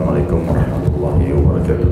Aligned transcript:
Assalamualaikum 0.00 0.48
warahmatullahi 0.48 1.26
wabarakatuh. 1.36 1.90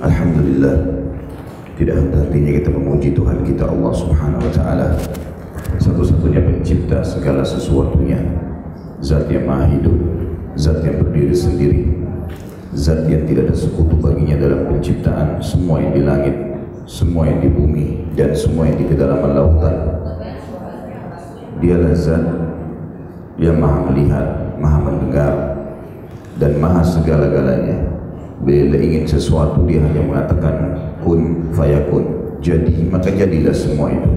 Alhamdulillah 0.00 0.76
Tidak 1.76 1.94
henti-hentinya 2.00 2.52
kita 2.64 2.70
memuji 2.72 3.12
Tuhan 3.12 3.44
kita 3.44 3.68
Allah 3.68 3.92
subhanahu 3.92 4.40
wa 4.40 4.52
ta'ala. 4.56 4.96
Satu-satunya 5.76 6.40
pencipta 6.40 7.04
segala 7.04 7.44
sesuatunya 7.44 8.24
Zat 9.04 9.28
yang 9.28 9.44
maha 9.44 9.68
hidup 9.68 10.00
Zat 10.56 10.80
yang 10.80 11.04
berdiri 11.04 11.36
sendiri 11.36 11.92
Zat 12.72 13.04
yang 13.04 13.28
tidak 13.28 13.52
ada 13.52 13.56
sekutu 13.60 14.00
baginya 14.00 14.40
dalam 14.40 14.64
penciptaan 14.64 15.44
Semua 15.44 15.76
yang 15.76 15.92
di 15.92 16.00
langit 16.08 16.36
Semua 16.88 17.28
yang 17.28 17.44
di 17.44 17.52
bumi 17.52 18.16
Dan 18.16 18.32
semua 18.32 18.64
yang 18.64 18.80
di 18.80 18.88
kedalaman 18.96 19.36
lautan. 19.36 19.76
Dialah 21.60 21.92
zat 21.92 22.49
Dia 23.40 23.56
maha 23.56 23.88
melihat, 23.88 24.26
maha 24.60 24.78
mendengar 24.84 25.32
Dan 26.36 26.60
maha 26.60 26.84
segala-galanya 26.84 27.80
Bila 28.44 28.76
ingin 28.76 29.08
sesuatu 29.08 29.64
dia 29.64 29.80
hanya 29.80 30.04
mengatakan 30.04 30.76
Kun 31.00 31.48
fayakun 31.56 32.36
Jadi 32.44 32.92
maka 32.92 33.08
jadilah 33.08 33.56
semua 33.56 33.88
itu 33.90 34.10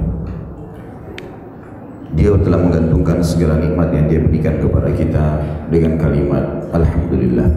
dia 2.13 2.29
telah 2.45 2.61
menggantungkan 2.61 3.25
segala 3.25 3.57
nikmat 3.57 3.89
yang 3.89 4.05
dia 4.05 4.21
berikan 4.21 4.61
kepada 4.61 4.85
kita 4.93 5.41
dengan 5.73 5.97
kalimat 5.97 6.45
Alhamdulillah. 6.69 7.49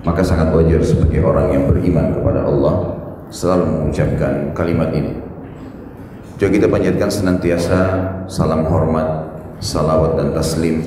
Maka 0.00 0.22
sangat 0.24 0.48
wajar 0.56 0.80
sebagai 0.80 1.20
orang 1.20 1.52
yang 1.52 1.64
beriman 1.68 2.16
kepada 2.16 2.46
Allah 2.46 2.96
selalu 3.28 3.64
mengucapkan 3.66 4.54
kalimat 4.56 4.92
ini. 4.96 5.18
Juga 6.40 6.56
kita 6.56 6.66
panjatkan 6.72 7.10
senantiasa 7.10 7.78
salam 8.30 8.64
hormat, 8.68 9.35
salawat 9.62 10.20
dan 10.20 10.32
taslim 10.36 10.82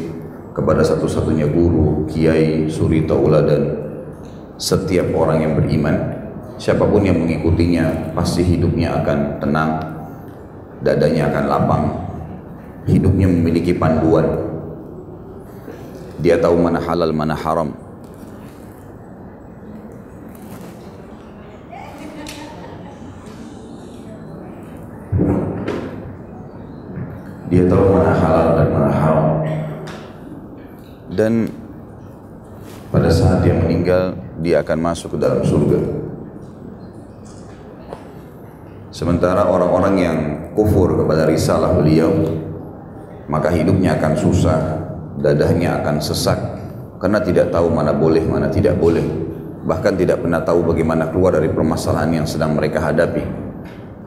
kepada 0.53 0.83
satu-satunya 0.83 1.47
guru, 1.49 2.05
kiai, 2.09 2.67
suri 2.67 3.05
tauladan 3.07 3.77
setiap 4.59 5.13
orang 5.15 5.43
yang 5.43 5.53
beriman. 5.55 6.17
Siapa 6.59 6.83
pun 6.83 7.07
yang 7.07 7.15
mengikutinya 7.15 8.11
pasti 8.11 8.43
hidupnya 8.43 8.99
akan 8.99 9.39
tenang, 9.39 9.71
dadanya 10.83 11.31
akan 11.31 11.43
lapang, 11.47 11.83
hidupnya 12.83 13.31
memiliki 13.31 13.71
panduan 13.71 14.49
dia 16.19 16.35
tahu 16.35 16.59
mana 16.59 16.83
halal 16.83 17.15
mana 17.15 17.31
haram 17.31 17.71
dia 27.59 27.65
tahu 27.67 27.83
mana 27.91 28.15
halal 28.15 28.47
dan 28.55 28.67
mana 28.71 28.89
haram 28.95 29.27
dan 31.11 31.33
pada 32.87 33.09
saat 33.11 33.43
dia 33.43 33.51
meninggal 33.51 34.15
dia 34.39 34.63
akan 34.63 34.79
masuk 34.79 35.13
ke 35.13 35.17
dalam 35.19 35.43
surga 35.43 35.79
sementara 38.95 39.43
orang-orang 39.43 39.95
yang 39.99 40.17
kufur 40.55 40.95
kepada 40.95 41.27
risalah 41.27 41.75
beliau 41.75 42.39
maka 43.29 43.53
hidupnya 43.53 43.93
akan 44.01 44.13
susah, 44.17 44.59
dadahnya 45.21 45.77
akan 45.79 46.01
sesak 46.01 46.39
karena 46.97 47.21
tidak 47.21 47.53
tahu 47.53 47.69
mana 47.69 47.93
boleh, 47.93 48.25
mana 48.25 48.49
tidak 48.49 48.75
boleh. 48.81 49.05
Bahkan 49.69 50.01
tidak 50.01 50.25
pernah 50.25 50.41
tahu 50.41 50.65
bagaimana 50.65 51.13
keluar 51.13 51.37
dari 51.37 51.45
permasalahan 51.53 52.23
yang 52.23 52.25
sedang 52.25 52.57
mereka 52.57 52.81
hadapi. 52.81 53.48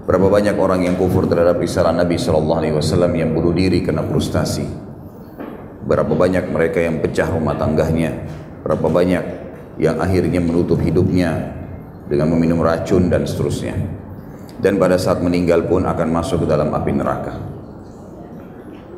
Berapa 0.03 0.27
banyak 0.27 0.59
orang 0.59 0.83
yang 0.83 0.99
kufur 0.99 1.31
terhadap 1.31 1.63
risalah 1.63 1.95
Nabi 1.95 2.19
Shallallahu 2.19 2.59
Alaihi 2.59 2.75
Wasallam 2.75 3.15
yang 3.15 3.31
bunuh 3.31 3.55
diri 3.55 3.87
karena 3.87 4.03
frustasi. 4.03 4.67
Berapa 5.87 6.11
banyak 6.11 6.51
mereka 6.51 6.83
yang 6.83 6.99
pecah 6.99 7.31
rumah 7.31 7.55
tangganya. 7.55 8.11
Berapa 8.67 8.87
banyak 8.91 9.25
yang 9.79 10.03
akhirnya 10.03 10.43
menutup 10.43 10.83
hidupnya 10.83 11.55
dengan 12.11 12.35
meminum 12.35 12.59
racun 12.63 13.07
dan 13.11 13.27
seterusnya. 13.27 13.79
Dan 14.59 14.79
pada 14.79 14.99
saat 14.99 15.23
meninggal 15.23 15.67
pun 15.71 15.87
akan 15.87 16.09
masuk 16.11 16.45
ke 16.45 16.47
dalam 16.51 16.71
api 16.71 16.93
neraka 16.95 17.53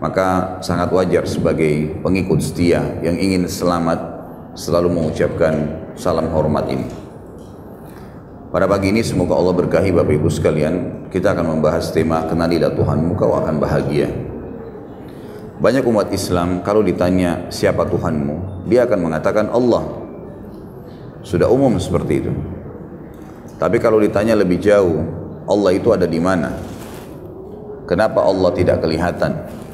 maka 0.04 0.60
sangat 0.60 0.92
wajar 0.92 1.24
sebagai 1.24 1.96
pengikut 2.04 2.36
setia 2.44 3.00
yang 3.00 3.16
ingin 3.16 3.48
selamat 3.48 3.96
selalu 4.52 4.92
mengucapkan 5.00 5.80
salam 5.96 6.28
hormat 6.28 6.68
ini. 6.68 7.03
Pada 8.54 8.70
pagi 8.70 8.94
ini 8.94 9.02
semoga 9.02 9.34
Allah 9.34 9.50
berkahi 9.50 9.90
Bapak 9.90 10.14
Ibu 10.14 10.30
sekalian, 10.30 10.74
kita 11.10 11.34
akan 11.34 11.58
membahas 11.58 11.90
tema 11.90 12.22
kenalilah 12.30 12.70
Tuhanmu 12.70 13.18
kau 13.18 13.34
akan 13.34 13.58
bahagia. 13.58 14.06
Banyak 15.58 15.82
umat 15.82 16.14
Islam 16.14 16.62
kalau 16.62 16.86
ditanya 16.86 17.50
siapa 17.50 17.82
Tuhanmu, 17.82 18.70
dia 18.70 18.86
akan 18.86 19.10
mengatakan 19.10 19.50
Allah. 19.50 19.82
Sudah 21.26 21.50
umum 21.50 21.82
seperti 21.82 22.22
itu. 22.22 22.30
Tapi 23.58 23.82
kalau 23.82 23.98
ditanya 23.98 24.38
lebih 24.38 24.62
jauh, 24.62 25.02
Allah 25.50 25.74
itu 25.74 25.90
ada 25.90 26.06
di 26.06 26.22
mana? 26.22 26.54
Kenapa 27.90 28.22
Allah 28.22 28.54
tidak 28.54 28.78
kelihatan? 28.78 29.64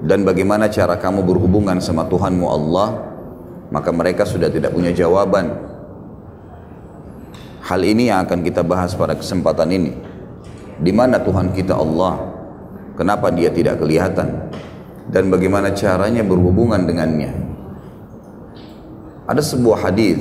dan 0.00 0.24
bagaimana 0.24 0.72
cara 0.72 0.96
kamu 0.96 1.24
berhubungan 1.28 1.76
sama 1.80 2.08
Tuhanmu 2.08 2.46
Allah 2.48 2.88
maka 3.68 3.92
mereka 3.92 4.24
sudah 4.24 4.48
tidak 4.48 4.72
punya 4.72 4.96
jawaban 4.96 5.69
hal 7.60 7.80
ini 7.84 8.08
yang 8.08 8.24
akan 8.24 8.40
kita 8.40 8.64
bahas 8.64 8.96
pada 8.96 9.16
kesempatan 9.16 9.68
ini. 9.72 9.92
Di 10.80 10.92
mana 10.96 11.20
Tuhan 11.20 11.52
kita 11.52 11.76
Allah? 11.76 12.16
Kenapa 12.96 13.28
dia 13.28 13.52
tidak 13.52 13.80
kelihatan? 13.80 14.52
Dan 15.10 15.28
bagaimana 15.28 15.72
caranya 15.76 16.24
berhubungan 16.24 16.84
dengannya? 16.88 17.32
Ada 19.28 19.42
sebuah 19.44 19.88
hadis 19.88 20.18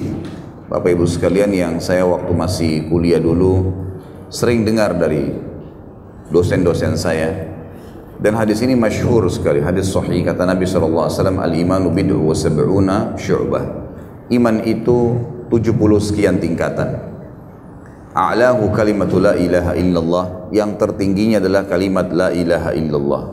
Bapak 0.70 0.94
Ibu 0.94 1.10
sekalian 1.10 1.50
yang 1.50 1.74
saya 1.82 2.06
waktu 2.06 2.30
masih 2.30 2.72
kuliah 2.94 3.18
dulu 3.18 3.74
sering 4.30 4.62
dengar 4.62 4.94
dari 4.94 5.34
dosen-dosen 6.30 6.94
saya. 6.94 7.50
Dan 8.22 8.38
hadis 8.38 8.62
ini 8.62 8.78
masyhur 8.78 9.26
sekali, 9.34 9.66
hadis 9.66 9.90
sahih 9.90 10.22
kata 10.22 10.46
Nabi 10.46 10.70
SAW, 10.70 11.10
Al-imanu 11.42 11.90
bid'u 11.90 12.22
wa 12.22 12.36
sab'una 12.38 13.18
syu'bah. 13.18 13.66
Iman 14.30 14.62
itu 14.62 15.18
70 15.50 15.74
sekian 15.98 16.38
tingkatan. 16.38 17.09
A'lahu 18.10 18.74
kalimatu 18.74 19.22
la 19.22 19.38
ilaha 19.38 19.78
illallah, 19.78 20.50
yang 20.50 20.82
tertingginya 20.82 21.38
adalah 21.38 21.70
kalimat 21.70 22.10
la 22.10 22.34
ilaha 22.34 22.74
illallah. 22.74 23.24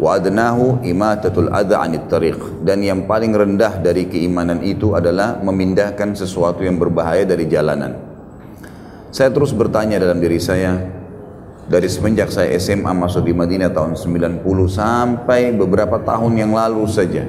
Wa 0.00 0.16
adnahu 0.16 0.80
imatatul 0.80 1.52
adha 1.52 1.84
anit 1.84 2.08
tariq. 2.08 2.64
Dan 2.64 2.80
yang 2.80 3.04
paling 3.04 3.36
rendah 3.36 3.76
dari 3.84 4.08
keimanan 4.08 4.64
itu 4.64 4.96
adalah 4.96 5.36
memindahkan 5.44 6.16
sesuatu 6.16 6.64
yang 6.64 6.80
berbahaya 6.80 7.28
dari 7.28 7.44
jalanan. 7.44 7.92
Saya 9.12 9.28
terus 9.28 9.52
bertanya 9.52 10.00
dalam 10.00 10.16
diri 10.16 10.40
saya, 10.40 10.80
dari 11.68 11.92
semenjak 11.92 12.32
saya 12.32 12.56
SMA 12.56 12.88
masuk 12.96 13.28
di 13.28 13.36
Madinah 13.36 13.68
tahun 13.68 14.00
90 14.00 14.48
sampai 14.72 15.52
beberapa 15.52 16.00
tahun 16.00 16.40
yang 16.40 16.56
lalu 16.56 16.88
saja. 16.88 17.28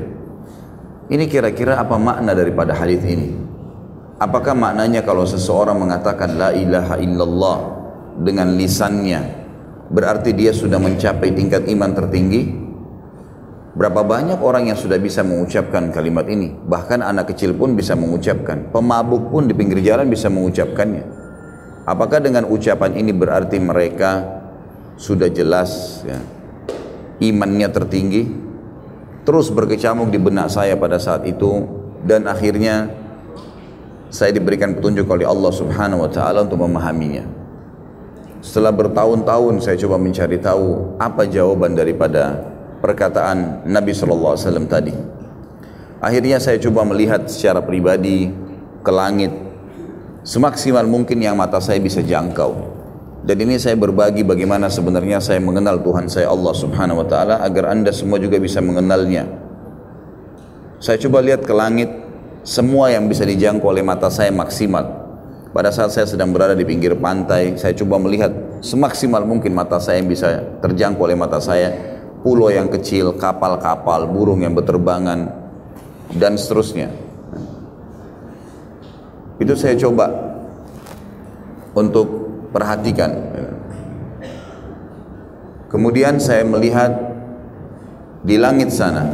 Ini 1.11 1.27
kira-kira 1.27 1.75
apa 1.83 1.99
makna 1.99 2.31
daripada 2.31 2.71
hadis 2.71 3.03
ini? 3.03 3.42
Apakah 4.21 4.53
maknanya 4.53 5.01
kalau 5.01 5.25
seseorang 5.25 5.77
mengatakan 5.77 6.37
la 6.37 6.53
ilaha 6.53 7.01
illallah 7.01 7.57
dengan 8.21 8.53
lisannya 8.53 9.21
berarti 9.89 10.37
dia 10.37 10.53
sudah 10.53 10.77
mencapai 10.77 11.33
tingkat 11.33 11.65
iman 11.69 11.91
tertinggi? 11.97 12.61
Berapa 13.73 14.05
banyak 14.05 14.37
orang 14.37 14.69
yang 14.69 14.77
sudah 14.77 15.01
bisa 15.01 15.25
mengucapkan 15.25 15.89
kalimat 15.89 16.29
ini? 16.29 16.53
Bahkan 16.53 17.01
anak 17.01 17.33
kecil 17.33 17.57
pun 17.57 17.73
bisa 17.73 17.97
mengucapkan. 17.97 18.69
Pemabuk 18.69 19.33
pun 19.33 19.49
di 19.49 19.57
pinggir 19.57 19.81
jalan 19.81 20.13
bisa 20.13 20.29
mengucapkannya. 20.29 21.01
Apakah 21.89 22.21
dengan 22.21 22.45
ucapan 22.45 22.93
ini 22.93 23.09
berarti 23.09 23.57
mereka 23.57 24.23
sudah 24.93 25.25
jelas 25.33 25.99
ya, 26.05 26.21
imannya 27.17 27.67
tertinggi? 27.73 28.23
Terus 29.25 29.49
berkecamuk 29.49 30.13
di 30.13 30.21
benak 30.21 30.53
saya 30.53 30.77
pada 30.77 31.01
saat 31.01 31.25
itu 31.25 31.65
dan 32.05 32.29
akhirnya 32.29 33.02
saya 34.13 34.29
diberikan 34.29 34.77
petunjuk 34.77 35.09
oleh 35.09 35.25
Allah 35.25 35.49
Subhanahu 35.49 36.05
wa 36.05 36.11
taala 36.13 36.45
untuk 36.45 36.61
memahaminya. 36.61 37.25
Setelah 38.45 38.69
bertahun-tahun 38.69 39.65
saya 39.65 39.73
coba 39.81 39.97
mencari 39.97 40.37
tahu 40.37 40.93
apa 41.01 41.25
jawaban 41.25 41.73
daripada 41.73 42.37
perkataan 42.77 43.65
Nabi 43.65 43.89
sallallahu 43.89 44.37
alaihi 44.37 44.45
wasallam 44.45 44.67
tadi. 44.69 44.93
Akhirnya 45.97 46.37
saya 46.37 46.61
coba 46.61 46.85
melihat 46.85 47.25
secara 47.25 47.65
pribadi 47.65 48.29
ke 48.85 48.91
langit 48.93 49.33
semaksimal 50.21 50.85
mungkin 50.85 51.17
yang 51.17 51.33
mata 51.33 51.57
saya 51.57 51.81
bisa 51.81 52.05
jangkau. 52.05 52.69
Dan 53.23 53.39
ini 53.39 53.55
saya 53.55 53.79
berbagi 53.79 54.21
bagaimana 54.21 54.67
sebenarnya 54.67 55.23
saya 55.23 55.39
mengenal 55.39 55.79
Tuhan 55.79 56.11
saya 56.11 56.29
Allah 56.29 56.53
Subhanahu 56.53 57.01
wa 57.01 57.07
taala 57.09 57.41
agar 57.41 57.71
Anda 57.71 57.89
semua 57.89 58.19
juga 58.19 58.37
bisa 58.37 58.61
mengenalnya. 58.61 59.25
Saya 60.83 60.99
coba 60.99 61.23
lihat 61.23 61.47
ke 61.47 61.53
langit, 61.55 62.02
semua 62.43 62.91
yang 62.91 63.07
bisa 63.07 63.23
dijangkau 63.23 63.71
oleh 63.71 63.81
mata 63.81 64.11
saya 64.11 64.29
maksimal. 64.29 65.03
Pada 65.55 65.71
saat 65.71 65.95
saya 65.95 66.03
sedang 66.03 66.35
berada 66.35 66.51
di 66.51 66.67
pinggir 66.67 66.91
pantai, 66.99 67.55
saya 67.55 67.71
coba 67.77 68.01
melihat 68.03 68.59
semaksimal 68.59 69.23
mungkin 69.23 69.55
mata 69.55 69.79
saya 69.79 70.03
yang 70.03 70.11
bisa 70.11 70.59
terjangkau 70.59 71.03
oleh 71.07 71.17
mata 71.17 71.39
saya. 71.39 71.91
pulau 72.23 72.47
yang 72.47 72.71
kecil, 72.71 73.19
kapal-kapal, 73.19 74.07
burung 74.07 74.47
yang 74.47 74.55
berterbangan, 74.55 75.27
dan 76.15 76.39
seterusnya. 76.39 76.87
Itu 79.43 79.59
saya 79.59 79.75
coba 79.75 80.07
untuk 81.75 82.07
perhatikan. 82.55 83.11
Kemudian 85.67 86.15
saya 86.23 86.47
melihat 86.47 86.95
di 88.23 88.39
langit 88.39 88.71
sana, 88.71 89.11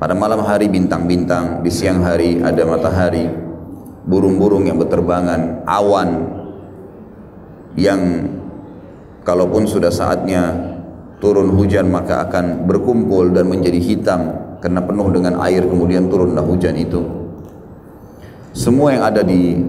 pada 0.00 0.16
malam 0.16 0.40
hari 0.48 0.72
bintang-bintang, 0.72 1.60
di 1.60 1.68
siang 1.68 2.00
hari 2.00 2.40
ada 2.40 2.64
matahari, 2.64 3.28
burung-burung 4.08 4.64
yang 4.64 4.80
berterbangan, 4.80 5.60
awan 5.68 6.24
yang 7.76 8.00
kalaupun 9.20 9.68
sudah 9.68 9.92
saatnya 9.92 10.56
turun 11.20 11.52
hujan 11.52 11.92
maka 11.92 12.24
akan 12.24 12.64
berkumpul 12.64 13.28
dan 13.28 13.44
menjadi 13.44 13.76
hitam 13.76 14.20
karena 14.64 14.80
penuh 14.80 15.12
dengan 15.12 15.36
air 15.44 15.68
kemudian 15.68 16.08
turunlah 16.08 16.48
hujan 16.48 16.80
itu. 16.80 17.04
Semua 18.56 18.96
yang 18.96 19.04
ada 19.04 19.20
di 19.20 19.60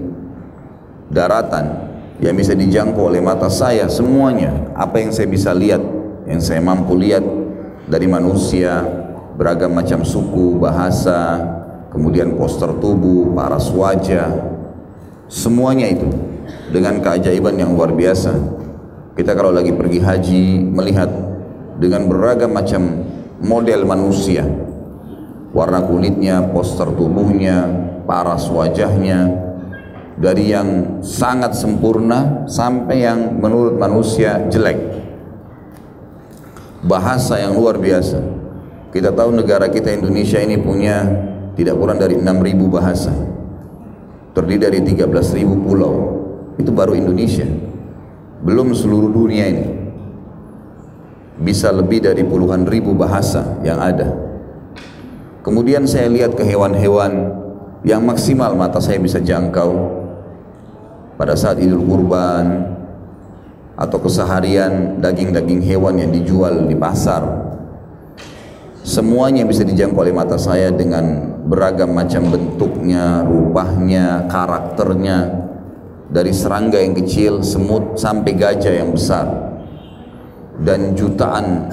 daratan 1.11 1.91
yang 2.23 2.39
bisa 2.39 2.55
dijangkau 2.55 3.11
oleh 3.11 3.19
mata 3.19 3.51
saya 3.51 3.91
semuanya 3.91 4.71
apa 4.79 5.03
yang 5.03 5.11
saya 5.11 5.27
bisa 5.27 5.51
lihat 5.51 5.83
yang 6.23 6.39
saya 6.39 6.63
mampu 6.63 6.95
lihat 6.95 7.21
dari 7.91 8.07
manusia 8.07 9.00
beragam 9.35 9.71
macam 9.71 10.03
suku 10.03 10.59
bahasa 10.59 11.39
kemudian 11.91 12.35
poster 12.35 12.71
tubuh 12.79 13.31
paras 13.35 13.67
wajah 13.71 14.31
semuanya 15.31 15.87
itu 15.91 16.07
dengan 16.71 16.99
keajaiban 17.03 17.55
yang 17.59 17.75
luar 17.75 17.91
biasa. 17.91 18.31
Kita 19.11 19.35
kalau 19.35 19.51
lagi 19.51 19.75
pergi 19.75 19.99
haji 19.99 20.43
melihat 20.71 21.11
dengan 21.77 22.07
beragam 22.07 22.55
macam 22.55 23.03
model 23.43 23.83
manusia 23.83 24.47
warna 25.51 25.83
kulitnya, 25.83 26.47
poster 26.55 26.87
tubuhnya, 26.95 27.67
paras 28.07 28.47
wajahnya 28.47 29.27
dari 30.15 30.51
yang 30.55 31.03
sangat 31.03 31.55
sempurna 31.55 32.47
sampai 32.47 33.03
yang 33.03 33.35
menurut 33.39 33.75
manusia 33.75 34.47
jelek. 34.47 34.79
Bahasa 36.81 37.37
yang 37.37 37.53
luar 37.59 37.77
biasa 37.77 38.40
kita 38.91 39.15
tahu 39.15 39.31
negara 39.31 39.71
kita 39.71 39.95
Indonesia 39.95 40.39
ini 40.43 40.59
punya 40.59 41.07
tidak 41.55 41.79
kurang 41.79 41.99
dari 41.99 42.19
6.000 42.19 42.27
bahasa. 42.67 43.11
Terdiri 44.31 44.59
dari 44.59 44.79
13.000 44.83 45.63
pulau. 45.63 45.93
Itu 46.59 46.75
baru 46.75 46.95
Indonesia. 46.95 47.47
Belum 48.43 48.75
seluruh 48.75 49.11
dunia 49.11 49.47
ini. 49.47 49.67
Bisa 51.41 51.73
lebih 51.73 52.05
dari 52.05 52.21
puluhan 52.21 52.69
ribu 52.69 52.93
bahasa 52.93 53.57
yang 53.65 53.81
ada. 53.81 54.13
Kemudian 55.41 55.89
saya 55.89 56.05
lihat 56.05 56.37
ke 56.37 56.45
hewan-hewan 56.45 57.33
yang 57.81 58.05
maksimal 58.05 58.53
mata 58.53 58.77
saya 58.77 59.01
bisa 59.01 59.17
jangkau. 59.17 60.01
Pada 61.17 61.33
saat 61.33 61.57
Idul 61.57 61.81
Kurban 61.85 62.77
atau 63.73 63.97
keseharian 63.97 65.01
daging-daging 65.01 65.65
hewan 65.65 65.97
yang 65.97 66.11
dijual 66.13 66.69
di 66.69 66.77
pasar. 66.77 67.40
Semuanya 68.81 69.45
bisa 69.45 69.61
dijangkau 69.61 70.01
oleh 70.01 70.09
mata 70.09 70.41
saya 70.41 70.73
dengan 70.73 71.37
beragam 71.45 71.93
macam 71.93 72.33
bentuknya, 72.33 73.21
rupanya, 73.21 74.25
karakternya. 74.25 75.49
Dari 76.11 76.33
serangga 76.33 76.81
yang 76.81 76.97
kecil, 76.97 77.45
semut 77.45 77.95
sampai 78.01 78.33
gajah 78.33 78.73
yang 78.73 78.89
besar. 78.89 79.29
Dan 80.57 80.97
jutaan 80.97 81.69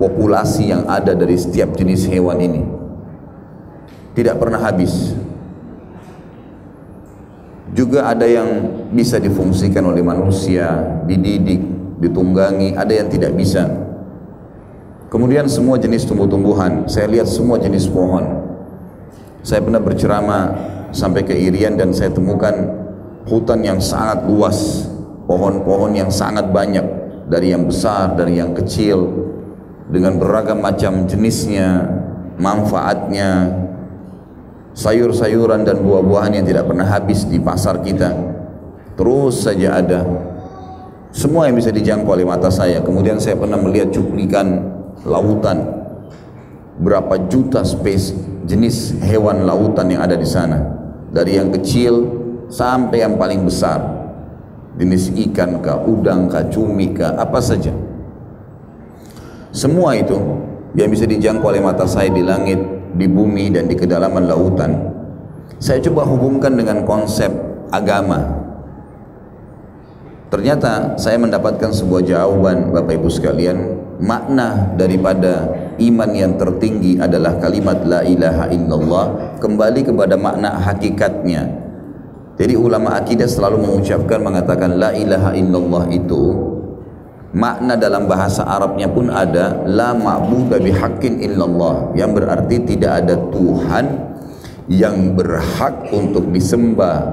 populasi 0.00 0.72
yang 0.72 0.88
ada 0.88 1.12
dari 1.12 1.36
setiap 1.36 1.76
jenis 1.76 2.08
hewan 2.08 2.40
ini. 2.40 2.62
Tidak 4.16 4.40
pernah 4.40 4.64
habis. 4.64 5.12
Juga 7.76 8.08
ada 8.08 8.24
yang 8.24 8.48
bisa 8.88 9.20
difungsikan 9.20 9.84
oleh 9.84 10.00
manusia 10.00 10.80
dididik, 11.04 11.60
ditunggangi. 12.00 12.72
Ada 12.72 13.04
yang 13.04 13.08
tidak 13.12 13.36
bisa 13.36 13.87
kemudian 15.08 15.48
semua 15.48 15.76
jenis 15.80 16.04
tumbuh-tumbuhan 16.08 16.88
saya 16.88 17.08
lihat 17.08 17.28
semua 17.28 17.60
jenis 17.60 17.88
pohon 17.88 18.24
saya 19.42 19.64
pernah 19.64 19.80
berceramah 19.80 20.44
sampai 20.92 21.24
ke 21.24 21.32
Irian 21.36 21.76
dan 21.76 21.92
saya 21.92 22.12
temukan 22.12 22.52
hutan 23.28 23.60
yang 23.60 23.78
sangat 23.80 24.24
luas 24.24 24.88
pohon-pohon 25.28 25.92
yang 25.92 26.08
sangat 26.08 26.48
banyak 26.48 26.84
dari 27.28 27.52
yang 27.52 27.68
besar, 27.68 28.16
dari 28.16 28.40
yang 28.40 28.56
kecil 28.56 29.28
dengan 29.92 30.16
beragam 30.16 30.64
macam 30.64 31.04
jenisnya, 31.04 31.84
manfaatnya, 32.40 33.52
sayur-sayuran 34.72 35.68
dan 35.68 35.84
buah-buahan 35.84 36.40
yang 36.40 36.46
tidak 36.48 36.64
pernah 36.68 36.88
habis 36.88 37.28
di 37.28 37.36
pasar 37.36 37.84
kita. 37.84 38.16
Terus 38.96 39.44
saja 39.44 39.78
ada. 39.78 40.00
Semua 41.12 41.48
yang 41.48 41.56
bisa 41.56 41.72
dijangkau 41.72 42.12
oleh 42.12 42.26
mata 42.28 42.52
saya. 42.52 42.84
Kemudian 42.84 43.16
saya 43.16 43.36
pernah 43.38 43.56
melihat 43.56 43.92
cuplikan 43.94 44.77
lautan. 45.04 45.58
Berapa 46.78 47.26
juta 47.26 47.66
space 47.66 48.14
jenis 48.46 48.96
hewan 49.02 49.44
lautan 49.44 49.90
yang 49.90 50.02
ada 50.06 50.14
di 50.14 50.26
sana. 50.26 50.62
Dari 51.10 51.36
yang 51.36 51.50
kecil 51.50 52.06
sampai 52.48 53.02
yang 53.02 53.18
paling 53.18 53.44
besar 53.44 53.98
jenis 54.78 55.10
ikan 55.28 55.58
kah, 55.58 55.82
udang 55.82 56.30
kah, 56.30 56.46
cumi 56.46 56.94
kah, 56.94 57.18
apa 57.18 57.42
saja. 57.42 57.74
Semua 59.50 59.98
itu 59.98 60.14
yang 60.78 60.86
bisa 60.86 61.02
dijangkau 61.02 61.50
oleh 61.50 61.58
mata 61.58 61.82
saya 61.82 62.08
di 62.14 62.22
langit, 62.22 62.62
di 62.94 63.10
bumi 63.10 63.50
dan 63.50 63.66
di 63.66 63.74
kedalaman 63.74 64.30
lautan. 64.30 64.94
Saya 65.58 65.82
coba 65.82 66.06
hubungkan 66.06 66.54
dengan 66.54 66.86
konsep 66.86 67.28
agama. 67.74 68.38
Ternyata 70.30 70.94
saya 71.00 71.18
mendapatkan 71.18 71.74
sebuah 71.74 72.04
jawaban 72.06 72.70
Bapak 72.70 73.00
Ibu 73.00 73.08
sekalian, 73.10 73.58
makna 73.98 74.74
daripada 74.78 75.50
iman 75.78 76.10
yang 76.14 76.38
tertinggi 76.38 76.98
adalah 76.98 77.38
kalimat 77.42 77.82
la 77.86 78.00
ilaha 78.06 78.50
illallah 78.50 79.06
kembali 79.42 79.80
kepada 79.86 80.14
makna 80.14 80.58
hakikatnya 80.62 81.46
jadi 82.38 82.54
ulama 82.54 82.94
akidah 82.94 83.26
selalu 83.26 83.66
mengucapkan 83.66 84.22
mengatakan 84.22 84.78
la 84.78 84.94
ilaha 84.94 85.34
illallah 85.34 85.90
itu 85.90 86.48
makna 87.34 87.76
dalam 87.76 88.06
bahasa 88.08 88.46
Arabnya 88.46 88.88
pun 88.88 89.10
ada 89.10 89.66
la 89.66 89.92
ma'budu 89.92 90.62
bihaqqin 90.62 91.20
illallah 91.20 91.92
yang 91.98 92.14
berarti 92.14 92.62
tidak 92.62 93.04
ada 93.04 93.14
Tuhan 93.34 93.84
yang 94.68 95.16
berhak 95.16 95.88
untuk 95.96 96.28
disembah, 96.28 97.08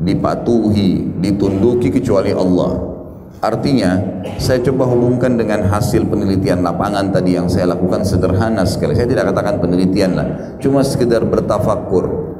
dipatuhi, 0.00 1.20
ditunduki 1.20 1.92
kecuali 1.92 2.32
Allah. 2.32 2.95
Artinya, 3.44 4.22
saya 4.40 4.64
coba 4.64 4.88
hubungkan 4.88 5.36
dengan 5.36 5.68
hasil 5.68 6.08
penelitian 6.08 6.64
lapangan 6.64 7.12
tadi 7.12 7.36
yang 7.36 7.46
saya 7.52 7.76
lakukan 7.76 8.02
sederhana 8.02 8.64
sekali. 8.64 8.96
Saya 8.96 9.06
tidak 9.06 9.32
katakan 9.32 9.60
penelitian 9.60 10.16
lah, 10.16 10.26
cuma 10.56 10.80
sekedar 10.80 11.22
bertafakur 11.24 12.36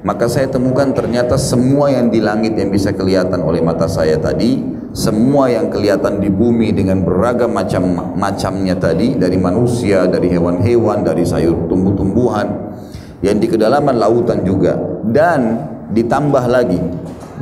maka 0.00 0.32
saya 0.32 0.48
temukan 0.48 0.96
ternyata 0.96 1.36
semua 1.36 1.92
yang 1.92 2.08
di 2.08 2.24
langit 2.24 2.56
yang 2.56 2.72
bisa 2.72 2.88
kelihatan 2.96 3.44
oleh 3.44 3.60
mata 3.60 3.84
saya 3.84 4.16
tadi 4.16 4.64
semua 4.96 5.52
yang 5.52 5.68
kelihatan 5.68 6.24
di 6.24 6.32
bumi 6.32 6.72
dengan 6.72 7.04
beragam 7.04 7.52
macam 7.52 8.16
macamnya 8.16 8.74
tadi 8.74 9.14
dari 9.14 9.36
manusia, 9.38 10.08
dari 10.08 10.32
hewan-hewan, 10.32 11.04
dari 11.04 11.22
sayur 11.22 11.68
tumbuh-tumbuhan 11.68 12.48
yang 13.20 13.36
di 13.38 13.46
kedalaman 13.46 14.00
lautan 14.00 14.42
juga. 14.42 14.74
Dan 15.04 15.68
ditambah 15.92 16.44
lagi 16.48 16.80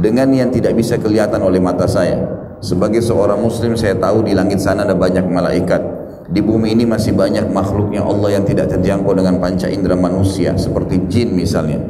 dengan 0.03 0.29
yang 0.35 0.51
tidak 0.51 0.77
bisa 0.77 0.99
kelihatan 0.99 1.41
oleh 1.41 1.63
mata 1.63 1.87
saya 1.87 2.38
sebagai 2.59 2.99
seorang 2.99 3.39
muslim 3.39 3.79
saya 3.79 3.95
tahu 3.95 4.27
di 4.27 4.35
langit 4.35 4.59
sana 4.59 4.83
ada 4.83 4.95
banyak 4.95 5.27
malaikat. 5.27 5.83
Di 6.29 6.45
bumi 6.45 6.77
ini 6.77 6.85
masih 6.85 7.17
banyak 7.17 7.49
makhluknya 7.49 8.05
Allah 8.05 8.37
yang 8.37 8.45
tidak 8.45 8.69
terjangkau 8.69 9.17
dengan 9.17 9.41
panca 9.41 9.65
indera 9.65 9.97
manusia 9.97 10.53
seperti 10.61 11.09
jin 11.09 11.33
misalnya. 11.33 11.81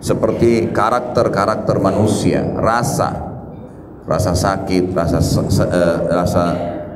Seperti 0.00 0.72
karakter-karakter 0.72 1.76
manusia, 1.76 2.40
rasa, 2.56 3.12
rasa 4.08 4.32
sakit, 4.32 4.96
rasa 4.96 5.20
uh, 5.20 5.98
rasa 6.08 6.44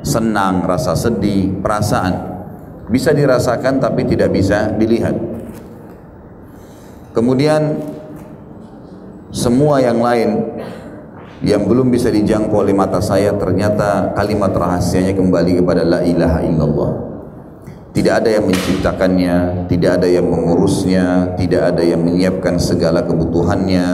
senang, 0.00 0.64
rasa 0.64 0.96
sedih, 0.96 1.60
perasaan. 1.60 2.32
Bisa 2.88 3.12
dirasakan 3.12 3.76
tapi 3.76 4.08
tidak 4.08 4.32
bisa 4.32 4.72
dilihat. 4.72 5.16
Kemudian 7.12 7.84
semua 9.28 9.84
yang 9.84 10.00
lain 10.00 10.40
yang 11.44 11.68
belum 11.68 11.92
bisa 11.92 12.08
dijangkau 12.08 12.64
oleh 12.64 12.72
mata 12.72 13.04
saya 13.04 13.36
ternyata 13.36 14.16
kalimat 14.16 14.50
rahasianya 14.50 15.12
kembali 15.12 15.60
kepada 15.60 15.84
la 15.84 16.00
ilaha 16.00 16.40
illallah. 16.40 16.90
Tidak 17.94 18.10
ada 18.10 18.26
yang 18.26 18.50
menciptakannya, 18.50 19.68
tidak 19.70 20.02
ada 20.02 20.08
yang 20.10 20.26
mengurusnya, 20.26 21.38
tidak 21.38 21.70
ada 21.70 21.82
yang 21.86 22.02
menyiapkan 22.02 22.58
segala 22.58 23.06
kebutuhannya, 23.06 23.86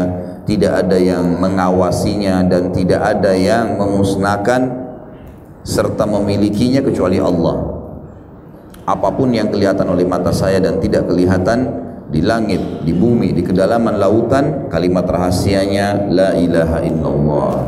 tidak 0.49 0.73
ada 0.87 0.97
yang 0.97 1.37
mengawasinya 1.37 2.41
dan 2.49 2.73
tidak 2.73 3.03
ada 3.05 3.37
yang 3.37 3.77
memusnahkan 3.77 4.73
serta 5.61 6.09
memilikinya 6.09 6.81
kecuali 6.81 7.21
Allah. 7.21 7.61
Apa 8.89 9.13
pun 9.13 9.37
yang 9.37 9.53
kelihatan 9.53 9.85
oleh 9.85 10.09
mata 10.09 10.33
saya 10.33 10.57
dan 10.65 10.81
tidak 10.81 11.05
kelihatan 11.05 11.90
di 12.11 12.21
langit, 12.27 12.83
di 12.83 12.91
bumi, 12.91 13.31
di 13.31 13.43
kedalaman 13.47 13.97
lautan, 13.97 14.67
kalimat 14.67 15.07
rahasianya 15.07 16.11
la 16.11 16.35
ilaha 16.35 16.79
illallah. 16.83 17.59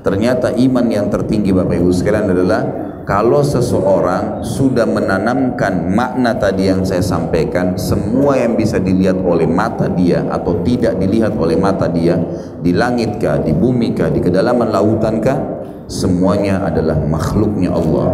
Ternyata 0.00 0.56
iman 0.56 0.86
yang 0.88 1.12
tertinggi 1.12 1.52
Bapak 1.52 1.76
Ibu 1.76 1.92
sekalian 1.92 2.32
adalah 2.32 2.62
kalau 3.06 3.38
seseorang 3.44 4.42
sudah 4.42 4.82
menanamkan 4.82 5.94
makna 5.94 6.34
tadi 6.34 6.72
yang 6.72 6.82
saya 6.82 7.04
sampaikan, 7.04 7.78
semua 7.78 8.34
yang 8.34 8.58
bisa 8.58 8.82
dilihat 8.82 9.20
oleh 9.22 9.46
mata 9.46 9.86
dia 9.86 10.26
atau 10.26 10.58
tidak 10.66 10.98
dilihat 10.98 11.36
oleh 11.38 11.54
mata 11.54 11.86
dia, 11.86 12.18
di 12.58 12.74
langit 12.74 13.22
kah, 13.22 13.38
di 13.38 13.54
bumi 13.54 13.94
kah, 13.94 14.10
di 14.10 14.18
kedalaman 14.18 14.74
lautan 14.74 15.22
kah, 15.22 15.38
semuanya 15.86 16.66
adalah 16.66 16.98
makhluknya 16.98 17.70
Allah. 17.70 18.10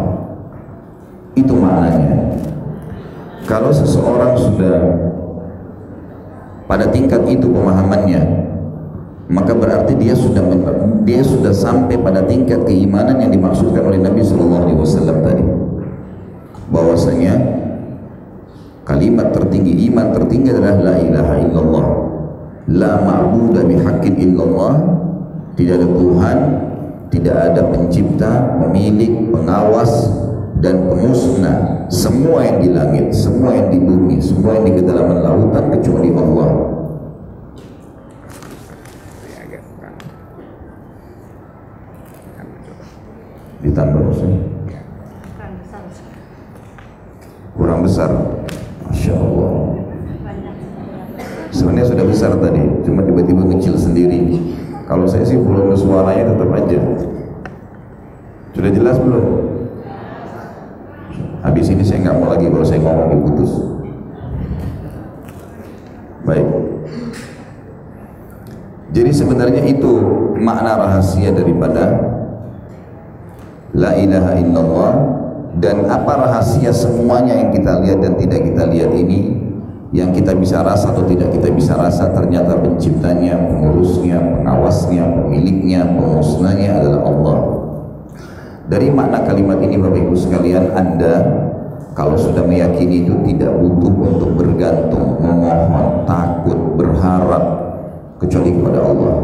Itu 1.32 1.56
maknanya. 1.56 2.36
Kalau 3.48 3.72
seseorang 3.72 4.36
sudah 4.36 4.76
pada 6.72 6.88
tingkat 6.88 7.20
itu 7.28 7.52
pemahamannya, 7.52 8.22
maka 9.28 9.52
berarti 9.52 9.92
dia 10.00 10.16
sudah 10.16 10.40
dia 11.04 11.20
sudah 11.20 11.52
sampai 11.52 12.00
pada 12.00 12.24
tingkat 12.24 12.64
keimanan 12.64 13.20
yang 13.20 13.28
dimaksudkan 13.28 13.84
oleh 13.84 14.00
Nabi 14.00 14.24
Shallallahu 14.24 14.62
Alaihi 14.64 14.80
Wasallam 14.80 15.16
tadi. 15.20 15.44
Bahwasanya 16.72 17.34
kalimat 18.88 19.36
tertinggi 19.36 19.92
iman 19.92 20.16
tertinggi 20.16 20.48
adalah 20.48 20.80
la 20.80 20.94
ilaha 20.96 21.34
illallah. 21.44 21.86
La 22.72 22.92
ma'budu 23.04 23.68
bihaqqin 23.68 24.16
illallah. 24.16 24.74
Tidak 25.52 25.76
ada 25.76 25.84
Tuhan 25.84 26.38
tidak 27.12 27.36
ada 27.36 27.68
pencipta 27.68 28.56
pemilik 28.56 29.28
pengawas 29.28 30.08
dan 30.62 30.86
pemusnah 30.86 31.90
semua 31.90 32.46
yang 32.46 32.62
di 32.62 32.68
langit 32.70 33.10
semua 33.10 33.50
yang 33.58 33.68
di 33.74 33.82
bumi 33.82 34.22
semua 34.22 34.62
yang 34.62 34.64
di 34.70 34.72
kedalaman 34.78 35.18
lautan 35.18 35.64
kecuali 35.74 36.08
Allah. 36.14 36.50
Ditambah 43.62 44.00
maksudnya 44.06 44.42
kurang 47.58 47.82
besar. 47.82 48.10
Masya 48.86 49.14
Allah. 49.18 49.50
Sebenarnya 51.52 51.86
sudah 51.90 52.04
besar 52.06 52.30
tadi 52.38 52.62
cuma 52.86 53.02
tiba-tiba 53.02 53.42
kecil 53.58 53.74
sendiri. 53.78 54.38
Kalau 54.86 55.06
saya 55.06 55.26
sih 55.26 55.38
volume 55.38 55.74
suaranya 55.74 56.34
tetap 56.34 56.50
aja. 56.54 56.80
Sudah 58.52 58.70
jelas 58.70 58.96
belum 58.98 59.24
habis 61.42 61.66
ini 61.68 61.82
saya 61.82 62.08
nggak 62.08 62.16
mau 62.22 62.30
lagi 62.30 62.46
kalau 62.46 62.66
saya 62.66 62.80
ngomong 62.80 63.08
diputus 63.10 63.52
baik 66.22 66.48
jadi 68.94 69.10
sebenarnya 69.10 69.62
itu 69.66 69.92
makna 70.38 70.78
rahasia 70.78 71.34
daripada 71.34 72.12
La 73.72 73.96
ilaha 73.96 74.36
illallah 74.36 74.92
dan 75.56 75.88
apa 75.88 76.28
rahasia 76.28 76.68
semuanya 76.76 77.40
yang 77.40 77.50
kita 77.56 77.72
lihat 77.80 77.98
dan 78.04 78.12
tidak 78.20 78.40
kita 78.44 78.68
lihat 78.68 78.92
ini 78.92 79.42
yang 79.92 80.12
kita 80.12 80.32
bisa 80.36 80.60
rasa 80.64 80.92
atau 80.92 81.04
tidak 81.04 81.32
kita 81.36 81.52
bisa 81.52 81.76
rasa 81.76 82.08
ternyata 82.16 82.56
penciptanya, 82.56 83.36
pengurusnya, 83.36 84.16
pengawasnya, 84.16 85.04
pemiliknya, 85.04 85.84
pemusnahnya 85.84 86.80
adalah 86.80 87.00
Allah. 87.04 87.38
Dari 88.70 88.88
makna 88.94 89.26
kalimat 89.26 89.58
ini 89.58 89.74
Bapak 89.74 89.98
Ibu 90.06 90.14
sekalian, 90.14 90.70
Anda 90.78 91.14
kalau 91.92 92.14
sudah 92.14 92.46
meyakini 92.46 93.04
itu 93.04 93.14
tidak 93.26 93.52
butuh 93.58 93.92
untuk 93.92 94.30
bergantung, 94.38 95.18
memohon, 95.18 96.06
takut, 96.06 96.58
berharap 96.78 97.44
kecuali 98.22 98.54
kepada 98.54 98.80
Allah. 98.80 99.16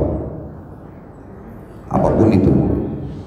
Apa 1.88 2.08
pun 2.12 2.28
itu, 2.34 2.52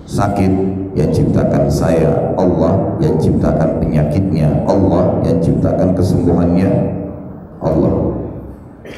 sakit 0.05 0.51
yang 0.91 1.09
ciptakan 1.09 1.71
saya 1.71 2.35
Allah 2.35 2.99
yang 2.99 3.15
ciptakan 3.15 3.79
penyakitnya 3.79 4.67
Allah 4.67 5.23
yang 5.23 5.39
ciptakan 5.39 5.95
kesembuhannya 5.95 6.67
Allah 7.63 8.11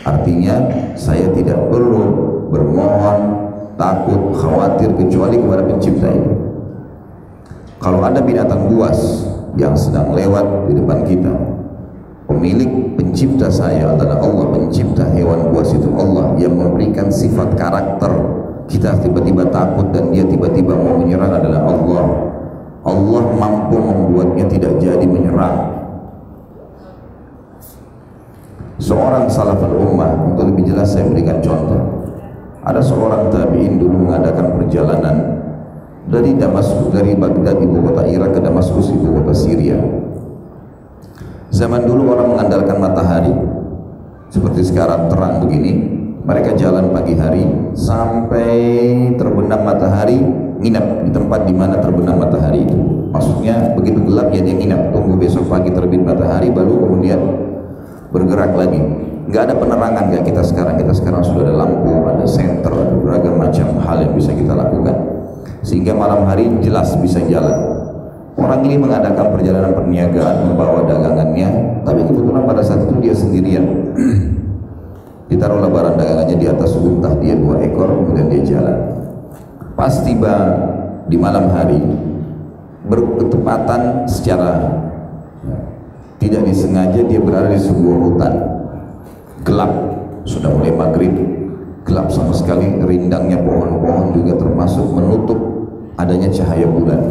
artinya 0.02 0.58
saya 0.98 1.30
tidak 1.38 1.70
perlu 1.70 2.02
bermohon 2.50 3.46
takut 3.78 4.34
khawatir 4.34 4.90
kecuali 4.98 5.38
kepada 5.38 5.70
pencipta 5.70 6.10
itu 6.10 6.43
kalau 7.84 8.00
ada 8.00 8.24
binatang 8.24 8.72
buas 8.72 9.28
yang 9.60 9.76
sedang 9.76 10.16
lewat 10.16 10.72
di 10.72 10.80
depan 10.80 11.04
kita 11.04 11.34
pemilik 12.32 12.96
pencipta 12.96 13.52
saya 13.52 13.92
adalah 13.92 14.24
Allah 14.24 14.48
pencipta 14.56 15.04
hewan 15.12 15.52
buas 15.52 15.76
itu 15.76 15.92
Allah 16.00 16.32
yang 16.40 16.56
memberikan 16.56 17.12
sifat 17.12 17.60
karakter 17.60 18.34
kita 18.68 18.96
tiba-tiba 19.04 19.44
takut 19.52 19.92
dan 19.92 20.10
dia 20.16 20.24
tiba-tiba 20.24 20.72
mau 20.72 20.96
menyerang 20.96 21.36
adalah 21.36 21.62
Allah. 21.68 22.06
Allah 22.84 23.24
mampu 23.36 23.80
membuatnya 23.80 24.46
tidak 24.48 24.80
jadi 24.80 25.04
menyerang. 25.08 25.72
Seorang 28.80 29.32
salaful 29.32 29.72
ummah 29.72 30.12
untuk 30.28 30.52
lebih 30.52 30.74
jelas 30.74 30.92
saya 30.92 31.08
berikan 31.08 31.40
contoh. 31.40 31.80
Ada 32.64 32.80
seorang 32.80 33.32
tabi'in 33.32 33.80
dulu 33.80 34.08
mengadakan 34.08 34.60
perjalanan 34.60 35.16
dari 36.08 36.36
Damaskus 36.36 36.92
dari 36.92 37.16
Baghdad 37.16 37.64
ibu 37.64 37.80
kota 37.80 38.04
Irak 38.04 38.36
ke 38.36 38.40
Damaskus 38.44 38.92
ibu 38.92 39.08
kota 39.22 39.32
Syria. 39.32 39.80
Zaman 41.54 41.86
dulu 41.86 42.12
orang 42.12 42.34
mengandalkan 42.36 42.78
matahari. 42.82 43.34
Seperti 44.34 44.66
sekarang 44.66 45.14
terang 45.14 45.46
begini 45.46 45.78
mereka 46.26 46.58
jalan 46.58 46.90
pagi 46.90 47.14
hari 47.14 47.46
sampai 47.78 48.58
terbenam 49.14 49.62
matahari 49.62 50.18
nginap 50.58 51.06
di 51.06 51.12
tempat 51.14 51.46
di 51.46 51.54
mana 51.54 51.78
terbenam 51.78 52.18
matahari 52.18 52.66
itu. 52.66 52.74
Maksudnya 53.14 53.78
begitu 53.78 54.02
gelap 54.02 54.34
ya 54.34 54.42
dia 54.42 54.58
nginap. 54.58 54.90
Tunggu 54.90 55.22
besok 55.22 55.46
pagi 55.54 55.70
terbit 55.70 56.02
matahari 56.02 56.50
baru 56.50 56.82
kemudian 56.82 57.22
bergerak 58.10 58.58
lagi. 58.58 58.82
Nggak 59.30 59.54
ada 59.54 59.56
penerangan 59.56 60.04
kayak 60.10 60.26
kita 60.26 60.42
sekarang. 60.42 60.76
Kita 60.82 60.94
sekarang 60.98 61.22
sudah 61.22 61.46
ada 61.46 61.54
lampu 61.54 61.94
ada 62.10 62.26
senter 62.26 62.74
ada 62.74 62.96
beragam 62.98 63.38
macam 63.38 63.68
hal 63.86 64.02
yang 64.02 64.18
bisa 64.18 64.34
kita 64.34 64.58
lakukan 64.58 65.13
sehingga 65.64 65.96
malam 65.96 66.28
hari 66.28 66.52
jelas 66.60 66.92
bisa 67.00 67.24
jalan. 67.32 67.74
Orang 68.36 68.66
ini 68.68 68.76
mengadakan 68.76 69.32
perjalanan 69.32 69.72
perniagaan 69.72 70.52
membawa 70.52 70.84
dagangannya 70.84 71.80
tapi 71.88 72.02
kebetulan 72.04 72.44
pada 72.44 72.62
saat 72.66 72.84
itu 72.84 72.94
dia 73.00 73.16
sendirian. 73.16 73.66
Ditaruhlah 75.32 75.72
barang 75.72 75.96
dagangannya 75.96 76.36
di 76.38 76.48
atas 76.52 76.76
unta 76.76 77.16
dia 77.24 77.34
dua 77.40 77.64
ekor 77.64 77.88
kemudian 77.88 78.28
dia 78.28 78.42
jalan. 78.44 78.78
Pas 79.74 79.94
tiba 80.04 80.34
di 81.08 81.18
malam 81.18 81.48
hari 81.50 81.80
berketepatan 82.84 84.06
secara 84.12 84.82
tidak 86.20 86.42
disengaja 86.48 87.00
dia 87.06 87.20
berada 87.22 87.54
di 87.54 87.62
sebuah 87.62 87.98
hutan. 88.02 88.34
Gelap 89.46 89.72
sudah 90.26 90.50
mulai 90.52 90.74
maghrib. 90.74 91.14
Gelap 91.84 92.10
sama 92.10 92.32
sekali 92.34 92.80
rindangnya 92.82 93.44
pohon-pohon 93.44 94.16
juga 94.16 94.40
termasuk 94.40 94.88
menutup 94.96 95.53
adanya 95.98 96.30
cahaya 96.34 96.66
bulan. 96.66 97.02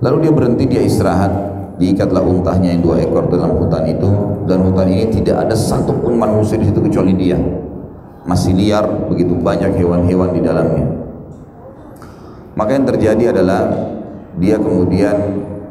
Lalu 0.00 0.16
dia 0.26 0.32
berhenti 0.32 0.64
dia 0.64 0.82
istirahat 0.82 1.32
diikatlah 1.76 2.24
untahnya 2.24 2.72
yang 2.72 2.82
dua 2.84 3.04
ekor 3.04 3.28
dalam 3.28 3.56
hutan 3.56 3.84
itu. 3.88 4.08
Dan 4.48 4.64
hutan 4.66 4.88
ini 4.88 5.12
tidak 5.12 5.46
ada 5.46 5.54
satupun 5.54 6.16
manusia 6.16 6.56
di 6.56 6.66
situ 6.66 6.80
kecuali 6.80 7.12
dia. 7.14 7.36
Masih 8.24 8.56
liar 8.56 8.84
begitu 9.08 9.36
banyak 9.36 9.76
hewan-hewan 9.76 10.32
di 10.32 10.40
dalamnya. 10.40 10.86
Maka 12.56 12.70
yang 12.76 12.86
terjadi 12.88 13.24
adalah 13.36 13.70
dia 14.36 14.56
kemudian 14.58 15.16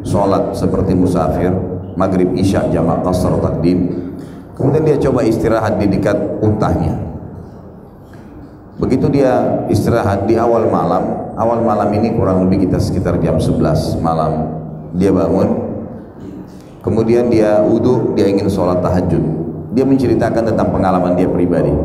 sholat 0.05 0.55
seperti 0.55 0.95
musafir 0.95 1.51
maghrib 1.99 2.31
isya 2.38 2.69
jamak 2.71 3.01
qasar 3.03 3.35
takdim. 3.41 4.13
Kemudian 4.55 4.83
dia 4.85 4.97
coba 5.09 5.23
istirahat 5.23 5.79
di 5.79 5.88
dekat 5.88 6.15
untahnya 6.43 7.09
begitu 8.79 9.12
dia 9.12 9.63
istirahat 9.67 10.25
di 10.25 10.39
awal 10.39 10.71
malam 10.71 11.36
awal 11.36 11.59
malam 11.62 11.91
ini 11.93 12.15
kurang 12.15 12.48
lebih 12.48 12.67
kita 12.67 12.79
sekitar 12.79 13.19
jam 13.19 13.36
11 13.36 14.00
malam 14.00 14.48
dia 14.95 15.12
bangun 15.12 15.69
Kemudian 16.79 17.27
dia 17.27 17.59
wudhu, 17.59 18.15
dia 18.15 18.31
ingin 18.31 18.48
sholat 18.48 18.79
tahajud. 18.79 19.19
Dia 19.75 19.83
menceritakan 19.83 20.43
tentang 20.48 20.71
pengalaman 20.71 21.13
dia 21.19 21.27
pribadi. 21.27 21.75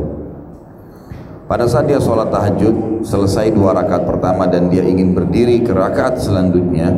Pada 1.45 1.67
saat 1.67 1.91
dia 1.91 1.99
sholat 1.99 2.31
tahajud, 2.31 3.05
selesai 3.05 3.53
dua 3.53 3.75
rakaat 3.75 4.07
pertama 4.07 4.47
dan 4.49 4.71
dia 4.71 4.87
ingin 4.87 5.13
berdiri 5.13 5.61
ke 5.67 5.75
rakaat 5.75 6.23
selanjutnya, 6.23 6.95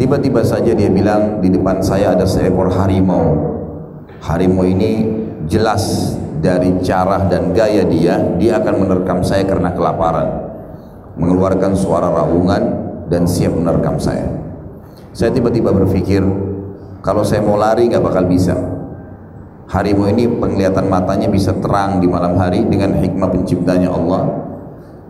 tiba-tiba 0.00 0.42
saja 0.42 0.72
dia 0.72 0.90
bilang 0.90 1.44
di 1.44 1.52
depan 1.52 1.84
saya 1.84 2.16
ada 2.16 2.24
seekor 2.24 2.72
harimau. 2.72 3.52
Harimau 4.24 4.64
ini 4.64 5.06
jelas 5.46 6.16
dari 6.42 6.82
cara 6.82 7.30
dan 7.30 7.54
gaya 7.54 7.86
dia, 7.86 8.18
dia 8.36 8.58
akan 8.58 8.74
menerkam 8.84 9.22
saya 9.22 9.46
karena 9.46 9.70
kelaparan. 9.72 10.50
mengeluarkan 11.12 11.76
suara 11.76 12.08
raungan 12.08 12.62
dan 13.12 13.28
siap 13.28 13.52
menerkam 13.52 14.00
saya. 14.00 14.32
Saya 15.12 15.28
tiba-tiba 15.28 15.68
berpikir, 15.68 16.24
kalau 17.04 17.20
saya 17.20 17.44
mau 17.44 17.60
lari 17.60 17.84
nggak 17.84 18.00
bakal 18.00 18.24
bisa. 18.24 18.56
Harimau 19.68 20.08
ini 20.08 20.24
penglihatan 20.24 20.88
matanya 20.88 21.28
bisa 21.28 21.52
terang 21.60 22.00
di 22.00 22.08
malam 22.08 22.32
hari 22.40 22.64
dengan 22.64 22.96
hikmah 22.96 23.28
penciptanya 23.28 23.92
Allah 23.92 24.24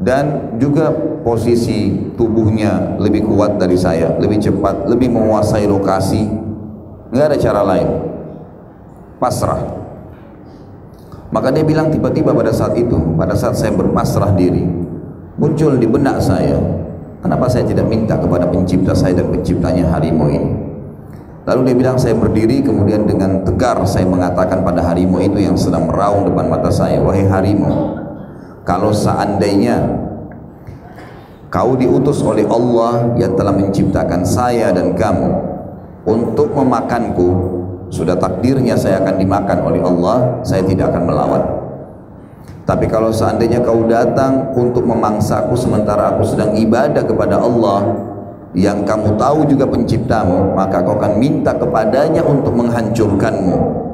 dan 0.02 0.58
juga 0.58 0.90
posisi 1.22 2.10
tubuhnya 2.18 2.98
lebih 2.98 3.22
kuat 3.22 3.62
dari 3.62 3.78
saya, 3.78 4.18
lebih 4.18 4.42
cepat, 4.42 4.90
lebih 4.90 5.14
menguasai 5.14 5.70
lokasi. 5.70 6.26
Nggak 7.14 7.26
ada 7.30 7.38
cara 7.38 7.62
lain. 7.62 7.88
Pasrah. 9.22 9.81
Maka 11.32 11.48
dia 11.48 11.64
bilang 11.64 11.88
tiba-tiba 11.88 12.36
pada 12.36 12.52
saat 12.52 12.76
itu, 12.76 13.16
pada 13.16 13.32
saat 13.32 13.56
saya 13.56 13.72
berpasrah 13.72 14.36
diri, 14.36 14.68
muncul 15.40 15.80
di 15.80 15.88
benak 15.88 16.20
saya, 16.20 16.60
kenapa 17.24 17.48
saya 17.48 17.64
tidak 17.64 17.88
minta 17.88 18.20
kepada 18.20 18.44
pencipta 18.52 18.92
saya 18.92 19.16
dan 19.16 19.32
penciptanya 19.32 19.88
harimau 19.88 20.28
ini? 20.28 20.52
Lalu 21.48 21.72
dia 21.72 21.76
bilang 21.80 21.96
saya 21.96 22.12
berdiri 22.14 22.60
kemudian 22.60 23.08
dengan 23.08 23.40
tegar 23.48 23.80
saya 23.88 24.04
mengatakan 24.04 24.60
pada 24.60 24.84
harimau 24.84 25.24
itu 25.24 25.40
yang 25.40 25.56
sedang 25.56 25.88
meraung 25.88 26.28
depan 26.28 26.52
mata 26.52 26.68
saya, 26.68 27.00
wahai 27.00 27.24
harimau, 27.24 27.96
kalau 28.68 28.92
seandainya 28.92 29.88
kau 31.48 31.80
diutus 31.80 32.20
oleh 32.20 32.44
Allah 32.44 33.08
yang 33.16 33.32
telah 33.40 33.56
menciptakan 33.56 34.20
saya 34.20 34.68
dan 34.68 34.92
kamu 34.92 35.32
untuk 36.04 36.52
memakanku 36.52 37.61
sudah 37.92 38.16
takdirnya 38.16 38.72
saya 38.72 39.04
akan 39.04 39.20
dimakan 39.20 39.58
oleh 39.68 39.84
Allah, 39.84 40.40
saya 40.40 40.64
tidak 40.64 40.88
akan 40.96 41.02
melawan. 41.04 41.42
Tapi 42.64 42.88
kalau 42.88 43.12
seandainya 43.12 43.60
kau 43.60 43.84
datang 43.84 44.48
untuk 44.56 44.88
memangsaku 44.88 45.52
sementara 45.52 46.16
aku 46.16 46.24
sedang 46.24 46.56
ibadah 46.56 47.04
kepada 47.04 47.36
Allah 47.36 47.92
yang 48.56 48.88
kamu 48.88 49.20
tahu 49.20 49.44
juga 49.44 49.68
penciptamu, 49.68 50.56
maka 50.56 50.80
kau 50.80 50.96
akan 50.96 51.20
minta 51.20 51.52
kepadanya 51.52 52.24
untuk 52.24 52.56
menghancurkanmu. 52.56 53.84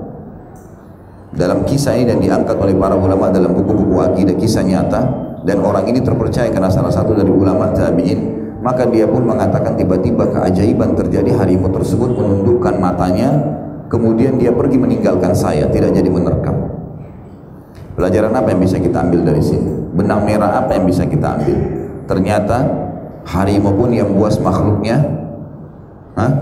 Dalam 1.35 1.67
kisah 1.67 1.99
ini 1.99 2.07
dan 2.07 2.23
diangkat 2.23 2.55
oleh 2.55 2.78
para 2.78 2.95
ulama 2.95 3.35
dalam 3.35 3.50
buku-buku 3.50 3.99
akidah 3.99 4.35
kisah 4.38 4.62
nyata 4.62 5.00
dan 5.43 5.59
orang 5.59 5.90
ini 5.90 5.99
terpercaya 5.99 6.50
karena 6.55 6.71
salah 6.71 6.90
satu 6.90 7.19
dari 7.19 7.31
ulama 7.31 7.71
tabi'in 7.75 8.38
maka 8.59 8.90
dia 8.90 9.07
pun 9.07 9.23
mengatakan 9.23 9.78
tiba-tiba 9.78 10.26
keajaiban 10.35 10.99
terjadi 10.99 11.31
harimau 11.38 11.71
tersebut 11.71 12.11
menundukkan 12.11 12.75
matanya 12.83 13.31
kemudian 13.88 14.37
dia 14.37 14.52
pergi 14.52 14.76
meninggalkan 14.76 15.33
saya, 15.35 15.66
tidak 15.68 15.97
jadi 15.97 16.09
menerkam. 16.09 16.54
Pelajaran 17.99 18.30
apa 18.30 18.54
yang 18.54 18.61
bisa 18.62 18.78
kita 18.78 19.02
ambil 19.02 19.26
dari 19.26 19.42
sini? 19.42 19.75
Benang 19.97 20.23
merah 20.23 20.62
apa 20.62 20.78
yang 20.78 20.87
bisa 20.87 21.02
kita 21.02 21.35
ambil? 21.35 21.59
Ternyata 22.07 22.62
harimau 23.26 23.75
pun 23.75 23.90
yang 23.90 24.14
buas 24.14 24.38
makhluknya, 24.38 25.02
Hah? 26.14 26.33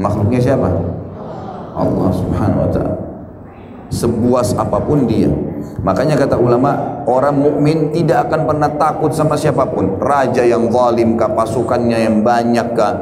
makhluknya 0.00 0.40
siapa? 0.42 0.66
Allah 1.76 2.10
subhanahu 2.10 2.64
wa 2.66 2.70
ta'ala. 2.74 2.96
Sebuas 3.90 4.54
apa 4.54 4.78
pun 4.82 5.06
dia. 5.06 5.30
Makanya 5.82 6.14
kata 6.14 6.38
ulama, 6.38 7.02
orang 7.06 7.38
mukmin 7.38 7.90
tidak 7.90 8.30
akan 8.30 8.46
pernah 8.46 8.70
takut 8.78 9.10
sama 9.10 9.34
siapa 9.34 9.66
pun. 9.66 9.98
Raja 9.98 10.46
yang 10.46 10.70
zalim 10.70 11.18
kah, 11.18 11.30
pasukannya 11.34 11.98
yang 12.06 12.16
banyak 12.22 12.66
kah, 12.74 12.94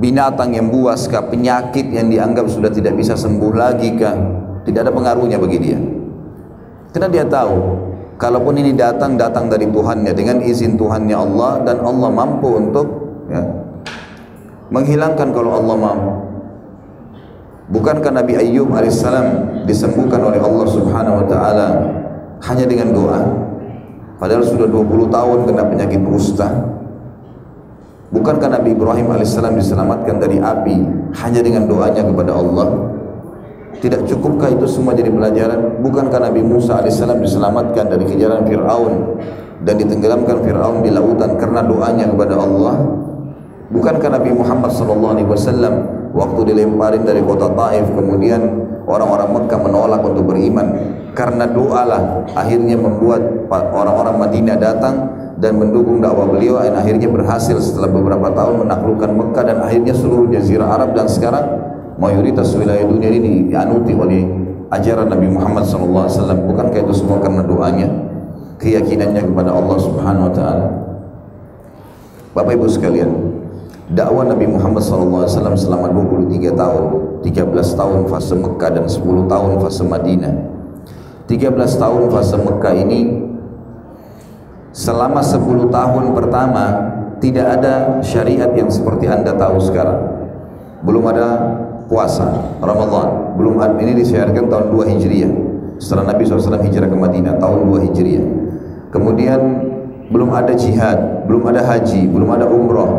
binatang 0.00 0.56
yang 0.56 0.72
buas 0.72 1.04
kah, 1.06 1.28
penyakit 1.28 1.92
yang 1.92 2.08
dianggap 2.08 2.48
sudah 2.48 2.72
tidak 2.72 2.96
bisa 2.96 3.14
sembuh 3.14 3.52
lagi 3.52 3.92
kah, 4.00 4.16
tidak 4.64 4.88
ada 4.88 4.92
pengaruhnya 4.96 5.36
bagi 5.36 5.58
dia. 5.60 5.78
Karena 6.90 7.06
dia 7.12 7.24
tahu, 7.28 7.54
kalaupun 8.16 8.56
ini 8.56 8.72
datang, 8.72 9.20
datang 9.20 9.52
dari 9.52 9.68
Tuhannya 9.68 10.12
dengan 10.16 10.40
izin 10.40 10.80
Tuhannya 10.80 11.14
Allah 11.14 11.52
dan 11.68 11.84
Allah 11.84 12.10
mampu 12.10 12.48
untuk 12.56 12.86
ya, 13.28 13.44
menghilangkan 14.72 15.28
kalau 15.36 15.60
Allah 15.60 15.76
mampu. 15.76 16.12
Bukankah 17.70 18.10
Nabi 18.10 18.34
Ayyub 18.34 18.74
alaihissalam 18.74 19.62
disembuhkan 19.62 20.18
oleh 20.18 20.42
Allah 20.42 20.66
subhanahu 20.66 21.22
wa 21.22 21.26
ta'ala 21.30 21.68
hanya 22.50 22.66
dengan 22.66 22.90
doa? 22.90 23.20
Padahal 24.18 24.42
sudah 24.42 24.66
20 24.66 25.06
tahun 25.06 25.38
kena 25.46 25.62
penyakit 25.70 26.02
kusta, 26.02 26.50
Bukankah 28.10 28.50
Nabi 28.50 28.74
Ibrahim 28.74 29.06
alaihissalam 29.14 29.54
diselamatkan 29.54 30.18
dari 30.18 30.42
api 30.42 30.76
hanya 31.14 31.40
dengan 31.46 31.70
doanya 31.70 32.02
kepada 32.02 32.34
Allah? 32.34 32.68
Tidak 33.78 34.02
cukupkah 34.02 34.50
itu 34.50 34.66
semua 34.66 34.98
jadi 34.98 35.14
pelajaran? 35.14 35.78
Bukankah 35.78 36.18
Nabi 36.18 36.42
Musa 36.42 36.82
alaihissalam 36.82 37.22
diselamatkan 37.22 37.86
dari 37.86 38.02
kejaran 38.10 38.42
Fir'aun 38.50 39.14
dan 39.62 39.74
ditenggelamkan 39.78 40.42
Fir'aun 40.42 40.82
di 40.82 40.90
lautan 40.90 41.38
karena 41.38 41.62
doanya 41.62 42.10
kepada 42.10 42.34
Allah? 42.34 42.82
Bukankah 43.70 44.10
Nabi 44.18 44.30
Muhammad 44.34 44.74
wasallam 45.30 45.74
waktu 46.10 46.40
dilemparin 46.50 47.06
dari 47.06 47.22
kota 47.22 47.46
Taif 47.54 47.86
kemudian 47.94 48.42
orang-orang 48.90 49.38
Mekah 49.38 49.60
menolak 49.62 50.02
untuk 50.02 50.34
beriman 50.34 50.66
karena 51.14 51.46
doalah 51.46 52.26
akhirnya 52.34 52.74
membuat 52.74 53.22
orang-orang 53.50 54.18
Madinah 54.18 54.58
datang 54.58 54.94
dan 55.40 55.56
mendukung 55.56 56.04
dakwah 56.04 56.28
beliau 56.28 56.60
dan 56.60 56.76
akhirnya 56.76 57.08
berhasil 57.08 57.56
setelah 57.64 57.88
beberapa 57.88 58.28
tahun 58.36 58.68
menaklukkan 58.68 59.10
Mekah 59.10 59.44
dan 59.48 59.58
akhirnya 59.64 59.96
seluruh 59.96 60.28
jazirah 60.28 60.68
Arab 60.68 60.92
dan 60.92 61.08
sekarang 61.08 61.44
mayoritas 61.96 62.52
wilayah 62.52 62.84
dunia 62.84 63.08
ini 63.08 63.48
dianuti 63.48 63.96
oleh 63.96 64.28
ajaran 64.68 65.08
Nabi 65.08 65.32
Muhammad 65.32 65.64
SAW 65.64 66.06
bukankah 66.44 66.80
itu 66.84 66.92
semua 66.92 67.18
karena 67.24 67.40
doanya? 67.40 67.88
Keyakinannya 68.60 69.32
kepada 69.32 69.56
Allah 69.56 69.76
Subhanahu 69.80 70.28
Wa 70.28 70.32
Taala. 70.36 70.66
Bapak 72.36 72.52
Ibu 72.60 72.68
sekalian 72.68 73.10
dakwah 73.96 74.28
Nabi 74.28 74.44
Muhammad 74.44 74.84
SAW 74.84 75.24
selama 75.56 75.88
23 75.88 76.52
tahun 76.52 76.84
13 77.24 77.80
tahun 77.80 78.00
fase 78.12 78.36
Mekah 78.36 78.70
dan 78.76 78.84
10 78.84 79.32
tahun 79.32 79.52
fase 79.64 79.82
Madinah. 79.88 80.34
13 81.24 81.56
tahun 81.56 82.02
fase 82.12 82.36
Mekah 82.36 82.74
ini 82.76 83.29
selama 84.70 85.20
10 85.20 85.70
tahun 85.70 86.04
pertama 86.14 86.64
tidak 87.20 87.46
ada 87.60 88.00
syariat 88.00 88.50
yang 88.56 88.70
seperti 88.72 89.06
anda 89.10 89.36
tahu 89.36 89.60
sekarang. 89.60 90.00
Belum 90.80 91.04
ada 91.10 91.26
puasa 91.90 92.56
Ramadan. 92.64 93.36
Belum 93.36 93.60
ini 93.80 93.92
disiarkan 94.00 94.48
tahun 94.48 94.66
2 94.72 94.92
Hijriah. 94.96 95.32
Setelah 95.80 96.12
Nabi 96.12 96.28
SAW 96.28 96.60
hijrah 96.60 96.88
ke 96.88 96.96
Madinah 96.96 97.40
tahun 97.40 97.68
2 97.68 97.86
Hijriah. 97.88 98.24
Kemudian 98.92 99.40
belum 100.10 100.30
ada 100.34 100.52
jihad 100.58 100.98
belum 101.30 101.46
ada 101.46 101.62
haji 101.62 102.10
belum 102.10 102.28
ada 102.34 102.46
umrah 102.50 102.90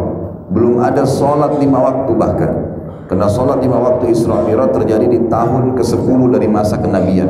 belum 0.51 0.79
ada 0.79 1.03
sholat 1.03 1.59
lima 1.59 1.83
waktu 1.83 2.11
bahkan 2.15 2.51
karena 3.11 3.27
sholat 3.27 3.59
lima 3.59 3.75
waktu 3.75 4.15
Isra 4.15 4.39
Mi'raj 4.47 4.71
terjadi 4.71 5.03
di 5.03 5.27
tahun 5.27 5.75
ke-10 5.75 6.19
dari 6.31 6.47
masa 6.47 6.79
kenabian. 6.79 7.27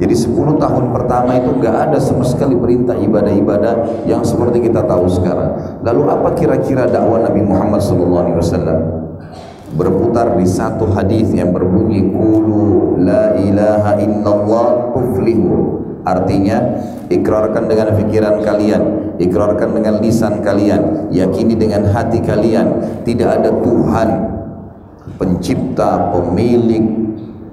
Jadi 0.00 0.16
10 0.16 0.56
tahun 0.56 0.88
pertama 0.96 1.36
itu 1.36 1.52
enggak 1.52 1.76
ada 1.84 2.00
sama 2.00 2.24
sekali 2.24 2.56
perintah 2.56 2.96
ibadah-ibadah 2.96 4.08
yang 4.08 4.24
seperti 4.24 4.64
kita 4.64 4.88
tahu 4.88 5.04
sekarang. 5.04 5.84
Lalu 5.84 6.02
apa 6.08 6.32
kira-kira 6.32 6.88
dakwah 6.88 7.20
Nabi 7.20 7.44
Muhammad 7.44 7.84
SAW? 7.84 8.72
Berputar 9.76 10.32
di 10.40 10.48
satu 10.48 10.88
hadis 10.96 11.28
yang 11.36 11.52
berbunyi 11.52 12.08
Qulu 12.08 12.96
la 13.04 13.36
ilaha 13.36 14.00
illallah 14.00 14.96
tuflihu. 14.96 15.84
Artinya 16.08 16.56
ikrarkan 17.12 17.68
dengan 17.68 17.92
pikiran 18.00 18.40
kalian, 18.40 19.12
ikrarkan 19.20 19.76
dengan 19.76 20.00
lisan 20.00 20.40
kalian, 20.40 21.12
yakini 21.12 21.52
dengan 21.52 21.84
hati 21.92 22.16
kalian, 22.24 22.80
tidak 23.04 23.44
ada 23.44 23.52
Tuhan 23.60 24.38
pencipta, 25.18 26.14
pemilik, 26.14 26.86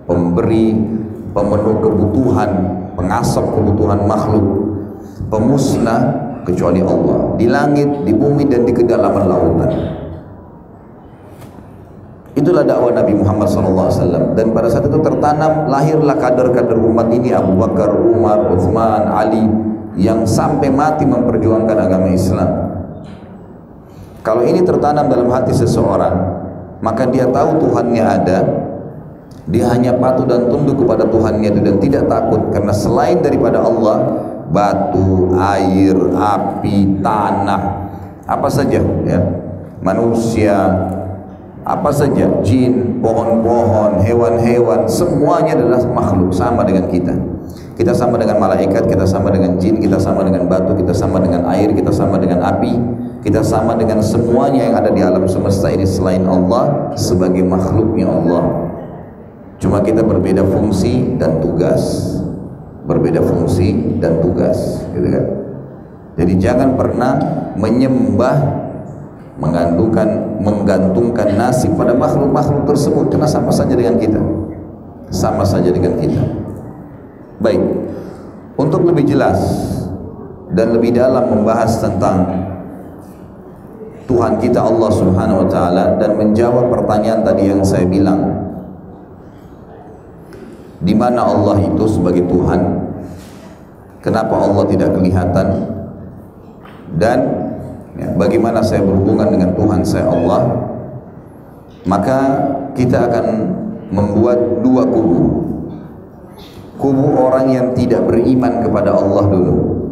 pemberi, 0.06 0.78
pemenuh 1.34 1.76
kebutuhan, 1.82 2.52
pengasap 2.96 3.44
kebutuhan 3.52 4.06
makhluk, 4.06 4.46
pemusnah 5.28 6.02
kecuali 6.46 6.80
Allah 6.86 7.36
di 7.36 7.50
langit, 7.50 7.90
di 8.06 8.14
bumi 8.14 8.46
dan 8.46 8.64
di 8.64 8.72
kedalaman 8.72 9.26
lautan. 9.26 9.72
Itulah 12.36 12.68
dakwah 12.68 12.92
Nabi 12.92 13.16
Muhammad 13.16 13.48
SAW 13.48 14.36
dan 14.36 14.48
pada 14.52 14.68
saat 14.68 14.86
itu 14.86 15.00
tertanam 15.00 15.72
lahirlah 15.72 16.20
kader-kader 16.20 16.76
umat 16.76 17.08
ini 17.10 17.32
Abu 17.32 17.56
Bakar, 17.56 17.96
Umar, 17.96 18.52
Uthman, 18.52 19.08
Ali 19.08 19.48
yang 19.96 20.28
sampai 20.28 20.68
mati 20.68 21.08
memperjuangkan 21.08 21.78
agama 21.80 22.12
Islam. 22.12 22.50
Kalau 24.20 24.44
ini 24.44 24.60
tertanam 24.68 25.08
dalam 25.08 25.32
hati 25.32 25.56
seseorang, 25.56 26.35
maka 26.84 27.08
dia 27.08 27.28
tahu 27.30 27.62
Tuhannya 27.62 28.04
ada. 28.04 28.40
Dia 29.46 29.70
hanya 29.78 29.94
patuh 29.94 30.26
dan 30.26 30.50
tunduk 30.50 30.82
kepada 30.82 31.06
Tuhannya 31.06 31.54
dan 31.54 31.78
tidak 31.78 32.10
takut. 32.10 32.42
Karena 32.50 32.74
selain 32.74 33.22
daripada 33.22 33.62
Allah 33.62 34.26
batu, 34.50 35.38
air, 35.38 35.94
api, 36.18 37.00
tanah 37.06 37.62
apa 38.26 38.48
saja 38.50 38.82
ya. 39.06 39.20
Manusia 39.86 40.58
apa 41.66 41.90
saja 41.94 42.26
jin, 42.42 43.02
pohon-pohon, 43.02 44.02
hewan-hewan 44.02 44.90
semuanya 44.90 45.58
adalah 45.58 45.82
makhluk. 45.94 46.34
Sama 46.34 46.66
dengan 46.66 46.90
kita. 46.90 47.14
Kita 47.76 47.92
sama 47.92 48.16
dengan 48.16 48.40
malaikat, 48.40 48.88
kita 48.88 49.04
sama 49.06 49.30
dengan 49.30 49.60
jin, 49.60 49.78
kita 49.78 50.00
sama 50.00 50.24
dengan 50.26 50.48
batu, 50.48 50.74
kita 50.74 50.96
sama 50.96 51.20
dengan 51.20 51.44
air, 51.52 51.70
kita 51.76 51.92
sama 51.92 52.16
dengan 52.16 52.40
api, 52.40 52.72
kita 53.26 53.42
sama 53.42 53.74
dengan 53.74 54.06
semuanya 54.06 54.70
yang 54.70 54.76
ada 54.78 54.94
di 54.94 55.02
alam 55.02 55.26
semesta 55.26 55.74
ini 55.74 55.82
selain 55.82 56.22
Allah 56.30 56.94
sebagai 56.94 57.42
makhluknya 57.42 58.06
Allah. 58.06 58.70
Cuma 59.58 59.82
kita 59.82 60.06
berbeda 60.06 60.46
fungsi 60.46 61.18
dan 61.18 61.42
tugas. 61.42 62.14
Berbeda 62.86 63.26
fungsi 63.26 63.98
dan 63.98 64.22
tugas, 64.22 64.86
gitu 64.94 65.10
kan? 65.10 65.26
Jadi 66.22 66.34
jangan 66.38 66.78
pernah 66.78 67.18
menyembah 67.58 68.62
menggantungkan 69.42 70.38
menggantungkan 70.46 71.34
nasib 71.34 71.74
pada 71.74 71.98
makhluk-makhluk 71.98 72.70
tersebut 72.70 73.10
karena 73.10 73.26
sama 73.26 73.50
saja 73.50 73.74
dengan 73.74 73.98
kita. 73.98 74.22
Sama 75.10 75.42
saja 75.42 75.74
dengan 75.74 75.98
kita. 75.98 76.22
Baik, 77.42 77.64
untuk 78.54 78.86
lebih 78.86 79.10
jelas 79.10 79.42
dan 80.54 80.78
lebih 80.78 80.94
dalam 80.94 81.26
membahas 81.26 81.82
tentang 81.82 82.54
Tuhan 84.06 84.38
kita 84.38 84.62
Allah 84.62 84.90
Subhanahu 84.94 85.46
wa 85.46 85.48
taala 85.50 85.86
dan 85.98 86.14
menjawab 86.14 86.70
pertanyaan 86.70 87.26
tadi 87.26 87.50
yang 87.50 87.66
saya 87.66 87.86
bilang. 87.90 88.22
Di 90.86 90.94
mana 90.94 91.26
Allah 91.26 91.58
itu 91.66 91.86
sebagai 91.90 92.22
Tuhan? 92.30 92.62
Kenapa 94.06 94.38
Allah 94.38 94.70
tidak 94.70 94.94
kelihatan? 94.94 95.48
Dan 97.02 97.20
ya, 97.98 98.14
bagaimana 98.14 98.62
saya 98.62 98.86
berhubungan 98.86 99.34
dengan 99.34 99.50
Tuhan 99.58 99.82
saya 99.82 100.06
Allah? 100.06 100.54
Maka 101.90 102.18
kita 102.78 103.10
akan 103.10 103.26
membuat 103.90 104.62
dua 104.62 104.86
kubu. 104.86 105.22
Kubu 106.78 107.08
orang 107.18 107.50
yang 107.50 107.68
tidak 107.74 108.06
beriman 108.06 108.62
kepada 108.62 108.94
Allah 108.94 109.26
dulu 109.26 109.85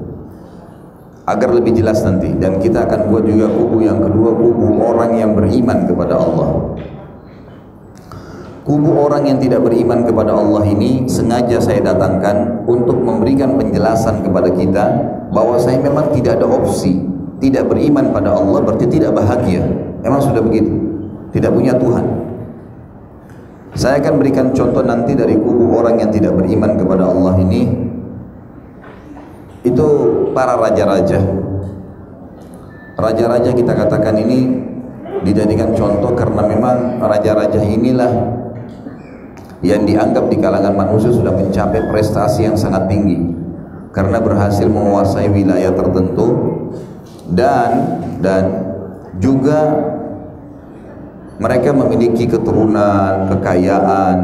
agar 1.23 1.49
lebih 1.55 1.75
jelas 1.75 2.03
nanti. 2.03 2.31
Dan 2.35 2.59
kita 2.59 2.83
akan 2.87 3.11
buat 3.11 3.23
juga 3.23 3.47
kubu 3.51 3.83
yang 3.83 3.99
kedua 4.03 4.31
kubu 4.35 4.67
orang 4.83 5.11
yang 5.15 5.31
beriman 5.35 5.87
kepada 5.87 6.15
Allah. 6.19 6.49
Kubu 8.63 8.95
orang 8.95 9.27
yang 9.27 9.43
tidak 9.43 9.59
beriman 9.59 10.07
kepada 10.07 10.31
Allah 10.31 10.63
ini 10.63 11.03
sengaja 11.11 11.59
saya 11.59 11.83
datangkan 11.83 12.63
untuk 12.63 12.95
memberikan 12.95 13.59
penjelasan 13.59 14.23
kepada 14.23 14.47
kita 14.55 14.85
bahwa 15.35 15.59
saya 15.59 15.83
memang 15.83 16.15
tidak 16.15 16.39
ada 16.39 16.47
opsi. 16.47 16.95
Tidak 17.43 17.67
beriman 17.67 18.15
pada 18.15 18.39
Allah 18.39 18.63
berarti 18.63 18.87
tidak 18.87 19.19
bahagia. 19.19 19.67
Memang 19.99 20.23
sudah 20.23 20.39
begitu? 20.39 20.71
Tidak 21.35 21.51
punya 21.51 21.75
Tuhan. 21.75 22.05
Saya 23.75 23.99
akan 23.99 24.21
berikan 24.21 24.55
contoh 24.55 24.85
nanti 24.85 25.11
dari 25.11 25.35
kubu 25.35 25.75
orang 25.75 25.99
yang 25.99 26.13
tidak 26.13 26.31
beriman 26.31 26.77
kepada 26.79 27.09
Allah 27.09 27.35
ini 27.43 27.67
itu 29.63 29.87
para 30.35 30.59
raja-raja. 30.59 31.19
Raja-raja 32.93 33.51
kita 33.55 33.73
katakan 33.73 34.15
ini 34.19 34.63
dijadikan 35.23 35.71
contoh 35.73 36.13
karena 36.13 36.43
memang 36.45 36.99
raja-raja 36.99 37.57
inilah 37.63 38.11
yang 39.63 39.87
dianggap 39.87 40.27
di 40.27 40.37
kalangan 40.37 40.75
manusia 40.75 41.09
sudah 41.09 41.31
mencapai 41.31 41.87
prestasi 41.87 42.51
yang 42.51 42.59
sangat 42.59 42.91
tinggi 42.91 43.31
karena 43.95 44.19
berhasil 44.19 44.67
menguasai 44.67 45.31
wilayah 45.31 45.71
tertentu 45.71 46.27
dan 47.31 47.71
dan 48.19 48.43
juga 49.23 49.71
mereka 51.39 51.73
memiliki 51.73 52.29
keturunan, 52.29 53.31
kekayaan, 53.31 54.17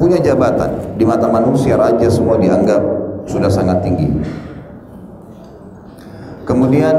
punya 0.00 0.18
jabatan. 0.22 0.96
Di 0.96 1.04
mata 1.04 1.28
manusia 1.28 1.76
raja 1.76 2.08
semua 2.08 2.40
dianggap 2.40 2.80
sudah 3.28 3.50
sangat 3.52 3.84
tinggi. 3.84 4.08
Kemudian 6.50 6.98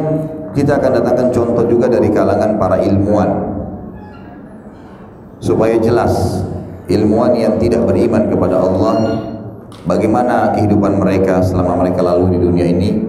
kita 0.56 0.80
akan 0.80 1.04
datangkan 1.04 1.28
contoh 1.36 1.68
juga 1.68 1.92
dari 1.92 2.08
kalangan 2.08 2.56
para 2.56 2.80
ilmuwan. 2.80 3.52
Supaya 5.44 5.76
jelas 5.76 6.40
ilmuwan 6.88 7.36
yang 7.36 7.60
tidak 7.60 7.84
beriman 7.84 8.32
kepada 8.32 8.64
Allah 8.64 8.96
bagaimana 9.84 10.56
kehidupan 10.56 11.04
mereka 11.04 11.44
selama 11.44 11.84
mereka 11.84 12.00
lalu 12.00 12.32
di 12.32 12.40
dunia 12.40 12.64
ini 12.64 13.04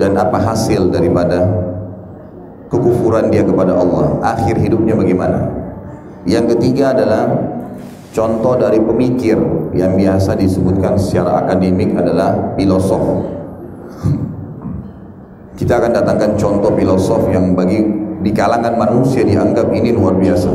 dan 0.00 0.16
apa 0.16 0.40
hasil 0.40 0.88
daripada 0.88 1.44
kekufuran 2.72 3.28
dia 3.28 3.44
kepada 3.44 3.76
Allah. 3.76 4.16
Akhir 4.24 4.56
hidupnya 4.56 4.96
bagaimana? 4.96 5.44
Yang 6.24 6.56
ketiga 6.56 6.96
adalah 6.96 7.28
contoh 8.16 8.56
dari 8.56 8.80
pemikir 8.80 9.36
yang 9.76 9.92
biasa 9.92 10.40
disebutkan 10.40 10.96
secara 10.96 11.44
akademik 11.44 11.92
adalah 12.00 12.56
filosof 12.56 13.28
kita 15.56 15.80
akan 15.80 15.90
datangkan 15.96 16.36
contoh 16.36 16.70
filosof 16.76 17.32
yang 17.32 17.56
bagi 17.56 17.80
di 18.20 18.30
kalangan 18.30 18.76
manusia 18.76 19.24
dianggap 19.24 19.72
ini 19.72 19.96
luar 19.96 20.20
biasa. 20.20 20.52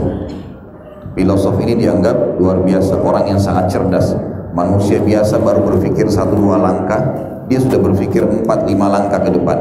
Filosof 1.18 1.58
ini 1.60 1.74
dianggap 1.76 2.38
luar 2.38 2.62
biasa 2.62 3.02
orang 3.02 3.26
yang 3.34 3.40
sangat 3.42 3.74
cerdas. 3.74 4.14
Manusia 4.54 5.02
biasa 5.02 5.42
baru 5.42 5.66
berpikir 5.66 6.06
satu 6.08 6.38
dua 6.38 6.62
langkah 6.62 7.02
dia 7.50 7.60
sudah 7.60 7.82
berpikir 7.82 8.24
empat 8.24 8.64
lima 8.70 8.88
langkah 8.88 9.20
ke 9.20 9.32
depan. 9.34 9.58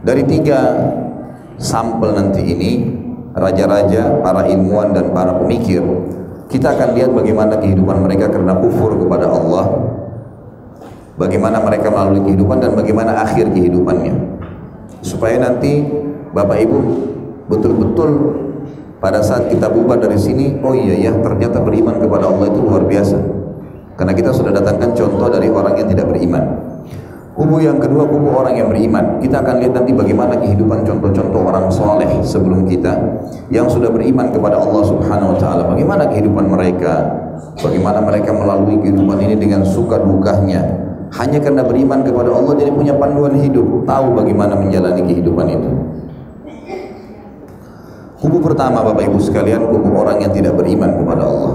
Dari 0.00 0.24
tiga 0.24 0.60
sampel 1.60 2.16
nanti 2.16 2.40
ini 2.40 2.72
raja-raja, 3.36 4.22
para 4.24 4.48
ilmuwan 4.48 4.96
dan 4.96 5.12
para 5.12 5.36
pemikir 5.36 5.84
kita 6.48 6.74
akan 6.74 6.98
lihat 6.98 7.10
bagaimana 7.12 7.60
kehidupan 7.60 8.02
mereka 8.02 8.26
karena 8.32 8.56
kufur 8.58 8.96
kepada 8.98 9.28
Allah 9.28 9.66
bagaimana 11.20 11.60
mereka 11.60 11.92
melalui 11.92 12.24
kehidupan 12.24 12.64
dan 12.64 12.72
bagaimana 12.72 13.20
akhir 13.20 13.52
kehidupannya 13.52 14.16
supaya 15.04 15.36
nanti 15.36 15.84
Bapak 16.32 16.64
Ibu 16.64 16.78
betul-betul 17.52 18.10
pada 19.04 19.20
saat 19.20 19.52
kita 19.52 19.68
bubar 19.68 20.00
dari 20.00 20.16
sini 20.16 20.56
oh 20.64 20.72
iya 20.72 20.96
ya 20.96 21.12
ternyata 21.20 21.60
beriman 21.60 22.00
kepada 22.00 22.24
Allah 22.24 22.48
itu 22.48 22.60
luar 22.64 22.88
biasa 22.88 23.20
karena 24.00 24.16
kita 24.16 24.32
sudah 24.32 24.56
datangkan 24.56 24.96
contoh 24.96 25.28
dari 25.28 25.52
orang 25.52 25.76
yang 25.76 25.88
tidak 25.92 26.08
beriman 26.08 26.70
Kubu 27.30 27.56
yang 27.56 27.80
kedua 27.80 28.04
kubu 28.04 28.36
orang 28.36 28.52
yang 28.52 28.68
beriman. 28.68 29.16
Kita 29.16 29.40
akan 29.40 29.64
lihat 29.64 29.72
nanti 29.72 29.96
bagaimana 29.96 30.36
kehidupan 30.36 30.84
contoh-contoh 30.84 31.40
orang 31.40 31.72
soleh 31.72 32.10
sebelum 32.20 32.68
kita 32.68 32.92
yang 33.48 33.64
sudah 33.64 33.88
beriman 33.88 34.28
kepada 34.28 34.60
Allah 34.60 34.84
Subhanahu 34.84 35.32
Wa 35.32 35.38
Taala. 35.40 35.62
Bagaimana 35.72 36.04
kehidupan 36.12 36.52
mereka? 36.52 37.00
Bagaimana 37.64 38.04
mereka 38.04 38.36
melalui 38.36 38.76
kehidupan 38.84 39.24
ini 39.24 39.40
dengan 39.40 39.64
suka 39.64 40.02
dukanya? 40.04 40.79
Hanya 41.10 41.42
karena 41.42 41.66
beriman 41.66 42.06
kepada 42.06 42.30
Allah 42.30 42.54
jadi 42.54 42.70
punya 42.70 42.94
panduan 42.94 43.34
hidup, 43.34 43.82
tahu 43.82 44.14
bagaimana 44.14 44.54
menjalani 44.54 45.02
kehidupan 45.02 45.46
itu. 45.50 45.70
Kubu 48.20 48.38
pertama 48.38 48.84
Bapak 48.84 49.08
Ibu 49.10 49.18
sekalian, 49.18 49.64
kubu 49.72 49.96
orang 49.96 50.20
yang 50.20 50.30
tidak 50.30 50.54
beriman 50.54 50.92
kepada 50.92 51.24
Allah. 51.24 51.54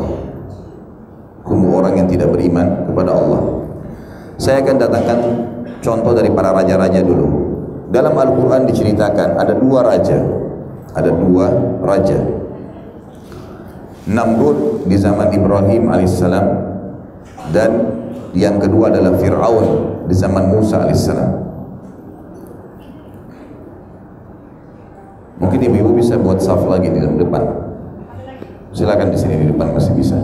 Kubu 1.46 1.68
orang 1.78 1.94
yang 2.04 2.08
tidak 2.10 2.34
beriman 2.34 2.90
kepada 2.90 3.12
Allah. 3.14 3.42
Saya 4.42 4.66
akan 4.66 4.76
datangkan 4.82 5.20
contoh 5.80 6.12
dari 6.18 6.34
para 6.34 6.52
raja-raja 6.52 7.00
dulu. 7.06 7.28
Dalam 7.94 8.18
Al-Quran 8.18 8.66
diceritakan 8.68 9.40
ada 9.40 9.54
dua 9.56 9.80
raja, 9.86 10.20
ada 10.98 11.12
dua 11.14 11.48
raja. 11.86 12.20
Namrud 14.10 14.90
di 14.90 14.98
zaman 15.00 15.32
Ibrahim 15.32 15.94
alaihissalam 15.94 16.46
dan 17.54 17.72
yang 18.36 18.60
kedua 18.60 18.92
adalah 18.92 19.16
Fir'aun 19.16 19.68
di 20.12 20.16
zaman 20.16 20.52
Musa 20.52 20.84
alaihissalam. 20.84 21.32
Mungkin 25.40 25.60
ibu-ibu 25.72 25.96
bisa 25.96 26.20
buat 26.20 26.44
saf 26.44 26.64
lagi 26.68 26.92
di 26.92 27.00
depan. 27.00 27.44
Silakan 28.76 29.16
di 29.16 29.18
sini 29.18 29.40
di 29.40 29.48
depan 29.48 29.72
masih 29.72 29.96
bisa. 29.96 30.20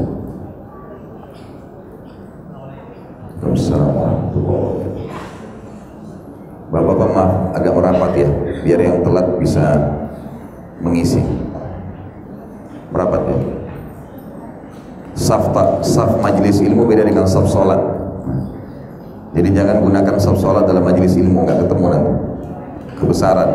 Bapak-bapak 6.71 7.09
maaf 7.11 7.31
agak 7.51 7.73
merapat 7.75 8.11
ya 8.15 8.29
biar 8.63 8.79
yang 8.79 9.03
telat 9.03 9.27
bisa 9.35 9.75
mengisi 10.79 11.19
merapat 12.95 13.27
ya 13.27 13.37
saf 15.19 15.51
saf 15.83 16.11
majelis 16.23 16.63
ilmu 16.63 16.87
beda 16.87 17.03
dengan 17.03 17.27
saf 17.27 17.43
sholat 17.51 18.00
jadi 19.31 19.47
jangan 19.55 19.79
gunakan 19.79 20.15
saf 20.19 20.35
sholat 20.43 20.67
dalam 20.67 20.83
majelis 20.83 21.15
ilmu 21.15 21.47
nggak 21.47 21.63
ketemu 21.63 21.85
nanti. 21.87 22.11
Kebesaran. 22.99 23.49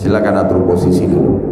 Silakan 0.00 0.40
atur 0.40 0.64
posisi 0.64 1.04
dulu 1.04 1.48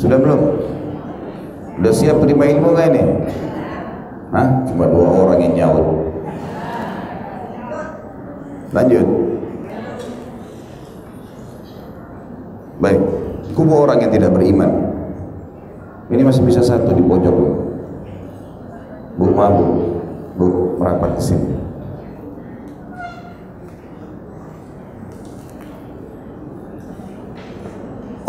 Sudah 0.00 0.16
belum? 0.26 0.40
Sudah 1.76 1.92
siap 1.92 2.16
terima 2.24 2.48
ilmu 2.48 2.72
nggak 2.72 2.88
ini? 2.88 3.02
Hah? 4.32 4.48
Cuma 4.64 4.88
dua 4.88 5.06
orang 5.06 5.38
yang 5.44 5.54
nyaut. 5.60 5.86
Lanjut. 8.72 9.06
Baik. 12.80 13.00
Kubu 13.52 13.74
orang 13.86 14.02
yang 14.02 14.10
tidak 14.10 14.32
beriman. 14.32 14.72
Ini 16.08 16.24
masih 16.24 16.48
bisa 16.48 16.64
satu 16.64 16.96
di 16.96 17.04
pojok. 17.04 17.36
Bu, 19.20 19.24
maaf 19.36 19.52
bu. 19.52 19.64
Bu, 20.40 20.46
merapat 20.80 21.12
ke 21.20 21.22
sini. 21.22 21.60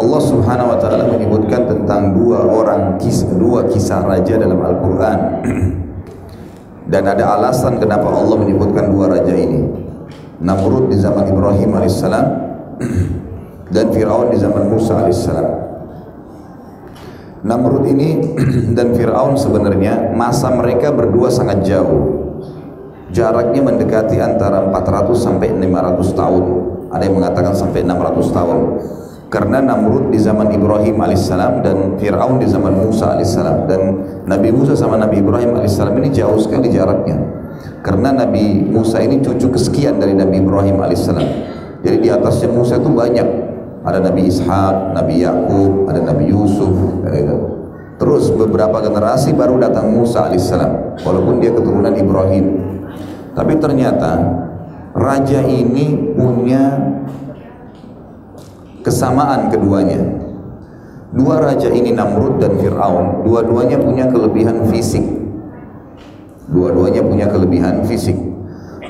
Allah 0.01 0.21
Subhanahu 0.27 0.73
wa 0.73 0.77
taala 0.81 1.05
menyebutkan 1.13 1.69
tentang 1.69 2.17
dua 2.17 2.41
orang 2.41 2.97
kisah, 2.97 3.31
dua 3.37 3.69
kisah 3.69 4.01
raja 4.01 4.33
dalam 4.33 4.57
Al-Qur'an. 4.57 5.19
Dan 6.91 7.03
ada 7.07 7.37
alasan 7.37 7.77
kenapa 7.77 8.09
Allah 8.09 8.35
menyebutkan 8.41 8.89
dua 8.89 9.13
raja 9.13 9.31
ini. 9.31 9.61
Di 10.89 10.97
zaman 10.97 11.27
Ibrahim 11.29 11.69
alaihissalam 11.77 12.25
dan 13.75 13.85
Firaun 13.93 14.33
di 14.33 14.37
zaman 14.41 14.63
Musa 14.71 14.97
alaihissalam. 14.97 15.47
Namrud 17.41 17.85
ini 17.89 18.21
dan 18.77 18.93
Firaun 18.97 19.35
sebenarnya 19.37 20.15
masa 20.15 20.49
mereka 20.53 20.89
berdua 20.89 21.29
sangat 21.29 21.65
jauh. 21.67 22.23
Jaraknya 23.11 23.59
mendekati 23.59 24.23
antara 24.23 24.63
400 24.71 25.11
sampai 25.19 25.51
500 25.51 26.15
tahun. 26.15 26.43
Ada 26.95 27.03
yang 27.07 27.15
mengatakan 27.19 27.53
sampai 27.53 27.83
600 27.83 28.31
tahun 28.31 28.59
karena 29.31 29.63
Namrud 29.63 30.11
di 30.11 30.19
zaman 30.19 30.51
Ibrahim 30.51 30.99
alaihissalam 30.99 31.63
dan 31.63 31.95
Fir'aun 31.95 32.43
di 32.43 32.51
zaman 32.51 32.75
Musa 32.75 33.15
alaihissalam 33.15 33.63
dan 33.63 33.81
Nabi 34.27 34.51
Musa 34.51 34.75
sama 34.75 34.99
Nabi 34.99 35.23
Ibrahim 35.23 35.55
alaihissalam 35.55 35.95
ini 36.03 36.11
jauh 36.11 36.35
sekali 36.35 36.67
jaraknya 36.67 37.15
karena 37.81 38.13
Nabi 38.13 38.65
Musa 38.65 39.01
ini 39.01 39.19
cucu 39.19 39.51
kesekian 39.51 39.97
dari 39.97 40.13
Nabi 40.13 40.41
Ibrahim 40.41 40.81
alaihissalam 40.81 41.27
jadi 41.81 41.97
di 41.97 42.09
atasnya 42.09 42.49
Musa 42.53 42.77
itu 42.77 42.89
banyak 42.93 43.27
ada 43.81 43.97
Nabi 43.97 44.29
Ishak, 44.29 44.93
Nabi 44.93 45.25
Yakub, 45.25 45.89
ada 45.89 46.05
Nabi 46.05 46.29
Yusuf 46.29 46.73
gitu. 47.09 47.37
terus 47.97 48.29
beberapa 48.33 48.81
generasi 48.81 49.33
baru 49.33 49.57
datang 49.61 49.89
Musa 49.89 50.29
alaihissalam 50.29 51.01
walaupun 51.01 51.41
dia 51.41 51.53
keturunan 51.53 51.93
Ibrahim 51.93 52.45
tapi 53.31 53.55
ternyata 53.57 54.19
raja 54.91 55.39
ini 55.43 56.15
punya 56.15 56.75
kesamaan 58.81 59.47
keduanya. 59.53 60.01
Dua 61.11 61.43
raja 61.43 61.67
ini 61.67 61.91
Namrud 61.91 62.39
dan 62.39 62.55
Fir'aun, 62.55 63.27
dua-duanya 63.27 63.77
punya 63.79 64.07
kelebihan 64.07 64.67
fisik. 64.71 65.03
Dua-duanya 66.51 66.99
punya 66.99 67.31
kelebihan 67.31 67.87
fisik. 67.87 68.15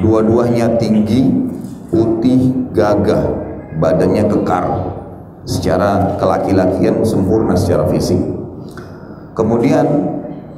Dua-duanya 0.01 0.81
tinggi, 0.81 1.29
putih, 1.93 2.73
gagah, 2.73 3.29
badannya 3.77 4.25
kekar. 4.25 4.65
Secara 5.45 6.17
kelaki-lakian 6.17 7.05
sempurna 7.05 7.53
secara 7.53 7.85
fisik. 7.89 8.17
Kemudian 9.37 9.85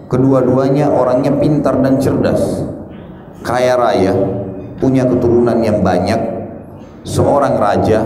kedua-duanya 0.07 0.87
orangnya 0.87 1.35
pintar 1.35 1.79
dan 1.83 1.99
cerdas. 1.99 2.63
Kaya 3.43 3.75
raya, 3.75 4.15
punya 4.79 5.03
keturunan 5.03 5.59
yang 5.59 5.83
banyak, 5.83 6.19
seorang 7.03 7.59
raja 7.59 7.99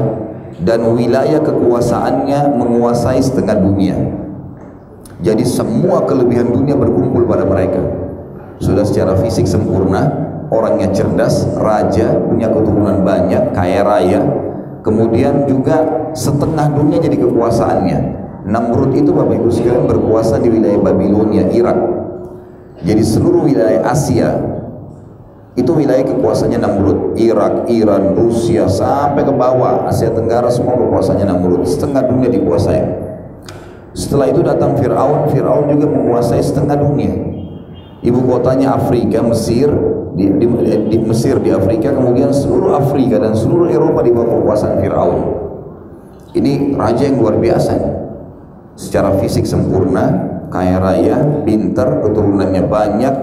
dan 0.65 0.81
wilayah 0.97 1.38
kekuasaannya 1.41 2.57
menguasai 2.57 3.21
setengah 3.21 3.62
dunia. 3.62 3.97
Jadi 5.21 5.45
semua 5.45 6.05
kelebihan 6.05 6.49
dunia 6.49 6.73
berkumpul 6.73 7.25
pada 7.25 7.45
mereka. 7.45 8.06
Sudah 8.57 8.83
secara 8.85 9.13
fisik 9.21 9.45
sempurna, 9.45 10.07
orangnya 10.49 10.89
cerdas, 10.93 11.45
raja, 11.57 12.17
punya 12.25 12.49
keturunan 12.49 13.05
banyak, 13.05 13.53
kaya 13.53 13.81
raya. 13.85 14.21
Kemudian 14.81 15.45
juga 15.45 16.09
setengah 16.15 16.73
dunia 16.73 16.97
jadi 17.03 17.17
kekuasaannya. 17.21 17.99
Namrud 18.47 18.95
itu 18.95 19.11
Bapak 19.11 19.35
Ibu 19.43 19.49
sekalian 19.51 19.85
berkuasa 19.85 20.39
di 20.39 20.47
wilayah 20.47 20.79
Babilonia, 20.79 21.51
Irak. 21.51 21.75
Jadi 22.79 23.03
seluruh 23.03 23.43
wilayah 23.43 23.83
Asia 23.91 24.57
itu 25.57 25.73
wilayah 25.73 26.05
kekuasaannya 26.05 26.59
Namrud 26.61 26.99
Irak, 27.17 27.65
Iran, 27.65 28.13
Rusia 28.13 28.69
sampai 28.69 29.25
ke 29.25 29.33
bawah 29.33 29.89
Asia 29.89 30.13
Tenggara 30.13 30.53
semua 30.53 30.77
kekuasaannya 30.77 31.25
Namrud 31.25 31.65
setengah 31.65 32.05
dunia 32.05 32.29
dikuasai 32.29 32.81
setelah 33.97 34.29
itu 34.29 34.45
datang 34.45 34.77
Fir'aun 34.77 35.33
Fir'aun 35.33 35.65
juga 35.73 35.89
menguasai 35.89 36.45
setengah 36.45 36.77
dunia 36.77 37.09
ibu 38.01 38.19
kotanya 38.25 38.77
Afrika, 38.77 39.23
Mesir 39.25 39.69
di, 40.17 40.25
di, 40.33 40.45
di 40.89 40.97
Mesir 40.97 41.38
di 41.41 41.53
Afrika 41.53 41.93
kemudian 41.93 42.33
seluruh 42.33 42.77
Afrika 42.77 43.21
dan 43.21 43.38
seluruh 43.38 43.69
Eropa 43.69 44.01
di 44.01 44.12
bawah 44.13 44.41
kekuasaan 44.41 44.81
Fir'aun. 44.81 45.19
Ini 46.38 46.77
raja 46.77 47.03
yang 47.05 47.17
luar 47.21 47.38
biasa. 47.38 47.73
Secara 48.77 49.17
fisik 49.17 49.49
sempurna 49.49 50.10
kaya 50.53 50.77
raya, 50.77 51.17
pintar, 51.41 52.01
keturunannya 52.05 52.63
banyak 52.69 53.15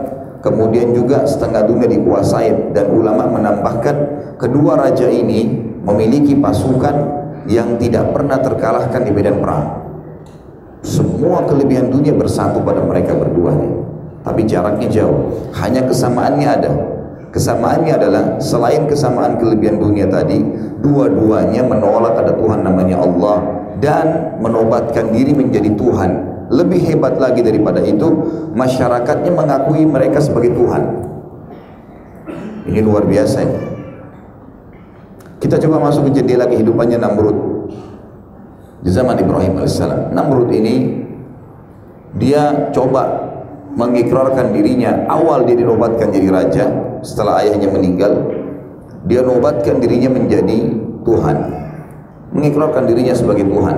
kemudian 0.42 0.90
juga 0.92 1.22
setengah 1.24 1.62
dunia 1.66 1.86
dikuasai 1.86 2.74
dan 2.74 2.90
ulama 2.90 3.30
menambahkan 3.30 3.96
kedua 4.36 4.76
raja 4.76 5.06
ini 5.06 5.46
memiliki 5.86 6.34
pasukan 6.36 6.94
yang 7.46 7.78
tidak 7.78 8.10
pernah 8.10 8.40
terkalahkan 8.42 9.02
di 9.04 9.12
medan 9.14 9.38
perang. 9.38 9.82
Semua 10.84 11.46
kelebihan 11.48 11.88
dunia 11.88 12.12
bersatu 12.12 12.60
pada 12.60 12.84
mereka 12.84 13.16
berdua 13.16 13.56
nih 13.56 13.83
tapi 14.24 14.48
jaraknya 14.48 14.88
jauh 14.88 15.52
hanya 15.60 15.84
kesamaannya 15.84 16.48
ada 16.48 16.72
kesamaannya 17.30 17.92
adalah 17.92 18.24
selain 18.40 18.88
kesamaan 18.88 19.36
kelebihan 19.36 19.78
dunia 19.78 20.08
tadi 20.08 20.40
dua-duanya 20.80 21.62
menolak 21.62 22.16
ada 22.18 22.32
Tuhan 22.32 22.64
namanya 22.64 23.04
Allah 23.04 23.36
dan 23.78 24.40
menobatkan 24.40 25.12
diri 25.12 25.36
menjadi 25.36 25.70
Tuhan 25.76 26.34
lebih 26.52 26.80
hebat 26.92 27.16
lagi 27.16 27.40
daripada 27.40 27.80
itu, 27.80 28.04
masyarakatnya 28.52 29.32
mengakui 29.32 29.88
mereka 29.88 30.20
sebagai 30.20 30.52
Tuhan. 30.52 30.82
Ini 32.68 32.80
luar 32.84 33.08
biasa 33.08 33.36
ini. 33.44 33.58
Kita 35.40 35.60
coba 35.60 35.88
masuk 35.88 36.08
ke 36.08 36.20
jendela 36.20 36.48
kehidupannya 36.48 37.00
Namrud. 37.00 37.38
Di 38.84 38.90
zaman 38.92 39.16
Ibrahim 39.16 39.60
alaihissalam. 39.60 40.12
Namrud 40.12 40.52
ini 40.52 41.04
dia 42.20 42.68
coba 42.72 43.23
mengikrarkan 43.74 44.54
dirinya 44.54 45.06
awal 45.10 45.42
dia 45.46 45.58
dinobatkan 45.58 46.10
jadi 46.14 46.28
raja 46.30 46.64
setelah 47.02 47.42
ayahnya 47.42 47.68
meninggal 47.70 48.12
dia 49.04 49.20
nobatkan 49.20 49.82
dirinya 49.82 50.08
menjadi 50.08 50.58
Tuhan. 51.04 51.36
Mengikrarkan 52.34 52.88
dirinya 52.88 53.14
sebagai 53.14 53.46
Tuhan. 53.46 53.76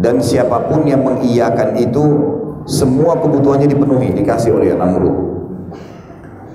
Dan 0.00 0.22
siapa 0.24 0.70
pun 0.70 0.88
yang 0.88 1.04
mengiyakan 1.04 1.76
itu 1.76 2.04
semua 2.64 3.18
kebutuhannya 3.20 3.68
dipenuhi 3.68 4.14
dikasih 4.16 4.54
oleh 4.54 4.72
Namrud 4.72 5.32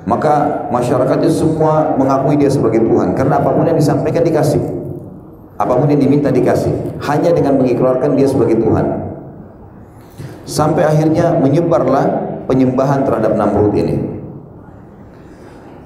maka 0.08 0.64
masyarakatnya 0.72 1.28
semua 1.28 2.00
mengakui 2.00 2.40
dia 2.40 2.48
sebagai 2.48 2.80
Tuhan. 2.80 3.12
Karena 3.12 3.44
apa 3.44 3.52
pun 3.52 3.68
yang 3.68 3.76
disampaikan 3.76 4.24
dikasih. 4.24 4.64
Apa 5.60 5.76
pun 5.76 5.92
yang 5.92 6.00
diminta 6.00 6.32
dikasih. 6.32 6.72
Hanya 7.04 7.36
dengan 7.36 7.60
mengikrarkan 7.60 8.16
dia 8.16 8.24
sebagai 8.24 8.56
Tuhan. 8.56 8.88
Sampai 10.48 10.88
akhirnya 10.88 11.36
menyebarlah 11.44 12.37
penyembahan 12.48 13.04
terhadap 13.04 13.36
Namrud 13.36 13.76
ini 13.76 13.96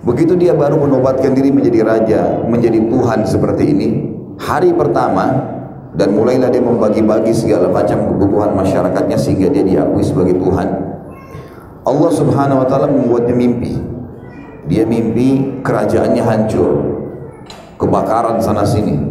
begitu 0.01 0.33
dia 0.37 0.53
baru 0.55 0.81
menobatkan 0.81 1.33
diri 1.33 1.51
menjadi 1.53 1.85
raja 1.85 2.21
menjadi 2.47 2.79
Tuhan 2.89 3.19
seperti 3.25 3.63
ini 3.69 3.89
hari 4.37 4.73
pertama 4.73 5.51
dan 5.91 6.15
mulailah 6.15 6.47
dia 6.47 6.63
membagi-bagi 6.63 7.35
segala 7.35 7.67
macam 7.67 7.99
kebutuhan 8.07 8.55
masyarakatnya 8.55 9.17
sehingga 9.19 9.51
dia 9.51 9.63
diakui 9.63 10.03
sebagai 10.03 10.39
Tuhan. 10.39 10.67
Allah 11.81 12.11
Subhanahu 12.13 12.61
wa 12.63 12.67
taala 12.69 12.87
membuatnya 12.87 13.35
mimpi. 13.35 13.75
Dia 14.71 14.87
mimpi 14.87 15.59
kerajaannya 15.65 16.23
hancur. 16.23 16.71
Kebakaran 17.75 18.39
sana 18.39 18.63
sini. 18.63 19.09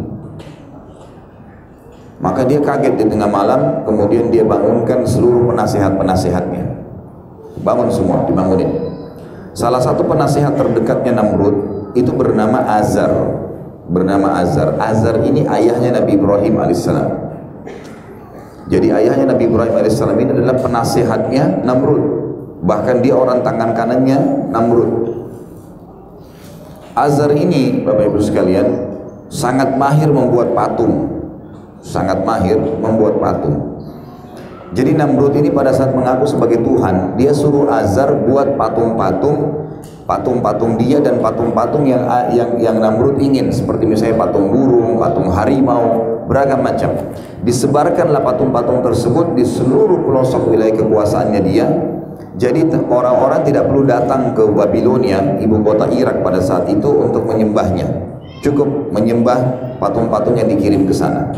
Maka 2.21 2.45
dia 2.45 2.61
kaget 2.61 3.01
di 3.01 3.05
tengah 3.09 3.27
malam, 3.27 3.81
kemudian 3.83 4.29
dia 4.29 4.45
bangunkan 4.45 5.03
seluruh 5.05 5.51
penasehat-penasehatnya. 5.51 6.80
Bangun 7.61 7.89
semua, 7.93 8.25
dibangunin. 8.25 8.69
Salah 9.53 9.83
satu 9.83 10.01
penasehat 10.07 10.57
terdekatnya 10.57 11.21
Namrud 11.21 11.55
itu 11.93 12.09
bernama 12.15 12.65
Azar 12.79 13.11
bernama 13.91 14.39
Azar. 14.39 14.79
Azar 14.79 15.19
ini 15.27 15.43
ayahnya 15.43 15.99
Nabi 15.99 16.15
Ibrahim 16.15 16.55
alaihissalam. 16.57 17.09
Jadi 18.71 18.87
ayahnya 18.87 19.35
Nabi 19.35 19.51
Ibrahim 19.51 19.75
alaihissalam 19.75 20.15
ini 20.15 20.31
adalah 20.31 20.55
penasehatnya 20.63 21.67
Namrud. 21.67 22.03
Bahkan 22.63 23.03
dia 23.03 23.13
orang 23.13 23.43
tangan 23.43 23.75
kanannya 23.75 24.17
Namrud. 24.55 24.91
Azar 26.95 27.35
ini 27.35 27.83
Bapak 27.83 28.07
Ibu 28.07 28.19
sekalian 28.23 28.67
sangat 29.27 29.75
mahir 29.75 30.07
membuat 30.07 30.55
patung. 30.55 31.11
Sangat 31.83 32.23
mahir 32.23 32.55
membuat 32.55 33.19
patung. 33.19 33.80
Jadi 34.71 34.95
Namrud 34.95 35.35
ini 35.35 35.51
pada 35.51 35.75
saat 35.75 35.91
mengaku 35.91 36.23
sebagai 36.23 36.63
Tuhan, 36.63 37.19
dia 37.19 37.35
suruh 37.35 37.67
Azar 37.67 38.15
buat 38.23 38.55
patung-patung, 38.55 39.67
patung-patung 40.07 40.79
dia 40.79 41.03
dan 41.03 41.19
patung-patung 41.19 41.83
yang 41.83 42.07
yang 42.31 42.55
yang 42.55 42.75
Namrud 42.79 43.19
ingin, 43.19 43.51
seperti 43.51 43.83
misalnya 43.83 44.23
patung 44.23 44.47
burung, 44.47 44.95
patung 44.95 45.27
harimau, 45.27 46.23
beragam 46.23 46.63
macam. 46.63 46.87
Disebarkanlah 47.43 48.23
patung-patung 48.23 48.79
tersebut 48.79 49.35
di 49.35 49.43
seluruh 49.43 50.07
pelosok 50.07 50.55
wilayah 50.55 50.79
kekuasaannya 50.79 51.41
dia. 51.43 51.67
Jadi 52.39 52.71
orang-orang 52.87 53.43
tidak 53.43 53.67
perlu 53.67 53.83
datang 53.83 54.31
ke 54.31 54.47
Babilonia, 54.47 55.35
ibu 55.43 55.59
kota 55.67 55.91
Irak 55.91 56.23
pada 56.23 56.39
saat 56.39 56.71
itu 56.71 56.87
untuk 56.87 57.27
menyembahnya. 57.27 57.91
Cukup 58.39 58.95
menyembah 58.95 59.37
patung-patung 59.83 60.39
yang 60.39 60.47
dikirim 60.47 60.87
ke 60.87 60.95
sana. 60.95 61.35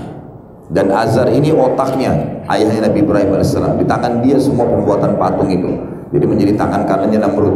Dan 0.72 0.88
Azar 0.96 1.28
ini 1.28 1.52
otaknya, 1.52 2.44
ayahnya 2.48 2.88
Nabi 2.88 3.04
Ibrahim 3.04 3.36
AS. 3.36 3.52
Di 3.52 3.84
tangan 3.84 4.24
dia 4.24 4.40
semua 4.40 4.64
pembuatan 4.64 5.20
patung 5.20 5.52
itu. 5.52 5.76
Jadi 6.16 6.26
menjadi 6.30 6.54
tangan 6.56 6.88
kanannya 6.88 7.20
Namrud. 7.20 7.56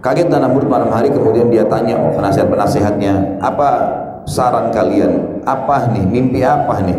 Kaget 0.00 0.30
dan 0.30 0.46
Namrud 0.46 0.70
malam 0.70 0.88
hari 0.94 1.10
kemudian 1.10 1.50
dia 1.50 1.66
tanya 1.66 1.98
oh, 1.98 2.14
penasihat-penasihatnya, 2.14 3.42
apa 3.42 3.68
saran 4.24 4.70
kalian? 4.70 5.42
Apa 5.42 5.90
nih? 5.90 6.04
Mimpi 6.06 6.40
apa 6.46 6.78
nih? 6.84 6.98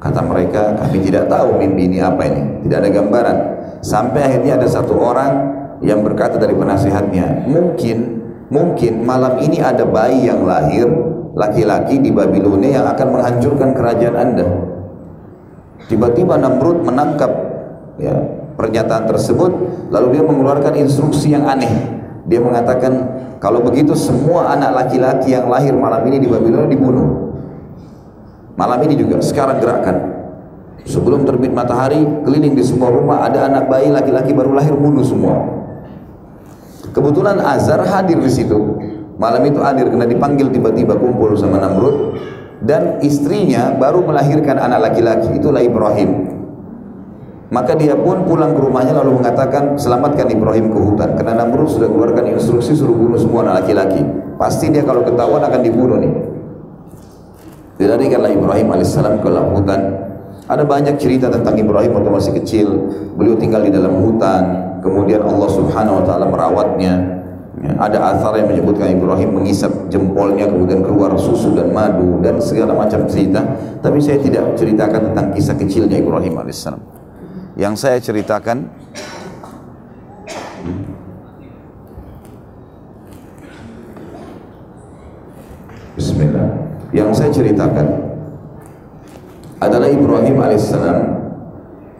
Kata 0.00 0.20
mereka, 0.24 0.80
kami 0.80 0.96
tidak 1.04 1.28
tahu 1.28 1.60
mimpi 1.60 1.84
ini 1.84 2.00
apa 2.00 2.24
ini. 2.24 2.64
Tidak 2.64 2.76
ada 2.76 2.88
gambaran. 2.88 3.36
Sampai 3.84 4.20
akhirnya 4.24 4.56
ada 4.56 4.68
satu 4.68 4.96
orang 4.96 5.32
yang 5.84 6.00
berkata 6.04 6.40
dari 6.40 6.56
penasihatnya, 6.56 7.48
mungkin, 7.48 8.20
mungkin 8.48 9.04
malam 9.04 9.40
ini 9.40 9.60
ada 9.60 9.84
bayi 9.84 10.28
yang 10.28 10.44
lahir 10.44 10.88
laki-laki 11.40 11.96
di 11.96 12.12
Babilonia 12.12 12.84
yang 12.84 12.86
akan 12.92 13.08
menghancurkan 13.16 13.72
kerajaan 13.72 14.16
Anda. 14.20 14.46
Tiba-tiba 15.88 16.36
Namrud 16.36 16.84
menangkap 16.84 17.32
ya, 17.96 18.12
pernyataan 18.60 19.08
tersebut, 19.08 19.50
lalu 19.88 20.20
dia 20.20 20.22
mengeluarkan 20.28 20.76
instruksi 20.76 21.32
yang 21.32 21.48
aneh. 21.48 21.96
Dia 22.28 22.44
mengatakan, 22.44 22.92
kalau 23.40 23.64
begitu 23.64 23.96
semua 23.96 24.52
anak 24.52 24.84
laki-laki 24.84 25.32
yang 25.32 25.48
lahir 25.48 25.72
malam 25.72 26.04
ini 26.04 26.20
di 26.20 26.28
Babilonia 26.28 26.68
dibunuh. 26.68 27.32
Malam 28.60 28.84
ini 28.84 29.00
juga, 29.00 29.24
sekarang 29.24 29.56
gerakan. 29.64 29.96
Sebelum 30.84 31.24
terbit 31.24 31.56
matahari, 31.56 32.04
keliling 32.28 32.52
di 32.52 32.60
semua 32.60 32.92
rumah, 32.92 33.24
ada 33.24 33.48
anak 33.48 33.72
bayi 33.72 33.88
laki-laki 33.88 34.36
baru 34.36 34.52
lahir, 34.52 34.76
bunuh 34.76 35.00
semua. 35.00 35.40
Kebetulan 36.92 37.40
Azar 37.40 37.80
hadir 37.80 38.20
di 38.20 38.28
situ. 38.28 38.76
Malam 39.20 39.44
itu 39.44 39.60
hadir 39.60 39.84
kena 39.92 40.08
dipanggil 40.08 40.48
tiba-tiba 40.48 40.96
kumpul 40.96 41.36
sama 41.36 41.60
Namrud 41.60 42.16
dan 42.64 43.04
istrinya 43.04 43.76
baru 43.76 44.00
melahirkan 44.00 44.56
anak 44.56 44.80
laki-laki 44.88 45.36
itulah 45.36 45.60
Ibrahim. 45.60 46.40
Maka 47.52 47.76
dia 47.76 47.92
pun 47.98 48.24
pulang 48.24 48.56
ke 48.56 48.60
rumahnya 48.64 48.96
lalu 48.96 49.20
mengatakan 49.20 49.76
selamatkan 49.76 50.24
Ibrahim 50.24 50.72
ke 50.72 50.78
hutan 50.80 51.20
karena 51.20 51.44
Namrud 51.44 51.68
sudah 51.68 51.92
keluarkan 51.92 52.32
instruksi 52.32 52.72
suruh 52.72 52.96
bunuh 52.96 53.20
semua 53.20 53.44
anak 53.44 53.68
laki-laki. 53.68 54.00
Pasti 54.40 54.72
dia 54.72 54.88
kalau 54.88 55.04
ketahuan 55.04 55.44
akan 55.44 55.60
dibunuh 55.60 56.00
nih. 56.00 56.12
Dilarikanlah 57.76 58.32
Ibrahim 58.32 58.66
alaihissalam 58.72 59.20
ke 59.20 59.28
dalam 59.28 59.52
hutan. 59.52 59.80
Ada 60.48 60.64
banyak 60.64 60.96
cerita 60.96 61.28
tentang 61.28 61.60
Ibrahim 61.60 61.92
waktu 61.92 62.08
masih 62.08 62.32
kecil. 62.40 62.68
Beliau 63.20 63.36
tinggal 63.36 63.68
di 63.68 63.72
dalam 63.72 64.00
hutan. 64.00 64.72
Kemudian 64.80 65.20
Allah 65.20 65.48
subhanahu 65.52 66.00
wa 66.00 66.04
ta'ala 66.08 66.24
merawatnya 66.24 67.19
Ya, 67.60 67.76
ada 67.76 68.16
asar 68.16 68.40
yang 68.40 68.48
menyebutkan 68.48 68.88
Ibrahim 68.88 69.36
mengisap 69.36 69.68
jempolnya 69.92 70.48
kemudian 70.48 70.80
keluar 70.80 71.12
susu 71.20 71.52
dan 71.52 71.68
madu 71.76 72.16
dan 72.24 72.40
segala 72.40 72.72
macam 72.72 73.04
cerita. 73.04 73.44
Tapi 73.84 74.00
saya 74.00 74.16
tidak 74.16 74.56
ceritakan 74.56 75.12
tentang 75.12 75.26
kisah 75.36 75.52
kecilnya 75.60 76.00
Ibrahim 76.00 76.40
alaihissalam. 76.40 76.80
Yang 77.60 77.74
saya 77.76 78.00
ceritakan 78.00 78.64
Bismillah. 86.00 86.48
Yang 86.96 87.10
saya 87.12 87.28
ceritakan 87.28 87.86
adalah 89.60 89.92
Ibrahim 89.92 90.36
alaihissalam 90.40 90.98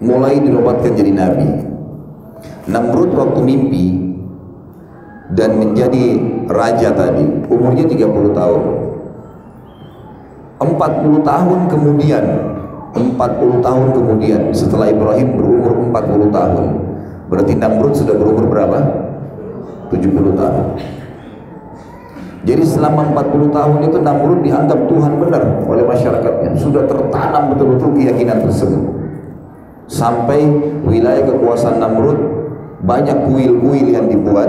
mulai 0.01 0.41
dinobatkan 0.41 0.97
jadi 0.97 1.13
nabi. 1.13 1.69
Namrud 2.65 3.13
waktu 3.13 3.41
mimpi 3.45 4.00
dan 5.35 5.55
menjadi 5.55 6.19
raja 6.51 6.91
tadi 6.91 7.25
umurnya 7.47 7.87
30 7.87 8.35
tahun. 8.35 8.63
40 10.61 11.25
tahun 11.25 11.59
kemudian 11.73 12.25
40 12.93 13.17
tahun 13.65 13.87
kemudian 13.97 14.41
setelah 14.53 14.93
Ibrahim 14.93 15.41
berumur 15.41 15.73
40 15.89 16.29
tahun 16.29 16.65
berarti 17.33 17.53
Namrud 17.57 17.97
sudah 17.97 18.15
berumur 18.19 18.45
berapa? 18.51 18.79
70 19.89 20.37
tahun. 20.37 20.65
Jadi 22.41 22.63
selama 22.65 23.13
40 23.13 23.53
tahun 23.53 23.79
itu 23.85 23.99
Namrud 24.01 24.41
dianggap 24.41 24.81
Tuhan 24.89 25.13
benar 25.21 25.43
oleh 25.69 25.85
masyarakatnya. 25.85 26.57
Sudah 26.57 26.89
tertanam 26.89 27.53
betul-betul 27.53 28.01
keyakinan 28.01 28.45
tersebut. 28.49 28.85
Sampai 29.91 30.41
wilayah 30.87 31.27
kekuasaan 31.27 31.83
Namrud 31.83 32.19
banyak 32.81 33.29
kuil-kuil 33.29 33.93
yang 33.93 34.09
dibuat 34.09 34.49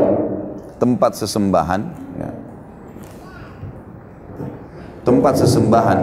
tempat 0.82 1.14
sesembahan 1.14 1.82
ya. 2.18 2.30
tempat 5.06 5.34
sesembahan. 5.38 6.00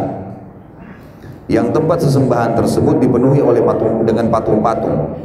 Yang 1.49 1.73
tempat 1.75 1.99
sesembahan 2.05 2.61
tersebut 2.61 3.01
dipenuhi 3.01 3.41
oleh 3.41 3.65
patung 3.65 4.05
dengan 4.05 4.29
patung-patung. 4.29 5.17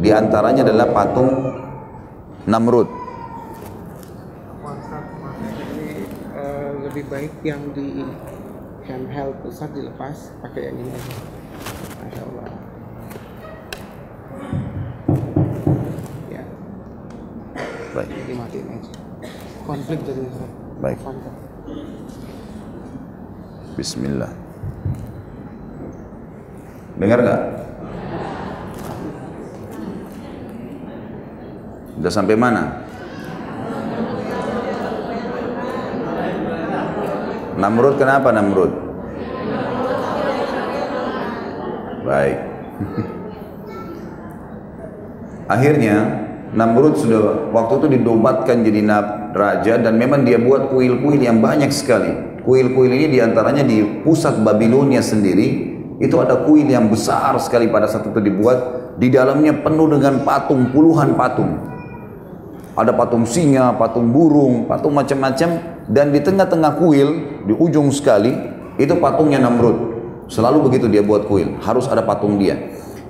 Di 0.00 0.10
antaranya 0.16 0.64
adalah 0.64 0.88
patung 0.90 1.30
Namrud. 2.48 2.88
Eh, 6.40 6.70
lebih 6.88 7.04
baik 7.12 7.36
yang 7.44 7.60
di 7.76 8.00
handheld 8.88 9.36
pusat 9.44 9.70
dilepas 9.76 10.32
pakai 10.40 10.72
yang 10.72 10.80
ini. 10.80 10.98
Masya 12.00 12.22
Allah 12.24 12.59
Baik. 18.00 18.32
Dimatiin 18.32 18.66
aja. 18.72 18.92
Konflik 19.68 20.00
jadi 20.08 20.24
Baik. 20.80 20.96
Bismillah. 23.76 24.32
Dengar 26.96 27.20
nggak? 27.20 27.42
Sudah 32.00 32.12
sampai 32.12 32.36
mana? 32.40 32.88
Namrud 37.60 38.00
kenapa 38.00 38.32
Namrud? 38.32 38.72
Baik. 42.08 42.38
Akhirnya 45.52 46.29
Namrud 46.50 46.98
sudah 46.98 47.54
waktu 47.54 47.78
itu 47.78 47.86
didobatkan 47.94 48.66
jadi 48.66 48.82
raja 49.30 49.78
dan 49.78 49.94
memang 49.94 50.26
dia 50.26 50.34
buat 50.34 50.74
kuil-kuil 50.74 51.22
yang 51.22 51.38
banyak 51.38 51.70
sekali. 51.70 52.42
Kuil-kuil 52.42 52.90
ini 52.90 53.06
di 53.14 53.18
antaranya 53.22 53.62
di 53.62 54.02
pusat 54.02 54.42
Babilonia 54.42 54.98
sendiri 54.98 55.78
itu 56.02 56.16
ada 56.18 56.42
kuil 56.42 56.66
yang 56.66 56.90
besar 56.90 57.38
sekali 57.38 57.70
pada 57.70 57.86
saat 57.86 58.10
itu 58.10 58.18
dibuat 58.18 58.58
di 58.98 59.12
dalamnya 59.12 59.62
penuh 59.62 59.86
dengan 59.94 60.26
patung 60.26 60.74
puluhan 60.74 61.14
patung. 61.14 61.54
Ada 62.74 62.98
patung 62.98 63.28
singa, 63.28 63.70
patung 63.78 64.10
burung, 64.10 64.66
patung 64.66 64.98
macam-macam 64.98 65.50
dan 65.86 66.10
di 66.10 66.18
tengah-tengah 66.18 66.82
kuil 66.82 67.08
di 67.46 67.54
ujung 67.54 67.94
sekali 67.94 68.34
itu 68.74 68.98
patungnya 68.98 69.38
Namrud. 69.38 70.02
Selalu 70.26 70.66
begitu 70.66 70.90
dia 70.90 71.02
buat 71.02 71.30
kuil, 71.30 71.62
harus 71.62 71.86
ada 71.86 72.02
patung 72.02 72.42
dia. 72.42 72.58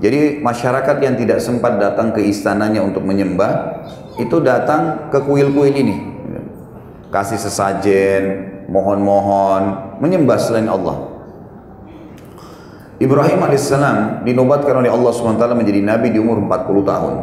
Jadi 0.01 0.41
masyarakat 0.41 0.97
yang 1.05 1.15
tidak 1.21 1.45
sempat 1.45 1.77
datang 1.77 2.17
ke 2.17 2.25
istananya 2.25 2.81
untuk 2.81 3.05
menyembah 3.05 3.85
itu 4.17 4.41
datang 4.41 5.13
ke 5.13 5.21
kuil-kuil 5.21 5.77
ini. 5.77 5.97
Kasih 7.13 7.37
sesajen, 7.37 8.23
mohon-mohon, 8.73 9.97
menyembah 10.01 10.41
selain 10.41 10.73
Allah. 10.73 11.11
Ibrahim 13.01 13.41
alaihissalam 13.45 14.25
dinobatkan 14.25 14.77
oleh 14.77 14.93
Allah 14.93 15.13
SWT 15.13 15.45
menjadi 15.57 15.81
nabi 15.81 16.13
di 16.13 16.21
umur 16.21 16.41
40 16.45 16.85
tahun. 16.85 17.15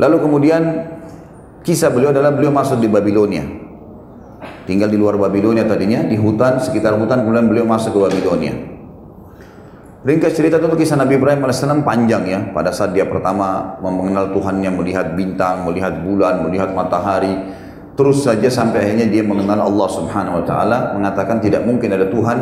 Lalu 0.00 0.16
kemudian 0.20 0.62
kisah 1.64 1.92
beliau 1.92 2.12
adalah 2.12 2.32
beliau 2.32 2.52
masuk 2.52 2.80
di 2.80 2.88
Babilonia. 2.88 3.44
Tinggal 4.64 4.88
di 4.88 4.96
luar 4.96 5.20
Babilonia 5.20 5.64
tadinya, 5.68 6.04
di 6.04 6.16
hutan, 6.16 6.56
sekitar 6.60 6.96
hutan, 6.96 7.24
kemudian 7.24 7.48
beliau 7.48 7.68
masuk 7.68 7.96
ke 7.96 8.00
Babilonia. 8.00 8.73
Ringkas 10.04 10.36
cerita 10.36 10.60
itu 10.60 10.68
kisah 10.68 11.00
Nabi 11.00 11.16
Ibrahim 11.16 11.48
AS 11.48 11.64
panjang 11.80 12.28
ya. 12.28 12.38
Pada 12.52 12.68
saat 12.68 12.92
dia 12.92 13.08
pertama 13.08 13.80
mengenal 13.80 14.36
Tuhannya, 14.36 14.68
melihat 14.76 15.16
bintang, 15.16 15.64
melihat 15.64 16.04
bulan, 16.04 16.44
melihat 16.44 16.76
matahari. 16.76 17.32
Terus 17.96 18.20
saja 18.20 18.52
sampai 18.52 18.84
akhirnya 18.84 19.08
dia 19.08 19.24
mengenal 19.24 19.64
Allah 19.64 19.88
subhanahu 19.88 20.42
wa 20.42 20.44
ta'ala. 20.44 20.92
Mengatakan 20.92 21.40
tidak 21.40 21.64
mungkin 21.64 21.88
ada 21.88 22.12
Tuhan 22.12 22.36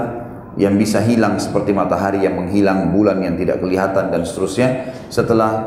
yang 0.58 0.74
bisa 0.74 0.98
hilang 1.06 1.38
seperti 1.38 1.70
matahari 1.70 2.26
yang 2.26 2.34
menghilang, 2.34 2.90
bulan 2.90 3.22
yang 3.22 3.38
tidak 3.38 3.62
kelihatan 3.62 4.10
dan 4.10 4.26
seterusnya 4.26 4.90
setelah 5.06 5.62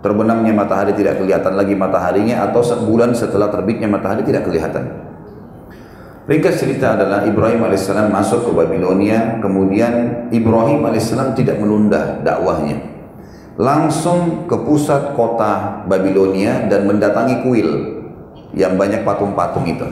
terbenamnya 0.00 0.56
matahari 0.56 0.96
tidak 0.96 1.20
kelihatan 1.20 1.60
lagi 1.60 1.76
mataharinya 1.76 2.40
atau 2.48 2.64
bulan 2.88 3.12
setelah 3.12 3.52
terbitnya 3.52 3.84
matahari 3.84 4.24
tidak 4.24 4.48
kelihatan. 4.48 5.12
Ringkas 6.24 6.56
cerita 6.56 6.96
adalah 6.96 7.28
Ibrahim 7.28 7.68
alaihissalam 7.68 8.08
masuk 8.08 8.48
ke 8.48 8.50
Babilonia, 8.56 9.44
kemudian 9.44 10.24
Ibrahim 10.32 10.88
alaihissalam 10.88 11.36
tidak 11.36 11.60
menunda 11.60 12.24
dakwahnya. 12.24 12.80
Langsung 13.60 14.48
ke 14.48 14.56
pusat 14.64 15.12
kota 15.12 15.84
Babilonia 15.84 16.64
dan 16.64 16.88
mendatangi 16.88 17.44
kuil 17.44 17.68
yang 18.56 18.80
banyak 18.80 19.04
patung-patung 19.04 19.68
itu. 19.68 19.84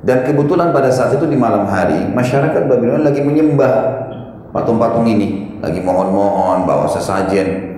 Dan 0.00 0.24
kebetulan 0.24 0.72
pada 0.72 0.88
saat 0.88 1.12
itu 1.12 1.28
di 1.28 1.36
malam 1.36 1.68
hari, 1.68 2.08
masyarakat 2.08 2.64
Babilonia 2.64 3.12
lagi 3.12 3.20
menyembah 3.20 3.72
patung-patung 4.48 5.04
ini. 5.04 5.60
Lagi 5.60 5.80
mohon-mohon, 5.84 6.64
bawa 6.64 6.88
sesajen. 6.88 7.76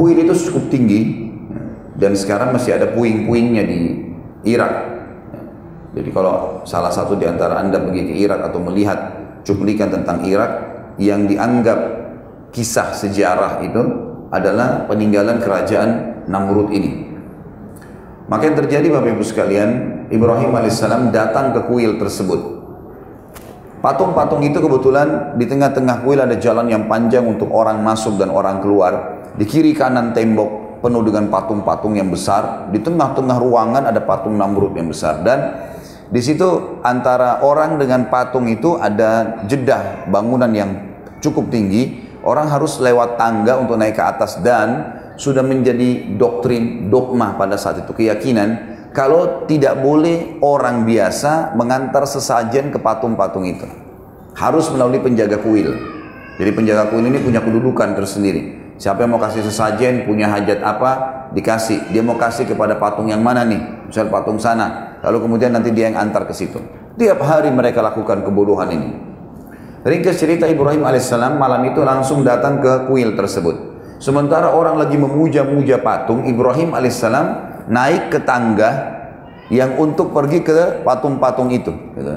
Kuil 0.00 0.16
itu 0.16 0.32
cukup 0.48 0.72
tinggi, 0.72 1.28
dan 2.00 2.16
sekarang 2.16 2.56
masih 2.56 2.76
ada 2.76 2.88
puing-puingnya 2.96 3.64
di 3.68 3.80
Irak. 4.48 4.91
Jadi 5.92 6.08
kalau 6.08 6.64
salah 6.64 6.88
satu 6.88 7.20
di 7.20 7.28
antara 7.28 7.60
Anda 7.60 7.76
pergi 7.76 8.08
ke 8.08 8.14
Irak 8.24 8.48
atau 8.48 8.64
melihat 8.64 8.98
cuplikan 9.44 9.92
tentang 9.92 10.24
Irak 10.24 10.50
yang 10.96 11.28
dianggap 11.28 11.78
kisah 12.52 12.96
sejarah 12.96 13.60
itu 13.60 13.82
adalah 14.32 14.88
peninggalan 14.88 15.36
kerajaan 15.40 16.20
Namrud 16.28 16.72
ini. 16.72 17.12
Maka 18.32 18.48
yang 18.48 18.56
terjadi 18.64 18.88
Bapak 18.88 19.20
Ibu 19.20 19.24
sekalian, 19.26 19.70
Ibrahim 20.08 20.56
alaihissalam 20.56 21.12
datang 21.12 21.52
ke 21.52 21.68
kuil 21.68 22.00
tersebut. 22.00 22.40
Patung-patung 23.84 24.40
itu 24.46 24.62
kebetulan 24.62 25.36
di 25.36 25.44
tengah-tengah 25.44 26.06
kuil 26.06 26.22
ada 26.22 26.38
jalan 26.38 26.70
yang 26.70 26.86
panjang 26.86 27.26
untuk 27.26 27.50
orang 27.52 27.82
masuk 27.82 28.16
dan 28.16 28.32
orang 28.32 28.62
keluar. 28.62 29.20
Di 29.36 29.44
kiri 29.44 29.74
kanan 29.76 30.14
tembok 30.16 30.80
penuh 30.80 31.02
dengan 31.02 31.28
patung-patung 31.28 31.98
yang 31.98 32.08
besar. 32.08 32.70
Di 32.70 32.78
tengah-tengah 32.78 33.36
ruangan 33.42 33.90
ada 33.90 34.00
patung 34.00 34.38
Namrud 34.38 34.72
yang 34.78 34.86
besar. 34.86 35.20
Dan 35.26 35.38
di 36.12 36.20
situ 36.20 36.78
antara 36.84 37.40
orang 37.40 37.80
dengan 37.80 38.12
patung 38.12 38.44
itu 38.44 38.76
ada 38.76 39.40
jedah 39.48 40.04
bangunan 40.12 40.52
yang 40.52 40.70
cukup 41.24 41.48
tinggi. 41.48 42.12
Orang 42.22 42.52
harus 42.52 42.78
lewat 42.78 43.18
tangga 43.18 43.58
untuk 43.58 43.80
naik 43.80 43.98
ke 43.98 44.04
atas 44.04 44.38
dan 44.44 45.00
sudah 45.18 45.42
menjadi 45.42 46.14
doktrin, 46.14 46.86
dogma 46.86 47.34
pada 47.34 47.58
saat 47.58 47.82
itu, 47.82 47.90
keyakinan 47.90 48.72
kalau 48.92 49.48
tidak 49.48 49.80
boleh 49.80 50.38
orang 50.44 50.84
biasa 50.84 51.56
mengantar 51.56 52.04
sesajen 52.04 52.68
ke 52.70 52.78
patung-patung 52.78 53.48
itu. 53.48 53.64
Harus 54.36 54.68
melalui 54.70 55.00
penjaga 55.00 55.40
kuil. 55.40 55.74
Jadi 56.38 56.50
penjaga 56.52 56.92
kuil 56.92 57.08
ini 57.08 57.18
punya 57.18 57.40
kedudukan 57.40 57.96
tersendiri. 57.96 58.76
Siapa 58.76 59.02
yang 59.02 59.16
mau 59.16 59.22
kasih 59.22 59.42
sesajen, 59.42 60.04
punya 60.04 60.28
hajat 60.28 60.60
apa, 60.60 61.21
dikasih. 61.32 61.92
Dia 61.92 62.04
mau 62.04 62.16
kasih 62.16 62.48
kepada 62.48 62.76
patung 62.76 63.08
yang 63.08 63.20
mana 63.24 63.44
nih? 63.44 63.88
Misal 63.88 64.08
patung 64.08 64.40
sana. 64.40 64.98
Lalu 65.02 65.28
kemudian 65.28 65.50
nanti 65.52 65.72
dia 65.74 65.90
yang 65.90 65.98
antar 65.98 66.28
ke 66.28 66.32
situ. 66.36 66.60
Tiap 66.96 67.18
hari 67.24 67.48
mereka 67.48 67.80
lakukan 67.80 68.22
kebodohan 68.22 68.68
ini. 68.70 68.88
Ringkas 69.82 70.22
cerita 70.22 70.46
Ibrahim 70.46 70.86
alaihissalam 70.86 71.42
malam 71.42 71.66
itu 71.66 71.82
langsung 71.82 72.22
datang 72.22 72.62
ke 72.62 72.86
kuil 72.86 73.18
tersebut. 73.18 73.74
Sementara 73.98 74.54
orang 74.54 74.78
lagi 74.78 74.94
memuja-muja 74.94 75.82
patung, 75.82 76.22
Ibrahim 76.26 76.74
alaihissalam 76.74 77.26
naik 77.66 78.14
ke 78.14 78.18
tangga 78.22 78.70
yang 79.50 79.74
untuk 79.78 80.14
pergi 80.14 80.42
ke 80.46 80.86
patung-patung 80.86 81.50
itu. 81.50 81.74
Gitu. 81.98 82.12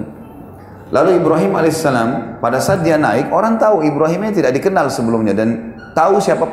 Lalu 0.94 1.18
Ibrahim 1.18 1.52
alaihissalam 1.58 2.38
pada 2.38 2.62
saat 2.62 2.86
dia 2.86 3.02
naik, 3.02 3.34
orang 3.34 3.58
tahu 3.58 3.82
Ibrahimnya 3.82 4.32
tidak 4.32 4.54
dikenal 4.62 4.94
sebelumnya 4.94 5.34
dan 5.34 5.75
tahu 5.96 6.20
siapa 6.20 6.46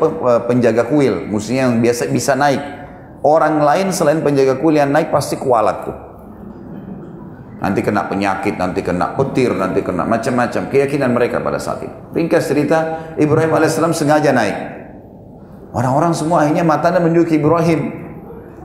penjaga 0.47 0.86
kuil, 0.86 1.26
musuhnya 1.26 1.68
yang 1.68 1.82
biasa 1.82 2.09
bisa 2.09 2.38
naik. 2.38 2.62
Orang 3.22 3.62
lain 3.62 3.90
selain 3.90 4.22
penjaga 4.22 4.59
kuil 4.62 4.78
yang 4.78 4.90
naik 4.90 5.11
pasti 5.11 5.34
kualat 5.38 5.86
tuh. 5.86 5.97
Nanti 7.62 7.78
kena 7.78 8.11
penyakit, 8.11 8.59
nanti 8.59 8.82
kena 8.82 9.14
petir, 9.14 9.55
nanti 9.55 9.86
kena 9.86 10.03
macam-macam. 10.03 10.66
Keyakinan 10.66 11.14
mereka 11.14 11.38
pada 11.38 11.62
saat 11.62 11.86
itu. 11.86 11.95
Ringkas 12.11 12.51
cerita, 12.51 13.11
Ibrahim 13.14 13.55
alaihissalam 13.55 13.95
sengaja 13.95 14.34
naik. 14.34 14.57
Orang-orang 15.70 16.11
semua 16.11 16.43
akhirnya 16.43 16.66
matanya 16.66 16.99
menuju 16.99 17.22
ke 17.30 17.38
Ibrahim. 17.38 17.80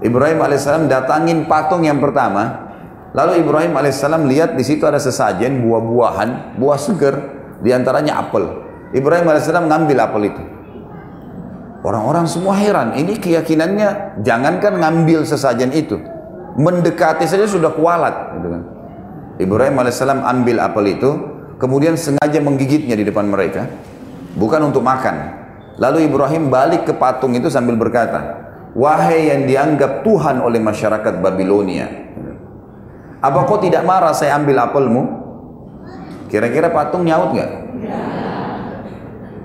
Ibrahim 0.01 0.41
alaihissalam 0.41 0.89
datangin 0.89 1.45
patung 1.45 1.85
yang 1.85 2.01
pertama. 2.01 2.73
Lalu 3.13 3.45
Ibrahim 3.45 3.77
alaihissalam 3.77 4.25
lihat 4.25 4.57
di 4.57 4.65
situ 4.65 4.81
ada 4.89 4.97
sesajen 4.97 5.61
buah-buahan, 5.61 6.57
buah 6.57 6.81
segar, 6.81 7.15
di 7.61 7.69
antaranya 7.69 8.17
apel. 8.17 8.49
Ibrahim 8.97 9.29
alaihissalam 9.29 9.69
ngambil 9.69 9.97
apel 10.01 10.21
itu. 10.33 10.43
Orang-orang 11.87 12.27
semua 12.27 12.59
heran, 12.59 12.99
ini 12.99 13.15
keyakinannya 13.15 14.19
jangankan 14.19 14.75
ngambil 14.83 15.23
sesajen 15.23 15.71
itu, 15.71 15.95
mendekati 16.59 17.23
saja 17.23 17.47
sudah 17.47 17.71
kualat. 17.71 18.35
Gitu 18.35 18.47
kan. 18.51 18.61
Ibrahim 19.39 19.75
alaihissalam 19.79 20.19
ambil 20.19 20.59
apel 20.59 20.99
itu, 20.99 21.11
kemudian 21.55 21.95
sengaja 21.95 22.43
menggigitnya 22.43 22.99
di 22.99 23.07
depan 23.07 23.31
mereka, 23.31 23.71
bukan 24.35 24.67
untuk 24.67 24.83
makan, 24.83 25.37
Lalu 25.77 26.09
Ibrahim 26.09 26.49
balik 26.49 26.89
ke 26.89 26.93
patung 26.97 27.37
itu 27.37 27.53
sambil 27.53 27.77
berkata, 27.77 28.49
Wahai 28.73 29.29
yang 29.29 29.45
dianggap 29.45 30.01
Tuhan 30.05 30.41
oleh 30.41 30.61
masyarakat 30.61 31.21
Babilonia, 31.21 31.85
apa 33.21 33.45
kau 33.45 33.61
tidak 33.61 33.85
marah 33.85 34.13
saya 34.13 34.37
ambil 34.37 34.57
apelmu? 34.61 35.03
Kira-kira 36.29 36.69
patung 36.73 37.05
nyaut 37.05 37.33
nggak? 37.33 37.51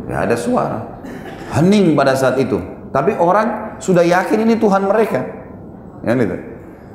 Gak 0.08 0.20
ada 0.28 0.36
suara. 0.36 0.80
Hening 1.52 1.92
pada 1.92 2.16
saat 2.16 2.40
itu. 2.40 2.56
Tapi 2.92 3.16
orang 3.16 3.76
sudah 3.76 4.00
yakin 4.04 4.48
ini 4.48 4.56
Tuhan 4.56 4.88
mereka. 4.88 5.20
Ya, 6.00 6.16
gitu. 6.16 6.36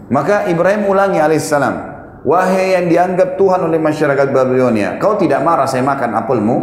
Maka 0.10 0.50
Ibrahim 0.50 0.90
ulangi 0.90 1.22
alaihissalam. 1.22 1.98
Wahai 2.28 2.76
yang 2.76 2.92
dianggap 2.92 3.40
Tuhan 3.40 3.70
oleh 3.70 3.80
masyarakat 3.80 4.28
Babilonia, 4.34 5.00
kau 5.00 5.16
tidak 5.16 5.46
marah 5.48 5.70
saya 5.70 5.86
makan 5.86 6.12
apelmu? 6.18 6.58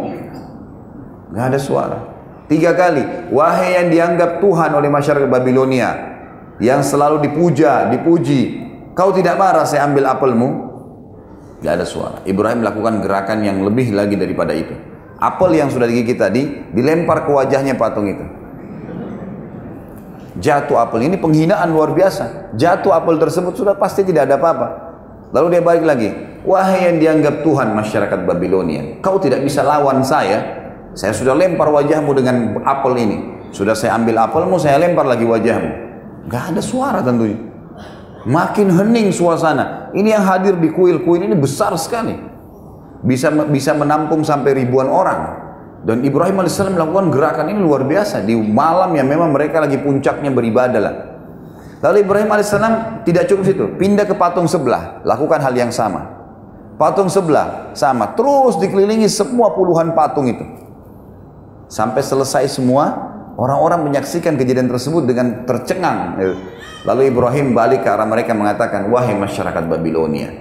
Gak 1.32 1.46
ada 1.54 1.60
suara. 1.62 1.98
Tiga 2.50 2.76
kali, 2.76 3.32
wahai 3.32 3.80
yang 3.80 3.88
dianggap 3.88 4.44
Tuhan 4.44 4.70
oleh 4.76 4.92
masyarakat 4.92 5.24
Babilonia, 5.24 5.90
yang 6.60 6.84
selalu 6.84 7.24
dipuja, 7.24 7.88
dipuji, 7.88 8.60
kau 8.92 9.08
tidak 9.16 9.40
marah 9.40 9.64
saya 9.64 9.88
ambil 9.88 10.04
apelmu? 10.12 10.48
Gak 11.64 11.80
ada 11.80 11.86
suara. 11.88 12.20
Ibrahim 12.28 12.60
melakukan 12.60 13.00
gerakan 13.00 13.40
yang 13.40 13.64
lebih 13.64 13.96
lagi 13.96 14.20
daripada 14.20 14.52
itu. 14.52 14.76
Apel 15.24 15.56
yang 15.56 15.72
sudah 15.72 15.88
digigit 15.88 16.20
tadi, 16.20 16.68
dilempar 16.76 17.24
ke 17.24 17.32
wajahnya 17.32 17.80
patung 17.80 18.04
itu. 18.04 18.24
Jatuh 20.36 20.76
apel, 20.84 21.08
ini 21.08 21.16
penghinaan 21.16 21.72
luar 21.72 21.96
biasa. 21.96 22.52
Jatuh 22.52 22.92
apel 22.92 23.16
tersebut 23.16 23.56
sudah 23.56 23.72
pasti 23.72 24.04
tidak 24.04 24.28
ada 24.28 24.36
apa-apa. 24.36 24.68
Lalu 25.32 25.46
dia 25.56 25.62
balik 25.64 25.84
lagi, 25.88 26.08
wahai 26.44 26.92
yang 26.92 27.00
dianggap 27.00 27.40
Tuhan 27.40 27.72
masyarakat 27.72 28.20
Babilonia, 28.28 29.00
kau 29.00 29.16
tidak 29.16 29.40
bisa 29.40 29.64
lawan 29.64 30.04
saya, 30.04 30.64
saya 30.92 31.16
sudah 31.16 31.32
lempar 31.32 31.72
wajahmu 31.72 32.12
dengan 32.12 32.60
apel 32.60 32.94
ini. 33.00 33.18
Sudah 33.54 33.72
saya 33.72 33.96
ambil 33.96 34.18
apelmu, 34.18 34.60
saya 34.60 34.76
lempar 34.76 35.06
lagi 35.08 35.24
wajahmu. 35.24 35.70
Gak 36.28 36.52
ada 36.52 36.60
suara 36.60 37.00
tentunya. 37.00 37.38
Makin 38.26 38.68
hening 38.72 39.08
suasana. 39.14 39.94
Ini 39.94 40.18
yang 40.18 40.24
hadir 40.26 40.58
di 40.58 40.68
kuil-kuil 40.74 41.22
ini 41.22 41.36
besar 41.38 41.70
sekali. 41.78 42.33
Bisa 43.04 43.28
bisa 43.30 43.76
menampung 43.76 44.24
sampai 44.24 44.64
ribuan 44.64 44.88
orang. 44.88 45.44
Dan 45.84 46.00
Ibrahim 46.00 46.40
AS 46.40 46.56
melakukan 46.64 47.12
gerakan 47.12 47.52
ini 47.52 47.60
luar 47.60 47.84
biasa. 47.84 48.24
Di 48.24 48.32
malam 48.32 48.96
yang 48.96 49.04
memang 49.04 49.36
mereka 49.36 49.60
lagi 49.60 49.76
puncaknya 49.76 50.32
beribadah 50.32 50.80
lah. 50.80 50.94
Lalu 51.84 52.08
Ibrahim 52.08 52.32
AS 52.32 52.48
tidak 53.04 53.28
cukup 53.28 53.44
situ. 53.44 53.64
Pindah 53.76 54.08
ke 54.08 54.16
patung 54.16 54.48
sebelah. 54.48 55.04
Lakukan 55.04 55.44
hal 55.44 55.52
yang 55.52 55.68
sama. 55.68 56.08
Patung 56.80 57.12
sebelah 57.12 57.76
sama. 57.76 58.16
Terus 58.16 58.56
dikelilingi 58.56 59.06
semua 59.12 59.52
puluhan 59.52 59.92
patung 59.92 60.24
itu. 60.24 60.42
Sampai 61.68 62.00
selesai 62.00 62.48
semua, 62.48 63.12
orang-orang 63.36 63.84
menyaksikan 63.84 64.40
kejadian 64.40 64.72
tersebut 64.72 65.04
dengan 65.04 65.44
tercengang. 65.44 66.16
Lalu 66.84 67.12
Ibrahim 67.12 67.56
balik 67.56 67.84
ke 67.84 67.88
arah 67.92 68.08
mereka 68.08 68.32
mengatakan, 68.36 68.88
Wahai 68.88 69.16
masyarakat 69.16 69.64
Babilonia, 69.68 70.32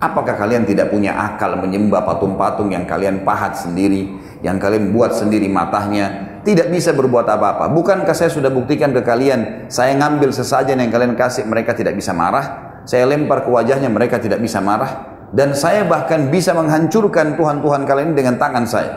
apakah 0.00 0.34
kalian 0.34 0.64
tidak 0.64 0.88
punya 0.88 1.12
akal 1.12 1.54
menyembah 1.60 2.02
patung-patung 2.02 2.72
yang 2.72 2.88
kalian 2.88 3.22
pahat 3.22 3.54
sendiri, 3.54 4.08
yang 4.40 4.56
kalian 4.56 4.96
buat 4.96 5.12
sendiri 5.12 5.46
matahnya, 5.46 6.40
tidak 6.40 6.72
bisa 6.72 6.96
berbuat 6.96 7.28
apa-apa. 7.28 7.68
Bukankah 7.68 8.16
saya 8.16 8.32
sudah 8.32 8.48
buktikan 8.48 8.96
ke 8.96 9.04
kalian, 9.04 9.68
saya 9.68 9.92
ngambil 10.00 10.32
sesajen 10.32 10.80
yang 10.80 10.88
kalian 10.88 11.12
kasih, 11.14 11.44
mereka 11.44 11.76
tidak 11.76 11.92
bisa 11.92 12.16
marah. 12.16 12.80
Saya 12.88 13.04
lempar 13.04 13.44
ke 13.44 13.52
wajahnya, 13.52 13.92
mereka 13.92 14.16
tidak 14.16 14.40
bisa 14.40 14.58
marah. 14.64 15.20
Dan 15.30 15.54
saya 15.54 15.86
bahkan 15.86 16.32
bisa 16.32 16.56
menghancurkan 16.56 17.38
Tuhan-Tuhan 17.38 17.86
kalian 17.86 18.16
dengan 18.16 18.34
tangan 18.40 18.64
saya. 18.66 18.92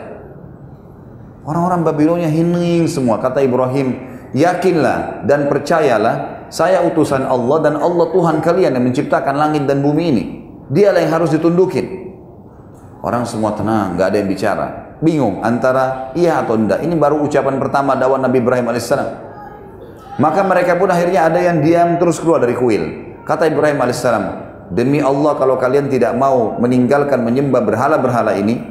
Orang-orang 1.44 1.84
Babilonia 1.84 2.32
hening 2.32 2.88
semua. 2.88 3.20
Kata 3.20 3.44
Ibrahim, 3.44 3.92
yakinlah 4.32 5.28
dan 5.28 5.46
percayalah, 5.52 6.48
saya 6.48 6.80
utusan 6.88 7.28
Allah 7.28 7.60
dan 7.60 7.76
Allah 7.76 8.08
Tuhan 8.08 8.40
kalian 8.40 8.72
yang 8.72 8.84
menciptakan 8.88 9.36
langit 9.36 9.68
dan 9.68 9.84
bumi 9.84 10.04
ini. 10.10 10.43
Dialah 10.70 11.00
yang 11.04 11.12
harus 11.12 11.30
ditundukin. 11.34 11.86
Orang 13.04 13.28
semua 13.28 13.52
tenang, 13.52 14.00
nggak 14.00 14.08
ada 14.08 14.16
yang 14.16 14.28
bicara. 14.32 14.66
bingung 15.04 15.44
antara 15.44 16.16
iya 16.16 16.40
atau 16.40 16.56
tidak. 16.56 16.80
Ini 16.80 16.94
baru 16.96 17.20
ucapan 17.20 17.60
pertama 17.60 17.92
dakwah 17.92 18.16
Nabi 18.16 18.40
Ibrahim 18.40 18.72
alaihissalam. 18.72 19.08
Maka 20.16 20.40
mereka 20.46 20.80
pun 20.80 20.88
akhirnya 20.88 21.28
ada 21.28 21.40
yang 21.42 21.60
diam 21.60 22.00
terus 22.00 22.16
keluar 22.22 22.40
dari 22.40 22.56
kuil. 22.56 23.18
Kata 23.28 23.44
Ibrahim 23.44 23.76
alaihissalam, 23.82 24.24
demi 24.72 25.04
Allah 25.04 25.36
kalau 25.36 25.60
kalian 25.60 25.92
tidak 25.92 26.16
mau 26.16 26.56
meninggalkan 26.56 27.20
menyembah 27.20 27.60
berhala-berhala 27.60 28.32
ini, 28.40 28.62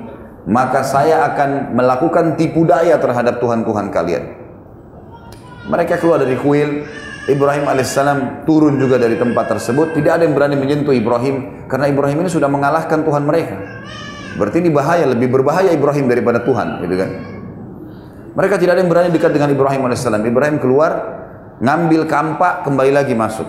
maka 0.49 0.81
saya 0.81 1.29
akan 1.33 1.77
melakukan 1.77 2.39
tipu 2.39 2.65
daya 2.65 2.97
terhadap 2.97 3.37
Tuhan-Tuhan 3.37 3.93
kalian. 3.93 4.23
Mereka 5.67 5.99
keluar 5.99 6.19
dari 6.19 6.35
kuil, 6.35 6.83
Ibrahim 7.23 7.71
alaihissalam 7.71 8.43
turun 8.43 8.75
juga 8.75 8.99
dari 8.99 9.15
tempat 9.15 9.47
tersebut. 9.55 9.95
Tidak 9.95 10.11
ada 10.11 10.27
yang 10.27 10.35
berani 10.35 10.59
menyentuh 10.59 10.91
Ibrahim 10.91 11.67
karena 11.71 11.87
Ibrahim 11.87 12.27
ini 12.27 12.29
sudah 12.29 12.51
mengalahkan 12.51 12.99
Tuhan 12.99 13.23
mereka. 13.23 13.55
Berarti 14.35 14.59
ini 14.59 14.73
bahaya, 14.73 15.07
lebih 15.07 15.31
berbahaya 15.31 15.71
Ibrahim 15.71 16.09
daripada 16.09 16.43
Tuhan, 16.43 16.83
gitu 16.83 16.95
kan? 16.99 17.09
Mereka 18.33 18.57
tidak 18.57 18.75
ada 18.75 18.81
yang 18.81 18.91
berani 18.91 19.09
dekat 19.13 19.31
dengan 19.31 19.53
Ibrahim 19.53 19.81
alaihissalam. 19.87 20.25
Ibrahim 20.25 20.57
keluar, 20.57 20.91
ngambil 21.61 22.09
kampak, 22.09 22.65
kembali 22.65 22.91
lagi 22.91 23.13
masuk. 23.13 23.45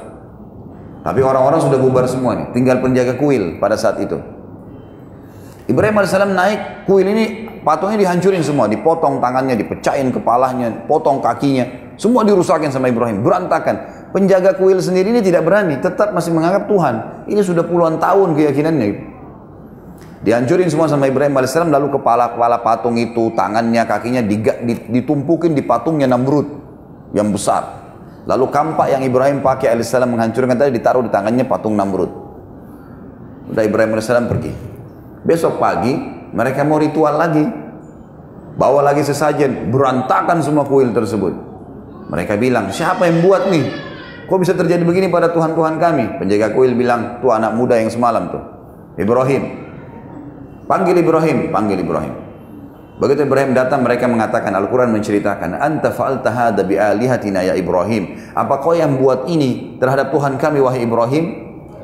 Tapi 1.03 1.21
orang-orang 1.25 1.61
sudah 1.65 1.79
bubar 1.81 2.05
semua 2.07 2.37
nih, 2.37 2.47
tinggal 2.53 2.79
penjaga 2.85 3.17
kuil 3.17 3.59
pada 3.59 3.75
saat 3.81 3.99
itu. 3.99 4.34
Ibrahim 5.65 5.97
AS 5.97 6.13
naik 6.13 6.85
kuil 6.85 7.09
ini 7.09 7.25
patungnya 7.65 7.97
dihancurin 7.97 8.45
semua, 8.45 8.69
dipotong 8.69 9.17
tangannya, 9.17 9.57
dipecahin 9.57 10.13
kepalanya, 10.13 10.85
potong 10.85 11.25
kakinya, 11.25 11.65
semua 11.97 12.21
dirusakin 12.21 12.69
sama 12.69 12.93
Ibrahim, 12.93 13.25
berantakan. 13.25 14.05
Penjaga 14.13 14.55
kuil 14.61 14.79
sendiri 14.79 15.11
ini 15.11 15.25
tidak 15.25 15.43
berani, 15.43 15.81
tetap 15.81 16.13
masih 16.13 16.37
menganggap 16.37 16.69
Tuhan. 16.69 16.95
Ini 17.27 17.41
sudah 17.41 17.65
puluhan 17.65 17.97
tahun 17.97 18.37
keyakinannya. 18.37 19.17
Dihancurin 20.23 20.69
semua 20.69 20.87
sama 20.87 21.09
Ibrahim 21.09 21.33
AS, 21.41 21.57
lalu 21.57 21.89
kepala-kepala 21.97 22.61
patung 22.61 23.01
itu, 23.01 23.33
tangannya, 23.33 23.89
kakinya 23.89 24.21
ditumpukin 24.93 25.57
di 25.57 25.65
patungnya 25.65 26.05
Namrud 26.05 26.47
yang 27.17 27.33
besar. 27.33 27.83
Lalu 28.29 28.53
kampak 28.53 28.93
yang 28.93 29.03
Ibrahim 29.03 29.41
pakai 29.41 29.73
AS 29.73 29.97
menghancurkan 29.97 30.61
tadi 30.61 30.77
ditaruh 30.77 31.03
di 31.05 31.11
tangannya 31.11 31.49
patung 31.49 31.73
Namrud. 31.73 32.13
Udah 33.49 33.65
Ibrahim 33.65 33.97
AS 33.97 34.13
pergi. 34.13 34.74
Besok 35.25 35.57
pagi 35.57 35.97
mereka 36.37 36.61
mau 36.69 36.77
ritual 36.77 37.17
lagi. 37.17 37.45
Bawa 38.55 38.87
lagi 38.87 39.03
sesajen, 39.03 39.75
berantakan 39.75 40.39
semua 40.39 40.63
kuil 40.63 40.95
tersebut. 40.95 41.35
Mereka 42.07 42.39
bilang, 42.39 42.71
siapa 42.71 43.11
yang 43.11 43.19
buat 43.25 43.51
nih? 43.51 43.67
Kok 44.31 44.39
bisa 44.39 44.55
terjadi 44.55 44.87
begini 44.87 45.11
pada 45.11 45.35
Tuhan-Tuhan 45.35 45.83
kami? 45.83 46.23
Penjaga 46.23 46.55
kuil 46.55 46.79
bilang, 46.79 47.19
tuh 47.19 47.35
anak 47.35 47.51
muda 47.59 47.75
yang 47.83 47.91
semalam 47.91 48.31
tuh. 48.31 48.43
Ibrahim. 48.95 49.43
Panggil 50.71 51.03
Ibrahim, 51.03 51.51
panggil 51.51 51.83
Ibrahim. 51.83 52.15
Begitu 52.95 53.27
Ibrahim 53.27 53.59
datang 53.59 53.83
mereka 53.83 54.07
mengatakan 54.07 54.55
Al-Quran 54.55 54.95
menceritakan 54.95 55.59
Anta 55.59 55.91
fa'alta 55.91 56.31
hadha 56.31 56.63
bi'alihatina 56.63 57.43
ya 57.43 57.59
Ibrahim 57.59 58.31
Apa 58.39 58.63
kau 58.63 58.71
yang 58.71 59.03
buat 59.03 59.27
ini 59.27 59.83
terhadap 59.83 60.15
Tuhan 60.15 60.39
kami 60.39 60.63
wahai 60.63 60.87
Ibrahim? 60.87 61.25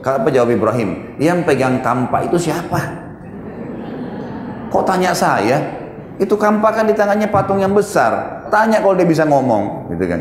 Apa 0.06 0.30
jawab 0.30 0.54
Ibrahim? 0.54 1.18
Yang 1.18 1.50
pegang 1.50 1.82
tampak 1.82 2.30
itu 2.30 2.38
siapa? 2.38 3.09
Kok 4.70 4.84
tanya 4.86 5.10
saya? 5.12 5.58
Itu 6.20 6.38
kampakan 6.38 6.86
di 6.86 6.94
tangannya 6.94 7.26
patung 7.28 7.58
yang 7.58 7.74
besar. 7.74 8.44
Tanya 8.48 8.78
kalau 8.78 8.94
dia 8.94 9.08
bisa 9.08 9.26
ngomong, 9.26 9.90
gitu 9.90 10.04
kan. 10.06 10.20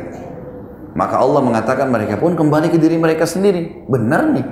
Maka 0.98 1.22
Allah 1.22 1.42
mengatakan 1.46 1.88
mereka 1.94 2.18
pun 2.18 2.34
kembali 2.34 2.74
ke 2.74 2.78
diri 2.82 2.98
mereka 2.98 3.30
sendiri. 3.30 3.86
Benar 3.86 4.34
nih. 4.34 4.46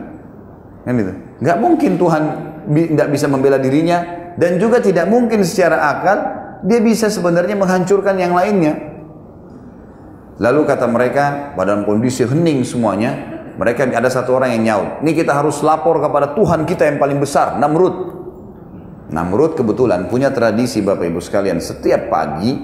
Kan 0.85 0.93
itu. 1.01 1.13
Gak 1.41 1.57
mungkin 1.57 1.97
Tuhan 1.97 2.23
tidak 2.67 3.07
bisa 3.09 3.25
membela 3.25 3.57
dirinya 3.57 4.03
dan 4.37 4.61
juga 4.61 4.83
tidak 4.83 5.09
mungkin 5.09 5.41
secara 5.41 5.81
akal 5.97 6.17
dia 6.65 6.79
bisa 6.81 7.09
sebenarnya 7.09 7.57
menghancurkan 7.57 8.17
yang 8.17 8.33
lainnya. 8.37 8.77
Lalu 10.37 10.69
kata 10.69 10.85
mereka, 10.85 11.53
pada 11.57 11.81
kondisi 11.81 12.21
hening 12.21 12.61
semuanya, 12.61 13.17
mereka 13.57 13.89
ada 13.89 14.05
satu 14.05 14.37
orang 14.37 14.53
yang 14.53 14.63
nyaut. 14.69 14.89
Ini 15.01 15.11
kita 15.17 15.33
harus 15.33 15.65
lapor 15.65 15.97
kepada 15.97 16.37
Tuhan 16.37 16.69
kita 16.69 16.85
yang 16.85 17.01
paling 17.01 17.17
besar, 17.17 17.57
Namrud. 17.57 18.16
Namrud 19.07 19.55
kebetulan 19.55 20.11
punya 20.11 20.35
tradisi 20.35 20.83
Bapak 20.83 21.07
Ibu 21.07 21.23
sekalian 21.23 21.63
setiap 21.63 22.11
pagi 22.11 22.59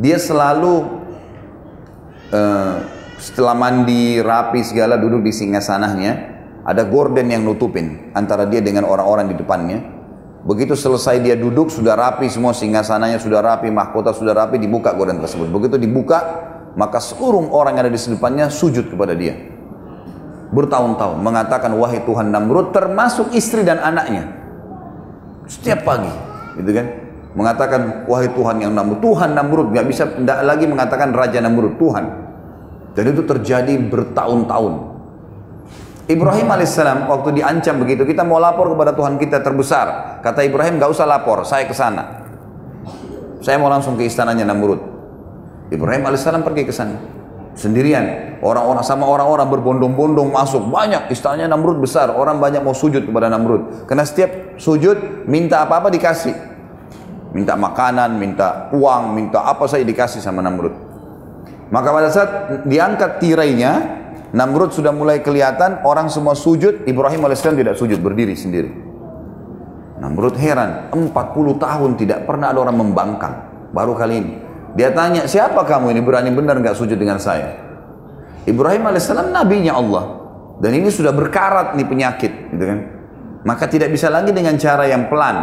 dia 0.00 0.16
selalu 0.16 0.74
uh, 2.32 2.76
setelah 3.20 3.52
mandi 3.52 4.20
rapi 4.24 4.64
segala 4.64 4.96
duduk 4.96 5.24
di 5.24 5.32
singgasananya 5.36 6.12
ada 6.64 6.82
gorden 6.88 7.28
yang 7.28 7.44
nutupin 7.44 8.12
antara 8.16 8.48
dia 8.48 8.64
dengan 8.64 8.88
orang-orang 8.88 9.32
di 9.32 9.36
depannya. 9.36 9.80
Begitu 10.46 10.78
selesai 10.78 11.20
dia 11.20 11.34
duduk 11.34 11.68
sudah 11.74 11.98
rapi 11.98 12.30
semua 12.30 12.54
singgasananya 12.54 13.18
sudah 13.18 13.42
rapi 13.42 13.66
mahkota 13.68 14.14
sudah 14.14 14.32
rapi 14.32 14.62
dibuka 14.62 14.94
gorden 14.96 15.20
tersebut. 15.20 15.50
Begitu 15.52 15.76
dibuka 15.76 16.18
maka 16.78 17.02
seluruh 17.02 17.52
orang 17.52 17.76
yang 17.76 17.88
ada 17.88 17.92
di 17.92 18.00
depannya 18.00 18.48
sujud 18.48 18.88
kepada 18.88 19.12
dia. 19.12 19.36
Bertahun-tahun 20.56 21.20
mengatakan 21.20 21.74
wahai 21.76 22.00
Tuhan 22.06 22.32
Namrud 22.32 22.70
termasuk 22.70 23.34
istri 23.34 23.66
dan 23.66 23.82
anaknya 23.82 24.45
setiap 25.46 25.82
pagi, 25.86 26.10
gitu 26.58 26.70
kan? 26.70 26.86
Mengatakan 27.36 28.08
wahai 28.08 28.32
Tuhan 28.32 28.56
yang 28.62 28.72
Namrud, 28.72 29.00
Tuhan 29.00 29.36
Namrud 29.36 29.72
nggak 29.72 29.86
bisa 29.86 30.08
tidak 30.08 30.40
lagi 30.44 30.64
mengatakan 30.68 31.12
Raja 31.12 31.38
Namrud, 31.42 31.76
Tuhan. 31.76 32.04
Dan 32.96 33.04
itu 33.12 33.22
terjadi 33.28 33.76
bertahun-tahun. 33.76 34.74
Ibrahim 36.06 36.48
alaihissalam 36.48 37.10
waktu 37.10 37.42
diancam 37.42 37.82
begitu, 37.82 38.06
kita 38.06 38.22
mau 38.22 38.40
lapor 38.40 38.72
kepada 38.72 38.94
Tuhan 38.96 39.18
kita 39.20 39.42
terbesar. 39.42 40.18
Kata 40.24 40.46
Ibrahim, 40.46 40.78
nggak 40.78 40.90
usah 40.90 41.04
lapor, 41.04 41.44
saya 41.44 41.68
ke 41.68 41.74
sana. 41.74 42.24
Saya 43.44 43.60
mau 43.60 43.68
langsung 43.68 43.98
ke 44.00 44.06
istananya 44.06 44.48
Namrud. 44.48 44.80
Ibrahim 45.68 46.06
alaihissalam 46.08 46.46
pergi 46.46 46.62
ke 46.62 46.72
sana 46.72 47.15
sendirian. 47.56 48.36
Orang-orang 48.44 48.84
sama 48.84 49.08
orang-orang 49.08 49.48
berbondong-bondong 49.48 50.28
masuk. 50.30 50.68
Banyak 50.68 51.10
istananya 51.10 51.56
Namrud 51.56 51.80
besar. 51.80 52.12
Orang 52.12 52.38
banyak 52.38 52.60
mau 52.60 52.76
sujud 52.76 53.02
kepada 53.02 53.32
Namrud. 53.32 53.88
Karena 53.88 54.04
setiap 54.04 54.60
sujud 54.60 55.26
minta 55.26 55.64
apa-apa 55.64 55.88
dikasih. 55.90 56.36
Minta 57.32 57.56
makanan, 57.58 58.16
minta 58.20 58.70
uang, 58.70 59.16
minta 59.16 59.42
apa 59.42 59.66
saja 59.66 59.82
dikasih 59.82 60.22
sama 60.22 60.44
Namrud. 60.44 60.72
Maka 61.72 61.88
pada 61.90 62.08
saat 62.12 62.30
diangkat 62.68 63.18
tirainya, 63.18 63.72
Namrud 64.30 64.70
sudah 64.70 64.94
mulai 64.94 65.24
kelihatan 65.24 65.82
orang 65.82 66.06
semua 66.06 66.38
sujud, 66.38 66.86
Ibrahim 66.86 67.26
AS 67.26 67.42
tidak 67.42 67.74
sujud, 67.74 67.98
berdiri 67.98 68.38
sendiri. 68.38 68.70
Namrud 69.96 70.36
heran, 70.36 70.92
40 70.92 71.10
tahun 71.56 71.90
tidak 71.96 72.28
pernah 72.28 72.52
ada 72.52 72.62
orang 72.62 72.76
membangkang. 72.78 73.34
Baru 73.72 73.96
kali 73.96 74.14
ini. 74.20 74.45
Dia 74.76 74.92
tanya, 74.92 75.24
siapa 75.24 75.64
kamu 75.64 75.96
ini 75.96 76.00
berani 76.04 76.28
benar 76.36 76.60
nggak 76.60 76.76
sujud 76.76 77.00
dengan 77.00 77.16
saya? 77.16 77.56
Ibrahim 78.44 78.84
alaihissalam 78.86 79.32
nabinya 79.32 79.72
Allah. 79.72 80.04
Dan 80.60 80.72
ini 80.76 80.92
sudah 80.92 81.16
berkarat 81.16 81.76
nih 81.76 81.84
penyakit, 81.88 82.32
gitu 82.52 82.64
kan? 82.64 82.80
Maka 83.44 83.68
tidak 83.68 83.88
bisa 83.92 84.12
lagi 84.12 84.36
dengan 84.36 84.56
cara 84.60 84.84
yang 84.84 85.08
pelan. 85.08 85.36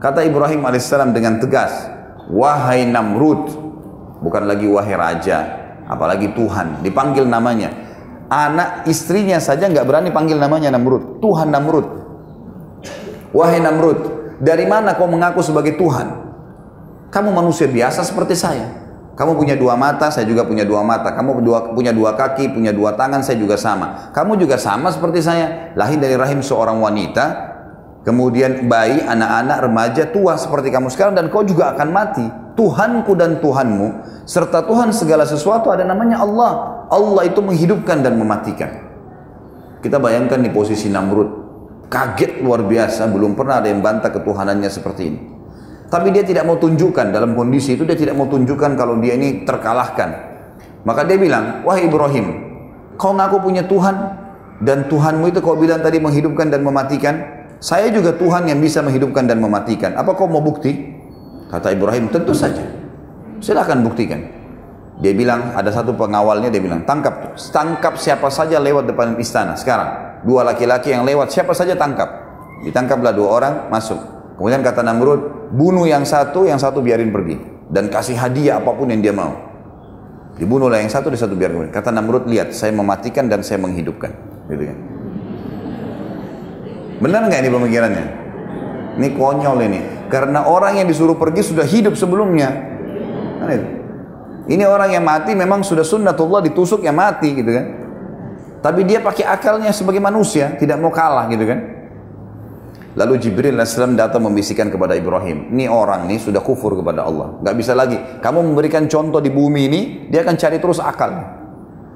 Kata 0.00 0.20
Ibrahim 0.20 0.68
alaihissalam 0.68 1.16
dengan 1.16 1.40
tegas, 1.40 1.88
wahai 2.28 2.84
Namrud, 2.84 3.48
bukan 4.20 4.42
lagi 4.44 4.68
wahai 4.68 4.96
raja, 4.96 5.38
apalagi 5.88 6.36
Tuhan, 6.36 6.84
dipanggil 6.84 7.24
namanya. 7.24 7.72
Anak 8.28 8.88
istrinya 8.88 9.40
saja 9.40 9.68
nggak 9.68 9.84
berani 9.84 10.12
panggil 10.12 10.36
namanya 10.36 10.72
Namrud, 10.72 11.24
Tuhan 11.24 11.48
Namrud. 11.52 11.88
Wahai 13.32 13.64
Namrud, 13.64 14.00
dari 14.40 14.68
mana 14.68 14.92
kau 14.96 15.08
mengaku 15.08 15.40
sebagai 15.40 15.76
Tuhan? 15.76 16.33
Kamu 17.14 17.30
manusia 17.30 17.70
biasa 17.70 18.02
seperti 18.02 18.34
saya. 18.34 18.66
Kamu 19.14 19.38
punya 19.38 19.54
dua 19.54 19.78
mata, 19.78 20.10
saya 20.10 20.26
juga 20.26 20.42
punya 20.42 20.66
dua 20.66 20.82
mata. 20.82 21.14
Kamu 21.14 21.38
dua, 21.46 21.70
punya 21.70 21.94
dua 21.94 22.18
kaki, 22.18 22.50
punya 22.50 22.74
dua 22.74 22.98
tangan, 22.98 23.22
saya 23.22 23.38
juga 23.38 23.54
sama. 23.54 24.10
Kamu 24.10 24.34
juga 24.34 24.58
sama 24.58 24.90
seperti 24.90 25.22
saya. 25.22 25.70
Lahir 25.78 26.02
dari 26.02 26.18
rahim 26.18 26.42
seorang 26.42 26.82
wanita, 26.82 27.54
kemudian 28.02 28.66
bayi, 28.66 28.98
anak-anak, 28.98 29.62
remaja, 29.62 30.02
tua 30.10 30.34
seperti 30.34 30.74
kamu 30.74 30.90
sekarang, 30.90 31.14
dan 31.14 31.30
kau 31.30 31.46
juga 31.46 31.78
akan 31.78 31.88
mati. 31.94 32.26
Tuhanku 32.58 33.14
dan 33.14 33.38
Tuhanmu, 33.38 33.86
serta 34.26 34.66
Tuhan 34.66 34.90
segala 34.90 35.22
sesuatu 35.22 35.70
ada 35.70 35.86
namanya 35.86 36.18
Allah. 36.18 36.82
Allah 36.90 37.30
itu 37.30 37.38
menghidupkan 37.38 38.02
dan 38.02 38.18
mematikan. 38.18 38.90
Kita 39.78 40.02
bayangkan 40.02 40.42
di 40.42 40.50
posisi 40.50 40.90
Namrud, 40.90 41.30
kaget 41.86 42.42
luar 42.42 42.66
biasa, 42.66 43.06
belum 43.06 43.38
pernah 43.38 43.62
ada 43.62 43.70
yang 43.70 43.78
bantah 43.78 44.10
ketuhanannya 44.10 44.66
seperti 44.66 45.02
ini. 45.06 45.33
Tapi 45.94 46.10
dia 46.10 46.26
tidak 46.26 46.42
mau 46.42 46.58
tunjukkan 46.58 47.14
dalam 47.14 47.38
kondisi 47.38 47.78
itu 47.78 47.86
dia 47.86 47.94
tidak 47.94 48.18
mau 48.18 48.26
tunjukkan 48.26 48.74
kalau 48.74 48.98
dia 48.98 49.14
ini 49.14 49.46
terkalahkan. 49.46 50.10
Maka 50.82 51.06
dia 51.06 51.14
bilang, 51.14 51.62
wahai 51.62 51.86
Ibrahim, 51.86 52.26
kau 52.98 53.14
ngaku 53.14 53.38
punya 53.38 53.62
Tuhan 53.62 53.94
dan 54.58 54.90
Tuhanmu 54.90 55.30
itu 55.30 55.38
kau 55.38 55.54
bilang 55.54 55.78
tadi 55.86 56.02
menghidupkan 56.02 56.50
dan 56.50 56.66
mematikan. 56.66 57.14
Saya 57.62 57.94
juga 57.94 58.10
Tuhan 58.10 58.50
yang 58.50 58.58
bisa 58.58 58.82
menghidupkan 58.82 59.22
dan 59.30 59.38
mematikan. 59.38 59.94
Apa 59.94 60.18
kau 60.18 60.26
mau 60.26 60.42
bukti? 60.42 60.74
Kata 61.46 61.70
Ibrahim, 61.70 62.10
tentu 62.10 62.34
saja. 62.34 62.66
Silahkan 63.38 63.78
buktikan. 63.78 64.18
Dia 64.98 65.14
bilang, 65.14 65.54
ada 65.54 65.70
satu 65.70 65.94
pengawalnya, 65.94 66.50
dia 66.50 66.58
bilang, 66.58 66.82
tangkap. 66.82 67.38
Tangkap 67.38 67.94
siapa 68.02 68.26
saja 68.34 68.58
lewat 68.58 68.90
depan 68.90 69.14
istana 69.22 69.54
sekarang. 69.54 70.20
Dua 70.26 70.42
laki-laki 70.42 70.90
yang 70.90 71.06
lewat, 71.06 71.30
siapa 71.30 71.54
saja 71.54 71.78
tangkap. 71.78 72.10
Ditangkaplah 72.66 73.14
dua 73.14 73.28
orang, 73.30 73.54
masuk. 73.70 73.96
Kemudian 74.36 74.60
kata 74.60 74.82
Namrud, 74.82 75.43
bunuh 75.54 75.86
yang 75.86 76.02
satu, 76.02 76.50
yang 76.50 76.58
satu 76.58 76.82
biarin 76.82 77.14
pergi. 77.14 77.38
Dan 77.70 77.88
kasih 77.88 78.18
hadiah 78.18 78.58
apa 78.58 78.74
pun 78.74 78.90
yang 78.90 79.00
dia 79.00 79.14
mau. 79.14 79.32
Dibunuhlah 80.34 80.82
yang 80.82 80.90
satu, 80.90 81.14
di 81.14 81.18
satu 81.18 81.38
biarin 81.38 81.64
pergi. 81.64 81.72
Kata 81.72 81.94
Namrud, 81.94 82.26
lihat, 82.26 82.50
saya 82.50 82.74
mematikan 82.74 83.30
dan 83.30 83.46
saya 83.46 83.62
menghidupkan. 83.62 84.10
Gitu 84.50 84.64
kan. 84.66 84.78
Benar 86.98 87.30
nggak 87.30 87.40
ini 87.40 87.50
pemikirannya? 87.50 88.06
Ini 88.98 89.08
konyol 89.14 89.58
ini. 89.70 89.80
Karena 90.10 90.46
orang 90.46 90.82
yang 90.82 90.86
disuruh 90.90 91.14
pergi 91.18 91.42
sudah 91.42 91.66
hidup 91.66 91.94
sebelumnya. 91.94 92.50
Kan 93.42 93.48
ini 94.44 94.60
orang 94.68 94.92
yang 94.92 95.04
mati 95.04 95.32
memang 95.32 95.64
sudah 95.64 95.80
sunnatullah 95.80 96.44
ditusuk 96.44 96.84
yang 96.84 96.96
mati 97.00 97.32
gitu 97.32 97.48
kan. 97.48 97.66
Tapi 98.60 98.84
dia 98.84 99.00
pakai 99.00 99.24
akalnya 99.24 99.72
sebagai 99.72 100.00
manusia, 100.00 100.56
tidak 100.56 100.80
mau 100.80 100.92
kalah 100.92 101.28
gitu 101.32 101.48
kan. 101.48 101.73
Lalu 102.94 103.18
Jibril 103.18 103.58
AS 103.58 103.74
datang 103.74 104.22
membisikkan 104.22 104.70
kepada 104.70 104.94
Ibrahim, 104.94 105.50
ini 105.50 105.66
orang 105.66 106.06
ini 106.06 106.22
sudah 106.22 106.38
kufur 106.38 106.78
kepada 106.78 107.02
Allah, 107.02 107.42
nggak 107.42 107.56
bisa 107.58 107.74
lagi. 107.74 107.98
Kamu 108.22 108.38
memberikan 108.54 108.86
contoh 108.86 109.18
di 109.18 109.34
bumi 109.34 109.60
ini, 109.66 109.80
dia 110.06 110.22
akan 110.22 110.38
cari 110.38 110.62
terus 110.62 110.78
akal. 110.78 111.10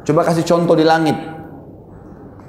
Coba 0.03 0.27
kasih 0.27 0.43
contoh 0.43 0.75
di 0.75 0.83
langit. 0.83 1.15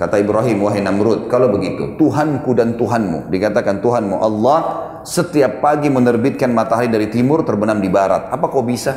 Kata 0.01 0.17
Ibrahim, 0.17 0.65
wahai 0.65 0.81
Namrud, 0.81 1.29
kalau 1.29 1.53
begitu, 1.53 1.93
Tuhanku 1.99 2.55
dan 2.57 2.73
Tuhanmu, 2.73 3.29
dikatakan 3.29 3.85
Tuhanmu 3.85 4.17
Allah, 4.17 4.59
setiap 5.05 5.61
pagi 5.61 5.91
menerbitkan 5.93 6.49
matahari 6.49 6.89
dari 6.89 7.11
timur 7.11 7.45
terbenam 7.45 7.77
di 7.77 7.91
barat. 7.91 8.33
Apa 8.33 8.49
kau 8.49 8.65
bisa? 8.65 8.95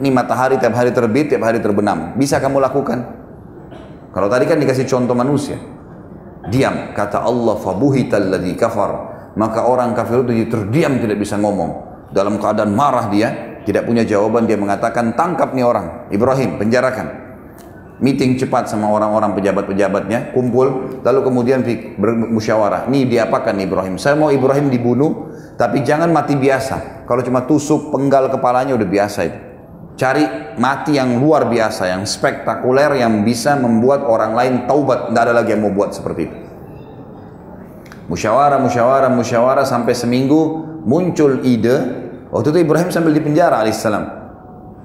Ini 0.00 0.10
matahari 0.10 0.58
tiap 0.58 0.74
hari 0.74 0.90
terbit, 0.90 1.30
tiap 1.30 1.46
hari 1.46 1.62
terbenam. 1.62 2.18
Bisa 2.18 2.42
kamu 2.42 2.58
lakukan? 2.58 2.98
Kalau 4.10 4.26
tadi 4.26 4.48
kan 4.48 4.58
dikasih 4.58 4.90
contoh 4.90 5.14
manusia. 5.14 5.73
Diam, 6.48 6.92
kata 6.92 7.24
Allah, 7.24 7.56
fabuhital 7.56 8.28
ladhi 8.28 8.52
kafar. 8.52 9.14
Maka 9.34 9.64
orang 9.66 9.96
kafir 9.96 10.22
itu 10.28 10.46
terdiam 10.52 11.00
tidak 11.00 11.18
bisa 11.18 11.40
ngomong. 11.40 11.94
Dalam 12.12 12.36
keadaan 12.36 12.76
marah 12.76 13.08
dia, 13.08 13.60
tidak 13.64 13.88
punya 13.88 14.04
jawaban, 14.04 14.44
dia 14.44 14.60
mengatakan, 14.60 15.16
tangkap 15.16 15.56
nih 15.56 15.64
orang. 15.64 16.12
Ibrahim, 16.12 16.60
penjarakan. 16.60 17.24
Meeting 18.04 18.36
cepat 18.36 18.68
sama 18.68 18.90
orang-orang 18.92 19.32
pejabat-pejabatnya, 19.38 20.36
kumpul, 20.36 21.00
lalu 21.00 21.20
kemudian 21.24 21.64
bermusyawarah. 21.96 22.90
Nih 22.92 23.08
diapakan 23.08 23.56
Ibrahim? 23.56 23.96
Saya 23.96 24.18
mau 24.18 24.28
Ibrahim 24.28 24.68
dibunuh, 24.68 25.32
tapi 25.56 25.80
jangan 25.80 26.12
mati 26.12 26.36
biasa. 26.36 27.06
Kalau 27.08 27.22
cuma 27.24 27.48
tusuk 27.48 27.88
penggal 27.88 28.28
kepalanya 28.28 28.76
udah 28.76 28.88
biasa 28.88 29.20
itu. 29.24 29.53
Cari 29.94 30.26
mati 30.58 30.98
yang 30.98 31.22
luar 31.22 31.46
biasa, 31.46 31.86
yang 31.86 32.02
spektakuler, 32.02 32.98
yang 32.98 33.22
bisa 33.22 33.54
membuat 33.54 34.02
orang 34.02 34.34
lain 34.34 34.54
taubat. 34.66 35.14
Tidak 35.14 35.22
ada 35.22 35.30
lagi 35.30 35.54
yang 35.54 35.62
mau 35.62 35.70
buat 35.70 35.94
seperti 35.94 36.20
itu. 36.26 36.36
Musyawarah, 38.10 38.58
musyawarah, 38.58 39.10
musyawarah 39.14 39.62
sampai 39.62 39.94
seminggu 39.94 40.66
muncul 40.82 41.38
ide. 41.46 42.02
Waktu 42.34 42.50
itu 42.50 42.58
Ibrahim 42.66 42.90
sambil 42.90 43.14
di 43.14 43.22
penjara 43.22 43.62
alaihissalam. 43.62 44.04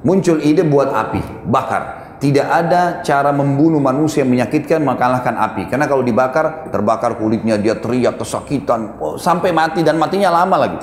Muncul 0.05 0.45
ide 0.45 0.61
buat 0.61 0.93
api, 0.93 1.49
bakar. 1.49 2.15
Tidak 2.21 2.45
ada 2.45 3.01
cara 3.01 3.33
membunuh 3.33 3.81
manusia 3.81 4.21
yang 4.21 4.31
menyakitkan 4.31 4.83
mengalahkan 4.83 5.33
api. 5.39 5.73
Karena 5.73 5.89
kalau 5.89 6.05
dibakar, 6.05 6.69
terbakar 6.69 7.17
kulitnya, 7.17 7.57
dia 7.57 7.79
teriak 7.79 8.19
kesakitan, 8.19 8.99
oh, 9.01 9.15
sampai 9.17 9.55
mati 9.55 9.81
dan 9.81 9.97
matinya 9.97 10.29
lama 10.29 10.69
lagi. 10.69 10.79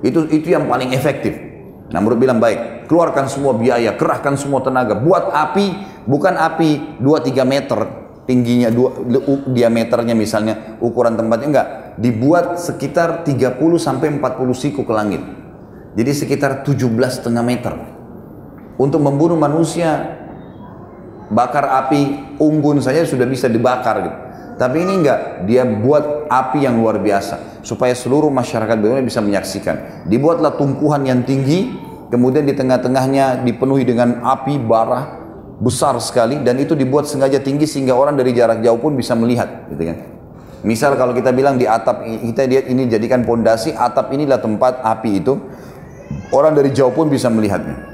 Itu 0.00 0.24
itu 0.32 0.54
yang 0.56 0.70
paling 0.70 0.94
efektif. 0.96 1.53
Namrud 1.94 2.18
bilang 2.18 2.42
baik, 2.42 2.90
keluarkan 2.90 3.30
semua 3.30 3.54
biaya, 3.54 3.94
kerahkan 3.94 4.34
semua 4.34 4.66
tenaga, 4.66 4.98
buat 4.98 5.30
api, 5.30 5.66
bukan 6.10 6.34
api 6.34 6.98
2-3 6.98 7.46
meter 7.46 7.80
tingginya, 8.24 8.72
dua, 8.72 9.04
diameternya 9.46 10.16
misalnya, 10.16 10.80
ukuran 10.80 11.14
tempatnya 11.14 11.48
enggak, 11.48 11.68
dibuat 12.00 12.58
sekitar 12.58 13.22
30 13.22 13.60
sampai 13.78 14.18
40 14.18 14.56
siku 14.56 14.82
ke 14.82 14.92
langit. 14.92 15.22
Jadi 15.94 16.10
sekitar 16.10 16.66
17 16.66 17.22
setengah 17.22 17.44
meter. 17.46 17.74
Untuk 18.74 18.98
membunuh 18.98 19.38
manusia, 19.38 20.18
bakar 21.30 21.86
api 21.86 22.34
unggun 22.42 22.82
saja 22.82 23.06
sudah 23.06 23.28
bisa 23.28 23.46
dibakar 23.46 23.96
gitu. 24.02 24.18
Tapi 24.54 24.76
ini 24.86 25.02
enggak, 25.02 25.46
dia 25.46 25.66
buat 25.66 26.30
api 26.30 26.62
yang 26.62 26.78
luar 26.78 27.02
biasa 27.02 27.62
supaya 27.66 27.90
seluruh 27.90 28.30
masyarakat 28.30 28.76
dunia 28.78 29.02
bisa 29.02 29.18
menyaksikan. 29.18 30.06
Dibuatlah 30.06 30.54
tumpuhan 30.54 31.02
yang 31.02 31.26
tinggi, 31.26 31.74
kemudian 32.08 32.44
di 32.44 32.56
tengah-tengahnya 32.56 33.44
dipenuhi 33.44 33.84
dengan 33.86 34.20
api 34.24 34.60
bara 34.60 35.24
besar 35.60 35.94
sekali 36.02 36.42
dan 36.42 36.58
itu 36.58 36.74
dibuat 36.74 37.06
sengaja 37.06 37.38
tinggi 37.38 37.64
sehingga 37.64 37.94
orang 37.94 38.18
dari 38.18 38.34
jarak 38.34 38.60
jauh 38.60 38.80
pun 38.80 38.98
bisa 38.98 39.14
melihat, 39.14 39.70
gitu 39.70 39.82
kan. 39.86 39.98
Misal 40.64 40.96
kalau 40.96 41.12
kita 41.12 41.28
bilang 41.36 41.60
di 41.60 41.68
atap 41.68 42.02
kita 42.02 42.48
lihat 42.48 42.64
ini 42.72 42.88
jadikan 42.88 43.22
pondasi, 43.22 43.76
atap 43.76 44.10
inilah 44.16 44.40
tempat 44.40 44.80
api 44.80 45.20
itu, 45.20 45.36
orang 46.32 46.56
dari 46.56 46.72
jauh 46.72 46.90
pun 46.90 47.12
bisa 47.12 47.28
melihatnya. 47.28 47.92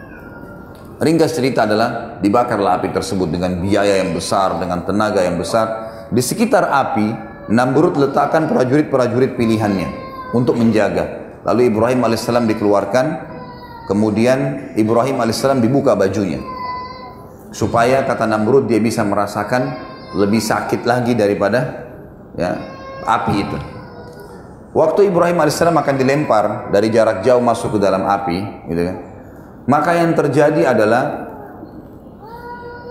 Ringkas 1.01 1.33
cerita 1.35 1.65
adalah 1.65 2.21
dibakarlah 2.21 2.79
api 2.79 2.93
tersebut 2.93 3.33
dengan 3.33 3.59
biaya 3.59 4.05
yang 4.05 4.13
besar, 4.13 4.61
dengan 4.61 4.85
tenaga 4.85 5.25
yang 5.25 5.41
besar. 5.41 5.91
Di 6.13 6.21
sekitar 6.21 6.69
api 6.69 7.31
Namrud 7.51 7.99
letakkan 7.99 8.47
prajurit-prajurit 8.47 9.35
pilihannya 9.35 9.89
untuk 10.37 10.55
menjaga. 10.55 11.35
Lalu 11.43 11.73
Ibrahim 11.73 12.05
alaihissalam 12.07 12.47
dikeluarkan, 12.47 13.07
kemudian 13.91 14.71
Ibrahim 14.79 15.19
alaihissalam 15.19 15.59
dibuka 15.59 15.99
bajunya. 15.99 16.39
Supaya 17.51 18.07
kata 18.07 18.31
Namrud 18.31 18.71
dia 18.71 18.79
bisa 18.79 19.03
merasakan 19.03 19.75
lebih 20.15 20.39
sakit 20.39 20.87
lagi 20.87 21.19
daripada 21.19 21.91
ya, 22.39 22.55
api 23.03 23.35
itu. 23.35 23.59
Waktu 24.71 25.11
Ibrahim 25.11 25.43
alaihissalam 25.43 25.75
akan 25.75 25.95
dilempar 25.99 26.71
dari 26.71 26.95
jarak 26.95 27.27
jauh 27.27 27.43
masuk 27.43 27.75
ke 27.75 27.79
dalam 27.83 28.07
api, 28.07 28.71
gitu 28.71 28.83
kan? 28.87 28.97
Maka 29.67 29.99
yang 29.99 30.15
terjadi 30.15 30.71
adalah 30.71 31.27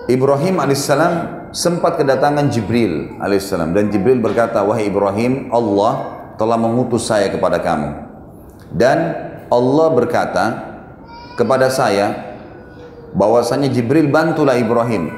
Ibrahim 0.04 0.60
alaihissalam 0.60 1.12
sempat 1.56 1.96
kedatangan 1.96 2.52
Jibril 2.52 3.16
alaihissalam 3.18 3.72
dan 3.72 3.88
Jibril 3.88 4.20
berkata 4.20 4.62
wahai 4.62 4.86
Ibrahim 4.86 5.50
Allah 5.50 6.20
telah 6.38 6.54
mengutus 6.54 7.10
saya 7.10 7.26
kepada 7.26 7.58
kamu 7.58 7.90
dan 8.70 8.98
Allah 9.50 9.88
berkata 9.90 10.69
kepada 11.40 11.72
saya 11.72 12.36
bahwasanya 13.16 13.72
Jibril 13.72 14.12
bantulah 14.12 14.60
Ibrahim 14.60 15.08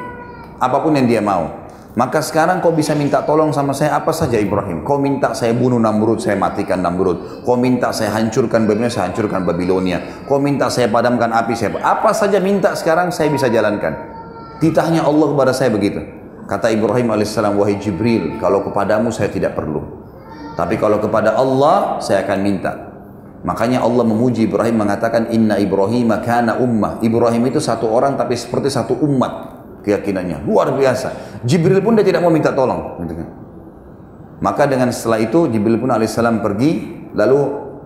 apa 0.62 0.78
pun 0.78 0.94
yang 0.94 1.10
dia 1.10 1.18
mau 1.18 1.62
maka 1.92 2.24
sekarang 2.24 2.64
kau 2.64 2.72
bisa 2.72 2.96
minta 2.96 3.20
tolong 3.20 3.52
sama 3.52 3.76
saya 3.76 4.00
apa 4.00 4.16
saja 4.16 4.40
Ibrahim. 4.40 4.80
Kau 4.80 4.96
minta 4.96 5.36
saya 5.36 5.52
bunuh 5.52 5.76
Namrud, 5.76 6.24
saya 6.24 6.40
matikan 6.40 6.80
Namrud. 6.80 7.44
Kau 7.44 7.60
minta 7.60 7.92
saya 7.92 8.16
hancurkan 8.16 8.64
Babilonia, 8.64 8.88
saya 8.88 9.12
hancurkan 9.12 9.44
Babilonia. 9.44 10.24
Kau 10.24 10.40
minta 10.40 10.72
saya 10.72 10.88
padamkan 10.88 11.28
api, 11.36 11.52
saya 11.52 11.76
apa 11.84 12.16
saja 12.16 12.40
minta 12.40 12.72
sekarang 12.72 13.12
saya 13.12 13.28
bisa 13.28 13.52
jalankan. 13.52 13.92
Titahnya 14.56 15.04
Allah 15.04 15.36
kepada 15.36 15.52
saya 15.52 15.68
begitu. 15.68 16.00
Kata 16.48 16.72
Ibrahim 16.72 17.12
alaihissalam, 17.12 17.60
wahai 17.60 17.76
Jibril, 17.76 18.40
kalau 18.40 18.64
kepadamu 18.64 19.12
saya 19.12 19.28
tidak 19.28 19.52
perlu. 19.52 19.84
Tapi 20.56 20.80
kalau 20.80 20.96
kepada 20.96 21.36
Allah, 21.36 22.00
saya 22.00 22.24
akan 22.24 22.38
minta. 22.40 22.91
Makanya 23.42 23.82
Allah 23.82 24.06
memuji 24.06 24.46
Ibrahim 24.46 24.86
mengatakan, 24.86 25.30
Inna 25.34 25.58
Ibrahim 25.58 26.14
kana 26.22 26.62
ummah. 26.62 27.02
Ibrahim 27.02 27.42
itu 27.50 27.58
satu 27.58 27.90
orang 27.90 28.14
tapi 28.14 28.38
seperti 28.38 28.70
satu 28.70 28.94
umat 29.02 29.58
keyakinannya. 29.82 30.46
Luar 30.46 30.70
biasa. 30.70 31.40
Jibril 31.42 31.82
pun 31.82 31.98
dia 31.98 32.06
tidak 32.06 32.22
mau 32.22 32.30
minta 32.30 32.54
tolong. 32.54 33.02
Gitu 33.02 33.18
kan. 33.18 33.28
Maka 34.42 34.66
dengan 34.70 34.94
setelah 34.94 35.18
itu 35.22 35.50
Jibril 35.50 35.78
pun 35.78 35.90
alaihissalam 35.90 36.38
pergi, 36.38 36.70
lalu 37.18 37.38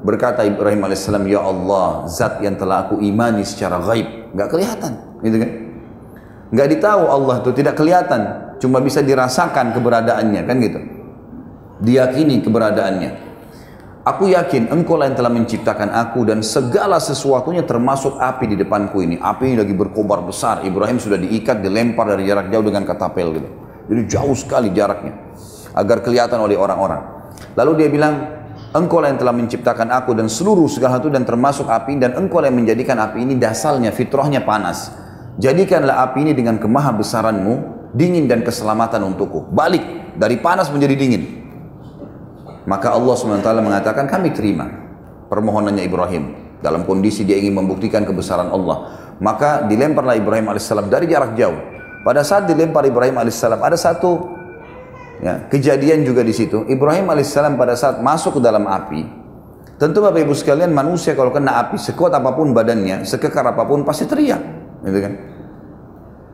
berkata 0.05 0.45
Ibrahim 0.45 0.85
alaihissalam, 0.85 1.25
Ya 1.25 1.41
Allah, 1.41 2.05
zat 2.09 2.45
yang 2.45 2.61
telah 2.61 2.89
aku 2.89 3.01
imani 3.01 3.41
secara 3.49 3.81
gaib. 3.81 4.37
Gak 4.37 4.49
kelihatan. 4.53 4.93
Gitu 5.25 5.37
kan. 5.41 5.51
Gak 6.53 6.69
ditahu 6.69 7.05
Allah 7.09 7.41
itu, 7.41 7.51
tidak 7.57 7.81
kelihatan 7.81 8.47
cuma 8.61 8.81
bisa 8.81 9.05
dirasakan 9.05 9.77
keberadaannya 9.77 10.43
kan 10.49 10.57
gitu 10.61 10.81
diyakini 11.85 12.41
keberadaannya 12.41 13.11
Aku 14.07 14.31
yakin 14.31 14.71
engkau 14.71 15.03
yang 15.03 15.19
telah 15.19 15.35
menciptakan 15.35 15.91
aku 15.91 16.31
dan 16.31 16.39
segala 16.39 17.03
sesuatunya 17.03 17.67
termasuk 17.67 18.23
api 18.23 18.55
di 18.55 18.55
depanku 18.55 19.03
ini. 19.03 19.19
Api 19.19 19.51
ini 19.51 19.57
lagi 19.59 19.75
berkobar 19.75 20.23
besar. 20.23 20.63
Ibrahim 20.63 21.03
sudah 21.03 21.19
diikat, 21.19 21.59
dilempar 21.59 22.15
dari 22.15 22.23
jarak 22.23 22.47
jauh 22.55 22.63
dengan 22.63 22.87
katapel 22.87 23.35
gitu. 23.35 23.49
Jadi 23.91 24.01
jauh 24.07 24.37
sekali 24.39 24.71
jaraknya. 24.71 25.11
Agar 25.75 26.07
kelihatan 26.07 26.39
oleh 26.39 26.55
orang-orang. 26.55 27.03
Lalu 27.59 27.83
dia 27.83 27.89
bilang, 27.91 28.15
engkau 28.79 29.03
yang 29.03 29.19
telah 29.19 29.35
menciptakan 29.35 29.91
aku 29.91 30.15
dan 30.15 30.31
seluruh 30.31 30.71
segala 30.71 31.03
itu 31.03 31.11
dan 31.11 31.27
termasuk 31.27 31.67
api 31.67 31.99
dan 31.99 32.15
engkau 32.15 32.39
yang 32.47 32.55
menjadikan 32.55 33.03
api 33.03 33.27
ini 33.27 33.35
dasalnya, 33.35 33.91
fitrahnya 33.91 34.47
panas. 34.47 34.95
Jadikanlah 35.43 36.07
api 36.07 36.31
ini 36.31 36.33
dengan 36.39 36.63
kemaha 36.63 36.95
besaranmu 36.95 37.91
dingin 37.91 38.31
dan 38.31 38.47
keselamatan 38.47 39.03
untukku. 39.03 39.51
Balik 39.51 40.15
dari 40.15 40.39
panas 40.39 40.71
menjadi 40.71 40.95
dingin. 40.95 41.46
Maka 42.67 42.93
Allah 42.93 43.15
SWT 43.15 43.47
mengatakan 43.63 44.11
kami 44.11 44.35
terima 44.35 44.67
permohonannya 45.31 45.87
Ibrahim 45.87 46.25
dalam 46.59 46.83
kondisi 46.83 47.23
dia 47.23 47.39
ingin 47.39 47.63
membuktikan 47.63 48.03
kebesaran 48.03 48.51
Allah. 48.51 48.91
Maka 49.23 49.65
dilemparlah 49.65 50.19
Ibrahim 50.19 50.51
alaihissalam 50.51 50.91
dari 50.91 51.07
jarak 51.09 51.39
jauh. 51.39 51.57
Pada 52.03 52.27
saat 52.27 52.51
dilempar 52.51 52.85
Ibrahim 52.87 53.19
alaihissalam 53.23 53.59
ada 53.63 53.79
satu 53.79 54.19
ya, 55.23 55.47
kejadian 55.47 56.03
juga 56.03 56.27
di 56.27 56.35
situ. 56.35 56.67
Ibrahim 56.67 57.07
alaihissalam 57.09 57.55
pada 57.55 57.79
saat 57.79 58.03
masuk 58.03 58.39
ke 58.39 58.41
dalam 58.43 58.67
api 58.67 59.27
Tentu 59.77 60.01
Bapak 60.01 60.25
Ibu 60.25 60.33
sekalian 60.33 60.73
manusia 60.73 61.13
kalau 61.13 61.29
kena 61.29 61.61
api 61.61 61.77
sekuat 61.77 62.09
apa 62.17 62.33
pun 62.33 62.57
badannya, 62.57 63.05
sekekar 63.05 63.45
apa 63.45 63.61
pun 63.69 63.85
pasti 63.85 64.09
teriak, 64.09 64.41
gitu 64.81 64.99
kan? 65.05 65.13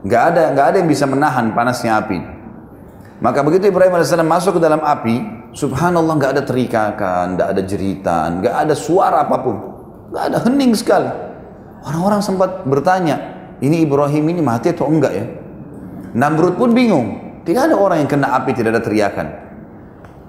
Gak 0.07 0.23
ada, 0.35 0.43
gak 0.55 0.67
ada 0.71 0.77
yang 0.79 0.87
bisa 0.87 1.11
menahan 1.11 1.51
panasnya 1.51 1.99
api. 1.99 2.23
Maka 3.19 3.43
begitu 3.43 3.67
Ibrahim 3.67 3.99
AS 3.99 4.15
masuk 4.15 4.59
ke 4.59 4.61
dalam 4.63 4.79
api, 4.79 5.42
subhanallah 5.53 6.15
gak 6.19 6.33
ada 6.37 6.43
teriakan, 6.45 7.37
gak 7.37 7.49
ada 7.53 7.63
jeritan, 7.63 8.29
gak 8.41 8.57
ada 8.69 8.75
suara 8.77 9.25
apa 9.25 9.37
pun. 9.41 9.57
Gak 10.13 10.25
ada 10.29 10.39
hening 10.45 10.77
sekali. 10.77 11.09
Orang-orang 11.83 12.21
sempat 12.21 12.63
bertanya, 12.69 13.17
ini 13.65 13.83
Ibrahim 13.83 14.29
ini 14.29 14.41
mati 14.45 14.71
atau 14.71 14.87
enggak 14.87 15.13
ya? 15.13 15.27
Namrud 16.13 16.61
pun 16.61 16.71
bingung. 16.77 17.41
Tidak 17.43 17.59
ada 17.59 17.75
orang 17.75 18.07
yang 18.07 18.11
kena 18.11 18.39
api, 18.39 18.55
tidak 18.55 18.79
ada 18.79 18.83
teriakan. 18.85 19.27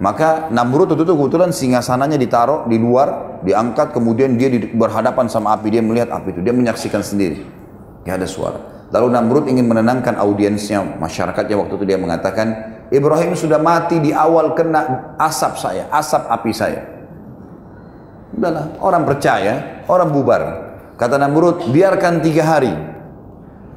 Maka 0.01 0.49
Namrud 0.49 0.97
itu 0.97 1.05
tuh 1.05 1.13
kebetulan 1.13 1.53
singgasananya 1.53 2.17
ditaruh 2.17 2.65
di 2.65 2.81
luar, 2.81 3.39
diangkat, 3.45 3.93
kemudian 3.93 4.33
dia 4.33 4.49
berhadapan 4.73 5.29
sama 5.29 5.53
api, 5.53 5.69
dia 5.69 5.83
melihat 5.85 6.09
api 6.09 6.33
itu, 6.33 6.41
dia 6.41 6.55
menyaksikan 6.55 7.05
sendiri. 7.05 7.45
Gak 8.01 8.17
ada 8.17 8.27
suara. 8.27 8.59
Lalu 8.89 9.07
Namrud 9.13 9.45
ingin 9.45 9.69
menenangkan 9.69 10.17
audiensnya, 10.17 10.81
masyarakatnya 10.97 11.53
waktu 11.53 11.73
itu 11.77 11.85
dia 11.85 12.01
mengatakan, 12.01 12.72
Ibrahim 12.93 13.33
sudah 13.33 13.57
mati 13.57 13.97
di 13.97 14.13
awal 14.13 14.53
kena 14.53 15.17
asap 15.17 15.57
saya, 15.57 15.89
asap 15.89 16.29
api 16.29 16.51
saya. 16.53 16.81
Udahlah, 18.37 18.77
orang 18.85 19.03
percaya, 19.09 19.81
orang 19.89 20.13
bubar. 20.13 20.41
Kata 20.93 21.17
Namrud, 21.17 21.73
biarkan 21.73 22.21
tiga 22.21 22.45
hari. 22.45 22.69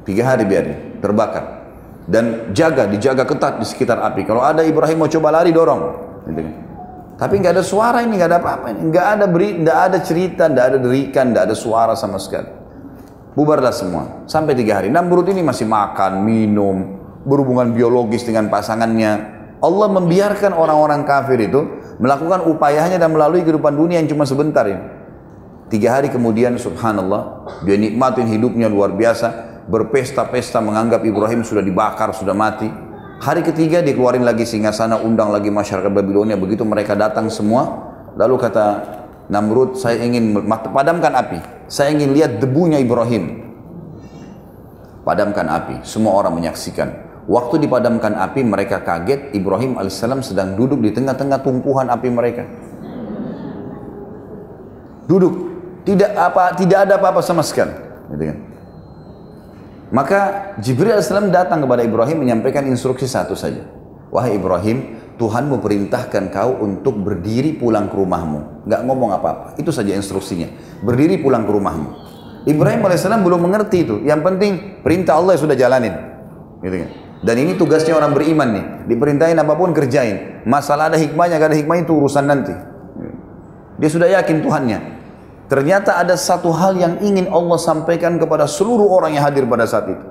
Tiga 0.05 0.21
hari 0.21 0.45
biarin, 0.45 1.01
terbakar. 1.01 1.65
Dan 2.05 2.53
jaga, 2.53 2.85
dijaga 2.85 3.25
ketat 3.25 3.57
di 3.57 3.65
sekitar 3.65 3.97
api. 4.05 4.21
Kalau 4.21 4.45
ada 4.45 4.61
Ibrahim 4.61 5.01
mau 5.01 5.09
coba 5.09 5.41
lari, 5.41 5.49
dorong. 5.49 5.81
Gitu 6.29 6.41
kan. 6.45 6.55
Tapi 7.17 7.33
nggak 7.41 7.53
ada 7.57 7.65
suara 7.65 8.05
ini, 8.05 8.13
nggak 8.21 8.29
ada 8.29 8.37
apa-apa 8.37 8.65
ini, 8.77 8.81
nggak 8.93 9.05
ada 9.17 9.25
beri, 9.25 9.49
ada 9.65 9.97
cerita, 10.05 10.45
nggak 10.45 10.65
ada 10.69 10.77
derikan, 10.77 11.33
nggak 11.33 11.49
ada 11.49 11.55
suara 11.57 11.97
sama 11.97 12.21
sekali. 12.21 12.53
Bubarlah 13.33 13.73
semua 13.73 14.29
sampai 14.29 14.53
tiga 14.53 14.77
hari. 14.77 14.93
Namrud 14.93 15.25
ini 15.33 15.41
masih 15.41 15.65
makan, 15.65 16.21
minum, 16.21 16.77
berhubungan 17.27 17.75
biologis 17.75 18.23
dengan 18.23 18.47
pasangannya. 18.47 19.35
Allah 19.59 19.87
membiarkan 19.91 20.55
orang-orang 20.55 21.03
kafir 21.03 21.43
itu 21.43 21.59
melakukan 21.99 22.47
upayanya 22.47 22.95
dan 22.95 23.11
melalui 23.11 23.43
kehidupan 23.43 23.75
dunia 23.75 23.99
yang 23.99 24.07
cuma 24.07 24.23
sebentar 24.23 24.63
ini. 24.63 24.79
Tiga 25.67 25.99
hari 25.99 26.07
kemudian 26.07 26.55
subhanallah 26.55 27.43
dia 27.67 27.75
nikmatin 27.75 28.31
hidupnya 28.31 28.71
luar 28.71 28.95
biasa 28.95 29.59
berpesta-pesta 29.67 30.63
menganggap 30.63 31.03
Ibrahim 31.03 31.43
sudah 31.43 31.59
dibakar 31.59 32.15
sudah 32.15 32.31
mati 32.31 32.87
Hari 33.17 33.41
ketiga 33.41 33.81
dikeluarin 33.81 34.21
lagi 34.21 34.45
singgasana, 34.45 35.01
undang 35.01 35.33
lagi 35.33 35.49
masyarakat 35.49 35.89
Babilonia. 35.89 36.37
Begitu 36.37 36.61
mereka 36.61 36.93
datang 36.93 37.33
semua, 37.33 37.65
lalu 38.13 38.37
kata 38.37 38.65
Namrud, 39.33 39.73
saya 39.73 40.05
ingin 40.05 40.37
padamkan 40.45 41.17
api. 41.17 41.41
Saya 41.65 41.97
ingin 41.97 42.13
lihat 42.13 42.37
debunya 42.37 42.77
Ibrahim. 42.77 43.41
Padamkan 45.01 45.49
api. 45.49 45.75
Semua 45.81 46.13
orang 46.13 46.37
menyaksikan. 46.37 47.06
Waktu 47.27 47.67
dipadamkan 47.67 48.15
api, 48.15 48.39
mereka 48.47 48.79
kaget. 48.87 49.35
Ibrahim 49.35 49.75
alaihissalam 49.75 50.23
sedang 50.23 50.55
duduk 50.55 50.79
di 50.79 50.95
tengah-tengah 50.95 51.43
tumpuhan 51.43 51.91
api 51.91 52.07
mereka. 52.07 52.47
Duduk, 55.11 55.33
tidak 55.83 56.15
apa, 56.15 56.55
tidak 56.55 56.87
ada 56.87 56.95
apa-apa 56.95 57.19
sama 57.19 57.43
sekali. 57.43 57.75
Gitu 58.15 58.23
kan? 58.31 58.37
Maka 59.87 60.19
Jibril 60.59 60.95
AS 60.95 61.07
datang 61.11 61.63
kepada 61.63 61.83
Ibrahim 61.83 62.23
menyampaikan 62.23 62.63
instruksi 62.67 63.07
satu 63.07 63.35
saja. 63.35 63.63
Wahai 64.11 64.35
Ibrahim, 64.39 64.99
Tuhan 65.19 65.51
memerintahkan 65.51 66.31
kau 66.31 66.63
untuk 66.63 66.95
berdiri 66.99 67.55
pulang 67.55 67.91
ke 67.91 67.95
rumahmu. 67.95 68.67
Nggak 68.67 68.81
ngomong 68.83 69.09
apa-apa. 69.15 69.59
Itu 69.59 69.71
saja 69.71 69.91
instruksinya. 69.95 70.47
Berdiri 70.83 71.19
pulang 71.19 71.43
ke 71.43 71.51
rumahmu. 71.51 71.89
Ibrahim 72.47 72.87
AS 72.87 73.03
belum 73.03 73.43
mengerti 73.43 73.83
itu. 73.83 73.95
Yang 74.03 74.21
penting 74.23 74.51
perintah 74.79 75.19
Allah 75.19 75.35
sudah 75.35 75.55
jalanin. 75.55 75.95
Gitu 76.63 76.87
kan? 76.87 77.06
Dan 77.27 77.43
ini 77.43 77.59
tugasnya 77.59 77.91
orang 77.91 78.15
beriman 78.15 78.47
nih. 78.55 78.65
Diperintahin 78.87 79.35
apa 79.35 79.51
pun 79.59 79.75
kerjain. 79.75 80.47
Masalah 80.47 80.87
ada 80.87 80.95
hikmahnya, 80.95 81.35
gak 81.35 81.51
ada 81.51 81.59
hikmah 81.59 81.83
itu 81.83 81.91
urusan 81.91 82.23
nanti. 82.23 82.55
Dia 83.75 83.89
sudah 83.91 84.07
yakin 84.15 84.39
Tuhannya. 84.39 84.79
Ternyata 85.51 85.99
ada 85.99 86.15
satu 86.15 86.55
hal 86.55 86.79
yang 86.79 87.03
ingin 87.03 87.27
Allah 87.27 87.59
sampaikan 87.59 88.15
kepada 88.15 88.47
seluruh 88.47 88.87
orang 88.87 89.19
yang 89.19 89.27
hadir 89.27 89.43
pada 89.43 89.67
saat 89.67 89.91
itu. 89.91 90.05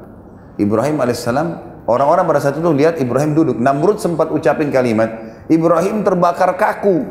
Ibrahim 0.61 1.01
alaihissalam, 1.01 1.49
orang-orang 1.89 2.25
pada 2.29 2.41
saat 2.45 2.61
itu 2.61 2.69
lihat 2.77 3.01
Ibrahim 3.01 3.33
duduk. 3.33 3.57
Namrud 3.57 3.97
sempat 3.97 4.29
ucapin 4.29 4.69
kalimat, 4.69 5.09
Ibrahim 5.49 6.05
terbakar 6.05 6.53
kaku. 6.61 7.05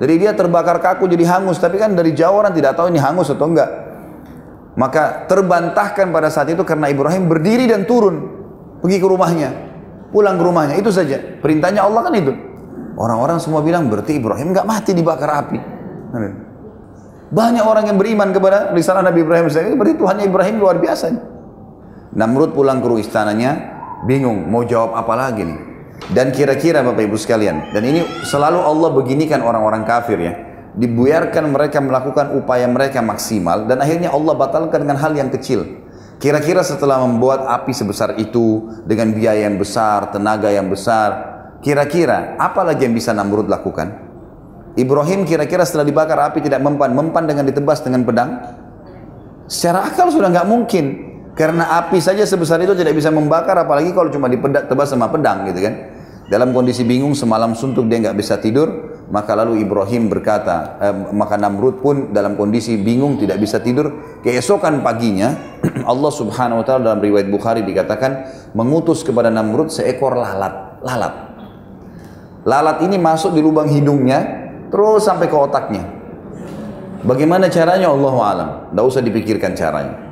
Jadi 0.00 0.14
dia 0.24 0.32
terbakar 0.32 0.80
kaku 0.80 1.04
jadi 1.04 1.24
hangus, 1.36 1.60
tapi 1.60 1.76
kan 1.76 1.92
dari 1.92 2.16
jauh 2.16 2.36
orang 2.36 2.52
tidak 2.56 2.80
tahu 2.80 2.88
ini 2.88 3.00
hangus 3.00 3.28
atau 3.28 3.44
enggak. 3.48 3.83
Maka 4.74 5.30
terbantahkan 5.30 6.10
pada 6.10 6.28
saat 6.34 6.50
itu 6.50 6.66
karena 6.66 6.90
Ibrahim 6.90 7.30
berdiri 7.30 7.70
dan 7.70 7.86
turun, 7.86 8.26
pergi 8.82 8.98
ke 8.98 9.06
rumahnya, 9.06 9.50
pulang 10.10 10.34
ke 10.34 10.44
rumahnya, 10.44 10.74
itu 10.74 10.90
saja. 10.90 11.18
Perintahnya 11.38 11.86
Allah 11.86 12.02
kan 12.02 12.14
itu. 12.14 12.34
Orang-orang 12.98 13.38
semua 13.38 13.62
bilang 13.62 13.86
berarti 13.90 14.18
Ibrahim 14.18 14.54
enggak 14.54 14.66
mati 14.66 14.90
dibakar 14.94 15.30
api. 15.30 15.58
Banyak 17.34 17.64
orang 17.66 17.90
yang 17.90 17.98
beriman 17.98 18.30
kepada 18.30 18.70
risalah 18.70 19.02
Nabi 19.02 19.26
Ibrahim. 19.26 19.50
Berarti 19.50 19.94
Tuhannya 19.98 20.24
Ibrahim 20.26 20.54
luar 20.62 20.78
biasa. 20.78 21.10
Namrud 22.14 22.54
pulang 22.54 22.78
ke 22.78 22.86
istananya, 23.02 23.58
bingung 24.06 24.46
mau 24.46 24.62
jawab 24.62 24.94
apa 24.94 25.14
lagi 25.18 25.42
nih. 25.42 25.58
Dan 26.14 26.30
kira-kira 26.30 26.82
Bapak 26.86 27.10
Ibu 27.10 27.16
sekalian, 27.18 27.70
dan 27.74 27.82
ini 27.82 28.02
selalu 28.26 28.60
Allah 28.60 28.90
beginikan 28.92 29.42
orang-orang 29.42 29.82
kafir 29.86 30.18
ya. 30.20 30.53
Dibiarkan 30.74 31.54
mereka 31.54 31.78
melakukan 31.78 32.34
upaya 32.34 32.66
mereka 32.66 32.98
maksimal 32.98 33.70
dan 33.70 33.78
akhirnya 33.78 34.10
Allah 34.10 34.34
batalkan 34.34 34.82
dengan 34.82 34.98
hal 34.98 35.14
yang 35.14 35.30
kecil. 35.30 35.86
Kira-kira 36.18 36.66
setelah 36.66 36.98
membuat 37.06 37.46
api 37.46 37.70
sebesar 37.70 38.18
itu 38.18 38.66
dengan 38.82 39.14
biaya 39.14 39.46
yang 39.46 39.54
besar, 39.54 40.10
tenaga 40.10 40.50
yang 40.50 40.66
besar, 40.66 41.10
kira-kira 41.62 42.34
apa 42.42 42.66
lagi 42.66 42.90
yang 42.90 42.94
bisa 42.94 43.14
Namrud 43.14 43.46
lakukan? 43.46 44.02
Ibrahim 44.74 45.22
kira-kira 45.22 45.62
setelah 45.62 45.86
dibakar 45.86 46.18
api 46.18 46.42
tidak 46.42 46.58
mempan, 46.58 46.90
mempan 46.90 47.30
dengan 47.30 47.46
ditebas 47.46 47.78
dengan 47.86 48.02
pedang? 48.02 48.42
Secara 49.46 49.86
akal 49.86 50.10
sudah 50.10 50.30
nggak 50.34 50.48
mungkin. 50.48 50.84
Karena 51.34 51.82
api 51.82 51.98
saja 51.98 52.22
sebesar 52.22 52.62
itu 52.62 52.78
tidak 52.78 52.94
bisa 52.94 53.10
membakar, 53.10 53.58
apalagi 53.58 53.90
kalau 53.90 54.06
cuma 54.06 54.30
ditebas 54.30 54.90
sama 54.90 55.10
pedang 55.10 55.46
gitu 55.50 55.66
kan. 55.66 55.74
Dalam 56.30 56.54
kondisi 56.54 56.86
bingung 56.86 57.12
semalam 57.14 57.58
suntuk 57.58 57.90
dia 57.90 57.98
nggak 57.98 58.16
bisa 58.18 58.38
tidur, 58.38 58.93
maka 59.04 59.36
lalu 59.36 59.60
Ibrahim 59.60 60.08
berkata, 60.08 60.80
eh, 60.80 60.94
maka 61.12 61.36
Namrud 61.36 61.84
pun 61.84 62.16
dalam 62.16 62.40
kondisi 62.40 62.80
bingung 62.80 63.20
tidak 63.20 63.36
bisa 63.36 63.60
tidur. 63.60 64.20
Keesokan 64.24 64.80
paginya 64.80 65.36
Allah 65.92 66.12
Subhanahu 66.12 66.64
Wa 66.64 66.64
Taala 66.64 66.80
dalam 66.92 67.00
riwayat 67.04 67.28
Bukhari 67.28 67.60
dikatakan 67.68 68.24
mengutus 68.56 69.04
kepada 69.04 69.28
Namrud 69.28 69.68
seekor 69.68 70.16
lalat, 70.16 70.80
lalat. 70.80 71.14
Lalat 72.44 72.84
ini 72.84 72.96
masuk 72.96 73.36
di 73.36 73.40
lubang 73.44 73.68
hidungnya, 73.68 74.50
terus 74.68 75.04
sampai 75.04 75.28
ke 75.28 75.36
otaknya. 75.36 75.84
Bagaimana 77.04 77.52
caranya 77.52 77.92
Allah 77.92 78.14
alam, 78.24 78.48
tidak 78.72 78.84
usah 78.88 79.02
dipikirkan 79.04 79.52
caranya. 79.52 80.04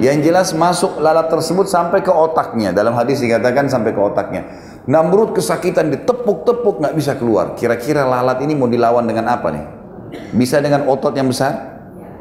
Yang 0.00 0.18
jelas 0.24 0.48
masuk 0.56 0.98
lalat 0.98 1.28
tersebut 1.28 1.68
sampai 1.68 2.00
ke 2.00 2.08
otaknya. 2.08 2.72
Dalam 2.72 2.96
hadis 2.96 3.20
dikatakan 3.20 3.68
sampai 3.68 3.92
ke 3.92 4.00
otaknya. 4.00 4.48
Namrud 4.82 5.30
kesakitan 5.38 5.94
ditepuk-tepuk 5.94 6.82
nggak 6.82 6.94
bisa 6.98 7.14
keluar. 7.14 7.54
Kira-kira 7.54 8.02
lalat 8.02 8.42
ini 8.42 8.58
mau 8.58 8.66
dilawan 8.66 9.06
dengan 9.06 9.30
apa 9.30 9.48
nih? 9.54 9.64
Bisa 10.34 10.58
dengan 10.58 10.90
otot 10.90 11.14
yang 11.14 11.30
besar? 11.30 11.54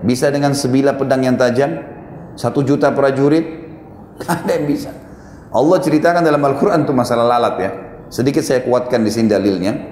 Bisa 0.05 0.29
dengan 0.29 0.53
sebilah 0.53 0.93
pedang 0.93 1.25
yang 1.25 1.37
tajam? 1.37 1.81
Satu 2.37 2.61
juta 2.61 2.93
prajurit? 2.93 3.45
Ada 4.29 4.61
yang 4.61 4.65
bisa. 4.69 4.93
Allah 5.51 5.77
ceritakan 5.81 6.21
dalam 6.21 6.39
Al-Quran 6.39 6.85
itu 6.85 6.93
masalah 6.93 7.25
lalat 7.25 7.55
ya. 7.57 7.71
Sedikit 8.13 8.45
saya 8.45 8.61
kuatkan 8.61 9.01
di 9.01 9.11
sini 9.11 9.27
dalilnya 9.31 9.91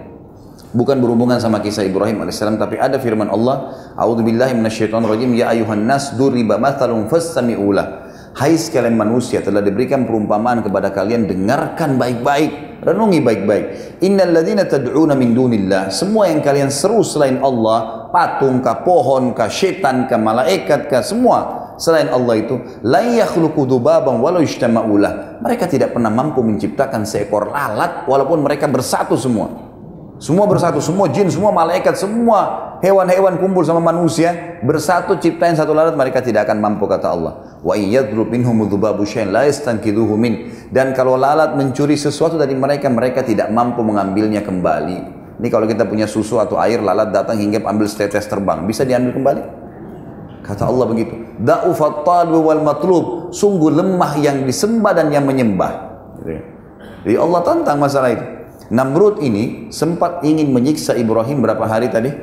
bukan 0.69 1.01
berhubungan 1.01 1.41
sama 1.41 1.63
kisah 1.65 1.81
Ibrahim 1.81 2.21
alaihissalam 2.21 2.61
tapi 2.61 2.77
ada 2.77 3.01
firman 3.01 3.25
Allah 3.31 3.73
A'udzubillahi 3.97 4.53
minasyaitonirrajim 4.53 5.33
ya 5.33 5.49
ayuhan 5.49 5.89
nas 5.89 6.13
duriba 6.13 6.61
mathalun 6.61 7.09
fastami'ulah 7.09 8.08
Hai 8.39 8.55
sekalian 8.55 8.95
manusia 8.95 9.43
telah 9.43 9.59
diberikan 9.59 10.07
perumpamaan 10.07 10.63
kepada 10.63 10.95
kalian 10.95 11.27
dengarkan 11.27 11.99
baik-baik 11.99 12.79
renungi 12.87 13.19
baik-baik. 13.19 13.65
Innal 13.99 14.31
ladzina 14.31 14.63
tad'una 14.63 15.11
min 15.11 15.35
dunillah. 15.35 15.91
Semua 15.91 16.31
yang 16.31 16.39
kalian 16.39 16.71
seru 16.71 17.03
selain 17.03 17.43
Allah 17.43 18.07
patung 18.15 18.63
kah 18.63 18.79
pohon 18.87 19.35
kah 19.35 19.51
setan 19.51 20.07
kah 20.07 20.15
malaikat 20.15 20.87
kah 20.87 21.03
semua 21.03 21.67
selain 21.75 22.07
Allah 22.07 22.39
itu 22.39 22.55
la 22.79 23.03
yakhluqu 23.03 23.67
dubaban 23.67 24.23
walau 24.23 24.39
ijtama'ulah 24.39 25.43
mereka 25.43 25.67
tidak 25.67 25.91
pernah 25.91 26.09
mampu 26.11 26.39
menciptakan 26.39 27.03
seekor 27.03 27.51
lalat 27.51 28.07
walaupun 28.07 28.39
mereka 28.39 28.71
bersatu 28.71 29.19
semua 29.19 29.68
semua 30.19 30.43
bersatu, 30.51 30.83
semua 30.83 31.07
jin, 31.07 31.31
semua 31.31 31.55
malaikat, 31.55 31.95
semua 31.95 32.75
hewan-hewan 32.83 33.39
kumpul 33.39 33.63
sama 33.63 33.79
manusia 33.79 34.59
bersatu 34.67 35.15
ciptain 35.15 35.55
satu 35.55 35.71
lalat 35.71 35.95
mereka 35.95 36.19
tidak 36.19 36.43
akan 36.43 36.59
mampu 36.59 36.91
kata 36.91 37.07
Allah. 37.07 37.55
Wa 37.63 37.79
yastanqidhuhu 39.47 40.19
min. 40.19 40.51
Dan 40.75 40.91
kalau 40.91 41.15
lalat 41.15 41.55
mencuri 41.55 41.95
sesuatu 41.95 42.35
dari 42.35 42.51
mereka, 42.51 42.91
mereka 42.91 43.23
tidak 43.23 43.47
mampu 43.47 43.79
mengambilnya 43.79 44.43
kembali. 44.43 44.97
Ini 45.39 45.47
kalau 45.47 45.63
kita 45.63 45.87
punya 45.87 46.03
susu 46.03 46.35
atau 46.35 46.59
air, 46.59 46.83
lalat 46.83 47.15
datang 47.15 47.39
hingga 47.39 47.63
ambil 47.63 47.87
setetes 47.87 48.27
terbang. 48.27 48.67
Bisa 48.67 48.83
diambil 48.83 49.15
kembali? 49.15 49.41
Kata 50.43 50.67
Allah 50.67 50.83
begitu. 50.83 51.15
Da'ufat 51.39 52.03
wal 52.27 52.59
matlub. 52.59 53.31
Sungguh 53.31 53.71
lemah 53.71 54.19
yang 54.19 54.43
disembah 54.43 54.91
dan 54.91 55.15
yang 55.15 55.23
menyembah. 55.23 55.71
Gitu 56.19 56.29
ya. 56.35 56.43
Jadi 57.07 57.15
Allah 57.15 57.39
tantang 57.47 57.79
masalah 57.79 58.11
itu. 58.11 58.38
Namrud 58.69 59.21
ini 59.25 59.73
sempat 59.73 60.21
ingin 60.21 60.53
menyiksa 60.53 60.93
Ibrahim 60.93 61.41
berapa 61.41 61.65
hari 61.65 61.89
tadi? 61.89 62.13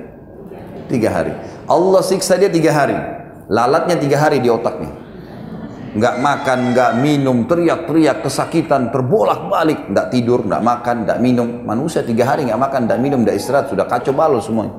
Tiga 0.87 1.11
hari. 1.11 1.35
Allah 1.67 2.03
siksa 2.03 2.39
dia 2.39 2.47
tiga 2.47 2.71
hari. 2.71 2.95
Lalatnya 3.51 3.99
tiga 3.99 4.23
hari 4.23 4.39
di 4.43 4.51
otaknya 4.51 5.07
nggak 5.97 6.17
makan, 6.21 6.59
nggak 6.77 6.91
minum, 7.01 7.49
teriak-teriak, 7.49 8.21
kesakitan, 8.21 8.93
terbolak-balik, 8.93 9.89
nggak 9.89 10.13
tidur, 10.13 10.45
nggak 10.45 10.61
makan, 10.61 11.09
nggak 11.09 11.19
minum. 11.25 11.65
Manusia 11.65 12.05
tiga 12.05 12.29
hari 12.29 12.45
nggak 12.45 12.61
makan, 12.61 12.81
nggak 12.85 13.01
minum, 13.01 13.25
nggak 13.25 13.37
istirahat, 13.41 13.73
sudah 13.73 13.89
kacau 13.89 14.13
balau 14.13 14.39
semuanya. 14.45 14.77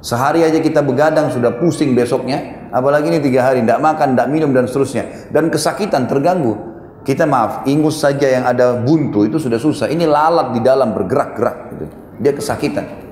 Sehari 0.00 0.40
aja 0.48 0.56
kita 0.56 0.80
begadang 0.80 1.28
sudah 1.28 1.60
pusing 1.60 1.92
besoknya, 1.92 2.68
apalagi 2.72 3.12
ini 3.12 3.20
tiga 3.20 3.44
hari 3.44 3.60
nggak 3.60 3.80
makan, 3.84 4.16
nggak 4.16 4.28
minum 4.32 4.50
dan 4.56 4.64
seterusnya. 4.64 5.28
Dan 5.28 5.52
kesakitan 5.52 6.08
terganggu. 6.08 6.75
Kita 7.06 7.22
maaf, 7.22 7.62
ingus 7.70 8.02
saja 8.02 8.26
yang 8.26 8.44
ada 8.50 8.74
buntu 8.82 9.22
itu 9.22 9.38
sudah 9.38 9.62
susah. 9.62 9.86
Ini 9.86 10.10
lalat 10.10 10.58
di 10.58 10.60
dalam 10.60 10.90
bergerak-gerak, 10.90 11.56
gitu. 11.70 11.84
dia 12.18 12.32
kesakitan. 12.34 13.06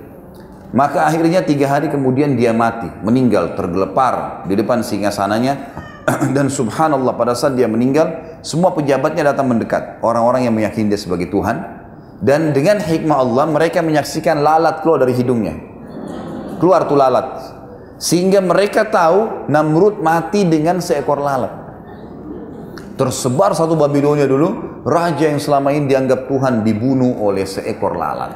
Maka 0.75 1.07
akhirnya 1.07 1.47
tiga 1.47 1.71
hari 1.71 1.87
kemudian 1.87 2.35
dia 2.35 2.51
mati, 2.51 2.91
meninggal, 3.07 3.55
tergelepar 3.55 4.43
di 4.51 4.59
depan 4.59 4.83
singgasananya 4.83 5.55
dan 6.37 6.51
subhanallah 6.51 7.15
pada 7.15 7.33
saat 7.39 7.55
dia 7.55 7.71
meninggal 7.71 8.39
semua 8.45 8.77
pejabatnya 8.77 9.33
datang 9.33 9.49
mendekat 9.49 10.03
orang-orang 10.05 10.45
yang 10.45 10.55
meyakini 10.59 10.93
dia 10.93 11.01
sebagai 11.01 11.33
Tuhan 11.33 11.65
dan 12.21 12.53
dengan 12.53 12.83
hikmah 12.83 13.17
Allah 13.25 13.45
mereka 13.49 13.81
menyaksikan 13.81 14.45
lalat 14.45 14.85
keluar 14.85 15.01
dari 15.01 15.17
hidungnya 15.17 15.57
keluar 16.61 16.85
tuh 16.85 16.99
lalat 17.01 17.57
sehingga 17.97 18.45
mereka 18.45 18.85
tahu 18.85 19.49
Namrud 19.49 20.05
mati 20.05 20.45
dengan 20.45 20.85
seekor 20.85 21.25
lalat 21.25 21.64
tersebar 22.95 23.55
satu 23.55 23.75
Babilonia 23.75 24.27
dulu 24.27 24.83
raja 24.87 25.27
yang 25.27 25.43
selama 25.43 25.75
ini 25.75 25.91
dianggap 25.91 26.31
Tuhan 26.31 26.63
dibunuh 26.63 27.19
oleh 27.23 27.43
seekor 27.43 27.99
lalat. 27.99 28.33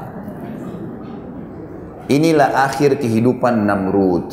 Inilah 2.08 2.64
akhir 2.64 2.98
kehidupan 2.98 3.68
Namrud. 3.68 4.28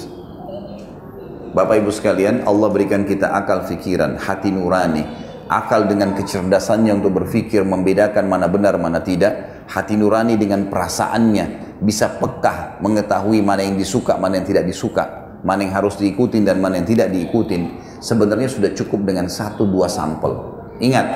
Bapak 1.51 1.75
Ibu 1.79 1.91
sekalian, 1.91 2.43
Allah 2.47 2.67
berikan 2.71 3.03
kita 3.07 3.31
akal 3.31 3.63
fikiran, 3.67 4.19
hati 4.19 4.51
nurani, 4.51 5.03
akal 5.47 5.87
dengan 5.87 6.15
kecerdasannya 6.15 6.91
untuk 6.99 7.19
berfikir 7.19 7.63
membedakan 7.63 8.27
mana 8.27 8.47
benar 8.47 8.75
mana 8.79 8.99
tidak, 9.03 9.63
hati 9.67 9.95
nurani 9.95 10.35
dengan 10.35 10.67
perasaannya 10.67 11.79
bisa 11.83 12.15
pekah 12.15 12.79
mengetahui 12.79 13.43
mana 13.43 13.63
yang 13.63 13.75
disuka, 13.75 14.15
mana 14.15 14.39
yang 14.39 14.47
tidak 14.47 14.63
disuka, 14.67 15.35
mana 15.43 15.67
yang 15.67 15.75
harus 15.75 15.99
diikutin 15.99 16.47
dan 16.47 16.59
mana 16.63 16.79
yang 16.79 16.87
tidak 16.87 17.11
diikutin. 17.11 17.84
Sebenarnya 17.99 18.49
sudah 18.51 18.71
cukup 18.75 19.03
dengan 19.07 19.29
satu 19.31 19.67
dua 19.67 19.87
sampel. 19.87 20.35
Ingat, 20.79 21.07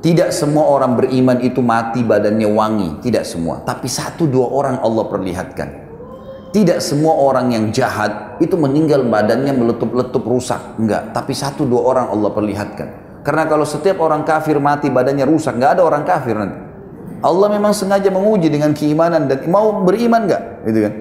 tidak 0.00 0.32
semua 0.32 0.64
orang 0.68 0.96
beriman 0.96 1.44
itu 1.44 1.60
mati 1.60 2.00
badannya 2.00 2.48
wangi, 2.48 2.88
tidak 3.04 3.28
semua. 3.28 3.60
Tapi 3.60 3.84
satu 3.84 4.24
dua 4.24 4.48
orang 4.48 4.80
Allah 4.80 5.04
perlihatkan. 5.08 5.68
Tidak 6.50 6.82
semua 6.82 7.14
orang 7.14 7.54
yang 7.54 7.70
jahat 7.70 8.40
itu 8.42 8.58
meninggal 8.58 9.06
badannya 9.06 9.54
meletup-letup 9.54 10.24
rusak. 10.26 10.80
Enggak. 10.80 11.14
Tapi 11.14 11.30
satu 11.30 11.62
dua 11.62 11.86
orang 11.86 12.06
Allah 12.10 12.32
perlihatkan. 12.34 12.88
Karena 13.22 13.44
kalau 13.46 13.68
setiap 13.68 14.00
orang 14.00 14.24
kafir 14.24 14.56
mati 14.58 14.88
badannya 14.88 15.28
rusak, 15.28 15.60
enggak 15.60 15.78
ada 15.78 15.82
orang 15.84 16.02
kafir 16.02 16.34
nanti. 16.34 16.58
Allah 17.20 17.48
memang 17.52 17.76
sengaja 17.76 18.08
menguji 18.08 18.48
dengan 18.48 18.72
keimanan 18.72 19.28
dan 19.28 19.44
mau 19.52 19.84
beriman 19.84 20.24
enggak, 20.24 20.64
gitu 20.64 20.78
kan? 20.88 20.94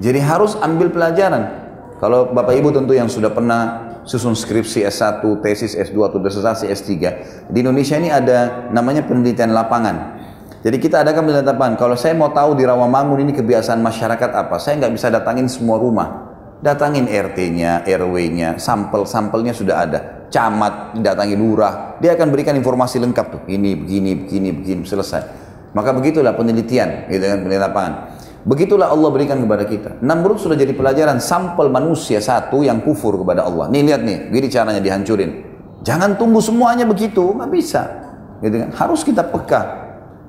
Jadi 0.00 0.18
harus 0.24 0.56
ambil 0.56 0.88
pelajaran. 0.88 1.67
Kalau 1.98 2.30
Bapak 2.30 2.54
Ibu 2.54 2.70
tentu 2.70 2.94
yang 2.94 3.10
sudah 3.10 3.34
pernah 3.34 3.90
susun 4.06 4.38
skripsi 4.38 4.86
S1, 4.86 5.18
tesis 5.42 5.74
S2 5.74 5.98
atau 6.06 6.22
disertasi 6.22 6.70
S3, 6.70 6.90
di 7.50 7.58
Indonesia 7.58 7.98
ini 7.98 8.06
ada 8.06 8.70
namanya 8.70 9.02
penelitian 9.02 9.50
lapangan. 9.50 10.14
Jadi 10.62 10.78
kita 10.78 11.02
adakan 11.02 11.26
penetapan, 11.26 11.74
kalau 11.74 11.98
saya 11.98 12.14
mau 12.14 12.30
tahu 12.30 12.54
di 12.54 12.62
Rawamangun 12.62 13.18
ini 13.26 13.34
kebiasaan 13.34 13.82
masyarakat 13.82 14.30
apa, 14.30 14.62
saya 14.62 14.78
nggak 14.78 14.94
bisa 14.94 15.10
datangin 15.10 15.50
semua 15.50 15.78
rumah. 15.78 16.30
Datangin 16.58 17.06
RT-nya, 17.06 17.86
RW-nya, 17.86 18.58
sampel-sampelnya 18.58 19.54
sudah 19.54 19.76
ada. 19.82 19.98
Camat, 20.30 20.98
datangin 20.98 21.38
lurah, 21.38 21.98
dia 22.02 22.14
akan 22.14 22.30
berikan 22.30 22.54
informasi 22.58 22.98
lengkap 22.98 23.26
tuh. 23.30 23.42
Ini, 23.46 23.74
begini, 23.74 24.18
begini, 24.18 24.50
begini, 24.54 24.82
selesai. 24.82 25.22
Maka 25.74 25.94
begitulah 25.94 26.34
penelitian, 26.34 27.06
gitu 27.06 27.22
kan, 27.22 27.38
penelitian 27.42 27.64
lapangan. 27.70 27.92
Begitulah 28.46 28.94
Allah 28.94 29.10
berikan 29.10 29.42
kepada 29.42 29.64
kita. 29.66 29.90
Namrud 29.98 30.38
sudah 30.38 30.54
jadi 30.54 30.70
pelajaran 30.70 31.18
sampel 31.18 31.66
manusia 31.66 32.22
satu 32.22 32.62
yang 32.62 32.78
kufur 32.84 33.18
kepada 33.18 33.42
Allah. 33.42 33.66
Nih 33.66 33.82
lihat 33.82 34.06
nih, 34.06 34.30
gini 34.30 34.46
caranya 34.46 34.78
dihancurin. 34.78 35.30
Jangan 35.82 36.14
tunggu 36.14 36.38
semuanya 36.38 36.86
begitu, 36.86 37.34
nggak 37.34 37.50
bisa. 37.50 37.82
Gitu 38.38 38.54
kan? 38.62 38.70
Harus 38.74 39.02
kita 39.02 39.26
peka. 39.26 39.86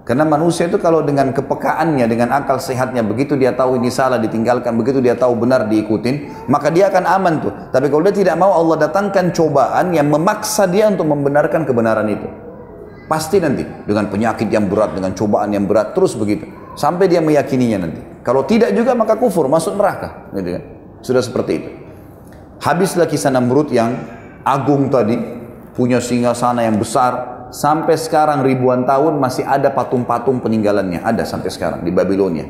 Karena 0.09 0.25
manusia 0.25 0.65
itu 0.65 0.81
kalau 0.81 1.05
dengan 1.05 1.29
kepekaannya, 1.29 2.09
dengan 2.09 2.33
akal 2.33 2.57
sehatnya, 2.57 3.05
begitu 3.05 3.37
dia 3.37 3.53
tahu 3.53 3.77
ini 3.77 3.93
salah 3.93 4.17
ditinggalkan, 4.17 4.73
begitu 4.73 5.05
dia 5.05 5.13
tahu 5.13 5.37
benar 5.37 5.69
diikutin, 5.69 6.49
maka 6.49 6.73
dia 6.73 6.89
akan 6.89 7.05
aman 7.05 7.33
tuh. 7.45 7.53
Tapi 7.69 7.93
kalau 7.93 8.01
dia 8.09 8.15
tidak 8.17 8.41
mau 8.41 8.49
Allah 8.57 8.89
datangkan 8.89 9.29
cobaan 9.29 9.93
yang 9.93 10.09
memaksa 10.09 10.65
dia 10.65 10.89
untuk 10.89 11.05
membenarkan 11.05 11.61
kebenaran 11.61 12.09
itu. 12.09 12.25
Pasti 13.05 13.37
nanti 13.37 13.61
dengan 13.85 14.09
penyakit 14.09 14.49
yang 14.49 14.65
berat, 14.65 14.97
dengan 14.97 15.13
cobaan 15.13 15.53
yang 15.53 15.69
berat, 15.69 15.93
terus 15.93 16.17
begitu. 16.17 16.58
Sampai 16.77 17.09
dia 17.09 17.23
meyakininya 17.23 17.87
nanti. 17.87 18.01
Kalau 18.25 18.45
tidak 18.45 18.73
juga 18.73 18.93
maka 18.93 19.17
kufur, 19.17 19.49
masuk 19.49 19.77
neraka. 19.77 20.29
Gitu 20.35 20.49
kan? 20.59 20.63
Sudah 21.01 21.23
seperti 21.23 21.51
itu. 21.55 21.69
Habislah 22.59 23.07
kisah 23.07 23.31
Namrud 23.31 23.71
yang 23.71 23.95
agung 24.43 24.91
tadi, 24.91 25.15
punya 25.73 26.03
singa 26.03 26.35
sana 26.35 26.67
yang 26.67 26.75
besar, 26.75 27.39
sampai 27.49 27.97
sekarang 27.97 28.45
ribuan 28.45 28.85
tahun 28.85 29.17
masih 29.17 29.45
ada 29.45 29.73
patung-patung 29.73 30.37
peninggalannya 30.41 31.01
ada 31.01 31.25
sampai 31.25 31.49
sekarang 31.49 31.81
di 31.81 31.89
Babilonia 31.89 32.45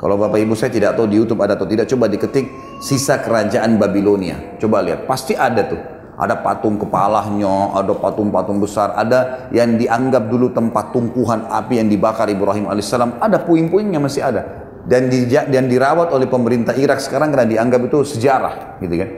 kalau 0.00 0.16
Bapak 0.16 0.40
Ibu 0.40 0.56
saya 0.56 0.72
tidak 0.72 0.96
tahu 0.96 1.12
di 1.12 1.20
YouTube 1.20 1.44
ada 1.44 1.60
atau 1.60 1.68
tidak 1.68 1.84
coba 1.92 2.08
diketik 2.08 2.48
sisa 2.80 3.20
kerajaan 3.20 3.76
Babilonia 3.76 4.56
coba 4.56 4.80
lihat 4.80 5.04
pasti 5.04 5.36
ada 5.36 5.68
tuh 5.68 5.80
ada 6.20 6.36
patung 6.44 6.76
kepalanya, 6.76 7.72
ada 7.72 7.96
patung-patung 7.96 8.60
besar, 8.60 8.92
ada 8.92 9.48
yang 9.56 9.80
dianggap 9.80 10.28
dulu 10.28 10.52
tempat 10.52 10.92
tungkuhan 10.92 11.48
api 11.48 11.80
yang 11.80 11.88
dibakar 11.88 12.28
Ibrahim 12.28 12.68
alaihissalam, 12.68 13.16
ada 13.24 13.40
puing-puingnya 13.40 13.96
masih 13.96 14.28
ada. 14.28 14.68
Dan, 14.84 15.08
di, 15.08 15.24
dan 15.28 15.64
dirawat 15.64 16.12
oleh 16.12 16.28
pemerintah 16.28 16.76
Irak 16.76 17.00
sekarang 17.00 17.32
karena 17.32 17.48
dianggap 17.48 17.80
itu 17.88 18.04
sejarah, 18.04 18.76
gitu 18.84 19.00
kan. 19.00 19.10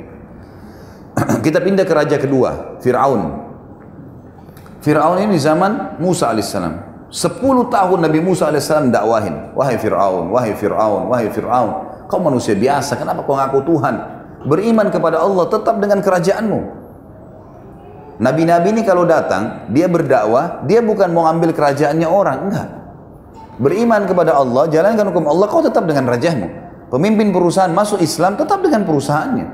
Kita 1.44 1.58
pindah 1.58 1.82
ke 1.82 1.94
raja 1.94 2.16
kedua, 2.22 2.78
Fir'aun. 2.78 3.50
Fir'aun 4.82 5.18
ini 5.26 5.38
zaman 5.42 5.98
Musa 5.98 6.30
alaihissalam. 6.30 6.94
Sepuluh 7.10 7.66
tahun 7.66 8.06
Nabi 8.06 8.22
Musa 8.22 8.46
alaihissalam 8.46 8.94
dakwahin. 8.94 9.58
Wahai 9.58 9.74
Fir'aun, 9.74 10.30
wahai 10.30 10.54
Fir'aun, 10.54 11.10
wahai 11.10 11.28
Fir'aun. 11.34 11.70
Kau 12.06 12.22
manusia 12.22 12.54
biasa, 12.54 12.94
kenapa 12.94 13.26
kau 13.26 13.34
ngaku 13.34 13.58
Tuhan? 13.66 13.94
Beriman 14.46 14.90
kepada 14.90 15.22
Allah 15.22 15.46
tetap 15.50 15.78
dengan 15.78 16.02
kerajaanmu. 16.02 16.81
Nabi-nabi 18.20 18.76
ini 18.76 18.82
kalau 18.84 19.08
datang, 19.08 19.68
dia 19.72 19.88
berdakwah, 19.88 20.64
dia 20.68 20.84
bukan 20.84 21.08
mau 21.12 21.24
ambil 21.24 21.56
kerajaannya 21.56 22.08
orang, 22.08 22.38
enggak. 22.48 22.68
Beriman 23.56 24.04
kepada 24.04 24.36
Allah, 24.36 24.68
jalankan 24.68 25.08
hukum 25.12 25.24
Allah, 25.28 25.46
kau 25.48 25.64
tetap 25.64 25.88
dengan 25.88 26.08
rajamu. 26.08 26.48
Pemimpin 26.92 27.32
perusahaan 27.32 27.72
masuk 27.72 28.04
Islam 28.04 28.36
tetap 28.36 28.60
dengan 28.60 28.84
perusahaannya. 28.84 29.46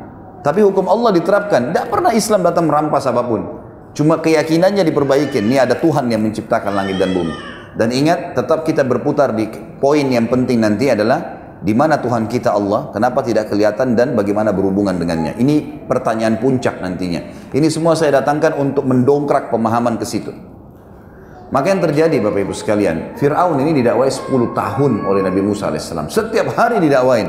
Tapi 0.43 0.59
hukum 0.63 0.91
Allah 0.91 1.15
diterapkan. 1.15 1.71
Tidak 1.71 1.87
pernah 1.87 2.11
Islam 2.11 2.43
datang 2.43 2.67
merampas 2.67 3.07
apa 3.07 3.23
pun. 3.23 3.47
Cuma 3.95 4.19
keyakinannya 4.19 4.83
diperbaiki. 4.83 5.39
Ini 5.39 5.63
ada 5.63 5.79
Tuhan 5.79 6.11
yang 6.11 6.23
menciptakan 6.23 6.75
langit 6.75 6.99
dan 6.99 7.15
bumi. 7.15 7.35
Dan 7.79 7.95
ingat, 7.95 8.35
tetap 8.35 8.67
kita 8.67 8.83
berputar 8.83 9.35
di 9.39 9.47
poin 9.79 10.03
yang 10.03 10.27
penting 10.27 10.59
nanti 10.59 10.91
adalah 10.91 11.38
di 11.59 11.75
mana 11.75 11.99
Tuhan 11.99 12.31
kita 12.31 12.55
Allah, 12.55 12.95
kenapa 12.95 13.19
tidak 13.27 13.51
kelihatan 13.51 13.99
dan 13.99 14.15
bagaimana 14.15 14.55
berhubungan 14.55 14.95
dengannya. 14.95 15.35
Ini 15.43 15.87
pertanyaan 15.91 16.39
puncak 16.39 16.79
nantinya. 16.79 17.51
Ini 17.51 17.67
semua 17.67 17.99
saya 17.99 18.23
datangkan 18.23 18.55
untuk 18.55 18.87
mendongkrak 18.87 19.51
pemahaman 19.51 19.99
ke 19.99 20.07
situ. 20.07 20.31
Maka 21.49 21.67
yang 21.73 21.81
terjadi 21.81 22.21
Bapak 22.21 22.45
Ibu 22.45 22.55
sekalian, 22.55 23.17
Fir'aun 23.17 23.57
ini 23.65 23.81
didakwai 23.81 24.13
10 24.13 24.53
tahun 24.53 24.93
oleh 25.09 25.25
Nabi 25.25 25.41
Musa 25.41 25.73
AS. 25.73 25.91
Setiap 26.13 26.53
hari 26.55 26.79
didakwain, 26.79 27.27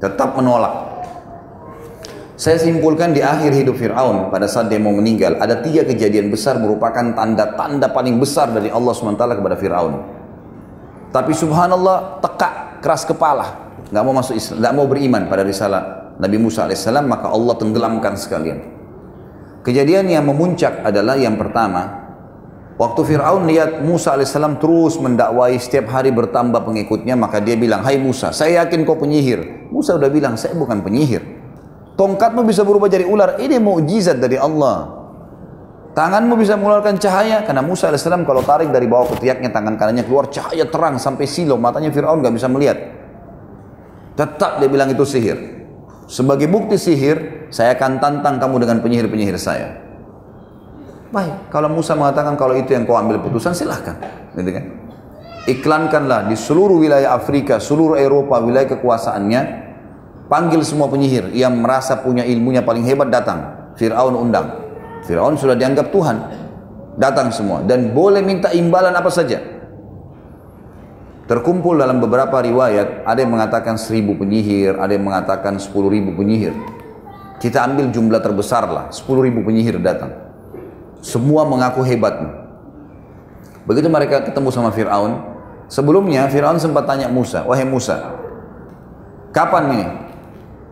tetap 0.00 0.32
menolak. 0.34 0.96
Saya 2.34 2.58
simpulkan 2.58 3.14
di 3.14 3.22
akhir 3.22 3.54
hidup 3.54 3.78
Fir'aun 3.78 4.34
pada 4.34 4.50
saat 4.50 4.66
dia 4.66 4.82
mau 4.82 4.90
meninggal 4.90 5.38
ada 5.38 5.62
tiga 5.62 5.86
kejadian 5.86 6.34
besar 6.34 6.58
merupakan 6.58 7.14
tanda-tanda 7.14 7.86
paling 7.94 8.18
besar 8.18 8.50
dari 8.50 8.74
Allah 8.74 8.90
SWT 8.90 9.22
kepada 9.22 9.54
Fir'aun. 9.54 9.94
Tapi 11.14 11.30
subhanallah 11.30 12.18
tekak 12.18 12.63
keras 12.84 13.08
kepala 13.08 13.72
nggak 13.88 14.02
mau 14.04 14.12
masuk 14.12 14.36
Islam, 14.36 14.60
nggak 14.60 14.74
mau 14.76 14.84
beriman 14.84 15.22
pada 15.32 15.40
risalah 15.40 16.12
Nabi 16.20 16.36
Musa 16.36 16.68
alaihissalam 16.68 17.08
maka 17.08 17.32
Allah 17.32 17.56
tenggelamkan 17.56 18.20
sekalian. 18.20 18.60
Kejadian 19.64 20.12
yang 20.12 20.28
memuncak 20.28 20.84
adalah 20.84 21.16
yang 21.16 21.40
pertama 21.40 22.04
Waktu 22.74 23.06
Fir'aun 23.06 23.46
lihat 23.46 23.86
Musa 23.86 24.18
AS 24.18 24.34
terus 24.34 24.98
mendakwai 24.98 25.54
setiap 25.62 25.94
hari 25.94 26.10
bertambah 26.10 26.66
pengikutnya, 26.66 27.14
maka 27.14 27.38
dia 27.38 27.54
bilang, 27.54 27.86
Hai 27.86 28.02
Musa, 28.02 28.34
saya 28.34 28.66
yakin 28.66 28.82
kau 28.82 28.98
penyihir. 28.98 29.70
Musa 29.70 29.94
udah 29.94 30.10
bilang, 30.10 30.34
saya 30.34 30.58
bukan 30.58 30.82
penyihir. 30.82 31.22
Tongkatmu 31.94 32.42
bisa 32.42 32.66
berubah 32.66 32.90
jadi 32.90 33.06
ular, 33.06 33.38
ini 33.38 33.62
mukjizat 33.62 34.18
dari 34.18 34.34
Allah. 34.34 35.03
Tanganmu 35.94 36.34
bisa 36.34 36.58
mengeluarkan 36.58 36.98
cahaya 36.98 37.46
karena 37.46 37.62
Musa 37.62 37.86
AS 37.86 38.02
kalau 38.02 38.42
tarik 38.42 38.74
dari 38.74 38.90
bawah 38.90 39.14
ketiaknya 39.14 39.54
tangan 39.54 39.78
kanannya 39.78 40.02
keluar 40.02 40.26
cahaya 40.26 40.66
terang 40.66 40.98
sampai 40.98 41.22
silau 41.30 41.54
matanya 41.54 41.94
Fir'aun 41.94 42.18
nggak 42.18 42.34
bisa 42.34 42.50
melihat. 42.50 42.78
Tetap 44.18 44.58
dia 44.58 44.66
bilang 44.66 44.90
itu 44.90 45.06
sihir. 45.06 45.38
Sebagai 46.10 46.50
bukti 46.50 46.74
sihir, 46.82 47.46
saya 47.54 47.78
akan 47.78 48.02
tantang 48.02 48.42
kamu 48.42 48.66
dengan 48.66 48.82
penyihir-penyihir 48.82 49.38
saya. 49.38 49.86
Baik, 51.14 51.46
kalau 51.54 51.70
Musa 51.70 51.94
mengatakan 51.94 52.34
kalau 52.34 52.58
itu 52.58 52.74
yang 52.74 52.90
kau 52.90 52.98
ambil 52.98 53.22
putusan 53.22 53.54
silahkan. 53.54 53.94
Gitu 54.34 54.50
kan? 54.50 54.64
Iklankanlah 55.46 56.26
di 56.26 56.34
seluruh 56.34 56.82
wilayah 56.82 57.14
Afrika, 57.14 57.62
seluruh 57.62 57.94
Eropa, 57.94 58.42
wilayah 58.42 58.66
kekuasaannya, 58.74 59.40
panggil 60.26 60.66
semua 60.66 60.90
penyihir 60.90 61.30
yang 61.30 61.54
merasa 61.54 62.02
punya 62.02 62.26
ilmunya 62.26 62.66
paling 62.66 62.82
hebat 62.82 63.14
datang. 63.14 63.70
Fir'aun 63.78 64.18
undang. 64.18 64.63
Firaun 65.04 65.36
sudah 65.36 65.54
dianggap 65.54 65.92
Tuhan. 65.92 66.16
Datang 66.94 67.34
semua 67.34 67.58
dan 67.66 67.90
boleh 67.90 68.22
minta 68.22 68.54
imbalan 68.54 68.94
apa 68.94 69.10
saja. 69.10 69.42
Terkumpul 71.24 71.80
dalam 71.80 72.04
beberapa 72.04 72.38
riwayat, 72.38 73.02
ada 73.08 73.18
yang 73.18 73.32
mengatakan 73.32 73.80
seribu 73.80 74.14
penyihir, 74.14 74.76
ada 74.76 74.92
yang 74.92 75.08
mengatakan 75.08 75.56
sepuluh 75.56 75.88
ribu 75.88 76.12
penyihir. 76.14 76.52
Kita 77.40 77.64
ambil 77.64 77.90
jumlah 77.90 78.20
terbesar 78.20 78.68
lah, 78.68 78.92
sepuluh 78.92 79.26
ribu 79.26 79.40
penyihir 79.42 79.80
datang. 79.80 80.12
Semua 81.00 81.48
mengaku 81.48 81.80
hebat. 81.82 82.14
Begitu 83.64 83.88
mereka 83.88 84.20
ketemu 84.22 84.52
sama 84.52 84.70
Fir'aun, 84.70 85.18
sebelumnya 85.66 86.28
Fir'aun 86.28 86.60
sempat 86.60 86.84
tanya 86.84 87.08
Musa, 87.08 87.42
wahai 87.48 87.64
Musa, 87.64 88.14
kapan 89.32 89.64
ini? 89.72 89.86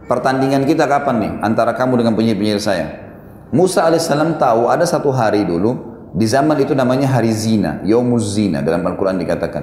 Pertandingan 0.06 0.68
kita 0.68 0.84
kapan 0.84 1.16
nih 1.18 1.32
antara 1.40 1.72
kamu 1.72 2.04
dengan 2.04 2.12
penyihir-penyihir 2.14 2.60
saya? 2.60 3.11
Musa 3.52 3.84
alaihissalam 3.84 4.40
tahu 4.40 4.72
ada 4.72 4.88
satu 4.88 5.12
hari 5.12 5.44
dulu 5.44 5.92
di 6.16 6.24
zaman 6.24 6.56
itu 6.56 6.72
namanya 6.72 7.04
hari 7.08 7.32
zina, 7.36 7.84
yaumuz 7.84 8.32
zina 8.32 8.64
dalam 8.64 8.80
Al-Quran 8.80 9.20
dikatakan. 9.20 9.62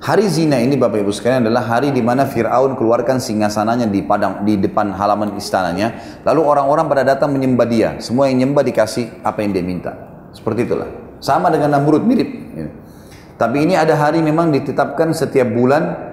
Hari 0.00 0.28
zina 0.32 0.56
ini 0.60 0.80
Bapak 0.80 1.00
Ibu 1.04 1.12
sekalian 1.12 1.44
adalah 1.44 1.64
hari 1.64 1.92
di 1.92 2.00
mana 2.00 2.24
Fir'aun 2.24 2.72
keluarkan 2.72 3.20
singgasananya 3.20 3.84
di 3.84 4.00
padang 4.00 4.44
di 4.48 4.56
depan 4.56 4.96
halaman 4.96 5.36
istananya. 5.36 6.20
Lalu 6.24 6.40
orang-orang 6.40 6.88
pada 6.88 7.04
datang 7.04 7.32
menyembah 7.36 7.68
dia. 7.68 7.88
Semua 8.00 8.32
yang 8.32 8.48
nyembah 8.48 8.64
dikasih 8.64 9.20
apa 9.20 9.44
yang 9.44 9.52
dia 9.52 9.64
minta. 9.64 9.92
Seperti 10.32 10.64
itulah. 10.64 10.88
Sama 11.20 11.52
dengan 11.52 11.76
Namrud 11.76 12.00
mirip. 12.00 12.28
Ya. 12.56 12.72
Tapi 13.36 13.68
ini 13.68 13.76
ada 13.76 13.92
hari 13.92 14.24
memang 14.24 14.52
ditetapkan 14.52 15.12
setiap 15.12 15.52
bulan. 15.52 16.12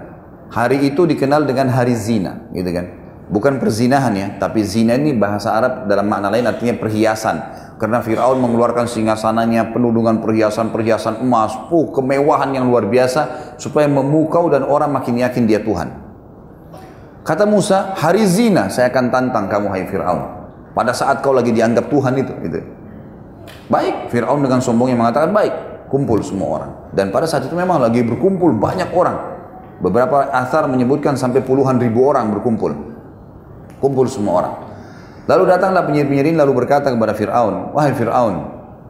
Hari 0.52 0.84
itu 0.84 1.04
dikenal 1.04 1.44
dengan 1.44 1.72
hari 1.72 1.92
zina, 1.92 2.48
gitu 2.56 2.72
kan? 2.72 3.07
Bukan 3.28 3.60
perzinahan 3.60 4.16
ya, 4.16 4.28
tapi 4.40 4.64
zina 4.64 4.96
ini 4.96 5.12
bahasa 5.12 5.52
Arab 5.52 5.92
dalam 5.92 6.08
makna 6.08 6.32
lain 6.32 6.48
artinya 6.48 6.80
perhiasan. 6.80 7.68
Karena 7.76 8.00
Fir'aun 8.00 8.40
mengeluarkan 8.40 8.88
singgasananya 8.88 9.76
penuh 9.76 9.92
dengan 9.92 10.24
perhiasan-perhiasan 10.24 11.22
emas, 11.22 11.54
uh, 11.70 11.86
kemewahan 11.92 12.56
yang 12.56 12.72
luar 12.72 12.88
biasa 12.88 13.54
supaya 13.60 13.86
memukau 13.86 14.48
dan 14.48 14.64
orang 14.64 14.96
makin 14.96 15.20
yakin 15.20 15.44
dia 15.44 15.60
Tuhan. 15.60 15.92
Kata 17.28 17.44
Musa, 17.44 17.92
hari 18.00 18.24
zina 18.24 18.72
saya 18.72 18.88
akan 18.88 19.12
tantang 19.12 19.46
kamu 19.52 19.68
hai 19.76 19.84
Fir'aun. 19.92 20.22
Pada 20.72 20.96
saat 20.96 21.20
kau 21.20 21.36
lagi 21.36 21.52
dianggap 21.52 21.92
Tuhan 21.92 22.16
itu. 22.16 22.32
Gitu. 22.48 22.64
Baik, 23.68 24.08
Fir'aun 24.08 24.40
dengan 24.40 24.64
sombongnya 24.64 24.96
mengatakan 24.96 25.36
baik, 25.36 25.54
kumpul 25.92 26.24
semua 26.24 26.48
orang. 26.64 26.72
Dan 26.96 27.12
pada 27.12 27.28
saat 27.28 27.44
itu 27.44 27.54
memang 27.54 27.84
lagi 27.84 28.00
berkumpul 28.08 28.56
banyak 28.56 28.88
orang. 28.96 29.36
Beberapa 29.84 30.32
asar 30.32 30.66
menyebutkan 30.72 31.20
sampai 31.20 31.44
puluhan 31.44 31.78
ribu 31.78 32.08
orang 32.08 32.32
berkumpul. 32.32 32.97
Kumpul 33.78 34.10
semua 34.10 34.34
orang. 34.42 34.56
Lalu 35.28 35.44
datanglah 35.52 35.84
penyihir-penyihir 35.84 36.40
lalu 36.40 36.64
berkata 36.64 36.88
kepada 36.88 37.12
Fir'aun, 37.12 37.76
Wahai 37.76 37.92
Fir'aun, 37.92 38.36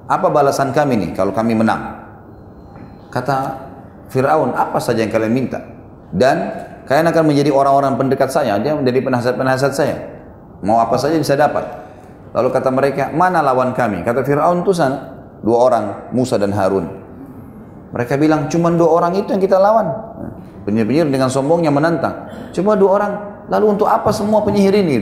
apa 0.06 0.28
balasan 0.30 0.70
kami 0.70 0.96
nih 1.02 1.12
kalau 1.18 1.34
kami 1.34 1.58
menang? 1.58 1.98
Kata 3.10 3.58
Fir'aun, 4.08 4.54
apa 4.54 4.78
saja 4.78 5.02
yang 5.04 5.12
kalian 5.12 5.34
minta? 5.34 5.60
Dan 6.14 6.54
kalian 6.88 7.10
akan 7.12 7.24
menjadi 7.28 7.52
orang-orang 7.52 8.00
pendekat 8.00 8.30
saya, 8.32 8.56
dia 8.62 8.78
menjadi 8.78 9.04
penasihat-penasihat 9.04 9.74
saya. 9.74 9.98
Mau 10.62 10.80
apa 10.80 10.96
saja 10.96 11.18
bisa 11.18 11.36
dapat. 11.36 11.66
Lalu 12.38 12.48
kata 12.54 12.70
mereka, 12.70 13.04
mana 13.12 13.42
lawan 13.42 13.74
kami? 13.74 14.06
Kata 14.06 14.22
Fir'aun 14.22 14.62
itu 14.62 14.72
sana, 14.72 15.18
dua 15.42 15.58
orang, 15.58 15.86
Musa 16.14 16.38
dan 16.38 16.54
Harun. 16.54 16.86
Mereka 17.92 18.14
bilang, 18.16 18.46
cuma 18.46 18.70
dua 18.70 18.94
orang 18.94 19.18
itu 19.18 19.34
yang 19.34 19.42
kita 19.42 19.58
lawan. 19.58 19.90
Penyihir-penyihir 20.70 21.10
dengan 21.10 21.34
sombongnya 21.34 21.74
menantang. 21.74 22.30
Cuma 22.54 22.78
dua 22.78 23.02
orang, 23.02 23.12
Lalu 23.48 23.66
untuk 23.80 23.88
apa 23.88 24.12
semua 24.12 24.44
penyihir 24.44 24.76
ini? 24.76 24.96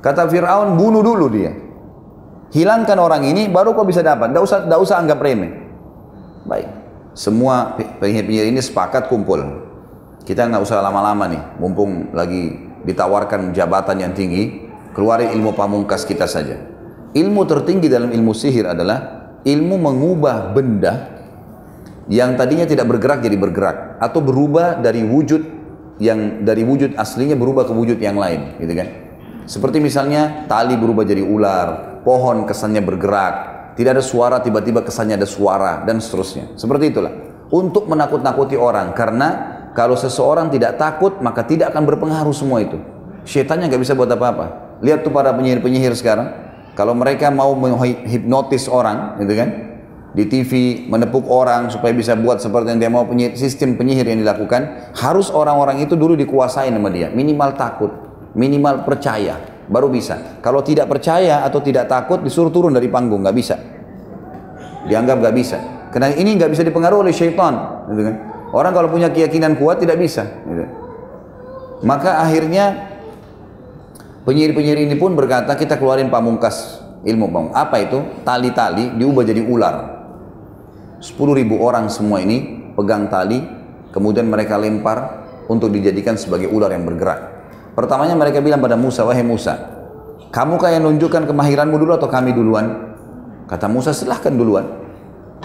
Kata 0.00 0.24
Fir'aun, 0.28 0.76
bunuh 0.76 1.04
dulu 1.04 1.26
dia. 1.28 1.52
Hilangkan 2.52 2.96
orang 2.96 3.26
ini, 3.28 3.50
baru 3.50 3.76
kau 3.76 3.84
bisa 3.84 4.00
dapat. 4.00 4.32
Tidak 4.32 4.42
usah, 4.42 4.58
tidak 4.64 4.80
usah 4.80 4.96
anggap 5.02 5.18
remeh. 5.20 5.52
Baik. 6.48 6.68
Semua 7.16 7.76
penyihir-penyihir 7.76 8.48
ini 8.52 8.60
sepakat 8.60 9.08
kumpul. 9.08 9.40
Kita 10.24 10.48
nggak 10.48 10.62
usah 10.64 10.80
lama-lama 10.82 11.30
nih, 11.30 11.42
mumpung 11.60 12.10
lagi 12.12 12.56
ditawarkan 12.86 13.54
jabatan 13.54 14.02
yang 14.02 14.12
tinggi, 14.12 14.68
keluarin 14.92 15.32
ilmu 15.32 15.54
pamungkas 15.54 16.04
kita 16.04 16.26
saja. 16.26 16.60
Ilmu 17.16 17.42
tertinggi 17.48 17.88
dalam 17.88 18.12
ilmu 18.12 18.36
sihir 18.36 18.68
adalah 18.68 19.16
ilmu 19.46 19.76
mengubah 19.78 20.52
benda 20.52 21.16
yang 22.06 22.38
tadinya 22.38 22.66
tidak 22.66 22.86
bergerak 22.86 23.22
jadi 23.22 23.34
bergerak 23.38 23.98
atau 23.98 24.20
berubah 24.22 24.78
dari 24.78 25.02
wujud 25.02 25.55
yang 25.96 26.44
dari 26.44 26.62
wujud 26.62 26.94
aslinya 26.96 27.36
berubah 27.36 27.64
ke 27.64 27.72
wujud 27.72 27.98
yang 28.00 28.20
lain, 28.20 28.56
gitu 28.60 28.72
kan? 28.76 28.88
Seperti 29.46 29.78
misalnya 29.78 30.44
tali 30.50 30.74
berubah 30.74 31.06
jadi 31.06 31.22
ular, 31.22 32.02
pohon 32.02 32.44
kesannya 32.44 32.82
bergerak, 32.82 33.34
tidak 33.78 34.00
ada 34.00 34.04
suara 34.04 34.36
tiba-tiba 34.40 34.82
kesannya 34.82 35.20
ada 35.20 35.28
suara 35.28 35.84
dan 35.84 36.00
seterusnya. 36.00 36.56
Seperti 36.58 36.90
itulah. 36.90 37.12
Untuk 37.46 37.86
menakut-nakuti 37.86 38.58
orang 38.58 38.90
karena 38.96 39.28
kalau 39.76 39.94
seseorang 39.94 40.50
tidak 40.50 40.80
takut 40.80 41.20
maka 41.22 41.46
tidak 41.46 41.70
akan 41.70 41.86
berpengaruh 41.86 42.34
semua 42.34 42.64
itu. 42.64 42.80
Syaitannya 43.26 43.70
nggak 43.70 43.82
bisa 43.82 43.94
buat 43.94 44.10
apa-apa. 44.10 44.78
Lihat 44.82 45.06
tuh 45.06 45.12
para 45.14 45.30
penyihir-penyihir 45.34 45.94
sekarang, 45.94 46.30
kalau 46.76 46.92
mereka 46.92 47.32
mau 47.32 47.56
menghipnotis 47.56 48.68
orang, 48.68 49.16
gitu 49.18 49.32
kan? 49.32 49.48
Di 50.16 50.24
TV 50.24 50.82
menepuk 50.88 51.28
orang 51.28 51.68
supaya 51.68 51.92
bisa 51.92 52.16
buat 52.16 52.40
seperti 52.40 52.72
yang 52.72 52.80
dia 52.80 52.88
mau 52.88 53.04
penyihir, 53.04 53.36
sistem 53.36 53.76
penyihir 53.76 54.08
yang 54.08 54.24
dilakukan 54.24 54.88
harus 54.96 55.28
orang-orang 55.28 55.84
itu 55.84 55.92
dulu 55.92 56.16
dikuasai 56.16 56.72
sama 56.72 56.88
dia. 56.88 57.12
Minimal 57.12 57.52
takut 57.52 57.92
minimal 58.32 58.88
percaya 58.88 59.36
baru 59.68 59.92
bisa. 59.92 60.40
Kalau 60.40 60.64
tidak 60.64 60.88
percaya 60.88 61.44
atau 61.44 61.60
tidak 61.60 61.84
takut 61.92 62.24
disuruh 62.24 62.48
turun 62.48 62.72
dari 62.72 62.88
panggung 62.88 63.20
nggak 63.20 63.36
bisa. 63.36 63.60
Dianggap 64.88 65.20
nggak 65.20 65.36
bisa. 65.36 65.58
Karena 65.92 66.08
ini 66.16 66.32
nggak 66.32 66.48
bisa 66.48 66.64
dipengaruhi 66.64 67.12
oleh 67.12 67.12
syaitan 67.12 67.84
gitu 67.92 68.00
kan? 68.08 68.16
Orang 68.56 68.72
kalau 68.72 68.88
punya 68.88 69.12
keyakinan 69.12 69.60
kuat 69.60 69.84
tidak 69.84 70.00
bisa 70.00 70.24
gitu. 70.48 70.64
maka 71.84 72.24
akhirnya 72.24 72.88
penyihir-penyihir 74.24 74.88
ini 74.88 74.96
pun 74.96 75.12
berkata 75.12 75.52
kita 75.52 75.76
keluarin 75.76 76.08
pamungkas 76.08 76.80
ilmu 77.04 77.28
pamungkas. 77.28 77.56
Apa 77.68 77.84
itu? 77.84 78.00
Tali-tali 78.24 78.96
diubah 78.96 79.28
jadi 79.28 79.44
ular 79.44 79.95
10 81.00 81.38
ribu 81.38 81.60
orang 81.60 81.92
semua 81.92 82.24
ini 82.24 82.72
pegang 82.72 83.08
tali, 83.12 83.40
kemudian 83.92 84.28
mereka 84.28 84.56
lempar 84.56 85.28
untuk 85.46 85.70
dijadikan 85.72 86.16
sebagai 86.16 86.48
ular 86.48 86.72
yang 86.72 86.88
bergerak. 86.88 87.36
Pertamanya 87.76 88.16
mereka 88.16 88.40
bilang 88.40 88.64
pada 88.64 88.74
Musa, 88.74 89.04
wahai 89.04 89.20
Musa, 89.20 89.76
kamu 90.32 90.56
kayak 90.56 90.80
nunjukkan 90.80 91.28
kemahiranmu 91.28 91.76
dulu 91.76 91.92
atau 91.96 92.08
kami 92.08 92.32
duluan? 92.32 92.96
Kata 93.46 93.68
Musa, 93.68 93.92
silahkan 93.92 94.32
duluan. 94.32 94.64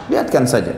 Lihatkan 0.08 0.48
saja. 0.48 0.74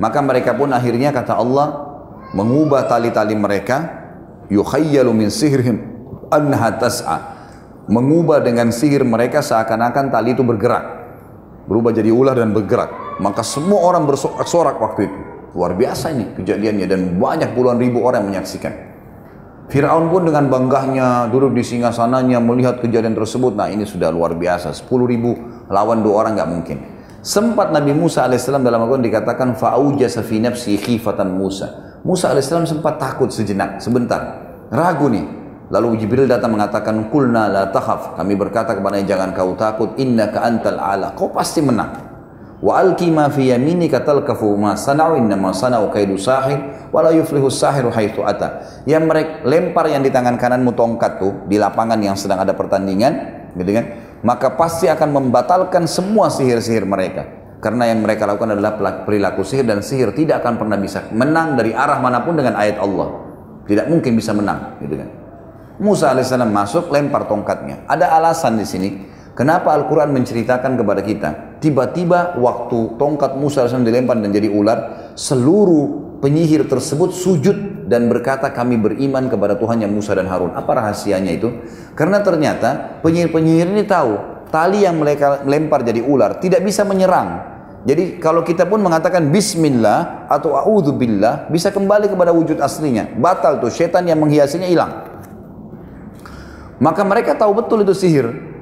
Maka 0.00 0.18
mereka 0.24 0.56
pun 0.56 0.72
akhirnya 0.72 1.14
kata 1.14 1.38
Allah, 1.38 1.94
mengubah 2.34 2.88
tali-tali 2.90 3.36
mereka, 3.38 3.86
yukhayyalu 4.50 5.12
min 5.14 5.28
sihrihim 5.30 5.76
anha 6.32 6.74
tas'a. 6.80 7.18
Mengubah 7.84 8.40
dengan 8.40 8.72
sihir 8.72 9.04
mereka 9.04 9.44
seakan-akan 9.44 10.08
tali 10.08 10.32
itu 10.32 10.40
bergerak. 10.40 11.04
Berubah 11.68 11.92
jadi 11.92 12.08
ular 12.08 12.32
dan 12.32 12.56
bergerak. 12.56 13.03
Maka 13.22 13.46
semua 13.46 13.84
orang 13.86 14.06
bersorak-sorak 14.08 14.78
waktu 14.78 15.10
itu. 15.10 15.18
Luar 15.54 15.78
biasa 15.78 16.10
ini 16.10 16.34
kejadiannya 16.34 16.86
dan 16.90 17.00
banyak 17.14 17.54
puluhan 17.54 17.78
ribu 17.78 18.02
orang 18.02 18.26
yang 18.26 18.38
menyaksikan. 18.38 18.74
Fir'aun 19.70 20.12
pun 20.12 20.28
dengan 20.28 20.50
banggahnya 20.50 21.30
duduk 21.32 21.56
di 21.56 21.64
singgasananya 21.64 22.42
melihat 22.42 22.82
kejadian 22.82 23.16
tersebut. 23.16 23.54
Nah 23.54 23.70
ini 23.70 23.86
sudah 23.86 24.10
luar 24.12 24.36
biasa. 24.36 24.74
10 24.76 24.90
ribu 25.08 25.30
lawan 25.70 26.04
dua 26.04 26.26
orang 26.26 26.36
nggak 26.36 26.50
mungkin. 26.50 26.78
Sempat 27.24 27.72
Nabi 27.72 27.96
Musa 27.96 28.28
AS 28.28 28.44
dalam 28.44 28.68
Al-Quran 28.68 29.00
dikatakan 29.00 29.56
fa'uja 29.56 30.12
fi 30.20 30.36
nafsi 30.44 30.76
khifatan 30.76 31.32
Musa. 31.32 31.96
Musa 32.04 32.36
AS 32.36 32.52
sempat 32.52 33.00
takut 33.00 33.32
sejenak, 33.32 33.80
sebentar. 33.80 34.44
Ragu 34.68 35.08
nih. 35.08 35.24
Lalu 35.72 36.04
Jibril 36.04 36.28
datang 36.28 36.52
mengatakan, 36.52 37.08
Kulna 37.08 37.48
la 37.48 37.72
tahaf. 37.72 38.20
Kami 38.20 38.36
berkata 38.36 38.76
kepada 38.76 39.00
jangan 39.00 39.32
kau 39.32 39.56
takut, 39.56 39.96
inna 39.96 40.28
ka 40.28 40.44
antal 40.44 40.76
ala. 40.76 41.16
Kau 41.16 41.32
pasti 41.32 41.64
menang. 41.64 42.13
Wa 42.64 42.80
alki 42.80 43.12
ma 43.12 43.28
fi 43.28 43.52
yaminika 43.52 44.00
talkafu 44.00 44.56
ma 44.56 44.72
sana'u 44.72 45.20
innama 45.20 45.52
sana'u 45.52 45.92
kaidu 45.92 46.16
sahir 46.16 46.88
wa 46.88 47.04
la 47.04 47.12
yuflihu 47.12 47.52
sahiru 47.52 47.92
haitsu 47.92 48.24
ata. 48.24 48.64
Yang 48.88 49.04
mereka 49.04 49.32
lempar 49.44 49.84
yang 49.92 50.00
di 50.00 50.08
tangan 50.08 50.40
kananmu 50.40 50.72
tongkat 50.72 51.20
tuh 51.20 51.44
di 51.44 51.60
lapangan 51.60 52.00
yang 52.00 52.16
sedang 52.16 52.40
ada 52.40 52.56
pertandingan, 52.56 53.12
gitu 53.52 53.68
kan? 53.68 53.84
Maka 54.24 54.56
pasti 54.56 54.88
akan 54.88 55.12
membatalkan 55.12 55.84
semua 55.84 56.32
sihir-sihir 56.32 56.88
mereka. 56.88 57.28
Karena 57.60 57.84
yang 57.92 58.00
mereka 58.00 58.24
lakukan 58.24 58.56
adalah 58.56 58.80
perilaku 59.04 59.44
sihir 59.44 59.68
dan 59.68 59.84
sihir 59.84 60.16
tidak 60.16 60.40
akan 60.40 60.56
pernah 60.56 60.80
bisa 60.80 61.04
menang 61.12 61.60
dari 61.60 61.76
arah 61.76 62.00
mana 62.00 62.24
pun 62.24 62.32
dengan 62.32 62.56
ayat 62.56 62.80
Allah. 62.80 63.12
Tidak 63.68 63.92
mungkin 63.92 64.16
bisa 64.16 64.32
menang, 64.32 64.80
gitu 64.80 65.04
kan? 65.04 65.08
Musa 65.84 66.16
alaihissalam 66.16 66.48
masuk 66.48 66.88
lempar 66.88 67.28
tongkatnya. 67.28 67.84
Ada 67.84 68.16
alasan 68.16 68.56
di 68.56 68.64
sini 68.64 68.88
Kenapa 69.34 69.74
Al-Quran 69.74 70.14
menceritakan 70.14 70.78
kepada 70.78 71.02
kita? 71.02 71.30
Tiba-tiba 71.58 72.38
waktu 72.38 72.94
tongkat 72.94 73.34
Musa 73.34 73.66
AS 73.66 73.74
dilempar 73.74 74.14
dan 74.22 74.30
jadi 74.30 74.46
ular, 74.46 75.10
seluruh 75.18 76.18
penyihir 76.22 76.70
tersebut 76.70 77.10
sujud 77.10 77.90
dan 77.90 78.06
berkata 78.06 78.54
kami 78.54 78.78
beriman 78.78 79.26
kepada 79.26 79.58
Tuhan 79.58 79.82
yang 79.82 79.90
Musa 79.90 80.14
dan 80.14 80.30
Harun. 80.30 80.54
Apa 80.54 80.78
rahasianya 80.78 81.34
itu? 81.34 81.50
Karena 81.98 82.22
ternyata 82.22 83.02
penyihir-penyihir 83.02 83.74
ini 83.74 83.82
tahu 83.82 84.14
tali 84.54 84.86
yang 84.86 85.02
mereka 85.02 85.42
lempar 85.42 85.82
jadi 85.82 85.98
ular 86.06 86.38
tidak 86.38 86.62
bisa 86.62 86.86
menyerang. 86.86 87.42
Jadi 87.84 88.22
kalau 88.22 88.46
kita 88.46 88.64
pun 88.64 88.80
mengatakan 88.80 89.34
Bismillah 89.34 90.30
atau 90.30 90.56
A'udzubillah 90.56 91.50
bisa 91.50 91.74
kembali 91.74 92.06
kepada 92.06 92.30
wujud 92.32 92.62
aslinya. 92.62 93.12
Batal 93.18 93.60
tuh, 93.60 93.68
setan 93.68 94.08
yang 94.08 94.22
menghiasinya 94.22 94.64
hilang. 94.64 95.04
Maka 96.80 97.02
mereka 97.04 97.36
tahu 97.36 97.52
betul 97.60 97.84
itu 97.84 97.92
sihir. 97.92 98.53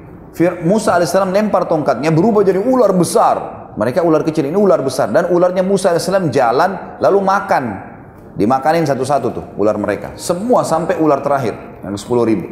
Musa 0.65 0.97
alaihissalam 0.97 1.29
lempar 1.29 1.69
tongkatnya 1.69 2.09
berubah 2.09 2.41
jadi 2.41 2.57
ular 2.57 2.89
besar. 2.97 3.69
Mereka 3.73 4.05
ular 4.05 4.21
kecil 4.21 4.49
ini 4.49 4.57
ular 4.57 4.81
besar 4.81 5.09
dan 5.13 5.29
ularnya 5.29 5.61
Musa 5.61 5.93
alaihissalam 5.93 6.33
jalan 6.33 6.97
lalu 6.97 7.19
makan. 7.21 7.63
Dimakanin 8.33 8.89
satu-satu 8.89 9.27
tuh 9.29 9.45
ular 9.61 9.77
mereka. 9.77 10.17
Semua 10.17 10.65
sampai 10.65 10.97
ular 10.97 11.21
terakhir 11.21 11.53
yang 11.85 11.93
10 11.93 12.25
ribu. 12.25 12.45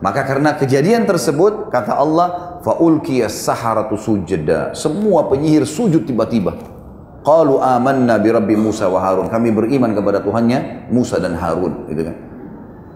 Maka 0.00 0.24
karena 0.24 0.56
kejadian 0.56 1.04
tersebut 1.04 1.68
kata 1.68 1.96
Allah 1.96 2.60
faulkiyas 2.64 3.36
saharatu 3.36 3.96
sujada. 4.00 4.72
Semua 4.72 5.28
penyihir 5.28 5.68
sujud 5.68 6.08
tiba-tiba. 6.08 6.56
Qalu 7.24 7.58
amanna 7.58 8.16
bi 8.20 8.32
rabbi 8.32 8.54
Musa 8.56 8.86
wa 8.88 9.02
Harun. 9.02 9.28
Kami 9.28 9.50
beriman 9.50 9.92
kepada 9.96 10.22
Tuhannya 10.22 10.88
Musa 10.94 11.18
dan 11.18 11.34
Harun, 11.34 11.90
gitu 11.90 12.06
kan. 12.06 12.16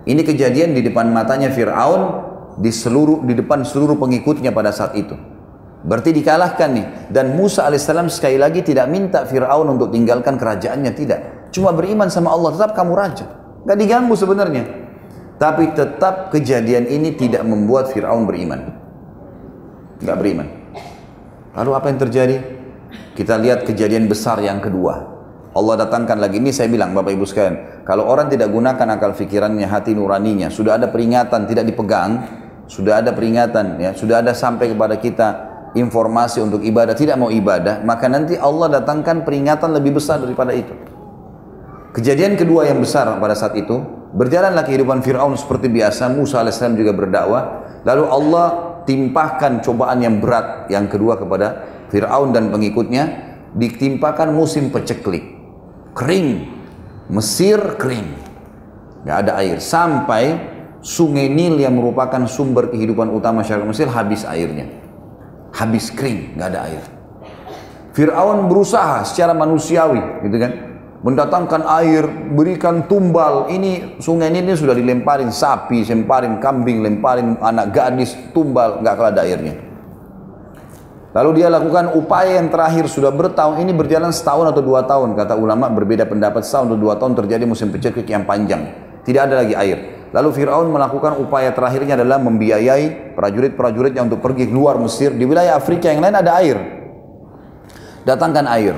Ini 0.07 0.23
kejadian 0.23 0.73
di 0.73 0.81
depan 0.87 1.13
matanya 1.13 1.51
Firaun 1.53 2.30
di 2.59 2.73
seluruh 2.73 3.23
di 3.23 3.39
depan 3.39 3.63
seluruh 3.63 3.95
pengikutnya 4.01 4.51
pada 4.51 4.75
saat 4.75 4.97
itu. 4.97 5.15
Berarti 5.81 6.13
dikalahkan 6.13 6.69
nih. 6.77 6.87
Dan 7.09 7.37
Musa 7.37 7.65
alaihissalam 7.65 8.13
sekali 8.13 8.37
lagi 8.37 8.61
tidak 8.61 8.87
minta 8.93 9.25
Fir'aun 9.25 9.65
untuk 9.71 9.89
tinggalkan 9.89 10.37
kerajaannya, 10.37 10.93
tidak. 10.93 11.21
Cuma 11.51 11.73
beriman 11.73 12.13
sama 12.13 12.33
Allah, 12.37 12.53
tetap 12.53 12.77
kamu 12.77 12.93
raja. 12.93 13.27
Gak 13.65 13.79
diganggu 13.81 14.13
sebenarnya. 14.13 14.65
Tapi 15.41 15.73
tetap 15.73 16.29
kejadian 16.37 16.85
ini 16.85 17.17
tidak 17.17 17.49
membuat 17.49 17.89
Fir'aun 17.97 18.29
beriman. 18.29 18.61
Gak 20.05 20.17
beriman. 20.21 20.49
Lalu 21.57 21.71
apa 21.73 21.87
yang 21.89 21.99
terjadi? 21.99 22.37
Kita 23.17 23.41
lihat 23.41 23.65
kejadian 23.65 24.05
besar 24.05 24.37
yang 24.45 24.61
kedua. 24.61 25.11
Allah 25.51 25.83
datangkan 25.83 26.23
lagi 26.23 26.39
ini 26.39 26.55
saya 26.55 26.71
bilang 26.71 26.95
Bapak 26.95 27.11
Ibu 27.11 27.27
sekalian, 27.27 27.83
kalau 27.83 28.07
orang 28.07 28.31
tidak 28.31 28.55
gunakan 28.55 28.87
akal 28.87 29.19
fikirannya, 29.19 29.67
hati 29.67 29.99
nuraninya, 29.99 30.47
sudah 30.47 30.79
ada 30.79 30.87
peringatan 30.95 31.51
tidak 31.51 31.67
dipegang, 31.67 32.23
sudah 32.71 33.03
ada 33.03 33.11
peringatan 33.11 33.83
ya, 33.83 33.91
sudah 33.99 34.23
ada 34.23 34.31
sampai 34.31 34.71
kepada 34.71 34.95
kita 35.03 35.29
informasi 35.75 36.39
untuk 36.39 36.63
ibadah 36.63 36.95
tidak 36.95 37.19
mau 37.19 37.27
ibadah, 37.27 37.83
maka 37.83 38.07
nanti 38.07 38.39
Allah 38.39 38.79
datangkan 38.79 39.27
peringatan 39.27 39.75
lebih 39.75 39.99
besar 39.99 40.23
daripada 40.23 40.55
itu. 40.55 40.71
Kejadian 41.91 42.39
kedua 42.39 42.71
yang 42.71 42.79
besar 42.79 43.11
pada 43.19 43.35
saat 43.35 43.59
itu, 43.59 43.83
berjalanlah 44.15 44.63
kehidupan 44.63 45.03
Fir'aun 45.03 45.35
seperti 45.35 45.67
biasa, 45.67 46.07
Musa 46.15 46.47
AS 46.47 46.63
juga 46.63 46.95
berdakwah, 46.95 47.67
lalu 47.83 48.05
Allah 48.07 48.47
timpahkan 48.87 49.67
cobaan 49.67 49.99
yang 49.99 50.23
berat 50.23 50.71
yang 50.71 50.87
kedua 50.87 51.19
kepada 51.19 51.67
Fir'aun 51.91 52.31
dan 52.31 52.55
pengikutnya, 52.55 53.35
ditimpakan 53.59 54.31
musim 54.31 54.71
peceklik, 54.71 55.27
kering, 55.99 56.63
Mesir 57.11 57.59
kering, 57.75 58.07
nggak 59.03 59.19
ada 59.27 59.33
air, 59.43 59.59
sampai 59.59 60.39
sungai 60.81 61.29
Nil 61.29 61.61
yang 61.61 61.77
merupakan 61.77 62.25
sumber 62.25 62.73
kehidupan 62.73 63.13
utama 63.13 63.45
masyarakat 63.45 63.65
Mesir 63.65 63.89
habis 63.89 64.25
airnya. 64.25 64.69
Habis 65.53 65.93
kering, 65.93 66.37
nggak 66.37 66.49
ada 66.53 66.61
air. 66.69 66.83
Fir'aun 67.91 68.47
berusaha 68.47 69.03
secara 69.05 69.35
manusiawi, 69.35 70.23
gitu 70.25 70.37
kan, 70.39 70.53
mendatangkan 71.03 71.63
air, 71.83 72.07
berikan 72.33 72.87
tumbal. 72.87 73.51
Ini 73.51 73.99
sungai 73.99 74.31
Nil 74.31 74.47
ini 74.47 74.55
sudah 74.55 74.73
dilemparin 74.73 75.29
sapi, 75.29 75.83
lemparin 75.85 76.39
kambing, 76.39 76.81
lemparin 76.81 77.37
anak 77.43 77.75
gadis, 77.75 78.15
tumbal, 78.31 78.79
nggak 78.81 78.95
kalah 78.95 79.13
ada 79.13 79.23
airnya. 79.27 79.71
Lalu 81.11 81.43
dia 81.43 81.51
lakukan 81.51 81.91
upaya 81.99 82.39
yang 82.39 82.55
terakhir 82.55 82.87
sudah 82.87 83.11
bertahun 83.11 83.59
ini 83.59 83.75
berjalan 83.75 84.15
setahun 84.15 84.55
atau 84.55 84.63
dua 84.63 84.87
tahun 84.87 85.19
kata 85.19 85.35
ulama 85.35 85.67
berbeda 85.67 86.07
pendapat 86.07 86.47
setahun 86.47 86.71
atau 86.71 86.79
dua 86.79 86.95
tahun 87.03 87.19
terjadi 87.19 87.51
musim 87.51 87.75
peceklik 87.75 88.07
yang 88.07 88.23
panjang 88.23 88.71
tidak 89.03 89.27
ada 89.27 89.43
lagi 89.43 89.59
air 89.59 90.00
Lalu 90.11 90.43
Fir'aun 90.43 90.67
melakukan 90.75 91.23
upaya 91.23 91.55
terakhirnya 91.55 91.95
adalah 91.95 92.19
membiayai 92.19 93.15
prajurit-prajuritnya 93.15 94.03
untuk 94.03 94.19
pergi 94.19 94.51
keluar 94.51 94.75
Mesir. 94.83 95.15
Di 95.15 95.23
wilayah 95.23 95.55
Afrika 95.55 95.87
yang 95.87 96.03
lain 96.03 96.19
ada 96.19 96.35
air. 96.43 96.59
Datangkan 98.03 98.47
air. 98.51 98.75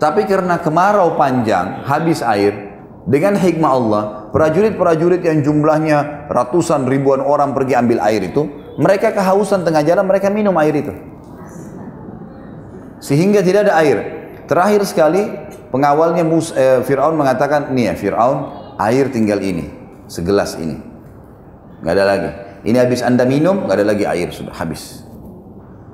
Tapi 0.00 0.24
karena 0.24 0.56
kemarau 0.56 1.20
panjang, 1.20 1.84
habis 1.84 2.24
air. 2.24 2.80
Dengan 3.04 3.36
hikmah 3.36 3.72
Allah, 3.72 4.02
prajurit-prajurit 4.32 5.20
yang 5.20 5.44
jumlahnya 5.44 6.28
ratusan 6.32 6.88
ribuan 6.88 7.20
orang 7.20 7.52
pergi 7.52 7.76
ambil 7.76 8.00
air 8.04 8.32
itu, 8.32 8.48
mereka 8.80 9.12
kehausan 9.12 9.68
tengah 9.68 9.84
jalan, 9.84 10.08
mereka 10.08 10.32
minum 10.32 10.56
air 10.56 10.72
itu. 10.76 10.92
Sehingga 13.04 13.44
tidak 13.44 13.68
ada 13.68 13.74
air. 13.84 13.98
Terakhir 14.48 14.80
sekali, 14.88 15.28
pengawalnya 15.68 16.24
eh, 16.56 16.80
Fir'aun 16.84 17.16
mengatakan, 17.20 17.72
nih 17.72 17.92
ya 17.92 17.94
Fir'aun, 17.96 18.38
air 18.80 19.12
tinggal 19.12 19.40
ini 19.44 19.77
segelas 20.08 20.56
ini. 20.58 20.80
Nggak 21.84 21.94
ada 21.94 22.04
lagi. 22.04 22.30
Ini 22.66 22.76
habis 22.82 23.06
anda 23.06 23.22
minum, 23.22 23.68
nggak 23.68 23.76
ada 23.78 23.86
lagi 23.86 24.04
air, 24.08 24.34
sudah 24.34 24.50
habis. 24.56 25.06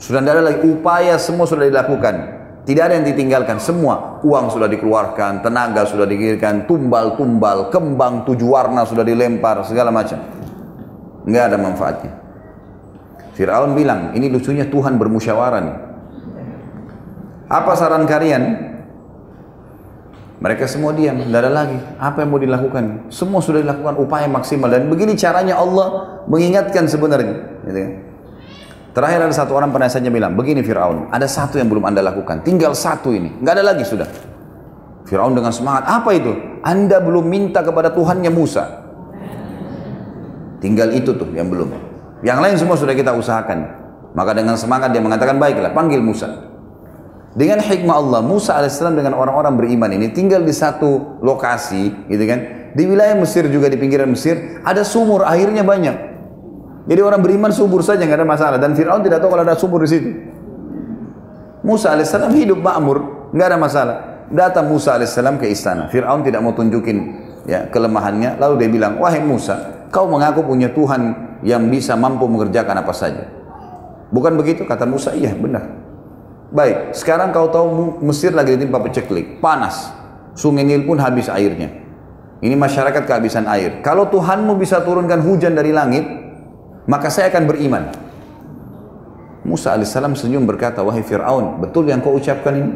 Sudah 0.00 0.24
tidak 0.24 0.40
ada 0.40 0.44
lagi 0.48 0.58
upaya 0.64 1.20
semua 1.20 1.44
sudah 1.44 1.68
dilakukan. 1.68 2.16
Tidak 2.64 2.80
ada 2.80 2.96
yang 2.96 3.04
ditinggalkan, 3.04 3.60
semua 3.60 4.24
uang 4.24 4.48
sudah 4.48 4.64
dikeluarkan, 4.72 5.44
tenaga 5.44 5.84
sudah 5.84 6.08
dikirimkan, 6.08 6.64
tumbal-tumbal, 6.64 7.68
kembang 7.68 8.24
tujuh 8.24 8.48
warna 8.48 8.88
sudah 8.88 9.04
dilempar, 9.04 9.60
segala 9.68 9.92
macam. 9.92 10.16
Nggak 11.28 11.44
ada 11.52 11.56
manfaatnya. 11.60 12.12
Fir'aun 13.36 13.76
bilang, 13.76 14.16
ini 14.16 14.32
lucunya 14.32 14.64
Tuhan 14.64 14.96
bermusyawarah. 14.96 15.64
Apa 17.52 17.72
saran 17.76 18.08
kalian? 18.08 18.73
Mereka 20.44 20.68
semua 20.68 20.92
diam, 20.92 21.24
tidak 21.24 21.40
ada 21.40 21.48
lagi. 21.48 21.80
Apa 21.96 22.20
yang 22.20 22.36
mau 22.36 22.36
dilakukan? 22.36 23.08
Semua 23.08 23.40
sudah 23.40 23.64
dilakukan 23.64 23.96
upaya 23.96 24.28
maksimal 24.28 24.68
dan 24.68 24.92
begini 24.92 25.16
caranya 25.16 25.56
Allah 25.56 26.20
mengingatkan 26.28 26.84
sebenarnya. 26.84 27.64
Gitu 27.64 27.78
kan. 27.80 27.92
Terakhir 28.92 29.24
ada 29.24 29.32
satu 29.32 29.56
orang 29.56 29.72
penasihatnya 29.72 30.12
bilang, 30.12 30.36
begini 30.36 30.60
Fir'aun, 30.60 31.08
ada 31.08 31.24
satu 31.24 31.56
yang 31.56 31.72
belum 31.72 31.88
anda 31.88 32.04
lakukan, 32.04 32.44
tinggal 32.44 32.76
satu 32.76 33.16
ini, 33.16 33.40
nggak 33.40 33.52
ada 33.56 33.64
lagi 33.72 33.88
sudah. 33.88 34.06
Fir'aun 35.08 35.32
dengan 35.32 35.48
semangat, 35.48 35.88
apa 35.88 36.12
itu? 36.12 36.30
Anda 36.60 37.00
belum 37.00 37.24
minta 37.24 37.64
kepada 37.64 37.88
Tuhannya 37.96 38.28
Musa. 38.28 38.84
Tinggal 40.60 40.92
itu 40.92 41.16
tuh 41.16 41.32
yang 41.32 41.48
belum. 41.48 41.72
Yang 42.20 42.38
lain 42.44 42.56
semua 42.60 42.76
sudah 42.76 42.92
kita 42.92 43.16
usahakan. 43.16 43.64
Maka 44.12 44.36
dengan 44.36 44.60
semangat 44.60 44.92
dia 44.92 45.00
mengatakan, 45.00 45.40
baiklah, 45.40 45.72
panggil 45.72 46.04
Musa. 46.04 46.53
Dengan 47.34 47.58
hikmah 47.58 47.98
Allah, 47.98 48.20
Musa 48.22 48.54
alaihissalam 48.54 48.94
dengan 48.94 49.18
orang-orang 49.18 49.58
beriman 49.58 49.90
ini 49.90 50.14
tinggal 50.14 50.46
di 50.46 50.54
satu 50.54 51.18
lokasi, 51.18 52.06
gitu 52.06 52.24
kan? 52.30 52.70
Di 52.78 52.86
wilayah 52.86 53.18
Mesir 53.18 53.46
juga 53.50 53.66
di 53.66 53.74
pinggiran 53.74 54.06
Mesir 54.10 54.62
ada 54.62 54.86
sumur 54.86 55.26
airnya 55.26 55.66
banyak. 55.66 56.14
Jadi 56.86 57.00
orang 57.02 57.22
beriman 57.22 57.50
subur 57.50 57.82
saja 57.82 58.06
nggak 58.06 58.22
ada 58.22 58.28
masalah 58.28 58.58
dan 58.62 58.78
Fir'aun 58.78 59.02
tidak 59.02 59.18
tahu 59.18 59.34
kalau 59.34 59.44
ada 59.46 59.58
sumur 59.58 59.82
di 59.82 59.90
situ. 59.90 60.10
Musa 61.66 61.90
alaihissalam 61.90 62.30
hidup 62.34 62.60
makmur, 62.62 63.30
nggak 63.34 63.46
ada 63.50 63.58
masalah. 63.58 63.96
Datang 64.30 64.70
Musa 64.70 64.94
alaihissalam 64.94 65.38
ke 65.42 65.50
istana. 65.50 65.90
Fir'aun 65.90 66.22
tidak 66.22 66.38
mau 66.38 66.54
tunjukin 66.54 66.98
ya 67.50 67.66
kelemahannya. 67.66 68.38
Lalu 68.38 68.54
dia 68.62 68.70
bilang, 68.70 69.02
wahai 69.02 69.22
Musa, 69.22 69.86
kau 69.90 70.06
mengaku 70.06 70.46
punya 70.46 70.70
Tuhan 70.70 71.34
yang 71.42 71.66
bisa 71.66 71.98
mampu 71.98 72.30
mengerjakan 72.30 72.78
apa 72.78 72.92
saja. 72.94 73.26
Bukan 74.14 74.38
begitu? 74.38 74.62
Kata 74.68 74.86
Musa, 74.86 75.16
iya 75.16 75.34
benar. 75.34 75.83
Baik, 76.54 76.94
sekarang 76.94 77.34
kau 77.34 77.50
tahu 77.50 77.98
Mesir 78.06 78.30
lagi 78.30 78.54
ditimpa 78.54 78.78
peceklik, 78.78 79.42
panas. 79.42 79.90
Sungai 80.38 80.62
Nil 80.62 80.86
pun 80.86 81.02
habis 81.02 81.26
airnya. 81.26 81.66
Ini 82.38 82.54
masyarakat 82.54 83.10
kehabisan 83.10 83.50
air. 83.50 83.82
Kalau 83.82 84.06
Tuhanmu 84.06 84.54
bisa 84.54 84.78
turunkan 84.86 85.18
hujan 85.18 85.58
dari 85.58 85.74
langit, 85.74 86.06
maka 86.86 87.10
saya 87.10 87.34
akan 87.34 87.44
beriman. 87.50 87.90
Musa 89.42 89.74
alaihissalam 89.74 90.14
senyum 90.14 90.46
berkata, 90.46 90.86
wahai 90.86 91.02
Fir'aun, 91.02 91.58
betul 91.58 91.90
yang 91.90 91.98
kau 91.98 92.14
ucapkan 92.14 92.54
ini? 92.54 92.72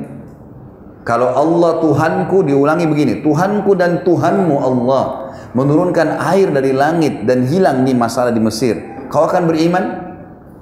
Kalau 1.07 1.31
Allah 1.31 1.79
Tuhanku 1.79 2.51
diulangi 2.51 2.85
begini, 2.91 3.23
Tuhanku 3.23 3.79
dan 3.79 4.03
Tuhanmu 4.03 4.59
Allah 4.59 5.31
menurunkan 5.55 6.19
air 6.35 6.51
dari 6.51 6.75
langit 6.75 7.23
dan 7.31 7.47
hilang 7.47 7.87
di 7.87 7.95
masalah 7.95 8.35
di 8.35 8.43
Mesir, 8.43 9.07
kau 9.07 9.23
akan 9.23 9.47
beriman? 9.47 10.08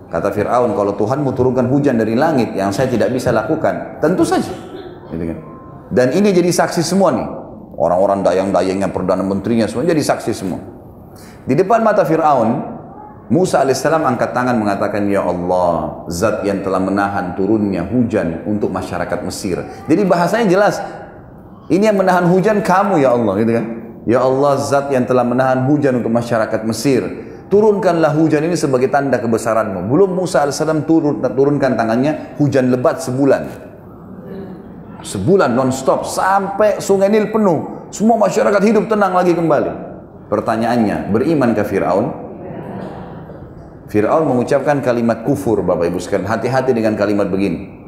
Kata 0.06 0.30
Fir'aun, 0.30 0.70
kalau 0.78 0.94
Tuhanmu 0.94 1.34
turunkan 1.34 1.66
hujan 1.66 1.98
dari 1.98 2.14
langit 2.14 2.54
yang 2.54 2.70
saya 2.70 2.86
tidak 2.86 3.10
bisa 3.10 3.34
lakukan, 3.34 3.98
tentu 3.98 4.22
saja. 4.22 4.54
Gitu 5.10 5.24
kan? 5.34 5.38
Dan 5.90 6.14
ini 6.14 6.30
jadi 6.30 6.50
saksi 6.50 6.82
semua 6.82 7.10
nih. 7.10 7.28
Orang-orang 7.76 8.22
dayang-dayangnya, 8.22 8.88
Perdana 8.94 9.26
Menterinya, 9.26 9.66
semua 9.66 9.84
jadi 9.84 10.00
saksi 10.00 10.32
semua. 10.32 10.62
Di 11.44 11.58
depan 11.58 11.82
mata 11.82 12.06
Fir'aun, 12.06 12.76
Musa 13.26 13.58
alaihissalam 13.66 14.06
angkat 14.06 14.30
tangan 14.30 14.54
mengatakan, 14.54 15.10
Ya 15.10 15.26
Allah, 15.26 16.06
zat 16.06 16.46
yang 16.46 16.62
telah 16.62 16.78
menahan 16.78 17.34
turunnya 17.34 17.82
hujan 17.82 18.46
untuk 18.46 18.70
masyarakat 18.70 19.18
Mesir. 19.26 19.58
Jadi 19.90 20.02
bahasanya 20.06 20.46
jelas, 20.46 20.78
ini 21.66 21.90
yang 21.90 21.98
menahan 21.98 22.30
hujan 22.30 22.62
kamu 22.62 23.02
ya 23.02 23.10
Allah, 23.10 23.34
gitu 23.42 23.52
kan? 23.58 23.66
Ya 24.06 24.22
Allah, 24.22 24.54
zat 24.62 24.86
yang 24.94 25.02
telah 25.02 25.26
menahan 25.26 25.66
hujan 25.66 25.98
untuk 25.98 26.14
masyarakat 26.14 26.62
Mesir. 26.62 27.02
Turunkanlah 27.46 28.10
hujan 28.18 28.42
ini 28.42 28.58
sebagai 28.58 28.90
tanda 28.90 29.22
kebesaranmu. 29.22 29.86
Belum 29.86 30.18
Musa 30.18 30.42
alaihissalam 30.42 30.82
turun, 30.82 31.22
turunkan 31.22 31.78
tangannya, 31.78 32.34
hujan 32.42 32.74
lebat 32.74 32.98
sebulan. 32.98 33.46
Sebulan 35.06 35.54
non-stop, 35.54 36.02
sampai 36.02 36.82
sungai 36.82 37.06
Nil 37.06 37.30
penuh. 37.30 37.86
Semua 37.94 38.18
masyarakat 38.18 38.62
hidup 38.66 38.90
tenang 38.90 39.14
lagi 39.14 39.30
kembali. 39.30 39.70
Pertanyaannya, 40.26 41.14
beriman 41.14 41.54
ke 41.54 41.62
Fir'aun? 41.62 42.06
Fir'aun 43.86 44.26
mengucapkan 44.26 44.82
kalimat 44.82 45.22
kufur 45.22 45.62
Bapak 45.62 45.86
Ibu 45.86 46.02
sekalian. 46.02 46.26
Hati-hati 46.26 46.74
dengan 46.74 46.98
kalimat 46.98 47.30
begini. 47.30 47.86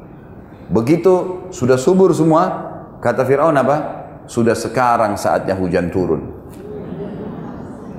Begitu 0.71 1.49
sudah 1.51 1.75
subur 1.75 2.15
semua, 2.15 2.71
kata 3.03 3.27
Fir'aun 3.27 3.59
apa? 3.59 4.07
Sudah 4.31 4.55
sekarang 4.55 5.19
saatnya 5.19 5.59
hujan 5.59 5.91
turun. 5.91 6.31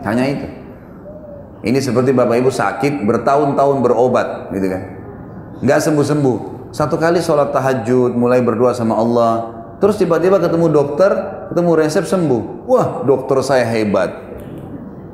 Hanya 0.07 0.23
itu. 0.23 0.58
Ini 1.59 1.79
seperti 1.83 2.15
Bapak 2.15 2.39
Ibu 2.39 2.51
sakit 2.51 3.03
bertahun-tahun 3.03 3.77
berobat 3.83 4.47
gitu 4.55 4.67
kan. 4.71 4.81
Nggak 5.59 5.79
sembuh-sembuh. 5.83 6.37
Satu 6.71 6.95
kali 6.95 7.19
sholat 7.19 7.51
tahajud, 7.51 8.15
mulai 8.15 8.39
berdoa 8.39 8.71
sama 8.71 8.95
Allah. 8.95 9.33
Terus 9.83 9.99
tiba-tiba 9.99 10.39
ketemu 10.39 10.71
dokter, 10.71 11.11
ketemu 11.51 11.71
resep 11.75 12.05
sembuh. 12.07 12.41
Wah 12.69 12.87
dokter 13.03 13.43
saya 13.43 13.67
hebat. 13.67 14.11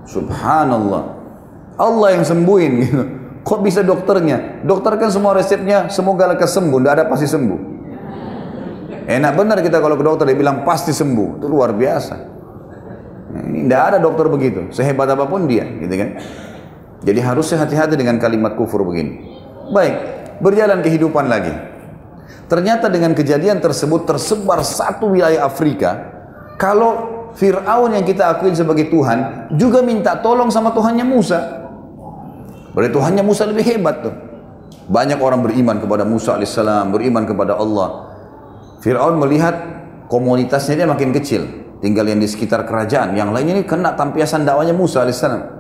Subhanallah. 0.06 1.18
Allah 1.82 2.08
yang 2.14 2.26
sembuhin 2.26 2.72
gitu. 2.86 3.02
Kok 3.46 3.62
bisa 3.62 3.86
dokternya? 3.86 4.66
Dokter 4.66 4.98
kan 4.98 5.14
semua 5.14 5.38
resepnya 5.38 5.90
semoga 5.90 6.30
lekas 6.34 6.54
sembuh, 6.54 6.82
tidak 6.82 6.94
ada 6.98 7.04
pasti 7.06 7.30
sembuh. 7.30 7.60
Enak 9.06 9.34
benar 9.38 9.62
kita 9.62 9.78
kalau 9.78 9.94
ke 9.94 10.02
dokter 10.02 10.26
dia 10.34 10.38
bilang 10.38 10.66
pasti 10.66 10.90
sembuh, 10.90 11.38
itu 11.38 11.46
luar 11.46 11.78
biasa. 11.78 12.35
Ini 13.36 13.68
tidak 13.68 13.82
ada 13.92 13.98
dokter 14.00 14.32
begitu, 14.32 14.72
sehebat 14.72 15.12
apa 15.12 15.28
pun 15.28 15.44
dia, 15.44 15.68
gitu 15.68 15.92
kan? 15.92 16.10
Jadi 17.04 17.20
harusnya 17.20 17.58
hati-hati 17.68 18.00
dengan 18.00 18.16
kalimat 18.16 18.56
kufur 18.56 18.88
begini. 18.88 19.20
Baik, 19.76 19.96
berjalan 20.40 20.80
kehidupan 20.80 21.28
lagi. 21.28 21.52
Ternyata 22.46 22.88
dengan 22.88 23.12
kejadian 23.18 23.60
tersebut 23.60 24.06
tersebar 24.06 24.62
satu 24.62 25.12
wilayah 25.12 25.50
Afrika. 25.50 26.14
Kalau 26.56 27.14
Fir'aun 27.36 27.92
yang 27.92 28.06
kita 28.08 28.32
akuin 28.32 28.56
sebagai 28.56 28.88
Tuhan 28.88 29.52
juga 29.60 29.84
minta 29.84 30.16
tolong 30.22 30.48
sama 30.48 30.72
Tuhannya 30.72 31.04
Musa. 31.04 31.40
Berarti 32.72 32.92
Tuhannya 32.96 33.24
Musa 33.26 33.44
lebih 33.50 33.66
hebat 33.66 34.06
tuh. 34.06 34.16
Banyak 34.86 35.18
orang 35.18 35.42
beriman 35.42 35.82
kepada 35.82 36.06
Musa 36.06 36.38
alaihissalam, 36.38 36.94
beriman 36.94 37.26
kepada 37.26 37.58
Allah. 37.58 38.14
Fir'aun 38.80 39.18
melihat 39.18 39.58
komunitasnya 40.08 40.86
dia 40.86 40.88
makin 40.88 41.10
kecil. 41.12 41.65
Tinggal 41.84 42.08
yang 42.08 42.20
di 42.20 42.28
sekitar 42.30 42.64
kerajaan. 42.64 43.16
Yang 43.16 43.30
lainnya 43.36 43.54
ini 43.60 43.64
kena 43.68 43.94
tampiasan 43.96 44.48
dakwanya 44.48 44.72
Musa 44.72 45.04
alaihissalam. 45.04 45.56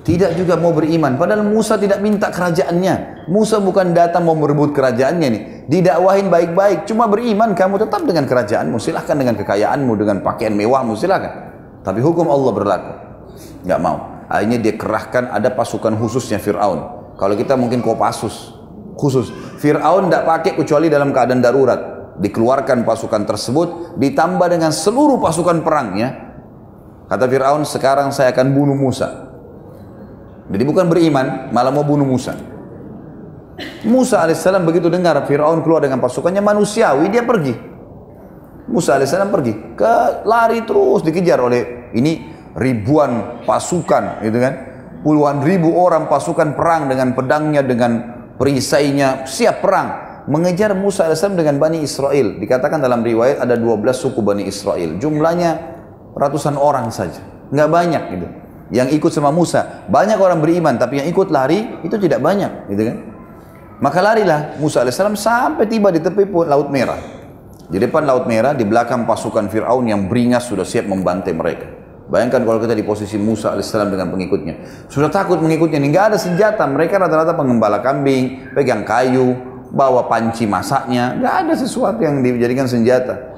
Tidak 0.00 0.32
juga 0.32 0.56
mau 0.56 0.72
beriman. 0.72 1.20
Padahal 1.20 1.44
Musa 1.44 1.76
tidak 1.76 2.00
minta 2.00 2.32
kerajaannya. 2.32 3.28
Musa 3.28 3.60
bukan 3.60 3.92
datang 3.92 4.24
mau 4.24 4.32
merebut 4.32 4.72
kerajaannya 4.72 5.28
nih. 5.28 5.42
Didakwahin 5.68 6.32
baik-baik. 6.32 6.88
Cuma 6.88 7.04
beriman 7.04 7.52
kamu 7.52 7.76
tetap 7.84 8.02
dengan 8.08 8.24
kerajaanmu. 8.24 8.80
Silahkan 8.80 9.16
dengan 9.16 9.36
kekayaanmu, 9.36 9.92
dengan 10.00 10.24
pakaian 10.24 10.56
mewahmu. 10.56 10.96
Silahkan. 10.96 11.52
Tapi 11.84 12.00
hukum 12.00 12.28
Allah 12.32 12.52
berlaku. 12.52 12.92
Gak 13.68 13.80
mau. 13.80 14.24
Akhirnya 14.30 14.58
dia 14.62 14.74
kerahkan 14.78 15.28
ada 15.36 15.52
pasukan 15.52 15.92
khususnya 16.00 16.40
Fir'aun. 16.40 17.12
Kalau 17.20 17.34
kita 17.36 17.60
mungkin 17.60 17.84
Kopassus 17.84 18.56
khusus. 19.00 19.32
Fir'aun 19.60 20.08
tidak 20.08 20.24
pakai 20.28 20.52
kecuali 20.56 20.92
dalam 20.92 21.12
keadaan 21.12 21.40
darurat. 21.40 21.99
Dikeluarkan 22.20 22.84
pasukan 22.84 23.24
tersebut 23.24 23.96
ditambah 23.96 24.46
dengan 24.52 24.70
seluruh 24.70 25.16
pasukan 25.16 25.64
perangnya. 25.64 26.36
Kata 27.08 27.24
Fir'aun 27.26 27.64
sekarang 27.64 28.12
saya 28.12 28.30
akan 28.30 28.52
bunuh 28.52 28.76
Musa. 28.76 29.32
Jadi 30.50 30.62
bukan 30.68 30.86
beriman, 30.86 31.48
malah 31.50 31.72
mau 31.72 31.82
bunuh 31.82 32.04
Musa. 32.04 32.36
Musa 33.88 34.20
alaihissalam 34.20 34.68
begitu 34.68 34.92
dengar 34.92 35.16
Fir'aun 35.24 35.64
keluar 35.64 35.80
dengan 35.80 35.98
pasukannya 35.98 36.44
manusiawi, 36.44 37.08
dia 37.08 37.24
pergi. 37.24 37.54
Musa 38.68 39.00
alaihissalam 39.00 39.32
pergi, 39.32 39.74
ke 39.74 39.94
lari 40.28 40.62
terus 40.68 41.02
dikejar 41.02 41.40
oleh 41.40 41.90
ini 41.96 42.30
ribuan 42.54 43.42
pasukan 43.46 44.22
gitu 44.26 44.38
kan 44.42 44.54
puluhan 45.06 45.42
ribu 45.46 45.70
orang 45.78 46.10
pasukan 46.10 46.58
perang 46.58 46.90
dengan 46.90 47.14
pedangnya 47.14 47.62
dengan 47.62 47.92
perisainya 48.36 49.24
siap 49.26 49.62
perang 49.62 50.09
mengejar 50.30 50.70
Musa 50.78 51.10
AS 51.10 51.26
dengan 51.26 51.58
Bani 51.58 51.82
Israel. 51.82 52.38
Dikatakan 52.38 52.78
dalam 52.78 53.02
riwayat 53.02 53.42
ada 53.42 53.58
12 53.58 53.82
suku 53.90 54.22
Bani 54.22 54.46
Israel. 54.46 54.94
Jumlahnya 55.02 55.50
ratusan 56.14 56.54
orang 56.54 56.94
saja. 56.94 57.18
Nggak 57.50 57.68
banyak 57.68 58.02
gitu. 58.14 58.26
Yang 58.70 59.02
ikut 59.02 59.10
sama 59.10 59.34
Musa. 59.34 59.82
Banyak 59.90 60.22
orang 60.22 60.38
beriman 60.38 60.78
tapi 60.78 61.02
yang 61.02 61.10
ikut 61.10 61.34
lari 61.34 61.82
itu 61.82 61.98
tidak 61.98 62.22
banyak 62.22 62.70
gitu 62.70 62.82
kan? 62.86 62.96
Maka 63.82 63.98
larilah 63.98 64.40
Musa 64.62 64.86
AS 64.86 65.02
sampai 65.02 65.66
tiba 65.66 65.90
di 65.90 65.98
tepi 65.98 66.30
Laut 66.46 66.70
Merah. 66.70 67.18
Di 67.66 67.82
depan 67.82 68.06
Laut 68.06 68.30
Merah 68.30 68.54
di 68.54 68.62
belakang 68.62 69.10
pasukan 69.10 69.50
Fir'aun 69.50 69.90
yang 69.90 70.06
beringas 70.06 70.46
sudah 70.46 70.62
siap 70.62 70.86
membantai 70.86 71.34
mereka. 71.34 71.66
Bayangkan 72.10 72.42
kalau 72.42 72.58
kita 72.58 72.74
di 72.74 72.82
posisi 72.82 73.14
Musa 73.22 73.54
alaihissalam 73.54 73.86
dengan 73.86 74.10
pengikutnya. 74.10 74.86
Sudah 74.90 75.06
takut 75.14 75.38
mengikutnya, 75.38 75.78
ini 75.78 75.94
nggak 75.94 76.06
ada 76.10 76.18
senjata. 76.18 76.66
Mereka 76.66 76.98
rata-rata 76.98 77.38
pengembala 77.38 77.78
kambing, 77.78 78.50
pegang 78.50 78.82
kayu, 78.82 79.49
bawa 79.70 80.06
panci 80.10 80.44
masaknya. 80.44 81.16
Nggak 81.18 81.34
ada 81.46 81.54
sesuatu 81.54 82.02
yang 82.02 82.20
dijadikan 82.20 82.66
senjata. 82.66 83.30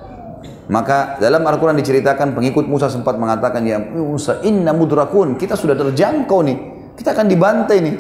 Maka 0.73 1.21
dalam 1.21 1.45
Al-Quran 1.45 1.77
diceritakan 1.77 2.33
pengikut 2.33 2.65
Musa 2.65 2.89
sempat 2.89 3.21
mengatakan, 3.21 3.61
Ya 3.67 3.77
Musa, 3.79 4.41
inna 4.41 4.73
mudrakun, 4.73 5.37
kita 5.37 5.53
sudah 5.53 5.77
terjangkau 5.77 6.41
nih. 6.41 6.59
Kita 6.97 7.13
akan 7.13 7.27
dibantai 7.29 7.79
nih. 7.85 7.97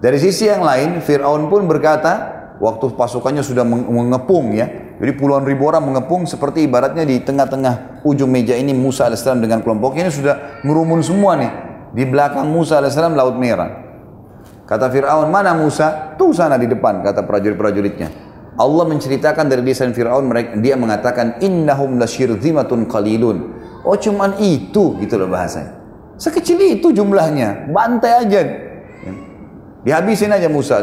Dari 0.00 0.18
sisi 0.18 0.48
yang 0.48 0.64
lain, 0.64 0.98
Fir'aun 1.04 1.52
pun 1.52 1.68
berkata, 1.68 2.40
waktu 2.58 2.92
pasukannya 2.96 3.44
sudah 3.44 3.62
mengepung 3.66 4.56
ya. 4.56 4.96
Jadi 5.00 5.16
puluhan 5.16 5.48
ribu 5.48 5.64
orang 5.64 5.84
mengepung 5.88 6.28
seperti 6.28 6.68
ibaratnya 6.68 7.08
di 7.08 7.24
tengah-tengah 7.24 8.04
ujung 8.04 8.28
meja 8.28 8.52
ini 8.52 8.76
Musa 8.76 9.08
AS 9.08 9.24
dengan 9.24 9.64
kelompoknya 9.64 10.08
ini 10.08 10.12
sudah 10.12 10.34
merumun 10.60 11.00
semua 11.00 11.40
nih. 11.40 11.52
Di 11.96 12.04
belakang 12.04 12.48
Musa 12.52 12.84
AS 12.84 12.96
Laut 13.00 13.36
Merah. 13.40 13.89
Kata 14.70 14.86
Fir'aun, 14.86 15.34
mana 15.34 15.50
Musa? 15.58 16.14
Tuh 16.14 16.30
sana 16.30 16.54
di 16.54 16.70
depan, 16.70 17.02
kata 17.02 17.26
prajurit-prajuritnya. 17.26 18.30
Allah 18.54 18.84
menceritakan 18.86 19.50
dari 19.50 19.66
lisan 19.66 19.90
Fir'aun, 19.90 20.30
dia 20.62 20.78
mengatakan, 20.78 21.42
Innahum 21.42 21.98
lasyirzimatun 21.98 22.86
qalilun. 22.86 23.58
Oh 23.82 23.98
cuman 23.98 24.38
itu, 24.38 24.94
gitu 25.02 25.18
loh 25.18 25.26
bahasanya. 25.26 25.74
Sekecil 26.14 26.78
itu 26.78 26.94
jumlahnya, 26.94 27.66
bantai 27.74 28.12
aja. 28.22 28.40
Dihabisin 29.82 30.30
aja 30.30 30.46
Musa. 30.46 30.78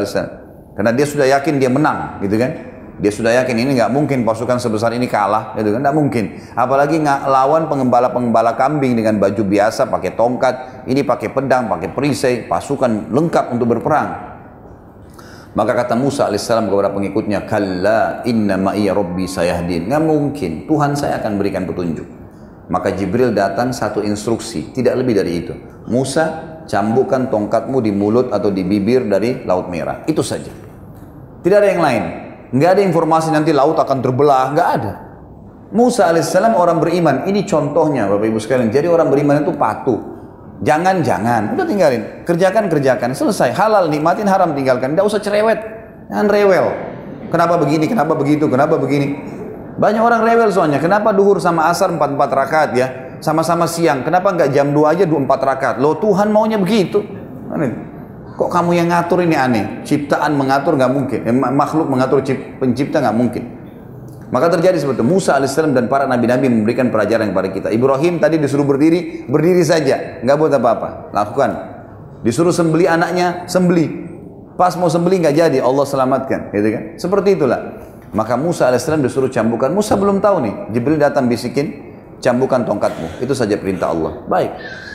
Karena 0.76 0.92
dia 0.92 1.06
sudah 1.08 1.24
yakin 1.24 1.56
dia 1.56 1.72
menang, 1.72 2.20
gitu 2.20 2.36
kan? 2.36 2.50
Dia 2.98 3.14
sudah 3.14 3.30
yakin 3.30 3.54
ini 3.54 3.78
nggak 3.78 3.94
mungkin 3.94 4.26
pasukan 4.26 4.58
sebesar 4.58 4.90
ini 4.90 5.06
kalah, 5.06 5.54
gitu 5.54 5.70
kan? 5.70 5.86
Nggak 5.86 5.96
mungkin. 5.96 6.24
Apalagi 6.58 6.98
nggak 6.98 7.30
lawan 7.30 7.70
pengembala-pengembala 7.70 8.58
kambing 8.58 8.98
dengan 8.98 9.22
baju 9.22 9.38
biasa, 9.46 9.86
pakai 9.86 10.18
tongkat, 10.18 10.54
ini 10.90 11.06
pakai 11.06 11.30
pedang, 11.30 11.70
pakai 11.70 11.94
perisai, 11.94 12.50
pasukan 12.50 13.14
lengkap 13.14 13.54
untuk 13.54 13.70
berperang. 13.70 14.34
Maka 15.54 15.72
kata 15.78 15.94
Musa 15.94 16.26
alaihissalam 16.26 16.66
kepada 16.66 16.90
pengikutnya, 16.90 17.46
Kalla 17.46 18.26
inna 18.26 18.58
ma'iya 18.58 18.92
rabbi 18.98 19.30
sayahdin. 19.30 19.86
Nggak 19.86 20.02
mungkin, 20.02 20.50
Tuhan 20.66 20.98
saya 20.98 21.22
akan 21.22 21.38
berikan 21.38 21.70
petunjuk. 21.70 22.06
Maka 22.68 22.92
Jibril 22.92 23.30
datang 23.32 23.70
satu 23.70 24.02
instruksi, 24.02 24.74
tidak 24.74 24.98
lebih 24.98 25.16
dari 25.16 25.32
itu. 25.40 25.54
Musa, 25.86 26.58
cambukkan 26.68 27.32
tongkatmu 27.32 27.78
di 27.80 27.94
mulut 27.94 28.28
atau 28.34 28.52
di 28.52 28.66
bibir 28.66 29.06
dari 29.08 29.46
Laut 29.46 29.72
Merah. 29.72 30.04
Itu 30.04 30.20
saja. 30.20 30.52
Tidak 31.40 31.56
ada 31.56 31.70
yang 31.70 31.80
lain. 31.80 32.27
Nggak 32.48 32.70
ada 32.78 32.82
informasi 32.84 33.28
nanti 33.32 33.52
laut 33.52 33.76
akan 33.76 33.98
terbelah. 34.00 34.52
Nggak 34.56 34.68
ada. 34.80 34.92
Musa 35.68 36.08
alaihissalam 36.08 36.56
orang 36.56 36.80
beriman. 36.80 37.28
Ini 37.28 37.44
contohnya 37.44 38.08
Bapak 38.08 38.24
Ibu 38.24 38.40
sekalian. 38.40 38.72
Jadi 38.72 38.88
orang 38.88 39.12
beriman 39.12 39.44
itu 39.44 39.52
patuh. 39.52 40.00
Jangan, 40.64 41.04
jangan. 41.04 41.54
Udah 41.54 41.66
tinggalin. 41.68 42.24
Kerjakan, 42.24 42.72
kerjakan. 42.72 43.12
Selesai. 43.12 43.52
Halal, 43.52 43.92
nikmatin, 43.92 44.26
haram, 44.26 44.56
tinggalkan. 44.56 44.96
Tidak 44.96 45.04
usah 45.04 45.20
cerewet. 45.20 45.60
Jangan 46.08 46.26
rewel. 46.26 46.66
Kenapa 47.28 47.60
begini, 47.60 47.84
kenapa 47.84 48.16
begitu, 48.16 48.48
kenapa 48.48 48.80
begini. 48.80 49.20
Banyak 49.78 50.02
orang 50.02 50.24
rewel 50.24 50.48
soalnya. 50.50 50.80
Kenapa 50.80 51.12
duhur 51.12 51.38
sama 51.38 51.68
asar 51.68 51.92
4-4 51.92 52.32
rakaat 52.32 52.70
ya? 52.74 52.86
Sama-sama 53.20 53.68
siang. 53.68 54.02
Kenapa 54.02 54.32
nggak 54.34 54.50
jam 54.50 54.72
2 54.72 54.82
aja 54.88 55.04
24 55.06 55.38
rakaat? 55.38 55.76
Loh 55.78 56.00
Tuhan 56.00 56.32
maunya 56.32 56.58
begitu. 56.58 57.04
Kok 58.38 58.46
kamu 58.46 58.70
yang 58.78 58.94
ngatur 58.94 59.26
ini 59.26 59.34
aneh? 59.34 59.82
Ciptaan 59.82 60.38
mengatur 60.38 60.78
nggak 60.78 60.92
mungkin. 60.94 61.20
Eh, 61.26 61.34
makhluk 61.34 61.90
mengatur 61.90 62.22
pencipta 62.62 63.02
nggak 63.02 63.16
mungkin. 63.18 63.44
Maka 64.30 64.46
terjadi 64.54 64.78
seperti 64.78 65.02
Musa 65.02 65.34
alaihissalam 65.34 65.74
dan 65.74 65.90
para 65.90 66.06
nabi-nabi 66.06 66.46
memberikan 66.46 66.86
pelajaran 66.92 67.34
kepada 67.34 67.48
kita. 67.50 67.68
Ibrahim 67.74 68.22
tadi 68.22 68.38
disuruh 68.38 68.62
berdiri, 68.62 69.26
berdiri 69.26 69.64
saja, 69.66 70.22
nggak 70.22 70.36
buat 70.38 70.52
apa-apa. 70.54 71.10
Lakukan. 71.10 71.50
Disuruh 72.22 72.54
sembeli 72.54 72.86
anaknya, 72.86 73.48
sembeli. 73.50 74.06
Pas 74.54 74.76
mau 74.78 74.86
sembeli 74.86 75.18
nggak 75.18 75.34
jadi, 75.34 75.58
Allah 75.58 75.86
selamatkan, 75.88 76.54
gitu 76.54 76.68
kan? 76.70 76.82
Seperti 76.94 77.28
itulah. 77.40 77.60
Maka 78.14 78.38
Musa 78.38 78.70
alaihissalam 78.70 79.02
disuruh 79.02 79.32
cambukan. 79.32 79.72
Musa 79.74 79.98
belum 79.98 80.22
tahu 80.22 80.46
nih. 80.46 80.54
Jibril 80.76 81.00
datang 81.00 81.26
bisikin, 81.26 81.96
cambukan 82.22 82.62
tongkatmu. 82.68 83.18
Itu 83.18 83.34
saja 83.34 83.58
perintah 83.58 83.90
Allah. 83.90 84.28
Baik, 84.28 84.50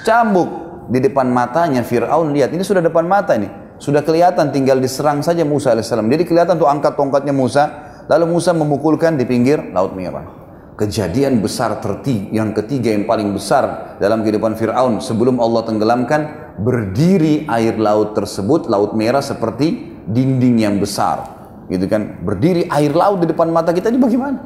cambuk 0.08 0.63
di 0.90 1.00
depan 1.00 1.30
matanya 1.30 1.84
Fir'aun 1.86 2.32
lihat. 2.36 2.52
Ini 2.52 2.64
sudah 2.64 2.84
depan 2.84 3.06
mata 3.08 3.36
ini. 3.38 3.48
Sudah 3.80 4.00
kelihatan 4.00 4.52
tinggal 4.56 4.80
diserang 4.80 5.20
saja 5.20 5.44
Musa 5.44 5.76
alaihissalam. 5.76 6.08
Jadi 6.08 6.24
kelihatan 6.24 6.56
tuh 6.56 6.68
angkat 6.68 6.96
tongkatnya 6.96 7.36
Musa. 7.36 7.64
Lalu 8.08 8.36
Musa 8.36 8.52
memukulkan 8.52 9.16
di 9.16 9.24
pinggir 9.24 9.72
Laut 9.72 9.96
Merah. 9.96 10.44
Kejadian 10.74 11.40
besar 11.40 11.78
tertiga, 11.80 12.34
yang 12.34 12.50
ketiga 12.52 12.90
yang 12.90 13.06
paling 13.06 13.30
besar 13.30 13.96
dalam 14.02 14.26
kehidupan 14.26 14.58
Fir'aun 14.58 15.00
sebelum 15.06 15.38
Allah 15.38 15.62
tenggelamkan 15.70 16.22
berdiri 16.58 17.46
air 17.46 17.78
laut 17.78 18.18
tersebut, 18.18 18.66
laut 18.66 18.98
merah 18.98 19.22
seperti 19.22 19.94
dinding 20.10 20.66
yang 20.66 20.76
besar. 20.82 21.30
Gitu 21.70 21.86
kan, 21.86 22.26
berdiri 22.26 22.66
air 22.74 22.90
laut 22.90 23.22
di 23.22 23.30
depan 23.30 23.54
mata 23.54 23.70
kita 23.70 23.94
ini 23.94 24.02
bagaimana? 24.02 24.38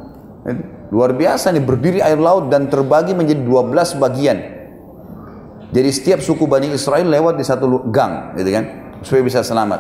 Luar 0.91 1.15
biasa 1.15 1.51
nih, 1.51 1.63
berdiri 1.63 1.99
air 2.03 2.19
laut 2.19 2.47
dan 2.47 2.71
terbagi 2.71 3.11
menjadi 3.15 3.43
12 3.43 3.95
bagian. 3.99 4.56
Jadi 5.67 5.89
setiap 5.91 6.19
suku 6.23 6.47
Bani 6.47 6.71
Israel 6.71 7.11
lewat 7.11 7.35
di 7.35 7.43
satu 7.43 7.91
gang, 7.91 8.37
gitu 8.39 8.49
kan, 8.55 8.65
supaya 9.03 9.21
bisa 9.23 9.43
selamat. 9.43 9.79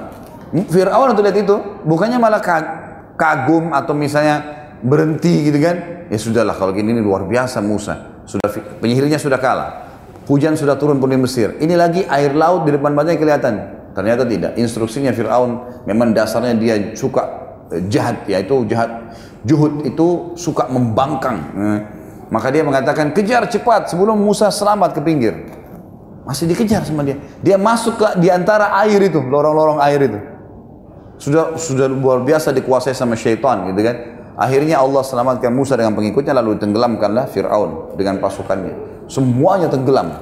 Hmm, 0.51 0.67
Fir'aun 0.67 1.15
untuk 1.15 1.23
lihat 1.23 1.39
itu, 1.39 1.55
bukannya 1.87 2.19
malah 2.19 2.43
kagum 3.15 3.71
atau 3.71 3.95
misalnya 3.95 4.43
berhenti 4.83 5.47
gitu 5.47 5.59
kan, 5.63 6.07
ya 6.11 6.19
sudahlah 6.19 6.55
kalau 6.59 6.75
gini 6.75 6.91
ini 6.91 6.99
luar 6.99 7.23
biasa 7.23 7.63
Musa, 7.63 8.23
sudah 8.27 8.51
penyihirnya 8.83 9.15
sudah 9.15 9.39
kalah. 9.39 9.87
Hujan 10.27 10.59
sudah 10.59 10.75
turun 10.75 10.99
pun 10.99 11.07
di 11.07 11.15
Mesir. 11.15 11.55
Ini 11.55 11.79
lagi 11.79 12.03
air 12.03 12.35
laut 12.35 12.67
di 12.67 12.75
depan 12.75 12.91
matanya 12.91 13.15
kelihatan. 13.15 13.53
Ternyata 13.95 14.27
tidak. 14.27 14.59
Instruksinya 14.59 15.15
Fir'aun 15.15 15.81
memang 15.87 16.11
dasarnya 16.11 16.51
dia 16.59 16.75
suka 16.99 17.23
eh, 17.71 17.87
jahat, 17.87 18.27
yaitu 18.27 18.67
jahat. 18.67 19.15
Juhud 19.47 19.87
itu 19.87 20.35
suka 20.35 20.67
membangkang. 20.67 21.37
Eh, 21.55 21.79
maka 22.27 22.51
dia 22.51 22.59
mengatakan, 22.59 23.15
kejar 23.15 23.47
cepat 23.47 23.87
sebelum 23.87 24.19
Musa 24.19 24.51
selamat 24.51 24.99
ke 24.99 25.01
pinggir. 25.01 25.56
Masih 26.27 26.43
dikejar 26.43 26.83
sama 26.83 27.07
dia. 27.07 27.15
Dia 27.39 27.55
masuk 27.55 27.95
ke 27.95 28.19
di 28.19 28.27
antara 28.27 28.75
air 28.83 28.99
itu, 28.99 29.23
lorong-lorong 29.23 29.79
air 29.79 30.11
itu. 30.11 30.19
Sudah 31.17 31.55
sudah 31.55 31.87
luar 31.87 32.21
biasa 32.27 32.51
dikuasai 32.51 32.91
sama 32.91 33.15
syaitan 33.15 33.71
gitu 33.71 33.79
kan. 33.79 33.95
Akhirnya 34.37 34.83
Allah 34.83 35.01
selamatkan 35.01 35.49
Musa 35.49 35.73
dengan 35.79 35.95
pengikutnya 35.95 36.35
lalu 36.35 36.59
tenggelamkanlah 36.59 37.31
Fir'aun 37.31 37.95
dengan 37.95 38.19
pasukannya. 38.19 39.07
Semuanya 39.07 39.71
tenggelam. 39.71 40.13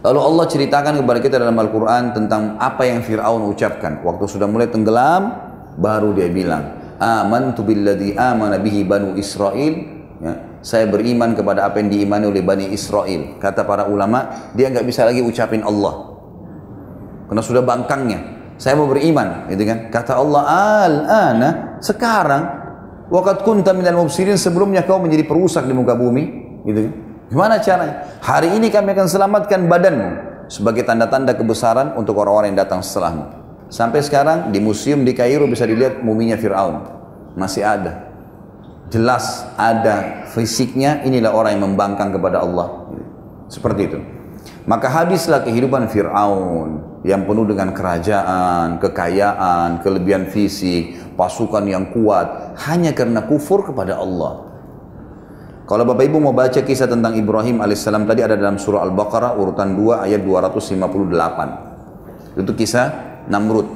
Lalu 0.00 0.20
Allah 0.20 0.44
ceritakan 0.50 1.00
kepada 1.00 1.18
kita 1.22 1.36
dalam 1.38 1.56
Al-Quran 1.56 2.12
tentang 2.12 2.58
apa 2.58 2.82
yang 2.84 3.00
Fir'aun 3.00 3.46
ucapkan. 3.46 4.02
Waktu 4.04 4.24
sudah 4.26 4.50
mulai 4.50 4.68
tenggelam, 4.68 5.32
baru 5.78 6.12
dia 6.12 6.28
bilang, 6.28 6.96
Amantu 7.00 7.64
billadhi 7.64 8.18
amana 8.18 8.60
bihi 8.60 8.84
banu 8.84 9.16
Israel. 9.16 9.99
Ya, 10.60 10.66
saya 10.66 10.84
beriman 10.92 11.32
kepada 11.32 11.64
apa 11.64 11.80
yang 11.80 11.88
diimani 11.88 12.28
oleh 12.28 12.44
Bani 12.44 12.68
Israel. 12.68 13.40
Kata 13.40 13.64
para 13.64 13.88
ulama, 13.88 14.52
dia 14.52 14.68
nggak 14.68 14.84
bisa 14.84 15.08
lagi 15.08 15.24
ucapin 15.24 15.64
Allah. 15.64 16.20
Karena 17.26 17.42
sudah 17.42 17.64
bangkangnya. 17.64 18.20
Saya 18.60 18.76
mau 18.76 18.84
beriman, 18.84 19.48
gitu 19.48 19.64
kan? 19.64 19.88
Kata 19.88 20.20
Allah, 20.20 20.42
al-ana, 20.84 21.80
sekarang, 21.80 22.42
wakat 23.08 23.40
kunta 23.40 23.72
minal 23.72 24.04
mubsirin, 24.04 24.36
sebelumnya 24.36 24.84
kau 24.84 25.00
menjadi 25.00 25.24
perusak 25.24 25.64
di 25.64 25.72
muka 25.72 25.96
bumi, 25.96 26.24
gitu 26.68 26.92
kan? 26.92 26.94
Gimana 27.32 27.56
caranya? 27.62 28.20
Hari 28.20 28.60
ini 28.60 28.68
kami 28.68 28.92
akan 28.92 29.06
selamatkan 29.08 29.64
badanmu 29.64 30.08
sebagai 30.50 30.84
tanda-tanda 30.84 31.32
kebesaran 31.32 31.96
untuk 31.96 32.20
orang-orang 32.20 32.52
yang 32.52 32.66
datang 32.66 32.84
setelahmu. 32.84 33.24
Sampai 33.70 34.02
sekarang 34.02 34.50
di 34.50 34.58
museum 34.58 35.06
di 35.06 35.14
Kairo 35.14 35.46
bisa 35.46 35.62
dilihat 35.62 36.02
muminya 36.02 36.34
Fir'aun. 36.34 36.84
Masih 37.38 37.62
ada. 37.62 38.09
Jelas 38.90 39.46
ada 39.54 40.26
fisiknya, 40.34 41.06
inilah 41.06 41.30
orang 41.30 41.54
yang 41.54 41.64
membangkang 41.72 42.10
kepada 42.10 42.42
Allah. 42.42 42.90
Seperti 43.46 43.82
itu. 43.86 43.98
Maka 44.66 44.90
habislah 44.90 45.46
kehidupan 45.46 45.88
Fir'aun 45.90 47.02
yang 47.06 47.24
penuh 47.24 47.48
dengan 47.48 47.72
kerajaan, 47.72 48.76
kekayaan, 48.82 49.80
kelebihan 49.80 50.28
fisik, 50.28 51.16
pasukan 51.16 51.64
yang 51.64 51.88
kuat. 51.94 52.58
Hanya 52.66 52.92
karena 52.92 53.24
kufur 53.24 53.64
kepada 53.64 53.96
Allah. 53.96 54.50
Kalau 55.70 55.86
Bapak 55.86 56.02
Ibu 56.02 56.18
mau 56.18 56.34
baca 56.34 56.66
kisah 56.66 56.90
tentang 56.90 57.14
Ibrahim 57.14 57.62
alaihissalam 57.62 58.02
tadi 58.02 58.26
ada 58.26 58.34
dalam 58.34 58.58
surah 58.58 58.82
Al-Baqarah 58.90 59.38
urutan 59.38 59.78
2 59.78 60.02
ayat 60.02 60.18
258. 60.26 62.42
Itu 62.42 62.52
kisah 62.58 62.86
Namrud. 63.30 63.70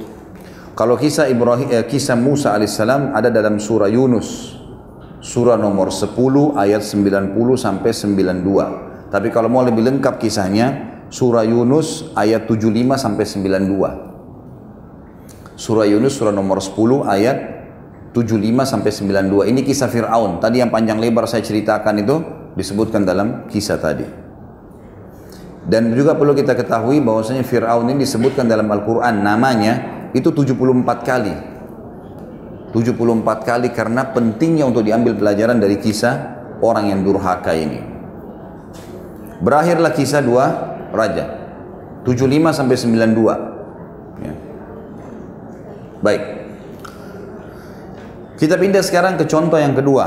Kalau 0.74 0.98
kisah 0.98 1.30
Ibrahim 1.30 1.70
eh, 1.70 1.86
kisah 1.86 2.18
Musa 2.18 2.50
alaihissalam 2.50 3.14
ada 3.14 3.30
dalam 3.30 3.62
surah 3.62 3.86
Yunus. 3.86 4.53
Surah 5.24 5.56
nomor 5.56 5.88
10 5.88 6.12
ayat 6.52 6.84
90 6.84 7.32
sampai 7.56 7.96
92. 7.96 9.08
Tapi 9.08 9.32
kalau 9.32 9.48
mau 9.48 9.64
lebih 9.64 9.80
lengkap 9.80 10.20
kisahnya 10.20 11.00
surah 11.08 11.48
Yunus 11.48 12.12
ayat 12.12 12.44
75 12.44 13.00
sampai 13.00 13.24
92. 13.24 15.56
Surah 15.56 15.88
Yunus 15.88 16.20
surah 16.20 16.28
nomor 16.28 16.60
10 16.60 17.08
ayat 17.08 17.40
75 18.12 18.68
sampai 18.68 18.92
92. 18.92 19.48
Ini 19.48 19.64
kisah 19.64 19.88
Firaun. 19.88 20.44
Tadi 20.44 20.60
yang 20.60 20.68
panjang 20.68 21.00
lebar 21.00 21.24
saya 21.24 21.40
ceritakan 21.40 22.04
itu 22.04 22.20
disebutkan 22.52 23.08
dalam 23.08 23.48
kisah 23.48 23.80
tadi. 23.80 24.04
Dan 25.64 25.88
juga 25.96 26.20
perlu 26.20 26.36
kita 26.36 26.52
ketahui 26.52 27.00
bahwasanya 27.00 27.48
Firaun 27.48 27.88
ini 27.88 28.04
disebutkan 28.04 28.44
dalam 28.44 28.68
Al-Qur'an 28.68 29.24
namanya 29.24 30.04
itu 30.12 30.28
74 30.28 30.84
kali. 31.00 31.53
74 32.74 33.46
kali 33.46 33.70
karena 33.70 34.10
pentingnya 34.10 34.66
untuk 34.66 34.82
diambil 34.82 35.14
pelajaran 35.14 35.62
dari 35.62 35.78
kisah 35.78 36.42
orang 36.58 36.90
yang 36.90 37.06
durhaka 37.06 37.54
ini. 37.54 37.78
Berakhirlah 39.38 39.94
kisah 39.94 40.18
dua 40.18 40.44
raja. 40.90 41.46
75 42.02 42.50
sampai 42.50 42.76
92. 42.76 44.26
Ya. 44.26 44.34
Baik. 46.02 46.22
Kita 48.34 48.58
pindah 48.58 48.82
sekarang 48.82 49.14
ke 49.16 49.24
contoh 49.30 49.56
yang 49.56 49.78
kedua, 49.78 50.04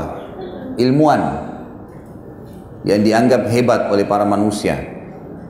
ilmuwan 0.76 1.48
yang 2.84 3.00
dianggap 3.00 3.48
hebat 3.48 3.88
oleh 3.88 4.04
para 4.04 4.28
manusia. 4.28 4.76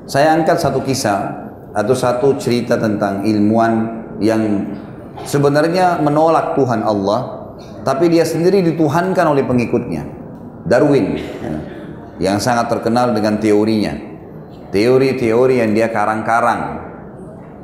Saya 0.08 0.32
angkat 0.32 0.62
satu 0.62 0.80
kisah 0.86 1.50
atau 1.74 1.92
satu 1.92 2.38
cerita 2.40 2.80
tentang 2.80 3.26
ilmuwan 3.28 4.06
yang 4.24 4.40
sebenarnya 5.24 5.98
menolak 6.02 6.54
Tuhan 6.54 6.84
Allah, 6.84 7.50
tapi 7.82 8.12
dia 8.12 8.22
sendiri 8.22 8.62
dituhankan 8.62 9.26
oleh 9.32 9.42
pengikutnya. 9.42 10.02
Darwin, 10.68 11.16
ya, 11.16 11.54
yang 12.20 12.36
sangat 12.38 12.68
terkenal 12.68 13.16
dengan 13.16 13.40
teorinya. 13.40 13.94
Teori-teori 14.68 15.64
yang 15.64 15.72
dia 15.72 15.88
karang-karang, 15.88 16.84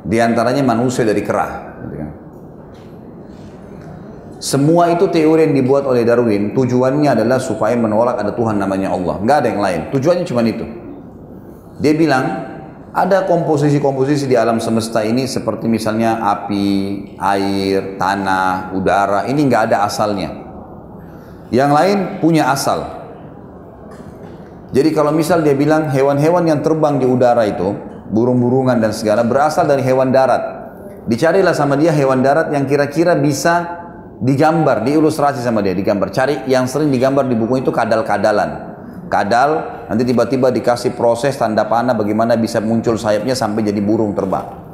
di 0.01 0.17
antaranya 0.17 0.65
manusia 0.65 1.05
dari 1.05 1.21
kerah. 1.21 1.65
Semua 4.45 4.93
itu 4.93 5.09
teori 5.09 5.49
yang 5.49 5.57
dibuat 5.57 5.89
oleh 5.89 6.05
Darwin, 6.05 6.53
tujuannya 6.53 7.17
adalah 7.17 7.41
supaya 7.41 7.73
menolak 7.73 8.21
ada 8.21 8.29
Tuhan 8.29 8.61
namanya 8.61 8.93
Allah. 8.93 9.17
Nggak 9.17 9.37
ada 9.41 9.47
yang 9.49 9.61
lain. 9.63 9.81
Tujuannya 9.89 10.25
cuma 10.29 10.45
itu. 10.45 10.65
Dia 11.81 11.93
bilang, 11.97 12.25
ada 12.95 13.27
komposisi-komposisi 13.27 14.23
di 14.23 14.39
alam 14.39 14.63
semesta 14.63 15.03
ini 15.03 15.27
seperti 15.27 15.67
misalnya 15.67 16.23
api, 16.31 17.11
air, 17.19 17.99
tanah, 17.99 18.71
udara. 18.71 19.27
Ini 19.27 19.35
nggak 19.35 19.63
ada 19.67 19.83
asalnya. 19.83 20.31
Yang 21.51 21.71
lain 21.75 21.97
punya 22.23 22.47
asal. 22.55 22.87
Jadi 24.71 24.95
kalau 24.95 25.11
misal 25.11 25.43
dia 25.43 25.51
bilang 25.51 25.91
hewan-hewan 25.91 26.47
yang 26.47 26.63
terbang 26.63 26.95
di 26.95 27.03
udara 27.03 27.43
itu, 27.43 27.75
burung-burungan 28.15 28.79
dan 28.79 28.95
segala 28.95 29.27
berasal 29.27 29.67
dari 29.67 29.83
hewan 29.83 30.15
darat. 30.15 30.55
Dicarilah 31.05 31.51
sama 31.51 31.75
dia 31.75 31.91
hewan 31.91 32.23
darat 32.23 32.47
yang 32.55 32.63
kira-kira 32.63 33.11
bisa 33.19 33.83
digambar, 34.23 34.87
diilustrasi 34.87 35.43
sama 35.43 35.59
dia, 35.59 35.75
digambar. 35.75 36.15
Cari 36.15 36.47
yang 36.47 36.63
sering 36.63 36.87
digambar 36.95 37.27
di 37.27 37.35
buku 37.35 37.59
itu 37.59 37.75
kadal-kadalan. 37.75 38.74
Kadal 39.05 39.75
Nanti 39.85 40.01
tiba-tiba 40.01 40.49
dikasih 40.49 40.97
proses 40.97 41.37
tanda 41.37 41.69
panah 41.69 41.93
bagaimana 41.93 42.33
bisa 42.33 42.57
muncul 42.57 42.97
sayapnya 42.97 43.37
sampai 43.37 43.61
jadi 43.61 43.77
burung 43.77 44.17
terbang. 44.17 44.65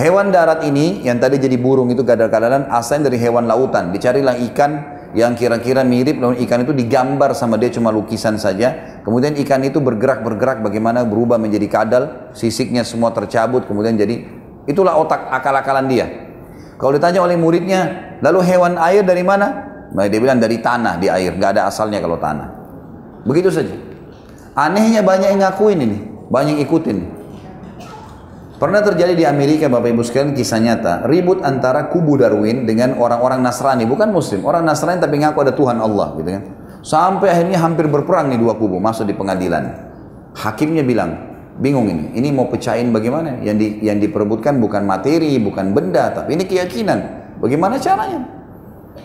Hewan 0.00 0.32
darat 0.32 0.64
ini 0.64 1.04
yang 1.04 1.20
tadi 1.20 1.36
jadi 1.36 1.60
burung 1.60 1.92
itu 1.92 2.00
kadang-kadang 2.00 2.72
asalnya 2.72 3.12
dari 3.12 3.20
hewan 3.20 3.44
lautan. 3.44 3.92
Dicarilah 3.92 4.40
ikan 4.48 4.70
yang 5.12 5.36
kira-kira 5.36 5.84
mirip 5.84 6.16
lalu 6.16 6.40
ikan 6.48 6.64
itu 6.64 6.72
digambar 6.72 7.36
sama 7.36 7.60
dia 7.60 7.68
cuma 7.68 7.92
lukisan 7.92 8.40
saja. 8.40 9.00
Kemudian 9.04 9.36
ikan 9.44 9.60
itu 9.60 9.76
bergerak-bergerak 9.84 10.64
bagaimana 10.64 11.04
berubah 11.04 11.36
menjadi 11.36 11.68
kadal, 11.68 12.32
sisiknya 12.32 12.80
semua 12.80 13.12
tercabut 13.12 13.68
kemudian 13.68 13.92
jadi 14.00 14.24
itulah 14.64 14.96
otak 14.96 15.28
akal-akalan 15.28 15.84
dia. 15.84 16.06
Kalau 16.80 16.96
ditanya 16.96 17.20
oleh 17.20 17.36
muridnya, 17.36 18.16
lalu 18.24 18.40
hewan 18.40 18.80
air 18.80 19.04
dari 19.04 19.20
mana? 19.20 19.68
Nah, 19.92 20.08
dia 20.08 20.16
bilang 20.16 20.40
dari 20.40 20.64
tanah 20.64 20.96
di 20.96 21.12
air, 21.12 21.36
nggak 21.36 21.60
ada 21.60 21.68
asalnya 21.68 22.00
kalau 22.00 22.16
tanah. 22.16 22.59
Begitu 23.24 23.50
saja. 23.52 23.74
Anehnya 24.56 25.00
banyak 25.04 25.36
yang 25.36 25.40
ngakuin 25.46 25.78
ini, 25.80 25.98
banyak 26.28 26.58
yang 26.58 26.62
ikutin. 26.66 26.98
Pernah 28.60 28.84
terjadi 28.84 29.16
di 29.16 29.24
Amerika 29.24 29.72
Bapak 29.72 29.88
Ibu 29.88 30.04
sekalian 30.04 30.36
kisah 30.36 30.60
nyata, 30.60 31.08
ribut 31.08 31.40
antara 31.40 31.88
kubu 31.88 32.20
Darwin 32.20 32.68
dengan 32.68 32.92
orang-orang 33.00 33.40
Nasrani, 33.40 33.88
bukan 33.88 34.12
Muslim, 34.12 34.44
orang 34.44 34.68
Nasrani 34.68 35.00
tapi 35.00 35.16
ngaku 35.16 35.38
ada 35.48 35.56
Tuhan 35.56 35.80
Allah, 35.80 36.12
gitu 36.20 36.28
kan. 36.28 36.42
Sampai 36.84 37.32
akhirnya 37.32 37.56
hampir 37.56 37.88
berperang 37.88 38.28
nih 38.28 38.36
dua 38.36 38.60
kubu 38.60 38.76
masuk 38.76 39.08
di 39.08 39.16
pengadilan. 39.16 39.88
Hakimnya 40.36 40.84
bilang, 40.84 41.10
bingung 41.56 41.88
ini. 41.88 42.12
Ini 42.20 42.28
mau 42.36 42.52
pecahin 42.52 42.92
bagaimana? 42.92 43.40
Yang 43.40 43.56
di, 43.56 43.66
yang 43.88 43.96
diperebutkan 43.96 44.60
bukan 44.60 44.84
materi, 44.84 45.40
bukan 45.40 45.72
benda, 45.72 46.12
tapi 46.12 46.36
ini 46.36 46.44
keyakinan. 46.44 46.98
Bagaimana 47.40 47.80
caranya? 47.80 48.28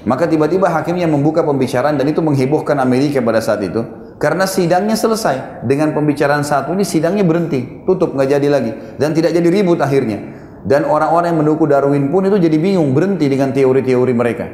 Maka 0.04 0.28
tiba-tiba 0.28 0.68
hakimnya 0.68 1.08
membuka 1.08 1.48
pembicaraan 1.48 1.96
dan 1.96 2.12
itu 2.12 2.20
menghebohkan 2.20 2.76
Amerika 2.84 3.24
pada 3.24 3.40
saat 3.40 3.64
itu. 3.64 3.88
Karena 4.16 4.48
sidangnya 4.48 4.96
selesai. 4.96 5.68
Dengan 5.68 5.92
pembicaraan 5.92 6.44
satu 6.48 6.72
ini 6.72 6.88
sidangnya 6.88 7.28
berhenti. 7.28 7.84
Tutup, 7.84 8.16
nggak 8.16 8.30
jadi 8.40 8.48
lagi. 8.48 8.72
Dan 8.96 9.12
tidak 9.12 9.36
jadi 9.36 9.48
ribut 9.52 9.84
akhirnya. 9.84 10.20
Dan 10.64 10.88
orang-orang 10.88 11.36
yang 11.36 11.40
mendukung 11.44 11.70
Darwin 11.70 12.10
pun 12.10 12.26
itu 12.26 12.40
jadi 12.40 12.58
bingung 12.58 12.96
berhenti 12.96 13.28
dengan 13.28 13.52
teori-teori 13.52 14.14
mereka. 14.16 14.46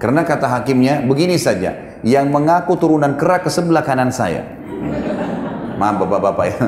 Karena 0.00 0.24
kata 0.24 0.48
hakimnya, 0.48 1.04
begini 1.04 1.36
saja. 1.36 2.00
Yang 2.00 2.26
mengaku 2.32 2.78
turunan 2.80 3.18
kera 3.18 3.42
ke 3.42 3.50
sebelah 3.52 3.84
kanan 3.84 4.08
saya. 4.08 4.46
Maaf 5.76 6.00
bapak-bapak 6.06 6.46
ya. 6.48 6.64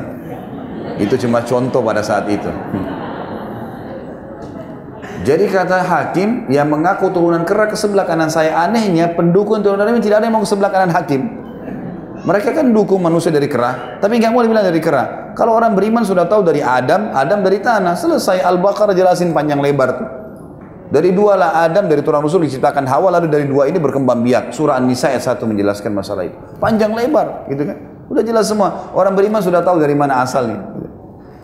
Itu 1.00 1.16
cuma 1.24 1.40
contoh 1.40 1.80
pada 1.80 2.04
saat 2.04 2.28
itu. 2.28 2.50
Jadi 5.22 5.46
kata 5.46 5.86
hakim 5.86 6.50
yang 6.50 6.66
mengaku 6.66 7.14
turunan 7.14 7.46
kera 7.46 7.70
ke 7.70 7.78
sebelah 7.78 8.02
kanan 8.02 8.26
saya 8.26 8.58
anehnya 8.66 9.14
pendukung 9.14 9.62
turunan 9.62 9.86
ini 9.94 10.02
tidak 10.02 10.18
ada 10.18 10.26
yang 10.26 10.34
mau 10.34 10.42
ke 10.42 10.50
sebelah 10.50 10.68
kanan 10.74 10.90
hakim. 10.90 11.41
Mereka 12.22 12.54
kan 12.54 12.70
dukung 12.70 13.02
manusia 13.02 13.34
dari 13.34 13.50
kera, 13.50 13.98
tapi 13.98 14.22
nggak 14.22 14.30
mau 14.30 14.46
dibilang 14.46 14.62
dari 14.62 14.78
kera. 14.78 15.34
Kalau 15.34 15.58
orang 15.58 15.74
beriman 15.74 16.06
sudah 16.06 16.30
tahu 16.30 16.46
dari 16.46 16.62
Adam, 16.62 17.10
Adam 17.10 17.42
dari 17.42 17.58
tanah. 17.58 17.98
Selesai 17.98 18.46
Al-Baqarah 18.46 18.94
jelasin 18.94 19.34
panjang 19.34 19.58
lebar 19.58 19.90
tuh. 19.98 20.08
Dari 20.92 21.10
dua 21.10 21.40
lah 21.40 21.50
Adam 21.66 21.88
dari 21.88 22.04
tulang 22.04 22.20
rusuk 22.20 22.44
diciptakan 22.44 22.84
Hawa 22.84 23.16
lalu 23.16 23.26
dari 23.26 23.48
dua 23.48 23.66
ini 23.66 23.80
berkembang 23.80 24.22
biak. 24.22 24.52
Surah 24.52 24.76
An-Nisa 24.76 25.08
ayat 25.08 25.24
1 25.24 25.40
menjelaskan 25.40 25.88
masalah 25.88 26.28
itu. 26.28 26.36
Panjang 26.60 26.92
lebar 26.92 27.48
gitu 27.48 27.64
kan. 27.64 27.80
Udah 28.12 28.20
jelas 28.20 28.46
semua. 28.46 28.92
Orang 28.92 29.16
beriman 29.16 29.40
sudah 29.40 29.64
tahu 29.64 29.80
dari 29.80 29.96
mana 29.96 30.20
asalnya. 30.20 30.62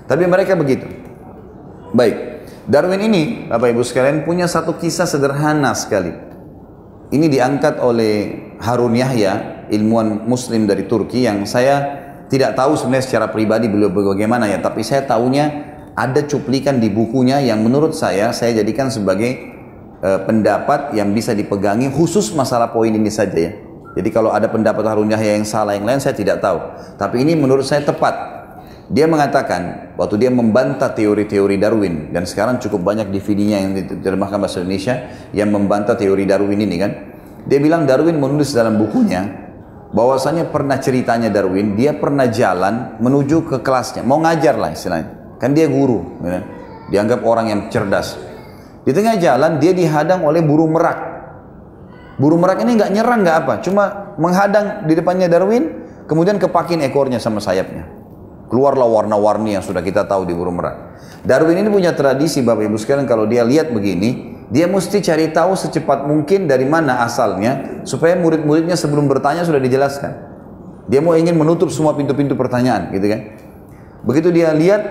Tapi 0.04 0.28
mereka 0.28 0.52
begitu. 0.52 0.84
Baik. 1.96 2.44
Darwin 2.68 3.00
ini, 3.00 3.48
Bapak 3.48 3.72
Ibu 3.72 3.80
sekalian, 3.80 4.28
punya 4.28 4.44
satu 4.44 4.76
kisah 4.76 5.08
sederhana 5.08 5.72
sekali. 5.72 6.12
Ini 7.08 7.26
diangkat 7.32 7.80
oleh 7.80 8.36
Harun 8.60 8.92
Yahya, 8.92 9.57
ilmuwan 9.70 10.26
muslim 10.28 10.68
dari 10.68 10.88
Turki 10.88 11.24
yang 11.24 11.44
saya 11.44 12.06
tidak 12.28 12.54
tahu 12.60 12.76
sebenarnya 12.76 13.04
secara 13.08 13.26
pribadi 13.32 13.72
beliau 13.72 13.88
bagaimana 13.88 14.44
ya, 14.48 14.60
tapi 14.60 14.84
saya 14.84 15.08
tahunya 15.08 15.44
ada 15.96 16.20
cuplikan 16.28 16.78
di 16.78 16.92
bukunya 16.92 17.40
yang 17.40 17.64
menurut 17.64 17.96
saya 17.96 18.30
saya 18.30 18.54
jadikan 18.60 18.92
sebagai 18.92 19.56
uh, 20.04 20.22
pendapat 20.28 20.94
yang 20.94 21.10
bisa 21.10 21.32
dipegangi 21.34 21.90
khusus 21.90 22.30
masalah 22.36 22.70
poin 22.70 22.92
ini 22.92 23.10
saja 23.10 23.34
ya. 23.34 23.52
Jadi 23.98 24.14
kalau 24.14 24.30
ada 24.30 24.46
pendapat 24.46 24.84
Harun 24.86 25.10
Yahya 25.10 25.40
yang 25.40 25.48
salah 25.48 25.74
yang 25.74 25.82
lain 25.82 25.98
saya 25.98 26.14
tidak 26.14 26.38
tahu. 26.38 26.60
Tapi 27.00 27.24
ini 27.24 27.34
menurut 27.34 27.66
saya 27.66 27.82
tepat 27.82 28.14
dia 28.88 29.04
mengatakan 29.04 29.92
waktu 29.98 30.16
dia 30.22 30.30
membantah 30.30 30.94
teori-teori 30.94 31.56
Darwin 31.58 32.14
dan 32.14 32.24
sekarang 32.24 32.62
cukup 32.62 32.84
banyak 32.84 33.10
DVD-nya 33.10 33.58
yang 33.64 33.72
diterjemahkan 33.74 34.38
bahasa 34.38 34.62
Indonesia 34.62 34.94
yang 35.34 35.50
membantah 35.50 35.96
teori 35.96 36.28
Darwin 36.28 36.60
ini 36.62 36.76
kan. 36.76 36.92
Dia 37.48 37.58
bilang 37.64 37.88
Darwin 37.88 38.20
menulis 38.20 38.52
dalam 38.52 38.76
bukunya 38.76 39.47
bahwasanya 39.92 40.52
pernah 40.52 40.76
ceritanya 40.76 41.32
Darwin 41.32 41.72
dia 41.72 41.96
pernah 41.96 42.28
jalan 42.28 43.00
menuju 43.00 43.48
ke 43.48 43.56
kelasnya. 43.64 44.04
Mau 44.04 44.20
ngajar 44.20 44.56
lah 44.56 44.72
istilahnya. 44.72 45.38
Kan 45.38 45.54
dia 45.54 45.70
guru 45.70 46.18
ya. 46.24 46.40
dianggap 46.90 47.22
orang 47.22 47.46
yang 47.48 47.60
cerdas. 47.70 48.18
Di 48.82 48.90
tengah 48.90 49.20
jalan 49.20 49.60
dia 49.60 49.72
dihadang 49.72 50.24
oleh 50.24 50.40
burung 50.40 50.74
merak. 50.74 50.98
Burung 52.18 52.42
merak 52.42 52.64
ini 52.66 52.74
nggak 52.74 52.90
nyerang 52.90 53.20
nggak 53.22 53.36
apa. 53.46 53.54
Cuma 53.62 54.14
menghadang 54.18 54.88
di 54.88 54.98
depannya 54.98 55.30
Darwin 55.30 55.86
kemudian 56.10 56.40
kepakin 56.40 56.82
ekornya 56.82 57.22
sama 57.22 57.38
sayapnya. 57.38 57.86
Keluarlah 58.48 58.88
warna-warni 58.88 59.60
yang 59.60 59.62
sudah 59.62 59.84
kita 59.84 60.08
tahu 60.08 60.24
di 60.24 60.32
burung 60.32 60.56
merak. 60.56 60.96
Darwin 61.20 61.60
ini 61.60 61.68
punya 61.68 61.92
tradisi 61.92 62.40
Bapak 62.40 62.64
Ibu 62.64 62.80
sekalian 62.80 63.04
kalau 63.04 63.28
dia 63.28 63.44
lihat 63.44 63.68
begini, 63.68 64.37
dia 64.48 64.64
mesti 64.64 65.04
cari 65.04 65.28
tahu 65.28 65.52
secepat 65.52 66.08
mungkin 66.08 66.48
dari 66.48 66.64
mana 66.64 67.04
asalnya 67.04 67.84
supaya 67.84 68.16
murid-muridnya 68.16 68.80
sebelum 68.80 69.04
bertanya 69.04 69.44
sudah 69.44 69.60
dijelaskan. 69.60 70.12
Dia 70.88 71.04
mau 71.04 71.12
ingin 71.12 71.36
menutup 71.36 71.68
semua 71.68 71.92
pintu-pintu 71.92 72.32
pertanyaan 72.32 72.88
gitu 72.96 73.12
kan. 73.12 73.20
Begitu 74.08 74.32
dia 74.32 74.56
lihat, 74.56 74.82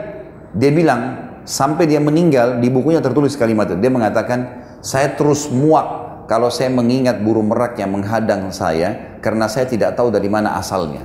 dia 0.53 0.69
bilang 0.69 1.25
sampai 1.41 1.89
dia 1.89 1.97
meninggal 1.97 2.61
di 2.61 2.69
bukunya 2.69 3.01
tertulis 3.01 3.34
kalimat 3.34 3.65
itu. 3.65 3.81
Dia 3.81 3.89
mengatakan, 3.89 4.39
saya 4.85 5.17
terus 5.17 5.49
muak 5.49 6.05
kalau 6.29 6.53
saya 6.53 6.69
mengingat 6.69 7.25
burung 7.25 7.49
merak 7.49 7.81
yang 7.81 7.97
menghadang 7.97 8.53
saya 8.53 9.17
karena 9.25 9.49
saya 9.49 9.65
tidak 9.65 9.97
tahu 9.97 10.13
dari 10.13 10.29
mana 10.29 10.53
asalnya. 10.53 11.01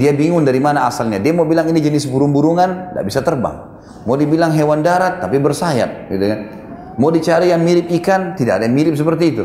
Dia 0.00 0.16
bingung 0.16 0.48
dari 0.48 0.64
mana 0.64 0.88
asalnya. 0.88 1.20
Dia 1.20 1.36
mau 1.36 1.44
bilang 1.44 1.68
ini 1.68 1.84
jenis 1.84 2.08
burung-burungan, 2.08 2.96
tidak 2.96 3.04
bisa 3.04 3.20
terbang. 3.20 3.68
Mau 4.08 4.16
dibilang 4.16 4.54
hewan 4.56 4.80
darat, 4.80 5.20
tapi 5.20 5.36
bersayap. 5.36 6.08
Gitu 6.08 6.24
kan. 6.24 6.40
Mau 6.98 7.14
dicari 7.14 7.54
yang 7.54 7.62
mirip 7.62 7.86
ikan, 8.02 8.34
tidak 8.34 8.58
ada 8.58 8.66
yang 8.66 8.74
mirip 8.74 8.98
seperti 8.98 9.24
itu. 9.30 9.44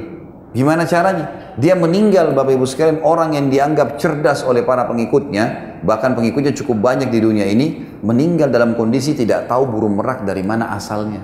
Gimana 0.54 0.90
caranya? 0.90 1.54
Dia 1.58 1.78
meninggal 1.78 2.34
Bapak 2.34 2.58
Ibu 2.58 2.66
sekalian 2.66 3.06
orang 3.06 3.38
yang 3.38 3.54
dianggap 3.54 4.02
cerdas 4.02 4.42
oleh 4.42 4.66
para 4.66 4.90
pengikutnya, 4.90 5.78
bahkan 5.86 6.18
pengikutnya 6.18 6.54
cukup 6.58 6.82
banyak 6.82 7.14
di 7.14 7.22
dunia 7.22 7.46
ini, 7.46 7.98
meninggal 8.02 8.50
dalam 8.50 8.74
kondisi 8.74 9.14
tidak 9.14 9.46
tahu 9.46 9.70
burung 9.70 10.02
merak 10.02 10.26
dari 10.26 10.42
mana 10.42 10.74
asalnya. 10.74 11.22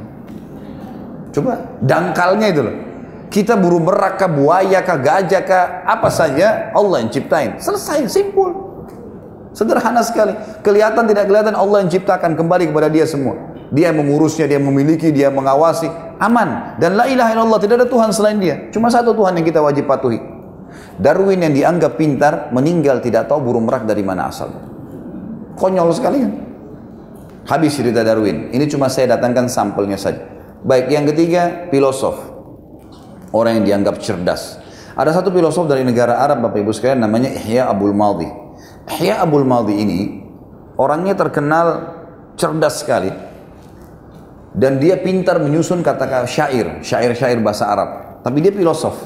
Coba 1.33 1.77
dangkalnya 1.81 2.47
itu 2.49 2.61
loh. 2.61 2.75
Kita 3.29 3.53
burung 3.57 3.85
merak 3.85 4.17
kah, 4.17 4.29
buaya 4.29 4.81
kah, 4.81 4.97
gajah 4.97 5.41
kah, 5.45 5.65
apa 5.85 6.09
saja 6.09 6.73
Allah 6.73 7.05
yang 7.05 7.13
ciptain. 7.13 7.61
Selesai, 7.61 8.09
simpul. 8.09 8.49
Sederhana 9.53 10.01
sekali. 10.01 10.33
Kelihatan 10.65 11.05
tidak 11.05 11.29
kelihatan 11.29 11.53
Allah 11.53 11.85
yang 11.85 11.89
ciptakan 11.93 12.33
kembali 12.33 12.73
kepada 12.73 12.89
dia 12.89 13.05
semua. 13.05 13.37
Dia 13.69 13.93
yang 13.93 14.01
mengurusnya, 14.01 14.49
dia 14.49 14.57
memiliki, 14.57 15.13
dia 15.13 15.29
mengawasi. 15.29 16.08
Aman. 16.19 16.75
Dan 16.75 16.99
la 16.99 17.07
ilaha 17.07 17.31
illallah, 17.31 17.59
tidak 17.63 17.75
ada 17.83 17.87
Tuhan 17.87 18.11
selain 18.11 18.37
dia. 18.43 18.67
Cuma 18.75 18.91
satu 18.91 19.15
Tuhan 19.15 19.39
yang 19.39 19.47
kita 19.47 19.63
wajib 19.63 19.87
patuhi. 19.87 20.19
Darwin 20.99 21.39
yang 21.39 21.55
dianggap 21.55 21.95
pintar, 21.95 22.51
meninggal 22.51 22.99
tidak 22.99 23.31
tahu 23.31 23.39
burung 23.39 23.63
merak 23.63 23.87
dari 23.87 24.03
mana 24.03 24.27
asalnya. 24.27 24.59
Konyol 25.55 25.95
sekali 25.95 26.17
kan? 26.19 26.33
Habis 27.47 27.79
cerita 27.79 28.03
Darwin. 28.03 28.51
Ini 28.51 28.67
cuma 28.67 28.91
saya 28.91 29.15
datangkan 29.15 29.47
sampelnya 29.47 29.95
saja. 29.95 30.19
Baik, 30.59 30.91
yang 30.91 31.07
ketiga, 31.07 31.71
filosof. 31.71 32.19
Orang 33.31 33.63
yang 33.63 33.65
dianggap 33.65 34.03
cerdas. 34.03 34.59
Ada 34.99 35.15
satu 35.23 35.31
filosof 35.31 35.71
dari 35.71 35.87
negara 35.87 36.19
Arab, 36.19 36.43
Bapak 36.43 36.59
Ibu 36.59 36.75
sekalian, 36.75 36.99
namanya 36.99 37.31
Ihya 37.31 37.71
Abul 37.71 37.95
Maldi. 37.95 38.27
Ihya 38.91 39.23
Abul 39.23 39.47
Maldi 39.47 39.75
ini 39.79 39.99
orangnya 40.75 41.15
terkenal 41.15 41.95
cerdas 42.35 42.83
sekali 42.83 43.28
dan 44.55 44.81
dia 44.81 44.97
pintar 44.97 45.37
menyusun 45.37 45.85
kata-kata 45.85 46.25
syair, 46.25 46.81
syair-syair 46.81 47.37
bahasa 47.41 47.69
Arab. 47.69 47.89
Tapi 48.25 48.41
dia 48.41 48.49
filosof. 48.49 48.97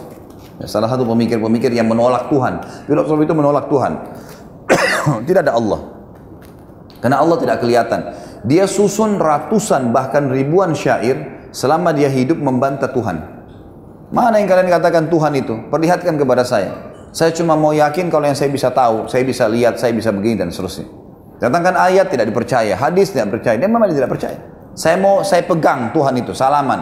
Ya, 0.62 0.70
salah 0.70 0.88
satu 0.88 1.04
pemikir-pemikir 1.04 1.74
yang 1.76 1.90
menolak 1.92 2.32
Tuhan. 2.32 2.64
Filosof 2.88 3.20
itu 3.20 3.34
menolak 3.36 3.68
Tuhan. 3.68 3.94
tidak 5.28 5.50
ada 5.50 5.60
Allah. 5.60 5.80
Karena 7.04 7.20
Allah 7.20 7.38
tidak 7.42 7.60
kelihatan. 7.60 8.00
Dia 8.48 8.64
susun 8.68 9.20
ratusan 9.20 9.92
bahkan 9.92 10.32
ribuan 10.32 10.72
syair 10.72 11.48
selama 11.52 11.92
dia 11.92 12.08
hidup 12.08 12.40
membantah 12.40 12.88
Tuhan. 12.92 13.18
Mana 14.14 14.40
yang 14.40 14.48
kalian 14.48 14.70
katakan 14.72 15.12
Tuhan 15.12 15.34
itu? 15.36 15.68
Perlihatkan 15.68 16.16
kepada 16.16 16.48
saya. 16.48 16.96
Saya 17.14 17.30
cuma 17.36 17.54
mau 17.54 17.76
yakin 17.76 18.10
kalau 18.10 18.26
yang 18.26 18.38
saya 18.38 18.50
bisa 18.50 18.74
tahu, 18.74 19.06
saya 19.12 19.22
bisa 19.22 19.46
lihat, 19.46 19.78
saya 19.78 19.94
bisa 19.94 20.10
begini 20.10 20.40
dan 20.40 20.50
seterusnya. 20.50 20.90
Datangkan 21.38 21.76
ayat 21.78 22.10
tidak 22.10 22.32
dipercaya, 22.32 22.74
hadis 22.74 23.12
tidak 23.14 23.38
percaya, 23.38 23.60
dia 23.60 23.70
memang 23.70 23.90
tidak 23.92 24.10
percaya. 24.10 24.53
Saya 24.74 24.98
mau 24.98 25.22
saya 25.22 25.46
pegang 25.46 25.94
Tuhan 25.94 26.18
itu, 26.18 26.34
salaman. 26.34 26.82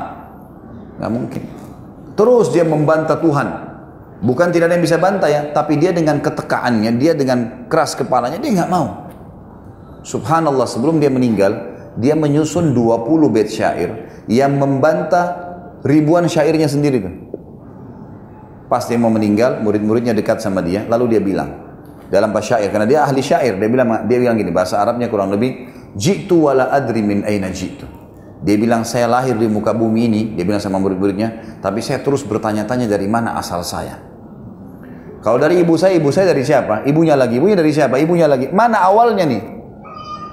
Nggak 1.00 1.12
mungkin. 1.12 1.42
Terus 2.16 2.52
dia 2.52 2.64
membantah 2.64 3.20
Tuhan. 3.20 3.48
Bukan 4.22 4.54
tidak 4.54 4.70
ada 4.70 4.78
yang 4.78 4.86
bisa 4.86 5.02
bantah 5.02 5.28
ya, 5.28 5.42
tapi 5.50 5.82
dia 5.82 5.90
dengan 5.90 6.22
ketekaannya, 6.22 6.92
dia 7.02 7.18
dengan 7.18 7.66
keras 7.66 7.98
kepalanya, 7.98 8.38
dia 8.38 8.54
nggak 8.54 8.70
mau. 8.70 9.10
Subhanallah 10.06 10.70
sebelum 10.70 11.02
dia 11.02 11.10
meninggal, 11.10 11.74
dia 11.98 12.14
menyusun 12.14 12.72
20 12.72 13.34
bait 13.34 13.50
syair 13.50 14.08
yang 14.30 14.56
membantah 14.62 15.52
ribuan 15.82 16.30
syairnya 16.30 16.70
sendiri 16.70 17.02
tuh. 17.02 17.16
Pas 18.70 18.86
dia 18.86 18.96
mau 18.96 19.12
meninggal, 19.12 19.60
murid-muridnya 19.66 20.14
dekat 20.14 20.40
sama 20.40 20.62
dia, 20.62 20.86
lalu 20.86 21.18
dia 21.18 21.22
bilang 21.22 21.50
dalam 22.14 22.30
bahasa 22.30 22.56
syair 22.56 22.70
karena 22.70 22.88
dia 22.88 23.00
ahli 23.02 23.26
syair, 23.26 23.58
dia 23.58 23.70
bilang 23.72 24.06
dia 24.06 24.18
bilang 24.22 24.38
gini, 24.38 24.54
bahasa 24.54 24.78
Arabnya 24.80 25.10
kurang 25.10 25.34
lebih 25.34 25.81
jitu 25.96 26.48
wala 26.48 26.72
adri 26.72 27.04
min 27.04 27.24
aina 27.24 27.52
jitu. 27.52 27.88
Dia 28.42 28.58
bilang 28.58 28.82
saya 28.82 29.06
lahir 29.06 29.38
di 29.38 29.46
muka 29.46 29.70
bumi 29.70 30.10
ini, 30.10 30.22
dia 30.34 30.42
bilang 30.42 30.58
sama 30.58 30.82
murid-muridnya, 30.82 31.62
tapi 31.62 31.78
saya 31.86 32.02
terus 32.02 32.26
bertanya-tanya 32.26 32.90
dari 32.90 33.06
mana 33.06 33.38
asal 33.38 33.62
saya. 33.62 34.02
Kalau 35.22 35.38
dari 35.38 35.62
ibu 35.62 35.78
saya, 35.78 35.94
ibu 35.94 36.10
saya 36.10 36.34
dari 36.34 36.42
siapa? 36.42 36.82
Ibunya 36.82 37.14
lagi, 37.14 37.38
ibunya 37.38 37.54
dari 37.54 37.70
siapa? 37.70 38.02
Ibunya 38.02 38.26
lagi. 38.26 38.50
Mana 38.50 38.82
awalnya 38.82 39.30
nih? 39.30 39.42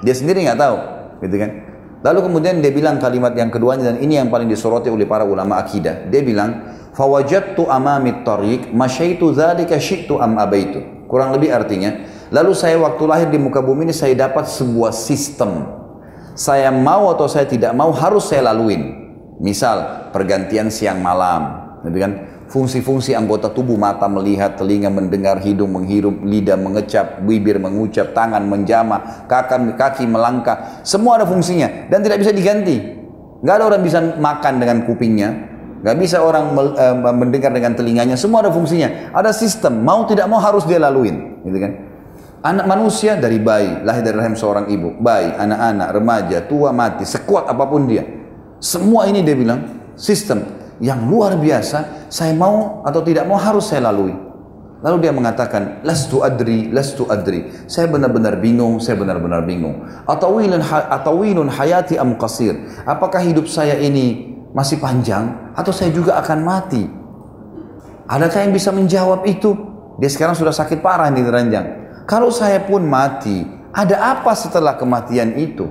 Dia 0.01 0.17
sendiri 0.17 0.41
nggak 0.41 0.57
tahu, 0.57 0.77
gitu 1.21 1.35
kan? 1.37 1.51
Lalu 1.99 2.19
kemudian 2.31 2.63
dia 2.63 2.73
bilang 2.73 2.97
kalimat 2.97 3.35
yang 3.35 3.53
keduanya 3.53 3.93
dan 3.93 4.01
ini 4.01 4.17
yang 4.17 4.33
paling 4.33 4.49
disoroti 4.49 4.89
oleh 4.89 5.05
para 5.05 5.21
ulama 5.27 5.61
akidah. 5.61 6.09
Dia 6.09 6.25
bilang, 6.25 6.79
"Fawajadtu 6.97 7.69
amami 7.69 8.25
tariq, 8.25 8.73
masyaitu 8.73 9.35
dzalika 9.35 9.77
syi'tu 9.77 10.17
am 10.17 10.39
abaitu." 10.41 11.05
Kurang 11.05 11.35
lebih 11.35 11.53
artinya, 11.53 11.93
lalu 12.29 12.53
saya 12.57 12.77
waktu 12.81 13.03
lahir 13.05 13.27
di 13.29 13.37
muka 13.41 13.61
bumi 13.61 13.89
ini 13.89 13.95
saya 13.95 14.15
dapat 14.15 14.49
sebuah 14.49 14.93
sistem. 14.93 15.77
Saya 16.33 16.71
mau 16.71 17.11
atau 17.11 17.27
saya 17.27 17.43
tidak 17.43 17.75
mau 17.75 17.91
harus 17.91 18.31
saya 18.31 18.49
laluin. 18.53 18.95
Misal 19.43 20.11
pergantian 20.15 20.71
siang 20.71 21.03
malam, 21.03 21.75
gitu 21.83 21.99
kan? 21.99 22.11
fungsi-fungsi 22.49 23.13
anggota 23.13 23.53
tubuh 23.53 23.77
mata 23.77 24.09
melihat, 24.09 24.57
telinga 24.57 24.89
mendengar, 24.89 25.37
hidung 25.39 25.69
menghirup, 25.69 26.25
lidah 26.25 26.57
mengecap, 26.57 27.21
bibir 27.23 27.61
mengucap, 27.61 28.11
tangan 28.11 28.41
menjama, 28.43 29.25
kaki, 29.29 30.09
melangkah, 30.09 30.81
semua 30.81 31.21
ada 31.21 31.29
fungsinya 31.29 31.87
dan 31.87 32.01
tidak 32.01 32.25
bisa 32.25 32.33
diganti. 32.33 32.97
Nggak 33.39 33.55
ada 33.55 33.65
orang 33.71 33.81
bisa 33.85 33.99
makan 34.19 34.53
dengan 34.59 34.77
kupingnya, 34.83 35.29
nggak 35.85 35.95
bisa 36.01 36.19
orang 36.19 36.51
eh, 36.75 36.95
mendengar 37.13 37.53
dengan 37.53 37.77
telinganya, 37.77 38.17
semua 38.19 38.43
ada 38.43 38.51
fungsinya. 38.51 39.13
Ada 39.15 39.31
sistem, 39.31 39.85
mau 39.85 40.03
tidak 40.09 40.27
mau 40.27 40.41
harus 40.41 40.65
dia 40.65 40.81
laluin, 40.81 41.39
gitu 41.45 41.57
kan? 41.61 41.71
Anak 42.39 42.71
manusia 42.71 43.19
dari 43.19 43.35
bayi, 43.35 43.83
lahir 43.83 43.99
dari 43.99 44.15
rahim 44.15 44.31
seorang 44.31 44.71
ibu, 44.71 44.95
bayi, 44.95 45.27
anak-anak, 45.35 45.91
remaja, 45.91 46.37
tua, 46.47 46.71
mati, 46.71 47.03
sekuat 47.03 47.51
apa 47.51 47.67
pun 47.67 47.83
dia. 47.83 48.07
Semua 48.63 49.11
ini 49.11 49.19
dia 49.27 49.35
bilang 49.35 49.91
sistem 49.99 50.47
yang 50.79 51.03
luar 51.03 51.35
biasa, 51.35 52.07
saya 52.07 52.31
mau 52.31 52.79
atau 52.87 53.03
tidak 53.03 53.27
mau 53.27 53.35
harus 53.35 53.67
saya 53.67 53.91
lalui. 53.91 54.15
Lalu 54.79 55.03
dia 55.03 55.11
mengatakan, 55.11 55.83
lastu 55.83 56.23
adri, 56.23 56.71
lastu 56.71 57.03
adri. 57.11 57.51
Saya 57.67 57.91
benar-benar 57.91 58.39
bingung, 58.39 58.79
saya 58.79 58.95
benar-benar 58.95 59.43
bingung. 59.43 59.83
Atawilun, 60.07 60.63
atawilun 60.63 61.51
hayati 61.51 61.99
am 61.99 62.15
qasir. 62.15 62.55
Apakah 62.87 63.19
hidup 63.19 63.51
saya 63.51 63.75
ini 63.75 64.31
masih 64.55 64.79
panjang 64.79 65.51
atau 65.59 65.75
saya 65.75 65.91
juga 65.91 66.15
akan 66.23 66.39
mati? 66.39 66.87
Adakah 68.07 68.47
yang 68.47 68.55
bisa 68.55 68.71
menjawab 68.71 69.27
itu? 69.27 69.51
Dia 69.99 70.07
sekarang 70.07 70.39
sudah 70.39 70.55
sakit 70.55 70.79
parah 70.79 71.11
di 71.11 71.19
ranjang. 71.27 71.78
Kalau 72.09 72.33
saya 72.33 72.57
pun 72.65 72.81
mati, 72.89 73.45
ada 73.69 74.17
apa 74.17 74.33
setelah 74.33 74.73
kematian 74.73 75.37
itu? 75.37 75.69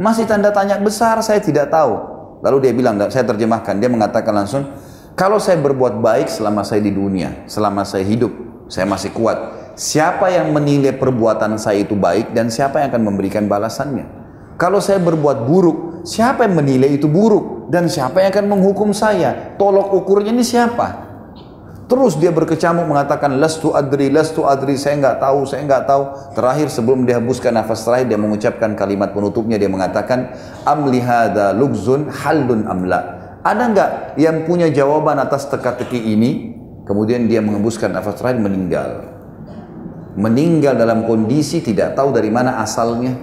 Masih 0.00 0.24
tanda 0.24 0.48
tanya 0.48 0.80
besar, 0.80 1.20
saya 1.20 1.36
tidak 1.36 1.68
tahu. 1.68 2.00
Lalu 2.40 2.64
dia 2.64 2.72
bilang, 2.72 2.96
saya 3.12 3.28
terjemahkan, 3.28 3.76
dia 3.76 3.92
mengatakan 3.92 4.32
langsung, 4.32 4.72
kalau 5.12 5.36
saya 5.36 5.60
berbuat 5.60 6.00
baik 6.00 6.32
selama 6.32 6.64
saya 6.64 6.80
di 6.80 6.96
dunia, 6.96 7.44
selama 7.44 7.84
saya 7.84 8.08
hidup, 8.08 8.32
saya 8.72 8.88
masih 8.88 9.12
kuat. 9.12 9.36
Siapa 9.76 10.32
yang 10.32 10.48
menilai 10.56 10.96
perbuatan 10.96 11.60
saya 11.60 11.84
itu 11.84 11.92
baik 11.92 12.32
dan 12.32 12.48
siapa 12.48 12.80
yang 12.80 12.96
akan 12.96 13.12
memberikan 13.12 13.44
balasannya? 13.44 14.08
Kalau 14.56 14.80
saya 14.80 14.96
berbuat 14.96 15.44
buruk, 15.44 16.08
siapa 16.08 16.48
yang 16.48 16.56
menilai 16.56 16.96
itu 16.96 17.04
buruk 17.04 17.68
dan 17.68 17.92
siapa 17.92 18.24
yang 18.24 18.32
akan 18.32 18.48
menghukum 18.48 18.96
saya? 18.96 19.52
Tolok 19.60 19.92
ukurnya 19.92 20.32
ini 20.32 20.40
siapa? 20.40 21.05
Terus 21.86 22.18
dia 22.18 22.34
berkecamuk 22.34 22.90
mengatakan 22.90 23.38
lastu 23.38 23.70
adri, 23.70 24.10
lastu 24.10 24.42
adri, 24.42 24.74
saya 24.74 24.98
enggak 24.98 25.22
tahu, 25.22 25.46
saya 25.46 25.62
enggak 25.62 25.86
tahu. 25.86 26.02
Terakhir 26.34 26.66
sebelum 26.66 27.06
dia 27.06 27.22
hembuskan 27.22 27.54
nafas 27.54 27.86
terakhir 27.86 28.10
dia 28.10 28.18
mengucapkan 28.18 28.74
kalimat 28.74 29.14
penutupnya 29.14 29.54
dia 29.54 29.70
mengatakan 29.70 30.34
amli 30.66 30.98
hadza 30.98 31.54
lugzun 31.54 32.10
haldun 32.10 32.66
amla. 32.66 33.00
Ada 33.46 33.62
enggak 33.70 33.90
yang 34.18 34.42
punya 34.42 34.66
jawaban 34.66 35.22
atas 35.22 35.46
teka-teki 35.46 36.10
ini? 36.10 36.58
Kemudian 36.90 37.30
dia 37.30 37.38
menghembuskan 37.38 37.94
nafas 37.94 38.18
terakhir 38.18 38.42
meninggal. 38.42 39.06
Meninggal 40.18 40.74
dalam 40.74 41.06
kondisi 41.06 41.62
tidak 41.62 41.94
tahu 41.94 42.10
dari 42.10 42.34
mana 42.34 42.66
asalnya, 42.66 43.14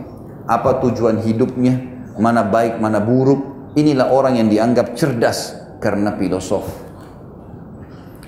apa 0.48 0.80
tujuan 0.80 1.20
hidupnya, 1.20 1.84
mana 2.16 2.48
baik, 2.48 2.80
mana 2.80 3.04
buruk. 3.04 3.76
Inilah 3.76 4.08
orang 4.08 4.40
yang 4.40 4.48
dianggap 4.48 4.96
cerdas 4.96 5.52
karena 5.84 6.16
filosof 6.16 6.93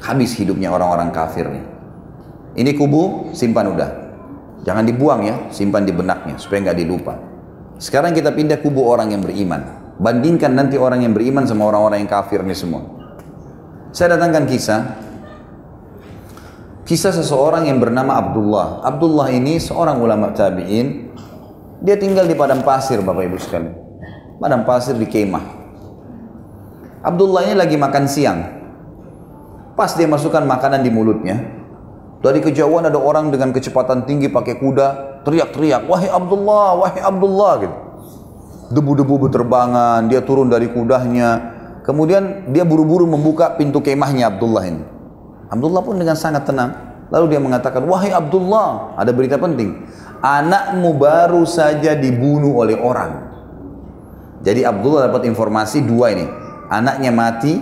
Habis 0.05 0.37
hidupnya 0.37 0.69
orang-orang 0.69 1.09
kafir 1.09 1.49
nih. 1.49 1.65
Ini 2.61 2.71
kubu, 2.77 3.33
simpan 3.33 3.73
udah. 3.73 3.89
Jangan 4.61 4.85
dibuang 4.85 5.25
ya, 5.25 5.35
simpan 5.49 5.81
di 5.81 5.93
benaknya 5.93 6.37
supaya 6.37 6.69
nggak 6.69 6.77
dilupa. 6.77 7.13
Sekarang 7.81 8.13
kita 8.13 8.31
pindah 8.31 8.61
kubu 8.61 8.85
orang 8.85 9.11
yang 9.11 9.25
beriman. 9.25 9.65
Bandingkan 9.97 10.53
nanti 10.53 10.77
orang 10.77 11.03
yang 11.03 11.11
beriman 11.17 11.43
sama 11.49 11.67
orang-orang 11.67 12.05
yang 12.05 12.11
kafir 12.11 12.39
nih 12.45 12.55
semua. 12.55 12.85
Saya 13.91 14.15
datangkan 14.15 14.45
kisah. 14.45 14.81
Kisah 16.85 17.11
seseorang 17.17 17.65
yang 17.65 17.81
bernama 17.81 18.21
Abdullah. 18.21 18.85
Abdullah 18.85 19.33
ini 19.33 19.57
seorang 19.57 19.97
ulama 19.97 20.31
tabi'in. 20.37 21.11
Dia 21.81 21.97
tinggal 21.97 22.29
di 22.29 22.37
padang 22.37 22.61
pasir 22.61 23.01
Bapak 23.01 23.25
Ibu 23.25 23.37
sekalian. 23.41 23.73
Padang 24.37 24.63
pasir 24.63 24.93
di 24.95 25.07
kemah. 25.09 25.45
Abdullah 27.01 27.41
ini 27.49 27.55
lagi 27.57 27.75
makan 27.75 28.05
siang. 28.05 28.39
Pas 29.75 29.91
dia 29.91 30.07
masukkan 30.07 30.39
makanan 30.47 30.81
di 30.81 30.89
mulutnya, 30.89 31.35
dari 32.25 32.41
kejauhan 32.41 32.89
ada 32.89 32.97
orang 32.97 33.29
dengan 33.29 33.53
kecepatan 33.53 34.07
tinggi 34.09 34.33
pakai 34.33 34.57
kuda, 34.57 35.21
teriak-teriak, 35.27 35.85
wahai 35.85 36.09
Abdullah, 36.09 36.69
wahai 36.73 37.01
Abdullah 37.05 37.53
gitu. 37.61 37.75
Debu-debu 38.73 39.29
berterbangan, 39.29 40.09
dia 40.09 40.25
turun 40.25 40.49
dari 40.49 40.65
kudanya. 40.73 41.53
Kemudian 41.85 42.49
dia 42.49 42.65
buru-buru 42.65 43.05
membuka 43.05 43.53
pintu 43.53 43.77
kemahnya 43.77 44.33
Abdullah 44.33 44.63
ini. 44.65 44.81
Abdullah 45.53 45.85
pun 45.85 46.01
dengan 46.01 46.17
sangat 46.17 46.49
tenang. 46.49 46.73
Lalu 47.13 47.37
dia 47.37 47.37
mengatakan, 47.37 47.85
wahai 47.85 48.09
Abdullah, 48.09 48.97
ada 48.97 49.13
berita 49.13 49.37
penting. 49.37 49.85
Anakmu 50.25 50.97
baru 50.97 51.45
saja 51.45 51.93
dibunuh 51.93 52.57
oleh 52.57 52.73
orang. 52.73 53.21
Jadi 54.41 54.65
Abdullah 54.65 55.13
dapat 55.13 55.29
informasi 55.29 55.85
dua 55.85 56.09
ini. 56.09 56.25
Anaknya 56.73 57.13
mati 57.13 57.61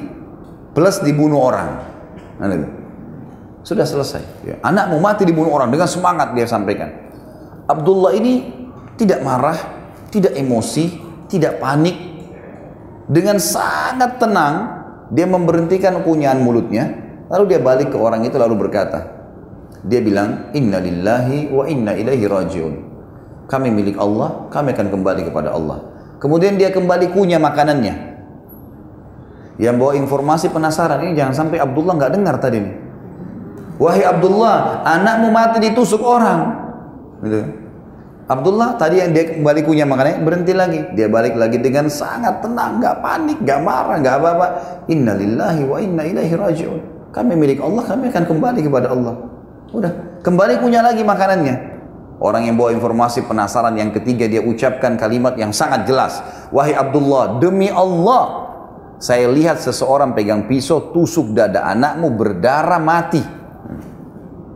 plus 0.71 1.03
dibunuh 1.03 1.43
orang. 1.43 1.92
Nah, 2.37 2.47
itu. 2.49 2.67
Sudah 3.63 3.87
selesai. 3.87 4.23
Ya. 4.43 4.55
Anakmu 4.59 4.99
mati 4.99 5.23
dibunuh 5.23 5.51
orang 5.55 5.71
dengan 5.71 5.87
semangat 5.87 6.35
dia 6.35 6.43
sampaikan. 6.43 6.91
Abdullah 7.63 8.11
ini 8.11 8.43
tidak 8.99 9.23
marah, 9.23 9.55
tidak 10.11 10.35
emosi, 10.35 10.99
tidak 11.31 11.63
panik. 11.63 11.95
Dengan 13.07 13.39
sangat 13.39 14.19
tenang, 14.19 14.55
dia 15.11 15.23
memberhentikan 15.27 16.03
kunyahan 16.03 16.43
mulutnya. 16.43 16.91
Lalu 17.31 17.55
dia 17.55 17.59
balik 17.63 17.95
ke 17.95 17.97
orang 17.97 18.27
itu 18.27 18.35
lalu 18.35 18.67
berkata, 18.67 19.23
dia 19.83 19.99
bilang, 20.03 20.51
Inna 20.55 20.79
lillahi 20.79 21.49
wa 21.49 21.63
inna 21.67 21.95
ilaihi 21.95 22.23
rajiun. 22.27 22.73
Kami 23.47 23.67
milik 23.71 23.99
Allah, 23.99 24.47
kami 24.51 24.71
akan 24.75 24.87
kembali 24.91 25.21
kepada 25.27 25.51
Allah. 25.55 25.83
Kemudian 26.19 26.55
dia 26.55 26.71
kembali 26.71 27.11
kunyah 27.11 27.39
makanannya. 27.39 28.12
Yang 29.61 29.75
bawa 29.77 29.93
informasi 29.93 30.49
penasaran 30.49 31.01
ini 31.05 31.13
jangan 31.13 31.45
sampai 31.45 31.61
Abdullah 31.61 31.93
nggak 31.97 32.11
dengar 32.17 32.35
tadi 32.41 32.57
nih. 32.57 32.75
Wahai 33.77 34.05
Abdullah, 34.05 34.81
anakmu 34.85 35.29
mati 35.29 35.57
ditusuk 35.61 36.01
orang. 36.01 36.39
Gitu. 37.21 37.41
Abdullah 38.23 38.79
tadi 38.79 39.03
yang 39.03 39.11
dia 39.11 39.35
kembali 39.35 39.61
punya 39.67 39.83
makanya 39.83 40.23
berhenti 40.23 40.53
lagi. 40.55 40.79
Dia 40.95 41.11
balik 41.11 41.35
lagi 41.35 41.59
dengan 41.59 41.91
sangat 41.91 42.39
tenang, 42.39 42.79
nggak 42.79 42.95
panik, 43.03 43.37
nggak 43.43 43.59
marah, 43.59 43.97
nggak 43.99 44.15
apa-apa. 44.15 44.47
Innalillahi 44.87 45.61
wa 45.67 45.77
inna 45.83 46.03
ilaihi 46.07 46.33
rajiun. 46.33 46.81
Kami 47.13 47.33
milik 47.37 47.59
Allah, 47.61 47.83
kami 47.85 48.09
akan 48.09 48.23
kembali 48.25 48.59
kepada 48.63 48.87
Allah. 48.89 49.13
Udah, 49.75 49.91
kembali 50.23 50.63
punya 50.63 50.81
lagi 50.81 51.03
makanannya. 51.05 51.73
Orang 52.23 52.47
yang 52.47 52.55
bawa 52.55 52.71
informasi 52.71 53.27
penasaran 53.27 53.75
yang 53.75 53.91
ketiga 53.91 54.23
dia 54.31 54.39
ucapkan 54.39 54.95
kalimat 54.95 55.35
yang 55.35 55.51
sangat 55.51 55.83
jelas. 55.83 56.23
Wahai 56.55 56.71
Abdullah, 56.71 57.43
demi 57.43 57.67
Allah, 57.67 58.52
saya 59.03 59.27
lihat 59.27 59.59
seseorang 59.59 60.15
pegang 60.15 60.47
pisau 60.47 60.95
tusuk 60.95 61.35
dada 61.35 61.67
anakmu 61.67 62.15
berdarah 62.15 62.79
mati. 62.79 63.19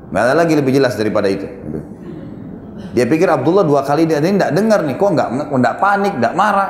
Nggak 0.07 0.23
ada 0.23 0.33
lagi 0.39 0.55
lebih 0.55 0.71
jelas 0.71 0.95
daripada 0.95 1.27
itu. 1.27 1.43
Dia 2.95 3.03
pikir 3.03 3.27
Abdullah 3.27 3.67
dua 3.67 3.83
kali 3.83 4.07
dia 4.07 4.23
tidak 4.23 4.55
dengar 4.55 4.87
nih, 4.87 4.95
kok 4.95 5.11
nggak 5.11 5.51
nggak 5.51 5.75
panik, 5.83 6.13
nggak 6.15 6.33
marah. 6.39 6.69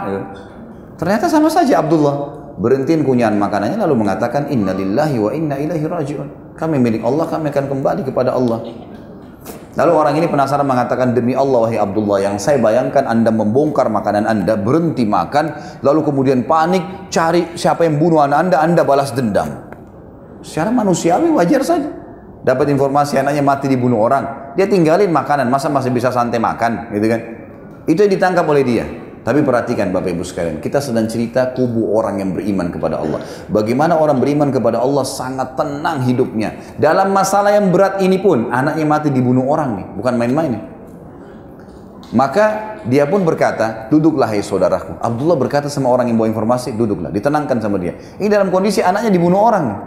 Ternyata 0.97 1.29
sama 1.29 1.53
saja 1.53 1.85
Abdullah 1.85 2.33
berhentiin 2.57 3.05
kunyahan 3.05 3.37
makanannya 3.37 3.77
lalu 3.77 4.01
mengatakan 4.01 4.49
Innalillahi 4.49 5.15
wa 5.21 5.29
inna 5.37 5.61
ilaihi 5.61 5.85
rajiun. 5.85 6.57
Kami 6.57 6.81
milik 6.81 7.05
Allah, 7.05 7.29
kami 7.29 7.53
akan 7.53 7.65
kembali 7.69 8.01
kepada 8.01 8.33
Allah. 8.33 8.57
Lalu 9.77 9.91
orang 9.93 10.13
ini 10.17 10.25
penasaran 10.25 10.65
mengatakan 10.65 11.13
demi 11.13 11.37
Allah 11.37 11.69
wahai 11.69 11.77
Abdullah 11.77 12.17
yang 12.17 12.41
saya 12.41 12.57
bayangkan 12.57 13.05
anda 13.05 13.29
membongkar 13.29 13.93
makanan 13.93 14.25
anda 14.25 14.57
berhenti 14.57 15.05
makan 15.05 15.53
lalu 15.85 16.01
kemudian 16.01 16.49
panik 16.49 17.13
cari 17.13 17.53
siapa 17.53 17.85
yang 17.85 18.01
bunuh 18.01 18.25
anak 18.25 18.37
anda 18.41 18.57
anda 18.57 18.81
balas 18.81 19.13
dendam. 19.13 19.69
Secara 20.41 20.73
manusiawi 20.73 21.29
wajar 21.29 21.61
saja. 21.61 21.93
Dapat 22.41 22.73
informasi 22.73 23.21
anaknya 23.21 23.45
mati 23.45 23.69
dibunuh 23.69 24.01
orang 24.01 24.55
dia 24.57 24.65
tinggalin 24.65 25.13
makanan 25.13 25.45
masa 25.45 25.69
masih 25.69 25.93
bisa 25.93 26.09
santai 26.09 26.41
makan 26.41 26.89
gitu 26.97 27.05
kan. 27.13 27.21
Itu 27.85 28.01
yang 28.01 28.11
ditangkap 28.17 28.49
oleh 28.49 28.65
dia. 28.65 28.85
Tapi 29.27 29.43
perhatikan 29.43 29.91
Bapak 29.91 30.15
Ibu 30.15 30.23
sekalian, 30.23 30.63
kita 30.63 30.79
sedang 30.79 31.03
cerita 31.11 31.51
kubu 31.51 31.91
orang 31.91 32.23
yang 32.23 32.31
beriman 32.31 32.71
kepada 32.71 33.03
Allah. 33.03 33.19
Bagaimana 33.51 33.99
orang 33.99 34.23
beriman 34.23 34.55
kepada 34.55 34.79
Allah 34.79 35.03
sangat 35.03 35.59
tenang 35.59 36.07
hidupnya. 36.07 36.55
Dalam 36.79 37.11
masalah 37.11 37.51
yang 37.51 37.67
berat 37.67 37.99
ini 37.99 38.23
pun, 38.23 38.47
anaknya 38.55 38.87
mati 38.87 39.11
dibunuh 39.11 39.43
orang 39.51 39.83
nih, 39.83 39.87
bukan 39.99 40.13
main-main 40.15 40.55
nih. 40.55 40.63
Maka 42.15 42.79
dia 42.87 43.03
pun 43.03 43.27
berkata, 43.27 43.91
duduklah 43.91 44.31
hai 44.31 44.39
saudaraku. 44.39 44.95
Abdullah 45.03 45.35
berkata 45.35 45.67
sama 45.67 45.91
orang 45.91 46.07
yang 46.07 46.15
bawa 46.15 46.31
informasi, 46.31 46.79
duduklah, 46.79 47.11
ditenangkan 47.11 47.59
sama 47.59 47.75
dia. 47.83 47.99
Ini 48.15 48.31
dalam 48.31 48.47
kondisi 48.47 48.79
anaknya 48.79 49.11
dibunuh 49.11 49.43
orang 49.43 49.63
nih. 49.67 49.79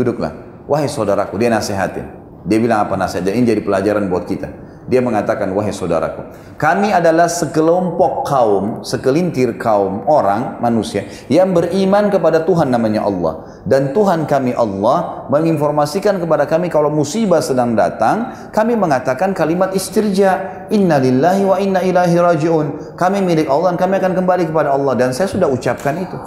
Duduklah, 0.00 0.32
wahai 0.64 0.88
saudaraku, 0.88 1.36
dia 1.36 1.52
nasihatin. 1.52 2.21
Dia 2.42 2.58
bilang 2.58 2.86
apa 2.86 2.98
nasihat, 2.98 3.30
ini 3.30 3.46
jadi 3.46 3.62
pelajaran 3.62 4.10
buat 4.10 4.26
kita. 4.26 4.72
Dia 4.82 4.98
mengatakan, 4.98 5.54
wahai 5.54 5.70
saudaraku, 5.70 6.26
kami 6.58 6.90
adalah 6.90 7.30
sekelompok 7.30 8.26
kaum, 8.26 8.82
sekelintir 8.82 9.54
kaum 9.54 10.02
orang, 10.10 10.58
manusia, 10.58 11.06
yang 11.30 11.54
beriman 11.54 12.10
kepada 12.10 12.42
Tuhan 12.42 12.66
namanya 12.66 13.06
Allah. 13.06 13.62
Dan 13.62 13.94
Tuhan 13.94 14.26
kami 14.26 14.58
Allah 14.58 15.30
menginformasikan 15.30 16.18
kepada 16.18 16.50
kami 16.50 16.66
kalau 16.66 16.90
musibah 16.90 17.38
sedang 17.38 17.78
datang, 17.78 18.50
kami 18.50 18.74
mengatakan 18.74 19.30
kalimat 19.30 19.70
istirja, 19.70 20.66
inna 20.74 20.98
lillahi 20.98 21.42
wa 21.46 21.56
inna 21.62 21.80
ilahi 21.86 22.18
raji'un. 22.18 22.98
Kami 22.98 23.22
milik 23.22 23.46
Allah 23.46 23.70
dan 23.70 23.78
kami 23.78 24.02
akan 24.02 24.12
kembali 24.18 24.50
kepada 24.50 24.74
Allah. 24.74 24.98
Dan 24.98 25.14
saya 25.14 25.30
sudah 25.30 25.46
ucapkan 25.46 25.94
itu. 25.94 26.18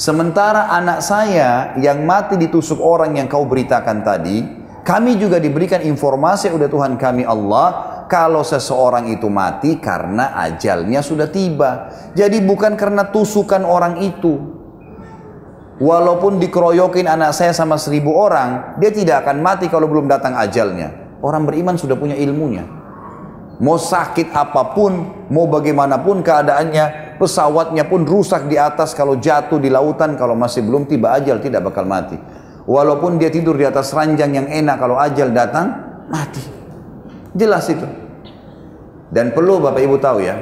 Sementara 0.00 0.72
anak 0.72 1.04
saya 1.04 1.76
yang 1.76 2.08
mati 2.08 2.40
ditusuk 2.40 2.80
orang 2.80 3.20
yang 3.20 3.28
kau 3.28 3.44
beritakan 3.44 4.00
tadi, 4.00 4.59
kami 4.80 5.20
juga 5.20 5.36
diberikan 5.36 5.84
informasi 5.84 6.48
oleh 6.48 6.66
Tuhan 6.66 6.96
kami 6.96 7.28
Allah 7.28 8.00
kalau 8.10 8.42
seseorang 8.42 9.06
itu 9.12 9.30
mati 9.30 9.78
karena 9.78 10.34
ajalnya 10.42 10.98
sudah 11.04 11.30
tiba. 11.30 11.92
Jadi 12.16 12.42
bukan 12.42 12.74
karena 12.74 13.06
tusukan 13.06 13.62
orang 13.62 14.02
itu. 14.02 14.58
Walaupun 15.80 16.36
dikeroyokin 16.36 17.08
anak 17.08 17.32
saya 17.32 17.56
sama 17.56 17.80
seribu 17.80 18.12
orang, 18.12 18.76
dia 18.76 18.92
tidak 18.92 19.24
akan 19.24 19.40
mati 19.40 19.70
kalau 19.72 19.88
belum 19.88 20.12
datang 20.12 20.36
ajalnya. 20.36 21.16
Orang 21.24 21.48
beriman 21.48 21.80
sudah 21.80 21.96
punya 21.96 22.18
ilmunya. 22.20 22.68
Mau 23.60 23.76
sakit 23.76 24.32
apa 24.32 24.72
pun, 24.76 25.24
mau 25.32 25.48
bagaimanapun 25.48 26.24
keadaannya, 26.24 27.16
pesawatnya 27.20 27.84
pun 27.88 28.04
rusak 28.08 28.48
di 28.48 28.56
atas 28.56 28.96
kalau 28.96 29.16
jatuh 29.20 29.60
di 29.60 29.68
lautan, 29.68 30.16
kalau 30.16 30.32
masih 30.32 30.64
belum 30.64 30.88
tiba 30.88 31.12
ajal 31.16 31.40
tidak 31.40 31.68
bakal 31.68 31.84
mati. 31.84 32.16
Walaupun 32.70 33.18
dia 33.18 33.34
tidur 33.34 33.58
di 33.58 33.66
atas 33.66 33.90
ranjang 33.90 34.30
yang 34.30 34.46
enak 34.46 34.78
kalau 34.78 34.94
ajal 34.94 35.34
datang, 35.34 35.74
mati. 36.06 36.38
Jelas 37.34 37.66
itu. 37.66 37.82
Dan 39.10 39.34
perlu 39.34 39.58
Bapak 39.58 39.82
Ibu 39.82 39.98
tahu 39.98 40.22
ya, 40.22 40.38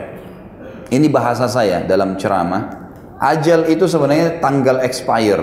ini 0.93 1.09
bahasa 1.09 1.49
saya 1.49 1.89
dalam 1.89 2.21
ceramah, 2.21 2.69
ajal 3.17 3.65
itu 3.73 3.89
sebenarnya 3.89 4.45
tanggal 4.45 4.85
expire. 4.85 5.41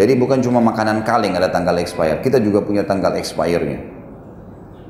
Jadi 0.00 0.16
bukan 0.16 0.40
cuma 0.40 0.64
makanan 0.64 1.04
kaleng 1.04 1.36
ada 1.36 1.52
tanggal 1.52 1.76
expire, 1.76 2.24
kita 2.24 2.40
juga 2.40 2.64
punya 2.64 2.88
tanggal 2.88 3.12
expire-nya. 3.12 3.84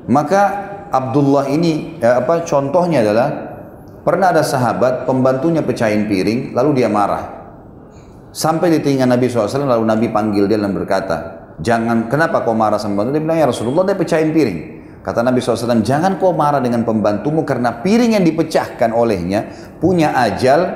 Maka 0.07 0.41
Abdullah 0.87 1.51
ini 1.51 1.99
ya 1.99 2.23
apa 2.23 2.47
contohnya 2.47 3.03
adalah 3.03 3.27
pernah 4.07 4.31
ada 4.31 4.39
sahabat 4.39 5.03
pembantunya 5.03 5.59
pecahin 5.59 6.07
piring 6.07 6.55
lalu 6.55 6.79
dia 6.79 6.87
marah 6.87 7.44
Sampai 8.35 8.67
di 8.67 8.83
telinga 8.83 9.07
Nabi 9.07 9.31
SAW 9.31 9.63
lalu 9.63 9.87
Nabi 9.87 10.07
panggil 10.11 10.43
dia 10.43 10.59
dan 10.59 10.75
berkata, 10.75 11.47
jangan 11.63 12.11
kenapa 12.11 12.43
kau 12.43 12.51
marah 12.51 12.75
sama 12.75 12.99
pembantu? 12.99 13.15
Dia 13.15 13.23
bilang 13.23 13.39
ya 13.39 13.47
Rasulullah 13.47 13.87
dia 13.87 13.95
pecahin 13.95 14.35
piring. 14.35 14.59
Kata 14.99 15.23
Nabi 15.23 15.39
SAW, 15.39 15.79
jangan 15.79 16.19
kau 16.19 16.35
marah 16.35 16.59
dengan 16.59 16.83
pembantumu 16.83 17.47
karena 17.47 17.79
piring 17.79 18.19
yang 18.19 18.27
dipecahkan 18.27 18.91
olehnya 18.91 19.71
punya 19.79 20.11
ajal, 20.19 20.67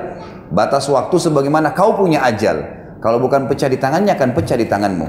batas 0.48 0.88
waktu 0.88 1.20
sebagaimana 1.20 1.76
kau 1.76 2.00
punya 2.00 2.24
ajal. 2.24 2.64
Kalau 3.04 3.20
bukan 3.20 3.44
pecah 3.44 3.68
di 3.68 3.76
tangannya 3.76 4.16
akan 4.16 4.30
pecah 4.32 4.56
di 4.56 4.64
tanganmu. 4.64 5.08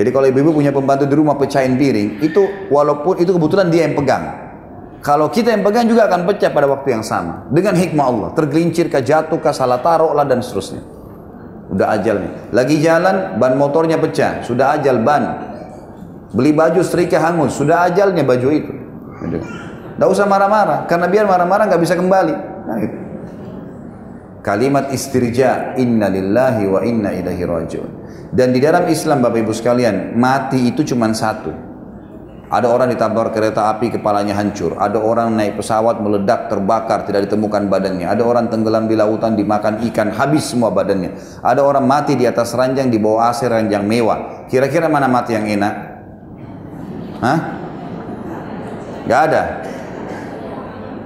Jadi 0.00 0.08
kalau 0.16 0.24
ibu-ibu 0.24 0.56
punya 0.56 0.72
pembantu 0.72 1.04
di 1.04 1.12
rumah 1.20 1.36
pecahin 1.36 1.76
piring, 1.76 2.24
itu 2.24 2.72
walaupun 2.72 3.20
itu 3.20 3.36
kebetulan 3.36 3.68
dia 3.68 3.84
yang 3.84 3.92
pegang. 3.92 4.24
Kalau 5.04 5.28
kita 5.28 5.52
yang 5.52 5.68
pegang 5.68 5.84
juga 5.84 6.08
akan 6.08 6.24
pecah 6.24 6.48
pada 6.48 6.64
waktu 6.64 6.96
yang 6.96 7.04
sama. 7.04 7.44
Dengan 7.52 7.76
hikmah 7.76 8.06
Allah. 8.08 8.28
Tergelincir, 8.32 8.88
jatuh, 8.88 9.36
salah 9.52 9.84
taruh 9.84 10.16
lah 10.16 10.24
dan 10.24 10.40
seterusnya. 10.40 10.99
Udah 11.70 11.94
ajal 11.94 12.18
nih. 12.18 12.32
Lagi 12.50 12.76
jalan, 12.82 13.38
ban 13.38 13.54
motornya 13.54 13.96
pecah. 13.96 14.42
Sudah 14.42 14.74
ajal 14.74 15.00
ban. 15.06 15.22
Beli 16.34 16.50
baju 16.50 16.82
setrika 16.82 17.22
hangus. 17.22 17.54
Sudah 17.54 17.86
ajalnya 17.86 18.26
baju 18.26 18.48
itu. 18.50 18.72
Tidak 19.22 20.08
usah 20.08 20.26
marah-marah. 20.26 20.90
Karena 20.90 21.06
biar 21.06 21.30
marah-marah 21.30 21.70
nggak 21.70 21.82
bisa 21.82 21.94
kembali. 21.94 22.34
Nah, 22.66 22.76
gitu. 22.82 22.96
Kalimat 24.40 24.88
istirja, 24.90 25.76
inna 25.76 26.08
lillahi 26.08 26.64
wa 26.64 26.80
inna 26.80 27.12
ilahi 27.12 27.42
rajiun. 27.44 27.90
Dan 28.32 28.56
di 28.56 28.58
dalam 28.58 28.88
Islam 28.88 29.20
Bapak 29.20 29.44
Ibu 29.44 29.52
sekalian, 29.52 30.16
mati 30.16 30.72
itu 30.72 30.80
cuma 30.82 31.12
satu 31.12 31.69
ada 32.50 32.66
orang 32.66 32.90
ditabrak 32.90 33.30
kereta 33.30 33.70
api 33.70 33.94
kepalanya 33.94 34.34
hancur. 34.34 34.74
Ada 34.74 34.98
orang 34.98 35.38
naik 35.38 35.62
pesawat 35.62 36.02
meledak 36.02 36.50
terbakar 36.50 37.06
tidak 37.06 37.30
ditemukan 37.30 37.70
badannya. 37.70 38.10
Ada 38.10 38.26
orang 38.26 38.50
tenggelam 38.50 38.90
di 38.90 38.98
lautan 38.98 39.38
dimakan 39.38 39.78
ikan 39.86 40.10
habis 40.10 40.50
semua 40.50 40.74
badannya. 40.74 41.14
Ada 41.46 41.62
orang 41.62 41.86
mati 41.86 42.18
di 42.18 42.26
atas 42.26 42.50
ranjang 42.58 42.90
di 42.90 42.98
bawah 42.98 43.30
AC 43.30 43.46
ranjang 43.46 43.86
mewah. 43.86 44.50
Kira-kira 44.50 44.90
mana 44.90 45.06
mati 45.06 45.38
yang 45.38 45.46
enak? 45.46 45.74
Hah? 47.22 47.38
Gak 49.06 49.20
ada. 49.30 49.42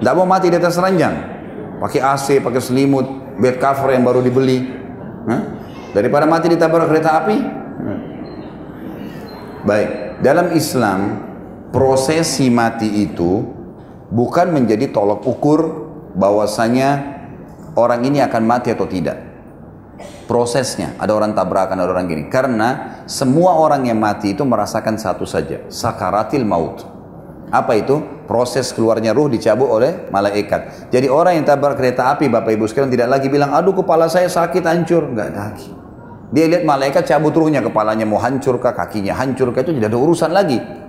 Gak 0.01 0.15
mau 0.17 0.25
mati 0.25 0.49
di 0.49 0.57
atas 0.57 0.81
ranjang. 0.81 1.13
Pakai 1.77 2.01
AC, 2.01 2.41
pakai 2.41 2.65
selimut, 2.65 3.37
bed 3.37 3.61
cover 3.61 3.93
yang 3.93 4.01
baru 4.01 4.25
dibeli. 4.25 4.65
Hah? 5.29 5.41
Daripada 5.93 6.25
mati 6.25 6.49
ditabrak 6.49 6.89
kereta 6.89 7.21
api. 7.21 7.37
Baik, 9.69 10.21
dalam 10.25 10.53
Islam 10.57 11.01
prosesi 11.75 12.47
mati 12.55 13.03
itu 13.03 13.43
bukan 14.15 14.55
menjadi 14.55 14.95
tolok 14.95 15.27
ukur 15.27 15.61
bahwasanya 16.15 17.19
orang 17.75 18.07
ini 18.07 18.23
akan 18.23 18.43
mati 18.47 18.71
atau 18.71 18.87
tidak. 18.87 19.19
Prosesnya, 20.25 20.97
ada 20.97 21.13
orang 21.13 21.35
tabrakan, 21.35 21.83
ada 21.83 21.91
orang 21.91 22.07
gini. 22.07 22.31
Karena 22.31 23.03
semua 23.11 23.59
orang 23.59 23.85
yang 23.91 23.99
mati 23.99 24.33
itu 24.33 24.47
merasakan 24.47 24.97
satu 24.97 25.27
saja, 25.27 25.67
sakaratil 25.67 26.47
maut. 26.47 26.87
Apa 27.51 27.77
itu? 27.77 28.01
Proses 28.25 28.73
keluarnya 28.73 29.13
ruh 29.13 29.29
dicabut 29.29 29.69
oleh 29.69 30.09
malaikat. 30.09 30.89
Jadi 30.89 31.13
orang 31.13 31.37
yang 31.37 31.45
tabrak 31.45 31.77
kereta 31.77 32.09
api, 32.17 32.33
Bapak 32.33 32.57
Ibu 32.57 32.65
sekalian 32.65 32.89
tidak 32.89 33.21
lagi 33.21 33.29
bilang, 33.29 33.53
aduh 33.53 33.77
kepala 33.77 34.09
saya 34.09 34.33
sakit, 34.33 34.65
hancur. 34.65 35.13
Enggak 35.13 35.29
lagi. 35.37 35.69
Dia 36.33 36.49
lihat 36.49 36.65
malaikat 36.65 37.05
cabut 37.05 37.37
ruhnya, 37.37 37.61
kepalanya 37.61 38.09
mau 38.09 38.17
hancur 38.17 38.57
kah, 38.57 38.73
kakinya 38.73 39.13
hancur 39.13 39.53
kah, 39.53 39.61
itu 39.61 39.77
tidak 39.77 39.93
ada 39.93 39.99
urusan 40.01 40.33
lagi. 40.33 40.84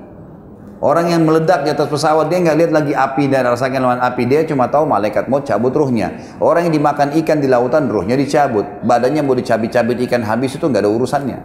Orang 0.83 1.07
yang 1.07 1.23
meledak 1.23 1.63
di 1.63 1.71
atas 1.71 1.87
pesawat 1.87 2.27
dia 2.27 2.43
nggak 2.43 2.57
lihat 2.59 2.71
lagi 2.75 2.91
api 2.91 3.31
dan 3.31 3.47
rasakan 3.47 3.79
lawan 3.79 4.01
api 4.03 4.23
dia 4.27 4.43
cuma 4.43 4.67
tahu 4.67 4.83
malaikat 4.83 5.31
mau 5.31 5.39
cabut 5.39 5.71
ruhnya. 5.71 6.19
Orang 6.43 6.67
yang 6.67 6.75
dimakan 6.75 7.15
ikan 7.23 7.39
di 7.39 7.47
lautan 7.47 7.87
ruhnya 7.87 8.19
dicabut, 8.19 8.67
badannya 8.83 9.23
mau 9.23 9.33
dicabit-cabit 9.33 10.03
ikan 10.05 10.27
habis 10.27 10.53
itu 10.59 10.67
nggak 10.67 10.83
ada 10.83 10.91
urusannya. 10.91 11.37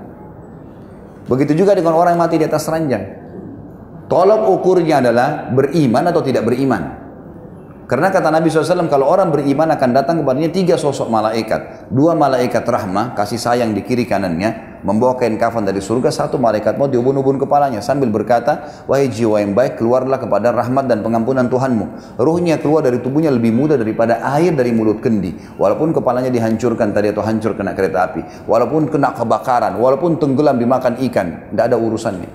Begitu 1.31 1.62
juga 1.62 1.78
dengan 1.78 1.94
orang 1.94 2.19
yang 2.19 2.23
mati 2.27 2.43
di 2.43 2.47
atas 2.51 2.66
ranjang. 2.66 3.07
Tolok 4.11 4.51
ukurnya 4.61 4.98
adalah 4.98 5.47
beriman 5.55 6.11
atau 6.11 6.27
tidak 6.27 6.43
beriman. 6.43 6.99
Karena 7.91 8.07
kata 8.07 8.31
Nabi 8.31 8.47
SAW, 8.47 8.87
kalau 8.87 9.11
orang 9.11 9.35
beriman 9.35 9.67
akan 9.75 9.91
datang 9.91 10.23
kepadanya 10.23 10.55
tiga 10.55 10.79
sosok 10.79 11.11
malaikat. 11.11 11.91
Dua 11.91 12.15
malaikat 12.15 12.62
rahmah, 12.62 13.19
kasih 13.19 13.35
sayang 13.35 13.75
di 13.75 13.83
kiri 13.83 14.07
kanannya, 14.07 14.79
membawa 14.87 15.19
kain 15.19 15.35
kafan 15.35 15.67
dari 15.67 15.83
surga. 15.83 16.07
Satu 16.15 16.39
malaikat 16.39 16.79
mau 16.79 16.87
diubun-ubun 16.87 17.43
kepalanya 17.43 17.83
sambil 17.83 18.07
berkata, 18.15 18.87
Wahai 18.87 19.11
jiwa 19.11 19.43
yang 19.43 19.59
baik, 19.59 19.83
keluarlah 19.83 20.23
kepada 20.23 20.55
rahmat 20.55 20.87
dan 20.87 21.03
pengampunan 21.03 21.51
Tuhanmu. 21.51 22.15
Ruhnya 22.23 22.62
keluar 22.62 22.87
dari 22.87 23.03
tubuhnya 23.03 23.35
lebih 23.35 23.51
mudah 23.51 23.75
daripada 23.75 24.23
air 24.39 24.55
dari 24.55 24.71
mulut 24.71 25.03
kendi. 25.03 25.59
Walaupun 25.59 25.91
kepalanya 25.91 26.31
dihancurkan 26.31 26.95
tadi 26.95 27.11
atau 27.11 27.27
hancur 27.27 27.59
kena 27.59 27.75
kereta 27.75 28.07
api. 28.07 28.47
Walaupun 28.47 28.87
kena 28.87 29.19
kebakaran, 29.19 29.75
walaupun 29.75 30.15
tenggelam 30.15 30.62
dimakan 30.62 30.95
ikan. 31.11 31.51
Tidak 31.51 31.65
ada 31.67 31.75
urusannya. 31.75 32.31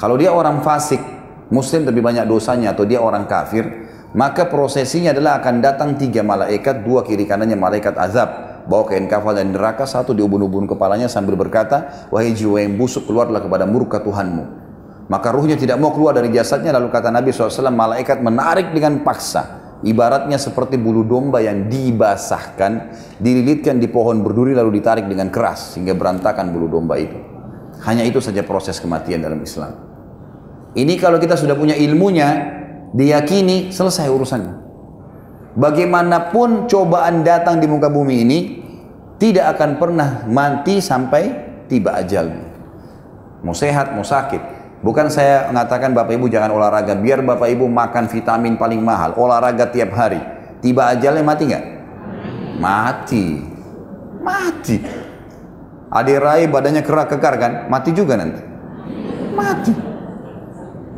Kalau 0.00 0.16
dia 0.16 0.32
orang 0.32 0.64
fasik, 0.64 1.04
muslim 1.52 1.84
lebih 1.84 2.00
banyak 2.00 2.24
dosanya 2.24 2.72
atau 2.72 2.88
dia 2.88 2.96
orang 3.04 3.28
kafir, 3.28 3.89
maka 4.10 4.50
prosesinya 4.50 5.14
adalah 5.14 5.38
akan 5.38 5.54
datang 5.62 5.94
tiga 5.94 6.26
malaikat, 6.26 6.82
dua 6.82 7.06
kiri 7.06 7.26
kanannya 7.30 7.54
malaikat 7.54 7.94
azab, 7.94 8.28
bawa 8.66 8.86
kain 8.90 9.06
kafan 9.06 9.38
dari 9.38 9.50
neraka, 9.54 9.86
satu 9.86 10.10
diubun-ubun 10.10 10.66
kepalanya 10.66 11.06
sambil 11.06 11.38
berkata, 11.38 12.10
wahai 12.10 12.34
jiwa 12.34 12.58
yang 12.58 12.74
busuk 12.74 13.06
keluarlah 13.06 13.38
kepada 13.38 13.70
murka 13.70 14.02
Tuhanmu. 14.02 14.44
Maka 15.10 15.34
ruhnya 15.34 15.58
tidak 15.58 15.78
mau 15.78 15.90
keluar 15.94 16.14
dari 16.14 16.30
jasadnya, 16.30 16.74
lalu 16.74 16.90
kata 16.90 17.10
Nabi 17.10 17.34
SAW, 17.34 17.70
malaikat 17.70 18.22
menarik 18.22 18.70
dengan 18.70 19.02
paksa. 19.02 19.58
Ibaratnya 19.80 20.36
seperti 20.36 20.76
bulu 20.76 21.08
domba 21.08 21.40
yang 21.40 21.66
dibasahkan, 21.66 22.72
dililitkan 23.16 23.80
di 23.80 23.88
pohon 23.88 24.20
berduri 24.20 24.52
lalu 24.52 24.76
ditarik 24.76 25.08
dengan 25.08 25.32
keras 25.32 25.72
sehingga 25.74 25.96
berantakan 25.96 26.52
bulu 26.52 26.68
domba 26.68 27.00
itu. 27.00 27.16
Hanya 27.88 28.04
itu 28.04 28.20
saja 28.20 28.44
proses 28.44 28.76
kematian 28.76 29.24
dalam 29.24 29.40
Islam. 29.40 29.72
Ini 30.76 30.94
kalau 31.00 31.16
kita 31.16 31.34
sudah 31.34 31.56
punya 31.56 31.74
ilmunya, 31.80 32.59
diyakini 32.94 33.70
selesai 33.70 34.10
urusannya. 34.10 34.54
Bagaimanapun 35.58 36.70
cobaan 36.70 37.26
datang 37.26 37.58
di 37.58 37.66
muka 37.66 37.90
bumi 37.90 38.22
ini, 38.22 38.38
tidak 39.18 39.58
akan 39.58 39.70
pernah 39.76 40.10
mati 40.30 40.78
sampai 40.78 41.22
tiba 41.66 41.98
ajalnya. 41.98 42.46
Mau 43.42 43.56
sehat, 43.56 43.92
mau 43.96 44.06
sakit. 44.06 44.60
Bukan 44.80 45.12
saya 45.12 45.52
mengatakan 45.52 45.92
Bapak 45.92 46.16
Ibu 46.16 46.32
jangan 46.32 46.56
olahraga, 46.56 46.96
biar 46.96 47.20
Bapak 47.20 47.52
Ibu 47.52 47.68
makan 47.68 48.08
vitamin 48.08 48.56
paling 48.56 48.80
mahal, 48.80 49.12
olahraga 49.18 49.68
tiap 49.68 49.92
hari. 49.92 50.20
Tiba 50.64 50.88
ajalnya 50.92 51.24
mati 51.24 51.42
nggak? 51.50 51.64
Mati. 52.60 53.24
Mati. 54.20 54.76
Adik 55.90 56.18
Rai 56.22 56.46
badannya 56.46 56.86
kerak 56.86 57.10
kekar 57.12 57.34
kan? 57.36 57.52
Mati 57.66 57.90
juga 57.90 58.14
nanti. 58.14 58.40
Mati. 59.34 59.89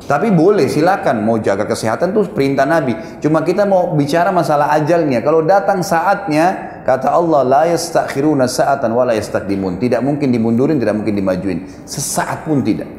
Tapi 0.02 0.34
boleh 0.34 0.66
silakan 0.66 1.22
mau 1.22 1.38
jaga 1.38 1.62
kesehatan 1.62 2.10
tuh 2.10 2.26
perintah 2.34 2.66
Nabi. 2.66 3.22
Cuma 3.22 3.46
kita 3.46 3.62
mau 3.62 3.94
bicara 3.94 4.34
masalah 4.34 4.74
ajalnya. 4.74 5.22
Kalau 5.22 5.46
datang 5.46 5.78
saatnya 5.80 6.80
kata 6.82 7.06
Allah 7.06 7.46
la 7.46 7.62
yastakhiruna 7.70 8.50
sa'atan 8.50 8.90
wa 8.90 9.06
la 9.06 9.14
yastaqdimun. 9.14 9.78
Tidak 9.78 10.02
mungkin 10.02 10.34
dimundurin, 10.34 10.82
tidak 10.82 10.98
mungkin 10.98 11.14
dimajuin. 11.14 11.58
Sesaat 11.86 12.42
pun 12.42 12.66
tidak. 12.66 12.90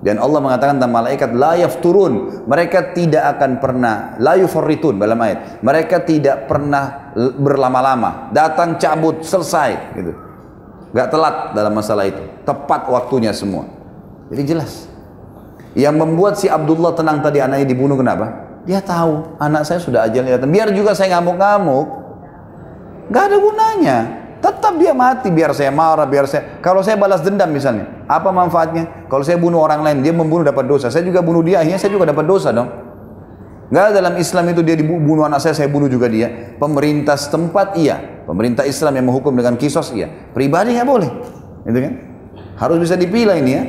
Dan 0.00 0.16
Allah 0.16 0.40
mengatakan 0.40 0.76
tentang 0.80 0.92
malaikat 0.92 1.30
la 1.32 1.56
yafturun. 1.60 2.44
Mereka 2.44 2.92
tidak 2.92 3.36
akan 3.36 3.50
pernah 3.60 3.94
la 4.20 4.36
yufarritun 4.36 5.00
dalam 5.00 5.16
ayat. 5.16 5.64
Mereka 5.64 6.04
tidak 6.04 6.44
pernah 6.44 7.12
berlama-lama. 7.16 8.32
Datang 8.36 8.76
cabut 8.76 9.24
selesai 9.24 9.96
gitu. 9.96 10.12
Gak 10.90 11.08
telat 11.08 11.56
dalam 11.56 11.72
masalah 11.72 12.04
itu. 12.04 12.20
Tepat 12.42 12.90
waktunya 12.90 13.30
semua. 13.30 13.64
Jadi 14.28 14.42
jelas. 14.42 14.89
Yang 15.78 15.94
membuat 16.02 16.34
si 16.34 16.50
Abdullah 16.50 16.98
tenang 16.98 17.22
tadi 17.22 17.38
anaknya 17.38 17.66
dibunuh 17.66 17.94
kenapa? 17.94 18.50
Dia 18.66 18.82
tahu 18.82 19.38
anak 19.38 19.62
saya 19.64 19.78
sudah 19.78 20.04
ajalnya 20.06 20.36
datang. 20.36 20.50
Biar 20.50 20.68
juga 20.74 20.92
saya 20.92 21.18
ngamuk-ngamuk. 21.18 21.86
Gak 23.10 23.24
ada 23.30 23.36
gunanya. 23.38 23.98
Tetap 24.40 24.80
dia 24.80 24.96
mati 24.96 25.28
biar 25.28 25.52
saya 25.52 25.68
marah, 25.68 26.08
biar 26.08 26.24
saya 26.24 26.64
kalau 26.64 26.80
saya 26.80 26.96
balas 26.96 27.20
dendam 27.20 27.52
misalnya, 27.52 28.08
apa 28.08 28.32
manfaatnya? 28.32 29.04
Kalau 29.12 29.20
saya 29.20 29.36
bunuh 29.36 29.60
orang 29.60 29.84
lain, 29.84 30.00
dia 30.00 30.16
membunuh 30.16 30.40
dapat 30.40 30.64
dosa. 30.64 30.88
Saya 30.88 31.04
juga 31.04 31.20
bunuh 31.20 31.44
dia, 31.44 31.60
akhirnya 31.60 31.76
saya 31.76 31.92
juga 31.92 32.08
dapat 32.08 32.24
dosa 32.24 32.48
dong. 32.48 32.72
Gak 33.68 33.92
dalam 33.92 34.16
Islam 34.16 34.48
itu 34.48 34.64
dia 34.64 34.80
dibunuh 34.80 35.28
anak 35.28 35.44
saya, 35.44 35.52
saya 35.52 35.68
bunuh 35.68 35.92
juga 35.92 36.08
dia. 36.08 36.56
Pemerintah 36.56 37.20
setempat 37.20 37.76
iya, 37.76 38.24
pemerintah 38.24 38.64
Islam 38.64 38.96
yang 38.96 39.12
menghukum 39.12 39.36
dengan 39.36 39.60
kisos 39.60 39.92
iya. 39.92 40.08
Pribadi 40.08 40.72
nggak 40.72 40.88
boleh, 40.88 41.10
itu 41.68 41.78
kan? 41.78 41.94
Harus 42.56 42.80
bisa 42.80 42.96
dipilah 42.96 43.36
ini 43.36 43.50
ya. 43.52 43.62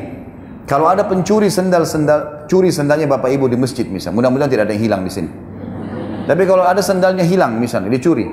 Kalau 0.70 0.88
ada 0.88 1.04
pencuri 1.04 1.50
sendal-sendal, 1.50 2.46
curi 2.48 2.70
sendalnya 2.70 3.10
bapak 3.10 3.34
ibu 3.34 3.50
di 3.50 3.58
masjid 3.58 3.84
misalnya, 3.88 4.22
mudah-mudahan 4.22 4.52
tidak 4.52 4.64
ada 4.70 4.74
yang 4.78 4.84
hilang 4.88 5.02
di 5.04 5.12
sini. 5.12 5.30
Tapi 6.30 6.44
kalau 6.46 6.64
ada 6.64 6.80
sendalnya 6.80 7.26
hilang 7.26 7.58
misalnya, 7.58 7.90
dicuri. 7.92 8.24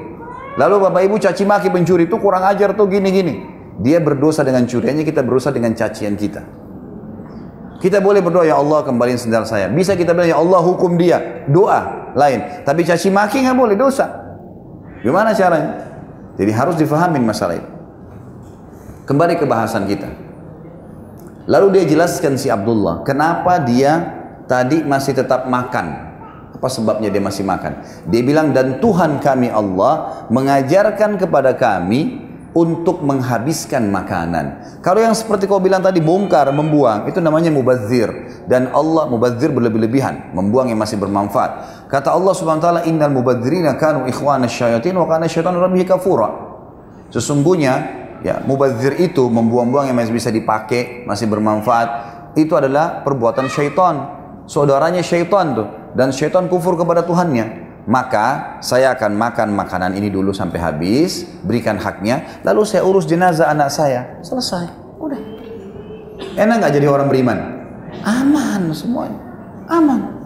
Lalu 0.58 0.74
bapak 0.90 1.02
ibu 1.08 1.16
caci 1.18 1.42
maki 1.48 1.72
pencuri 1.72 2.06
itu 2.06 2.18
kurang 2.20 2.44
ajar 2.46 2.74
tuh 2.74 2.86
gini-gini. 2.86 3.58
Dia 3.78 4.02
berdosa 4.02 4.42
dengan 4.42 4.66
curiannya, 4.66 5.06
kita 5.06 5.22
berdosa 5.22 5.54
dengan 5.54 5.72
cacian 5.72 6.18
kita. 6.18 6.42
Kita 7.78 8.02
boleh 8.02 8.18
berdoa, 8.18 8.42
ya 8.42 8.58
Allah 8.58 8.82
kembaliin 8.82 9.18
sendal 9.22 9.46
saya. 9.46 9.70
Bisa 9.70 9.94
kita 9.94 10.10
bilang, 10.10 10.26
ya 10.26 10.38
Allah 10.42 10.58
hukum 10.66 10.98
dia. 10.98 11.46
Doa 11.46 12.10
lain. 12.18 12.66
Tapi 12.66 12.82
caci 12.82 13.06
maki 13.06 13.46
nggak 13.46 13.54
boleh, 13.54 13.78
dosa. 13.78 14.10
Gimana 14.98 15.30
caranya? 15.30 15.78
Jadi 16.34 16.50
harus 16.50 16.74
difahamin 16.74 17.22
masalah 17.22 17.54
itu. 17.54 17.70
Kembali 19.06 19.38
ke 19.38 19.46
bahasan 19.46 19.86
kita. 19.86 20.10
Lalu 21.48 21.80
dia 21.80 21.84
jelaskan 21.96 22.36
si 22.36 22.52
Abdullah, 22.52 23.00
kenapa 23.08 23.56
dia 23.64 24.20
tadi 24.44 24.84
masih 24.84 25.16
tetap 25.16 25.48
makan. 25.48 26.06
Apa 26.52 26.68
sebabnya 26.68 27.08
dia 27.08 27.24
masih 27.24 27.40
makan? 27.48 27.80
Dia 28.04 28.20
bilang, 28.20 28.52
dan 28.52 28.84
Tuhan 28.84 29.16
kami 29.16 29.48
Allah 29.48 30.26
mengajarkan 30.28 31.16
kepada 31.16 31.56
kami 31.56 32.28
untuk 32.52 33.00
menghabiskan 33.00 33.88
makanan. 33.88 34.76
Kalau 34.84 35.00
yang 35.00 35.16
seperti 35.16 35.48
kau 35.48 35.62
bilang 35.62 35.80
tadi 35.80 36.04
bongkar, 36.04 36.52
membuang, 36.52 37.08
itu 37.08 37.22
namanya 37.22 37.48
mubazir. 37.48 38.10
Dan 38.44 38.68
Allah 38.72 39.08
mubazir 39.08 39.48
berlebih-lebihan, 39.48 40.36
membuang 40.36 40.68
yang 40.68 40.80
masih 40.80 41.00
bermanfaat. 41.00 41.86
Kata 41.88 42.12
Allah 42.12 42.32
Subhanahu 42.36 42.60
wa 42.60 42.66
taala, 42.68 42.82
"Innal 42.84 43.14
mubadzirina 43.14 43.76
kanu 43.80 44.04
ikhwana 44.04 44.48
syayatin 44.50 44.96
wa 45.00 45.08
kana 45.08 45.28
syaitanu 45.28 45.64
rabbihi 45.64 45.86
kafura." 45.88 46.28
Sesungguhnya 47.08 48.07
ya 48.24 48.42
mubazir 48.44 48.98
itu 48.98 49.26
membuang-buang 49.26 49.90
yang 49.90 49.96
masih 49.96 50.14
bisa 50.14 50.30
dipakai, 50.32 51.04
masih 51.04 51.26
bermanfaat, 51.30 51.88
itu 52.38 52.54
adalah 52.54 53.02
perbuatan 53.02 53.46
syaitan. 53.50 54.18
Saudaranya 54.48 55.04
syaitan 55.04 55.52
tuh 55.52 55.68
dan 55.92 56.08
syaitan 56.08 56.48
kufur 56.48 56.76
kepada 56.76 57.04
Tuhannya 57.04 57.68
maka 57.88 58.60
saya 58.60 58.92
akan 58.92 59.16
makan 59.16 59.48
makanan 59.56 59.96
ini 59.96 60.12
dulu 60.12 60.36
sampai 60.36 60.60
habis, 60.60 61.24
berikan 61.40 61.80
haknya, 61.80 62.44
lalu 62.44 62.68
saya 62.68 62.84
urus 62.84 63.08
jenazah 63.08 63.48
anak 63.48 63.72
saya. 63.72 64.20
Selesai. 64.20 64.68
Udah. 65.00 65.16
Enak 66.36 66.54
nggak 66.60 66.72
jadi 66.76 66.86
orang 66.86 67.08
beriman? 67.08 67.38
Aman 68.04 68.68
semuanya. 68.76 69.16
Aman. 69.72 70.17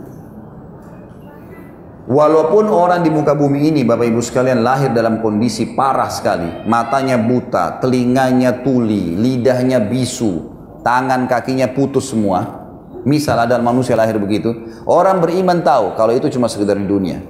Walaupun 2.02 2.66
orang 2.66 3.06
di 3.06 3.14
muka 3.14 3.38
bumi 3.38 3.70
ini, 3.70 3.86
Bapak 3.86 4.10
Ibu 4.10 4.18
sekalian, 4.18 4.66
lahir 4.66 4.90
dalam 4.90 5.22
kondisi 5.22 5.70
parah 5.78 6.10
sekali. 6.10 6.66
Matanya 6.66 7.14
buta, 7.14 7.78
telinganya 7.78 8.66
tuli, 8.66 9.14
lidahnya 9.14 9.78
bisu, 9.78 10.50
tangan 10.82 11.30
kakinya 11.30 11.70
putus 11.70 12.10
semua. 12.10 12.62
Misal 13.06 13.46
ada 13.46 13.58
manusia 13.62 13.94
lahir 13.94 14.18
begitu. 14.18 14.50
Orang 14.82 15.22
beriman 15.22 15.62
tahu 15.62 15.94
kalau 15.94 16.10
itu 16.14 16.26
cuma 16.30 16.50
sekedar 16.50 16.74
di 16.74 16.86
dunia. 16.86 17.22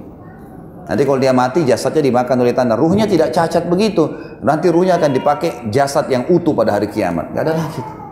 Nanti 0.83 1.01
kalau 1.05 1.21
dia 1.21 1.33
mati 1.33 1.63
jasadnya 1.65 2.03
dimakan 2.03 2.37
oleh 2.43 2.53
tanah. 2.53 2.77
Ruhnya 2.77 3.05
tidak 3.05 3.33
cacat 3.33 3.69
begitu. 3.69 4.09
Nanti 4.41 4.69
ruhnya 4.73 4.99
akan 4.99 5.11
dipakai 5.15 5.69
jasad 5.69 6.09
yang 6.09 6.27
utuh 6.29 6.53
pada 6.53 6.75
hari 6.75 6.89
kiamat. 6.91 7.31
Gak 7.31 7.45
ada 7.45 7.53
lagi. 7.55 8.02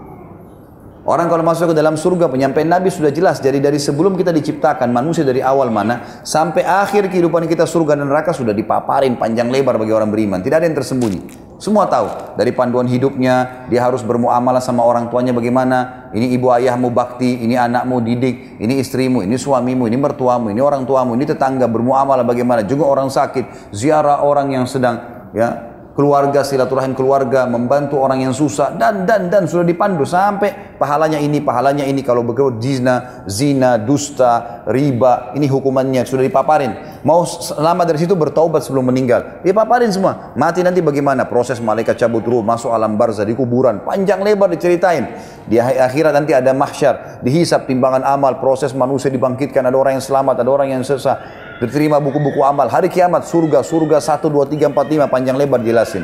Orang 1.02 1.34
kalau 1.34 1.42
masuk 1.42 1.74
ke 1.74 1.76
dalam 1.76 1.98
surga 1.98 2.30
penyampaian 2.30 2.70
Nabi 2.70 2.94
sudah 2.94 3.10
jelas. 3.10 3.42
Jadi 3.42 3.58
dari 3.58 3.82
sebelum 3.82 4.14
kita 4.14 4.30
diciptakan 4.30 4.94
manusia 4.94 5.26
dari 5.26 5.42
awal 5.42 5.74
mana 5.74 6.22
sampai 6.22 6.62
akhir 6.62 7.10
kehidupan 7.10 7.50
kita 7.50 7.66
surga 7.66 7.98
dan 7.98 8.06
neraka 8.06 8.30
sudah 8.38 8.54
dipaparin 8.54 9.18
panjang 9.18 9.50
lebar 9.50 9.82
bagi 9.82 9.90
orang 9.98 10.14
beriman. 10.14 10.46
Tidak 10.46 10.54
ada 10.54 10.70
yang 10.70 10.78
tersembunyi. 10.78 11.50
Semua 11.58 11.90
tahu 11.90 12.38
dari 12.38 12.54
panduan 12.54 12.86
hidupnya 12.86 13.66
dia 13.66 13.82
harus 13.82 14.06
bermuamalah 14.06 14.62
sama 14.62 14.86
orang 14.86 15.10
tuanya 15.10 15.34
bagaimana. 15.34 16.10
Ini 16.14 16.38
ibu 16.38 16.54
ayahmu 16.54 16.94
bakti, 16.94 17.50
ini 17.50 17.58
anakmu 17.58 17.98
didik, 18.06 18.62
ini 18.62 18.78
istrimu, 18.78 19.26
ini 19.26 19.42
suamimu, 19.42 19.90
ini 19.90 19.98
mertuamu, 19.98 20.54
ini 20.54 20.62
orang 20.62 20.86
tuamu, 20.86 21.18
ini 21.18 21.26
tetangga 21.26 21.66
bermuamalah 21.66 22.22
bagaimana. 22.22 22.62
Juga 22.62 22.86
orang 22.86 23.10
sakit, 23.10 23.74
ziarah 23.74 24.22
orang 24.22 24.54
yang 24.54 24.70
sedang 24.70 25.02
ya 25.34 25.71
keluarga, 26.02 26.42
silaturahim 26.42 26.98
keluarga, 26.98 27.46
membantu 27.46 28.02
orang 28.02 28.26
yang 28.26 28.34
susah 28.34 28.74
dan 28.74 29.06
dan 29.06 29.30
dan 29.30 29.46
sudah 29.46 29.62
dipandu 29.62 30.02
sampai 30.02 30.74
pahalanya 30.82 31.22
ini, 31.22 31.38
pahalanya 31.46 31.86
ini 31.86 32.02
kalau 32.02 32.26
begitu 32.26 32.58
zina, 32.58 33.22
zina, 33.30 33.78
dusta, 33.78 34.66
riba, 34.66 35.38
ini 35.38 35.46
hukumannya 35.46 36.02
sudah 36.02 36.26
dipaparin. 36.26 37.06
Mau 37.06 37.22
lama 37.62 37.86
dari 37.86 38.02
situ 38.02 38.18
bertaubat 38.18 38.66
sebelum 38.66 38.90
meninggal, 38.90 39.46
dipaparin 39.46 39.94
semua. 39.94 40.34
Mati 40.34 40.66
nanti 40.66 40.82
bagaimana? 40.82 41.30
Proses 41.30 41.62
malaikat 41.62 42.02
cabut 42.02 42.26
ruh 42.26 42.42
masuk 42.42 42.74
alam 42.74 42.98
barzah 42.98 43.22
di 43.22 43.38
kuburan, 43.38 43.86
panjang 43.86 44.26
lebar 44.26 44.50
diceritain. 44.50 45.06
Di 45.46 45.62
akhirat 45.62 46.18
nanti 46.18 46.34
ada 46.34 46.50
mahsyar, 46.58 47.22
dihisap 47.22 47.70
timbangan 47.70 48.02
amal, 48.02 48.42
proses 48.42 48.74
manusia 48.74 49.14
dibangkitkan, 49.14 49.62
ada 49.62 49.78
orang 49.78 50.02
yang 50.02 50.06
selamat, 50.06 50.42
ada 50.42 50.50
orang 50.50 50.74
yang 50.74 50.82
sesat 50.82 51.51
diterima 51.62 52.02
buku-buku 52.02 52.42
amal. 52.42 52.66
Hari 52.66 52.90
kiamat 52.90 53.30
surga, 53.30 53.62
surga 53.62 54.02
1, 54.02 54.26
2, 54.26 54.50
3, 54.50 54.74
4, 54.74 54.74
5 54.74 55.14
panjang 55.14 55.38
lebar 55.38 55.62
jelasin. 55.62 56.02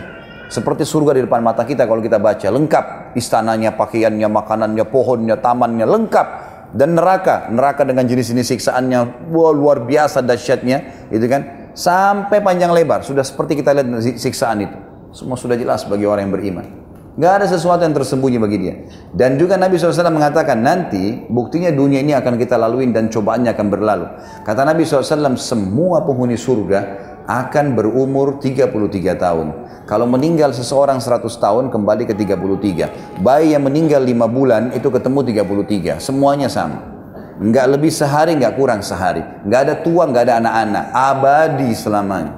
Seperti 0.47 0.88
surga 0.88 1.17
di 1.17 1.27
depan 1.27 1.43
mata 1.43 1.65
kita 1.65 1.89
kalau 1.89 1.99
kita 1.99 2.21
baca. 2.21 2.47
Lengkap 2.47 3.17
istananya, 3.17 3.75
pakaiannya, 3.75 4.29
makanannya, 4.29 4.85
pohonnya, 4.88 5.35
tamannya, 5.41 5.84
lengkap. 5.84 6.27
Dan 6.67 6.99
neraka, 6.99 7.47
neraka 7.47 7.88
dengan 7.88 8.03
jenis-jenis 8.03 8.53
siksaannya 8.53 9.31
wah, 9.31 9.55
luar 9.55 9.88
biasa 9.88 10.19
dahsyatnya, 10.19 11.09
gitu 11.09 11.25
kan? 11.31 11.71
Sampai 11.71 12.43
panjang 12.43 12.75
lebar, 12.75 13.07
sudah 13.07 13.23
seperti 13.23 13.63
kita 13.63 13.71
lihat 13.71 13.88
siksaan 14.19 14.67
itu. 14.67 14.77
Semua 15.15 15.39
sudah 15.39 15.55
jelas 15.55 15.88
bagi 15.88 16.03
orang 16.03 16.27
yang 16.27 16.34
beriman. 16.35 16.65
Gak 17.18 17.34
ada 17.41 17.49
sesuatu 17.49 17.81
yang 17.81 17.98
tersembunyi 17.98 18.38
bagi 18.38 18.57
dia. 18.61 18.73
Dan 19.10 19.41
juga 19.41 19.57
Nabi 19.57 19.81
SAW 19.81 20.14
mengatakan 20.14 20.61
nanti 20.61 21.26
buktinya 21.26 21.73
dunia 21.73 22.06
ini 22.06 22.14
akan 22.14 22.38
kita 22.38 22.61
lalui 22.61 22.85
dan 22.94 23.10
cobaannya 23.10 23.57
akan 23.57 23.68
berlalu. 23.73 24.06
Kata 24.45 24.61
Nabi 24.61 24.85
SAW 24.85 25.34
semua 25.34 26.06
penghuni 26.06 26.38
surga 26.38 26.80
akan 27.26 27.73
berumur 27.73 28.38
33 28.38 29.18
tahun. 29.18 29.48
Kalau 29.89 30.06
meninggal 30.06 30.53
seseorang 30.53 31.02
100 31.02 31.26
tahun 31.41 31.73
kembali 31.73 32.06
ke 32.06 32.14
33. 32.14 33.26
Bayi 33.26 33.57
yang 33.57 33.65
meninggal 33.65 34.06
5 34.06 34.14
bulan 34.30 34.64
itu 34.77 34.94
ketemu 34.94 35.26
33. 35.26 35.98
Semuanya 35.98 36.53
sama. 36.53 36.85
Enggak 37.41 37.65
lebih 37.65 37.89
sehari, 37.89 38.38
enggak 38.38 38.53
kurang 38.53 38.85
sehari. 38.85 39.26
Enggak 39.41 39.61
ada 39.65 39.76
tua, 39.81 40.06
enggak 40.06 40.30
ada 40.30 40.38
anak-anak. 40.38 40.85
Abadi 40.94 41.73
selamanya. 41.73 42.34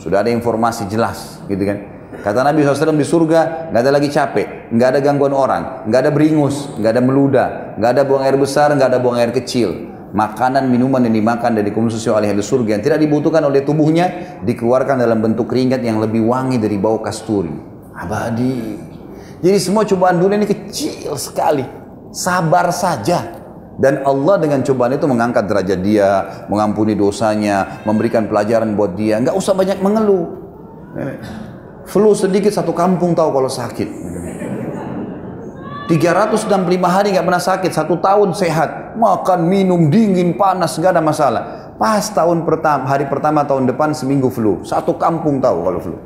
Sudah 0.00 0.24
ada 0.24 0.32
informasi 0.32 0.88
jelas 0.88 1.44
gitu 1.44 1.60
kan. 1.60 1.91
Kata 2.22 2.46
Nabi 2.46 2.62
SAW 2.62 2.94
di 2.94 3.02
surga, 3.02 3.74
nggak 3.74 3.82
ada 3.82 3.90
lagi 3.90 4.06
capek, 4.06 4.70
nggak 4.70 4.88
ada 4.94 4.98
gangguan 5.02 5.34
orang, 5.34 5.90
nggak 5.90 6.00
ada 6.06 6.10
beringus, 6.14 6.70
nggak 6.78 6.90
ada 6.94 7.02
meludah, 7.02 7.48
nggak 7.82 7.90
ada 7.98 8.02
buang 8.06 8.22
air 8.22 8.38
besar, 8.38 8.70
nggak 8.78 8.94
ada 8.94 8.98
buang 9.02 9.18
air 9.18 9.34
kecil. 9.34 9.90
Makanan, 10.14 10.70
minuman 10.70 11.02
yang 11.02 11.18
dimakan 11.18 11.58
dan 11.58 11.66
dikonsumsi 11.66 12.06
oleh 12.14 12.30
ahli 12.30 12.38
surga 12.38 12.78
yang 12.78 12.84
tidak 12.86 13.02
dibutuhkan 13.02 13.42
oleh 13.42 13.66
tubuhnya, 13.66 14.38
dikeluarkan 14.46 15.02
dalam 15.02 15.18
bentuk 15.18 15.50
keringat 15.50 15.82
yang 15.82 15.98
lebih 15.98 16.22
wangi 16.22 16.62
dari 16.62 16.78
bau 16.78 17.02
kasturi. 17.02 17.50
Abadi. 17.90 18.78
Jadi 19.42 19.58
semua 19.58 19.82
cobaan 19.82 20.22
dunia 20.22 20.38
ini 20.38 20.46
kecil 20.46 21.18
sekali. 21.18 21.66
Sabar 22.14 22.70
saja. 22.70 23.42
Dan 23.82 24.06
Allah 24.06 24.38
dengan 24.38 24.62
cobaan 24.62 24.94
itu 24.94 25.10
mengangkat 25.10 25.48
derajat 25.48 25.80
dia, 25.82 26.44
mengampuni 26.46 26.94
dosanya, 26.94 27.82
memberikan 27.82 28.30
pelajaran 28.30 28.78
buat 28.78 28.94
dia. 28.94 29.18
Nggak 29.18 29.34
usah 29.34 29.58
banyak 29.58 29.82
mengeluh. 29.82 30.38
Flu 31.86 32.14
sedikit 32.14 32.54
satu 32.54 32.70
kampung 32.70 33.14
tahu 33.16 33.30
kalau 33.34 33.50
sakit. 33.50 33.88
365 35.90 36.48
hari 36.88 37.12
nggak 37.12 37.26
pernah 37.26 37.42
sakit, 37.42 37.70
satu 37.74 38.00
tahun 38.00 38.32
sehat, 38.32 38.96
makan, 38.96 39.44
minum, 39.44 39.90
dingin, 39.92 40.38
panas, 40.38 40.78
nggak 40.78 40.94
ada 40.96 41.02
masalah. 41.04 41.42
Pas 41.76 42.06
tahun 42.08 42.46
pertama, 42.46 42.86
hari 42.86 43.04
pertama 43.10 43.42
tahun 43.42 43.66
depan 43.68 43.92
seminggu 43.92 44.30
flu, 44.30 44.62
satu 44.62 44.96
kampung 44.96 45.42
tahu 45.42 45.58
kalau 45.66 45.80
flu. 45.82 45.96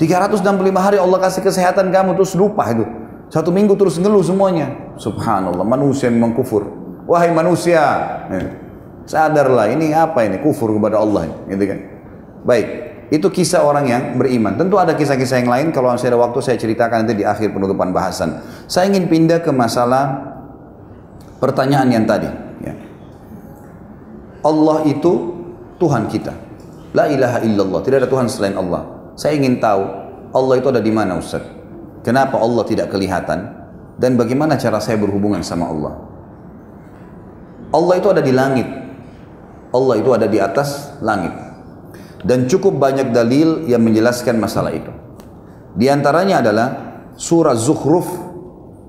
365 0.00 0.42
hari 0.74 0.98
Allah 0.98 1.18
kasih 1.22 1.44
kesehatan 1.44 1.94
kamu 1.94 2.18
terus 2.18 2.34
lupa 2.34 2.66
itu. 2.72 2.82
Satu 3.30 3.54
minggu 3.54 3.78
terus 3.78 3.94
ngeluh 4.00 4.26
semuanya. 4.26 4.74
Subhanallah, 4.98 5.62
manusia 5.62 6.10
yang 6.10 6.18
mengkufur. 6.18 6.66
Wahai 7.06 7.30
manusia, 7.30 7.78
eh, 8.32 8.46
sadarlah 9.04 9.70
ini 9.70 9.92
apa 9.92 10.24
ini 10.24 10.40
kufur 10.40 10.72
kepada 10.72 10.98
Allah, 10.98 11.30
gitu 11.46 11.64
kan? 11.68 11.78
Baik, 12.42 12.66
itu 13.14 13.30
kisah 13.30 13.62
orang 13.62 13.86
yang 13.86 14.02
beriman. 14.18 14.58
Tentu 14.58 14.74
ada 14.74 14.98
kisah-kisah 14.98 15.46
yang 15.46 15.50
lain. 15.50 15.66
Kalau 15.70 15.94
saya 15.94 16.18
ada 16.18 16.20
waktu 16.26 16.42
saya 16.42 16.58
ceritakan 16.58 17.06
nanti 17.06 17.22
di 17.22 17.22
akhir 17.22 17.54
penutupan 17.54 17.94
bahasan. 17.94 18.42
Saya 18.66 18.90
ingin 18.90 19.06
pindah 19.06 19.38
ke 19.38 19.54
masalah 19.54 20.34
pertanyaan 21.38 21.94
yang 21.94 22.04
tadi. 22.10 22.26
Ya. 22.66 22.74
Allah 24.42 24.82
itu 24.90 25.12
Tuhan 25.78 26.10
kita. 26.10 26.34
La 26.90 27.06
ilaha 27.06 27.38
illallah. 27.46 27.80
Tidak 27.86 28.02
ada 28.02 28.10
Tuhan 28.10 28.26
selain 28.26 28.58
Allah. 28.58 29.14
Saya 29.14 29.38
ingin 29.38 29.62
tahu 29.62 29.82
Allah 30.34 30.54
itu 30.58 30.66
ada 30.74 30.82
di 30.82 30.90
mana 30.90 31.14
Ustaz? 31.14 31.46
Kenapa 32.02 32.42
Allah 32.42 32.66
tidak 32.66 32.90
kelihatan? 32.90 33.46
Dan 33.94 34.18
bagaimana 34.18 34.58
cara 34.58 34.82
saya 34.82 34.98
berhubungan 34.98 35.38
sama 35.46 35.70
Allah? 35.70 35.94
Allah 37.70 37.94
itu 37.94 38.10
ada 38.10 38.18
di 38.18 38.34
langit. 38.34 38.66
Allah 39.70 39.94
itu 40.02 40.10
ada 40.10 40.26
di 40.26 40.42
atas 40.42 40.98
langit. 40.98 41.43
Dan 42.24 42.48
cukup 42.48 42.80
banyak 42.80 43.12
dalil 43.12 43.68
yang 43.68 43.84
menjelaskan 43.84 44.40
masalah 44.40 44.72
itu. 44.72 44.88
Di 45.76 45.92
antaranya 45.92 46.40
adalah 46.40 46.68
surah 47.20 47.52
Zukhruf, 47.52 48.08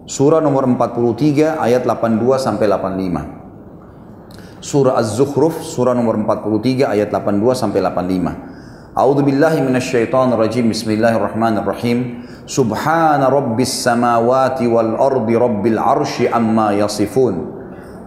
surah 0.07 0.39
nomor 0.39 0.63
43 0.63 1.59
ayat 1.59 1.83
82 1.83 2.39
sampai 2.39 2.65
85. 2.71 4.63
Surah 4.65 4.97
Az-Zukhruf, 4.97 5.61
surah 5.61 5.93
nomor 5.93 6.17
43 6.17 6.89
ayat 6.89 7.13
82 7.13 7.53
sampai 7.53 7.85
85. 7.85 8.97
A'udzu 8.97 9.21
billahi 9.21 9.61
minasyaitonir 9.61 10.39
rajim. 10.39 10.71
Bismillahirrahmanirrahim. 10.71 12.25
Subhana 12.49 13.29
rabbis 13.29 13.69
samawati 13.83 14.65
wal 14.65 14.97
ardi 14.97 15.35
rabbil 15.37 15.77
arsy 15.77 16.25
amma 16.31 16.73
yasifun. 16.73 17.51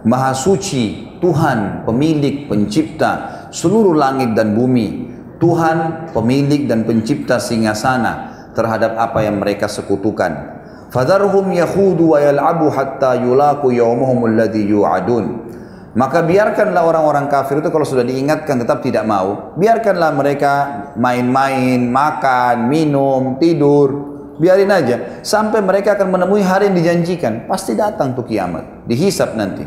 Maha 0.03 0.35
suci 0.35 1.15
Tuhan, 1.23 1.87
pemilik, 1.87 2.51
pencipta 2.51 3.47
seluruh 3.55 3.95
langit 3.95 4.35
dan 4.35 4.51
bumi 4.55 5.08
Tuhan 5.39 6.11
pemilik 6.11 6.67
dan 6.67 6.83
pencipta 6.83 7.39
singgasana 7.39 8.51
terhadap 8.51 8.99
apa 8.99 9.23
yang 9.23 9.39
mereka 9.39 9.71
sekutukan. 9.71 10.59
Fadarhum 10.91 11.55
yakhudu 11.55 12.11
wa 12.11 12.19
yal'abu 12.19 12.67
hatta 12.67 13.15
yulaku 13.15 13.71
yawmuhum 13.71 14.27
alladhi 14.27 14.67
yu'adun. 14.67 15.47
Maka 15.95 16.21
biarkanlah 16.21 16.85
orang-orang 16.85 17.31
kafir 17.31 17.63
itu 17.63 17.71
kalau 17.71 17.87
sudah 17.87 18.03
diingatkan 18.03 18.61
tetap 18.61 18.83
tidak 18.83 19.07
mau. 19.07 19.55
Biarkanlah 19.57 20.11
mereka 20.13 20.53
main-main, 20.99 21.87
makan, 21.87 22.67
minum, 22.67 23.39
tidur. 23.41 24.11
Biarin 24.37 24.69
aja. 24.69 25.23
Sampai 25.25 25.63
mereka 25.63 25.95
akan 25.97 26.13
menemui 26.13 26.43
hari 26.43 26.69
yang 26.69 26.77
dijanjikan. 26.77 27.47
Pasti 27.47 27.73
datang 27.79 28.13
tuh 28.13 28.27
kiamat. 28.27 28.85
Dihisap 28.85 29.33
nanti. 29.33 29.65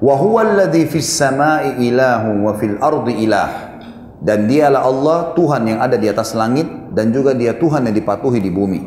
Wa 0.00 0.14
huwa 0.16 0.42
alladhi 0.42 0.88
fis 0.88 1.08
sama'i 1.08 1.86
ilahu 1.86 2.48
wa 2.48 2.52
fil 2.56 2.76
ardi 2.80 3.24
ilah 3.24 3.69
dan 4.20 4.44
dialah 4.44 4.84
Allah 4.84 5.18
Tuhan 5.32 5.62
yang 5.64 5.78
ada 5.80 5.96
di 5.96 6.06
atas 6.06 6.36
langit 6.36 6.68
dan 6.92 7.08
juga 7.08 7.32
dia 7.32 7.56
Tuhan 7.56 7.88
yang 7.88 7.96
dipatuhi 7.96 8.38
di 8.40 8.52
bumi. 8.52 8.80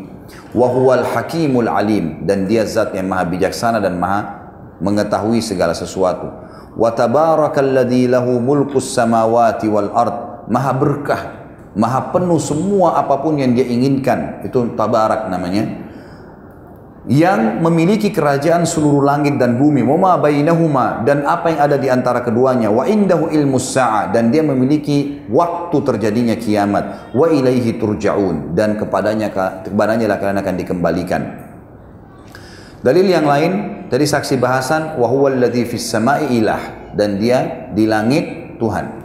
Wahwal 0.53 1.03
hakimul 1.03 1.67
alim 1.67 2.23
dan 2.23 2.45
dia 2.45 2.63
zat 2.63 2.93
yang 2.93 3.09
maha 3.09 3.25
bijaksana 3.27 3.81
dan 3.81 3.97
maha 3.97 4.53
mengetahui 4.77 5.41
segala 5.41 5.73
sesuatu. 5.73 6.29
Wa 6.77 6.93
tabarakalladzi 6.93 8.09
lahu 8.09 8.37
mulkus 8.37 8.93
samawati 8.93 9.65
wal 9.69 9.89
ard 9.93 10.47
maha 10.49 10.71
berkah 10.73 11.21
maha 11.73 12.13
penuh 12.13 12.37
semua 12.37 13.01
apapun 13.01 13.41
yang 13.41 13.57
dia 13.57 13.65
inginkan. 13.65 14.45
Itu 14.45 14.77
tabarak 14.77 15.29
namanya 15.33 15.65
yang 17.03 17.59
memiliki 17.59 18.15
kerajaan 18.15 18.63
seluruh 18.63 19.03
langit 19.03 19.35
dan 19.35 19.59
bumi. 19.59 19.83
Wama 19.83 20.15
bainahuma 20.23 21.03
dan 21.03 21.27
apa 21.27 21.51
yang 21.51 21.59
ada 21.59 21.75
di 21.75 21.91
antara 21.91 22.23
keduanya. 22.23 22.71
Wa 22.71 22.87
indahu 22.87 23.27
ilmu 23.27 23.59
sa'a 23.59 24.15
dan 24.15 24.31
dia 24.31 24.39
memiliki 24.39 25.27
waktu 25.27 25.77
terjadinya 25.83 26.35
kiamat. 26.39 27.11
Wa 27.11 27.27
ilaihi 27.27 27.75
turja'un 27.75 28.55
dan 28.55 28.79
kepadanya 28.79 29.35
kepadanya 29.67 30.15
lah 30.15 30.17
kalian 30.19 30.39
akan 30.39 30.55
dikembalikan. 30.55 31.21
Dalil 32.83 33.07
yang 33.07 33.27
lain 33.27 33.51
dari 33.87 34.03
saksi 34.03 34.39
bahasan 34.39 34.99
wa 34.99 35.07
huwa 35.07 35.31
alladhi 35.31 35.63
fis 35.63 35.87
sama'i 35.87 36.39
ilah 36.39 36.91
dan 36.95 37.19
dia 37.19 37.71
di 37.71 37.83
langit 37.87 38.55
Tuhan. 38.59 39.03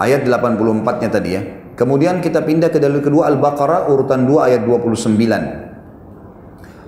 Ayat 0.00 0.24
84 0.24 1.00
nya 1.04 1.08
tadi 1.12 1.30
ya. 1.36 1.42
Kemudian 1.76 2.20
kita 2.20 2.44
pindah 2.44 2.68
ke 2.68 2.76
dalil 2.76 3.00
kedua 3.00 3.32
Al-Baqarah 3.32 3.88
urutan 3.88 4.28
2 4.28 4.48
ayat 4.52 4.62
29 4.68 5.69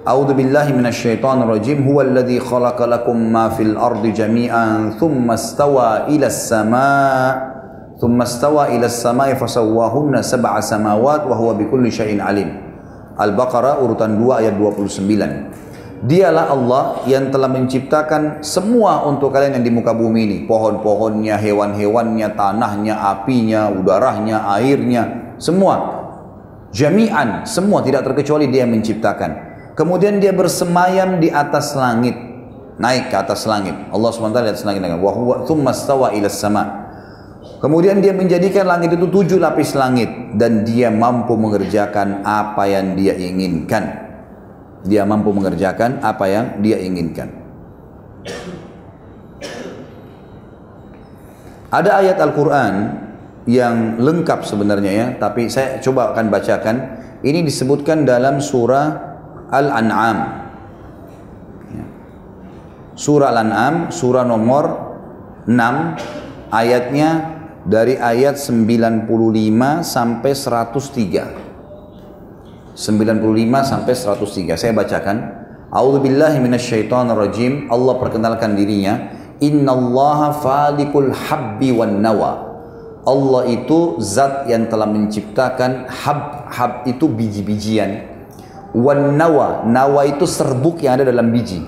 A'udzu 0.02 0.34
billahi 0.34 0.74
minasyaitonir 0.74 1.46
rajim. 1.46 1.86
Huwallazi 1.86 2.42
khalaqa 2.42 2.90
lakum 2.90 3.14
ma 3.14 3.54
fil 3.54 3.78
ardi 3.78 4.10
jami'an 4.10 4.98
tsumma 4.98 5.38
istawa 5.38 6.10
ila 6.10 6.26
sama' 6.26 7.30
tsumma 8.02 8.26
istawa 8.26 8.66
ila 8.74 8.90
samai 8.90 9.38
fasawwahunna 9.38 10.26
sab'a 10.26 10.58
samawati 10.58 11.30
wa 11.30 11.38
huwa 11.38 11.54
bikulli 11.54 11.94
syai'in 11.94 12.18
alim. 12.18 12.50
Al-Baqarah 13.14 13.78
urutan 13.78 14.18
2 14.18 14.42
ayat 14.42 14.58
29. 14.58 16.02
Dialah 16.02 16.50
Allah 16.50 17.06
yang 17.06 17.30
telah 17.30 17.46
menciptakan 17.46 18.42
semua 18.42 19.06
untuk 19.06 19.30
kalian 19.30 19.62
yang 19.62 19.62
di 19.62 19.70
muka 19.70 19.94
bumi 19.94 20.26
ini. 20.26 20.38
Pohon-pohonnya, 20.50 21.38
hewan-hewannya, 21.38 22.34
tanahnya, 22.34 22.98
apinya, 23.06 23.70
udaranya, 23.70 24.50
airnya, 24.58 25.38
semua. 25.38 26.02
Jami'an, 26.74 27.46
semua 27.46 27.86
tidak 27.86 28.02
terkecuali 28.02 28.50
dia 28.50 28.66
yang 28.66 28.74
menciptakan 28.74 29.51
Kemudian 29.72 30.20
dia 30.20 30.36
bersemayam 30.36 31.16
di 31.16 31.32
atas 31.32 31.72
langit, 31.72 32.12
naik 32.76 33.08
ke 33.08 33.16
atas 33.16 33.48
langit. 33.48 33.72
Allah 33.88 34.08
SWT 34.12 34.36
di 34.44 34.50
atas 34.52 34.64
langit. 34.68 34.84
Wa 34.84 35.12
huwa 35.16 35.36
thumma 35.48 35.72
stawa 35.72 36.12
ila 36.12 36.28
sama. 36.28 36.82
Kemudian 37.62 38.02
dia 38.02 38.12
menjadikan 38.12 38.66
langit 38.66 38.94
itu 38.94 39.06
tujuh 39.06 39.38
lapis 39.38 39.78
langit 39.78 40.34
dan 40.34 40.66
dia 40.66 40.90
mampu 40.90 41.38
mengerjakan 41.38 42.26
apa 42.26 42.66
yang 42.68 42.98
dia 42.98 43.14
inginkan. 43.14 43.84
Dia 44.82 45.06
mampu 45.06 45.30
mengerjakan 45.30 46.02
apa 46.02 46.26
yang 46.26 46.46
dia 46.58 46.76
inginkan. 46.82 47.30
Ada 51.72 52.04
ayat 52.04 52.18
Al-Quran 52.20 52.74
yang 53.48 53.96
lengkap 53.96 54.44
sebenarnya 54.44 54.92
ya, 54.92 55.06
tapi 55.16 55.48
saya 55.48 55.80
coba 55.80 56.12
akan 56.12 56.28
bacakan. 56.28 56.76
Ini 57.22 57.46
disebutkan 57.46 58.02
dalam 58.02 58.42
surah 58.42 59.11
Al-An'am. 59.52 60.48
Ya. 61.76 61.84
Surah 62.96 63.36
Al-An'am, 63.36 63.92
surah 63.92 64.24
nomor 64.24 64.96
6, 65.44 66.00
ayatnya 66.48 67.36
dari 67.68 68.00
ayat 68.00 68.40
95 68.40 69.84
sampai 69.84 70.32
103. 70.32 72.72
95 72.72 73.60
sampai 73.60 73.92
103. 73.92 74.56
Saya 74.56 74.72
bacakan. 74.72 75.44
A'udzu 75.68 76.00
billahi 76.00 76.40
minasyaitonir 76.40 77.16
rajim. 77.16 77.68
Allah 77.68 78.00
perkenalkan 78.00 78.56
dirinya, 78.56 79.12
"Innallaha 79.40 80.32
falikul 80.32 81.12
habbi 81.12 81.72
wan 81.72 82.00
nawa." 82.00 82.52
Allah 83.02 83.50
itu 83.50 83.98
zat 83.98 84.46
yang 84.46 84.70
telah 84.70 84.86
menciptakan 84.86 85.90
hab 85.90 86.46
hab 86.54 86.86
itu 86.86 87.10
biji-bijian 87.10 88.11
wan 88.76 89.16
nawa. 89.16 89.64
Nawa 89.64 90.08
itu 90.08 90.24
serbuk 90.28 90.80
yang 90.84 91.00
ada 91.00 91.08
dalam 91.08 91.32
biji. 91.32 91.60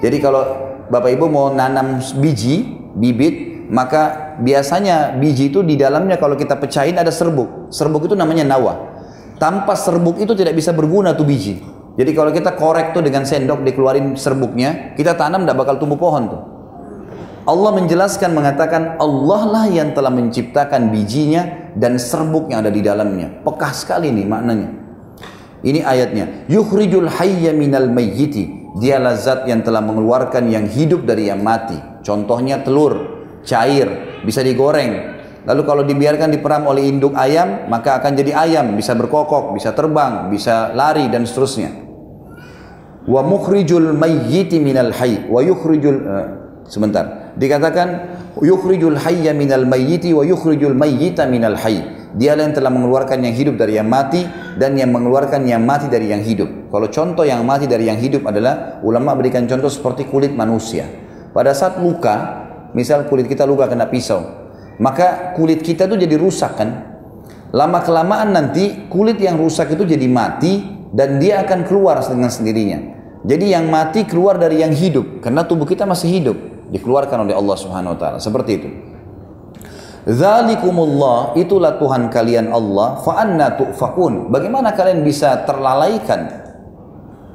Jadi 0.00 0.16
kalau 0.20 0.44
Bapak 0.86 1.10
Ibu 1.16 1.26
mau 1.26 1.50
nanam 1.50 1.98
biji 2.20 2.62
bibit 2.94 3.66
maka 3.66 4.36
biasanya 4.38 5.18
biji 5.18 5.50
itu 5.50 5.66
di 5.66 5.74
dalamnya 5.74 6.20
kalau 6.20 6.38
kita 6.38 6.54
pecahin 6.60 6.96
ada 7.00 7.10
serbuk. 7.10 7.72
Serbuk 7.74 8.06
itu 8.06 8.14
namanya 8.14 8.46
nawa. 8.46 8.94
Tanpa 9.36 9.76
serbuk 9.76 10.16
itu 10.22 10.32
tidak 10.32 10.56
bisa 10.56 10.70
berguna 10.72 11.12
tuh 11.12 11.26
biji. 11.26 11.60
Jadi 11.96 12.10
kalau 12.12 12.30
kita 12.30 12.54
korek 12.54 12.92
tuh 12.92 13.00
dengan 13.00 13.24
sendok 13.24 13.64
dikeluarin 13.64 14.14
serbuknya 14.20 14.92
kita 14.94 15.16
tanam 15.16 15.44
tidak 15.44 15.64
bakal 15.64 15.80
tumbuh 15.80 15.96
pohon 15.96 16.24
tuh. 16.28 16.42
Allah 17.46 17.70
menjelaskan 17.78 18.34
mengatakan 18.34 18.98
Allah 18.98 19.42
lah 19.46 19.64
yang 19.70 19.94
telah 19.94 20.10
menciptakan 20.10 20.90
bijinya 20.90 21.72
dan 21.78 21.94
serbuk 21.94 22.50
yang 22.50 22.66
ada 22.66 22.74
di 22.74 22.82
dalamnya. 22.82 23.42
Pekah 23.46 23.72
sekali 23.72 24.10
nih 24.10 24.26
maknanya. 24.26 24.85
Ini 25.64 25.80
ayatnya. 25.84 26.48
Yukhrijul 26.50 27.08
hayya 27.08 27.56
minal 27.56 27.88
mayyiti. 27.88 28.74
Dialah 28.76 29.16
zat 29.16 29.48
yang 29.48 29.64
telah 29.64 29.80
mengeluarkan 29.80 30.52
yang 30.52 30.68
hidup 30.68 31.08
dari 31.08 31.32
yang 31.32 31.40
mati. 31.40 31.76
Contohnya 32.04 32.60
telur, 32.60 33.24
cair, 33.40 34.20
bisa 34.20 34.44
digoreng. 34.44 35.16
Lalu 35.46 35.62
kalau 35.64 35.82
dibiarkan 35.86 36.28
diperam 36.34 36.68
oleh 36.68 36.84
induk 36.90 37.16
ayam, 37.16 37.70
maka 37.70 38.02
akan 38.02 38.12
jadi 38.18 38.36
ayam, 38.36 38.76
bisa 38.76 38.92
berkokok, 38.92 39.56
bisa 39.56 39.72
terbang, 39.72 40.28
bisa 40.28 40.74
lari 40.76 41.08
dan 41.08 41.24
seterusnya. 41.24 41.86
Wa 43.06 43.22
mukhrijul 43.22 43.94
mayyiti 43.94 44.58
minal 44.58 44.90
hayy 44.90 45.30
wa 45.30 45.38
yukhrijul 45.38 45.98
uh, 46.02 46.26
sebentar 46.66 47.30
dikatakan 47.38 48.18
yukhrijul 48.42 48.98
hayya 48.98 49.30
minal 49.30 49.62
mayyiti 49.62 50.10
wa 50.10 50.26
yukhrijul 50.26 50.74
mayyita 50.74 51.22
minal 51.30 51.54
hayy 51.54 51.86
dia 52.14 52.38
yang 52.38 52.54
telah 52.54 52.70
mengeluarkan 52.70 53.18
yang 53.26 53.34
hidup 53.34 53.58
dari 53.58 53.74
yang 53.74 53.90
mati 53.90 54.22
dan 54.54 54.78
yang 54.78 54.94
mengeluarkan 54.94 55.42
yang 55.42 55.66
mati 55.66 55.90
dari 55.90 56.14
yang 56.14 56.22
hidup. 56.22 56.70
Kalau 56.70 56.86
contoh 56.86 57.26
yang 57.26 57.42
mati 57.42 57.66
dari 57.66 57.90
yang 57.90 57.98
hidup 57.98 58.22
adalah 58.30 58.78
ulama 58.86 59.18
berikan 59.18 59.50
contoh 59.50 59.66
seperti 59.66 60.06
kulit 60.06 60.30
manusia. 60.32 60.86
Pada 61.34 61.50
saat 61.52 61.82
luka, 61.82 62.46
misal 62.72 63.10
kulit 63.10 63.26
kita 63.26 63.42
luka 63.42 63.66
kena 63.66 63.90
pisau, 63.90 64.22
maka 64.78 65.34
kulit 65.34 65.60
kita 65.66 65.90
itu 65.90 65.96
jadi 65.98 66.16
rusak 66.16 66.52
kan? 66.56 66.70
Lama 67.50 67.82
kelamaan 67.82 68.32
nanti 68.32 68.86
kulit 68.86 69.18
yang 69.18 69.36
rusak 69.40 69.74
itu 69.74 69.82
jadi 69.82 70.06
mati 70.06 70.62
dan 70.94 71.18
dia 71.18 71.44
akan 71.44 71.66
keluar 71.66 72.00
dengan 72.04 72.30
sendirinya. 72.32 72.78
Jadi 73.26 73.52
yang 73.52 73.66
mati 73.66 74.06
keluar 74.06 74.38
dari 74.38 74.62
yang 74.62 74.70
hidup 74.70 75.18
karena 75.18 75.42
tubuh 75.42 75.66
kita 75.66 75.82
masih 75.82 76.08
hidup 76.08 76.36
dikeluarkan 76.70 77.26
oleh 77.26 77.34
Allah 77.34 77.56
Subhanahu 77.58 77.94
wa 77.94 77.98
taala. 77.98 78.18
Seperti 78.22 78.50
itu. 78.54 78.95
Zalikumullah 80.06 81.34
itulah 81.34 81.82
Tuhan 81.82 82.06
kalian 82.14 82.54
Allah 82.54 83.02
fa 83.02 83.26
anna 83.26 83.58
tu'fakun. 83.58 84.30
Bagaimana 84.30 84.70
kalian 84.70 85.02
bisa 85.02 85.42
terlalaikan? 85.42 86.46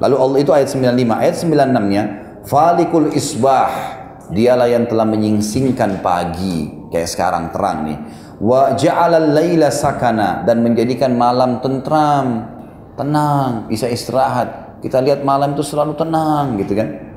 Lalu 0.00 0.16
Allah 0.16 0.38
itu 0.40 0.50
ayat 0.56 0.68
95, 0.72 1.20
ayat 1.20 1.36
96-nya 1.36 2.02
falikul 2.48 3.12
isbah. 3.12 4.00
Dialah 4.32 4.64
yang 4.72 4.88
telah 4.88 5.04
menyingsingkan 5.04 6.00
pagi 6.00 6.88
kayak 6.88 7.12
sekarang 7.12 7.52
terang 7.52 7.84
nih. 7.84 7.98
Wa 8.40 8.72
ja'alal 8.72 9.36
laila 9.36 9.68
sakana 9.68 10.40
dan 10.48 10.64
menjadikan 10.64 11.12
malam 11.12 11.60
tentram, 11.60 12.48
tenang, 12.96 13.68
bisa 13.68 13.84
istirahat. 13.92 14.80
Kita 14.80 15.04
lihat 15.04 15.20
malam 15.28 15.52
itu 15.52 15.60
selalu 15.60 15.92
tenang 15.94 16.56
gitu 16.56 16.72
kan 16.72 17.12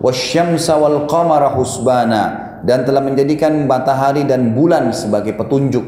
wasyamsa 0.00 0.76
wal 0.76 1.08
qamara 1.08 1.52
dan 2.65 2.85
telah 2.85 3.01
menjadikan 3.01 3.65
matahari 3.65 4.23
dan 4.27 4.53
bulan 4.53 4.93
sebagai 4.93 5.33
petunjuk 5.33 5.83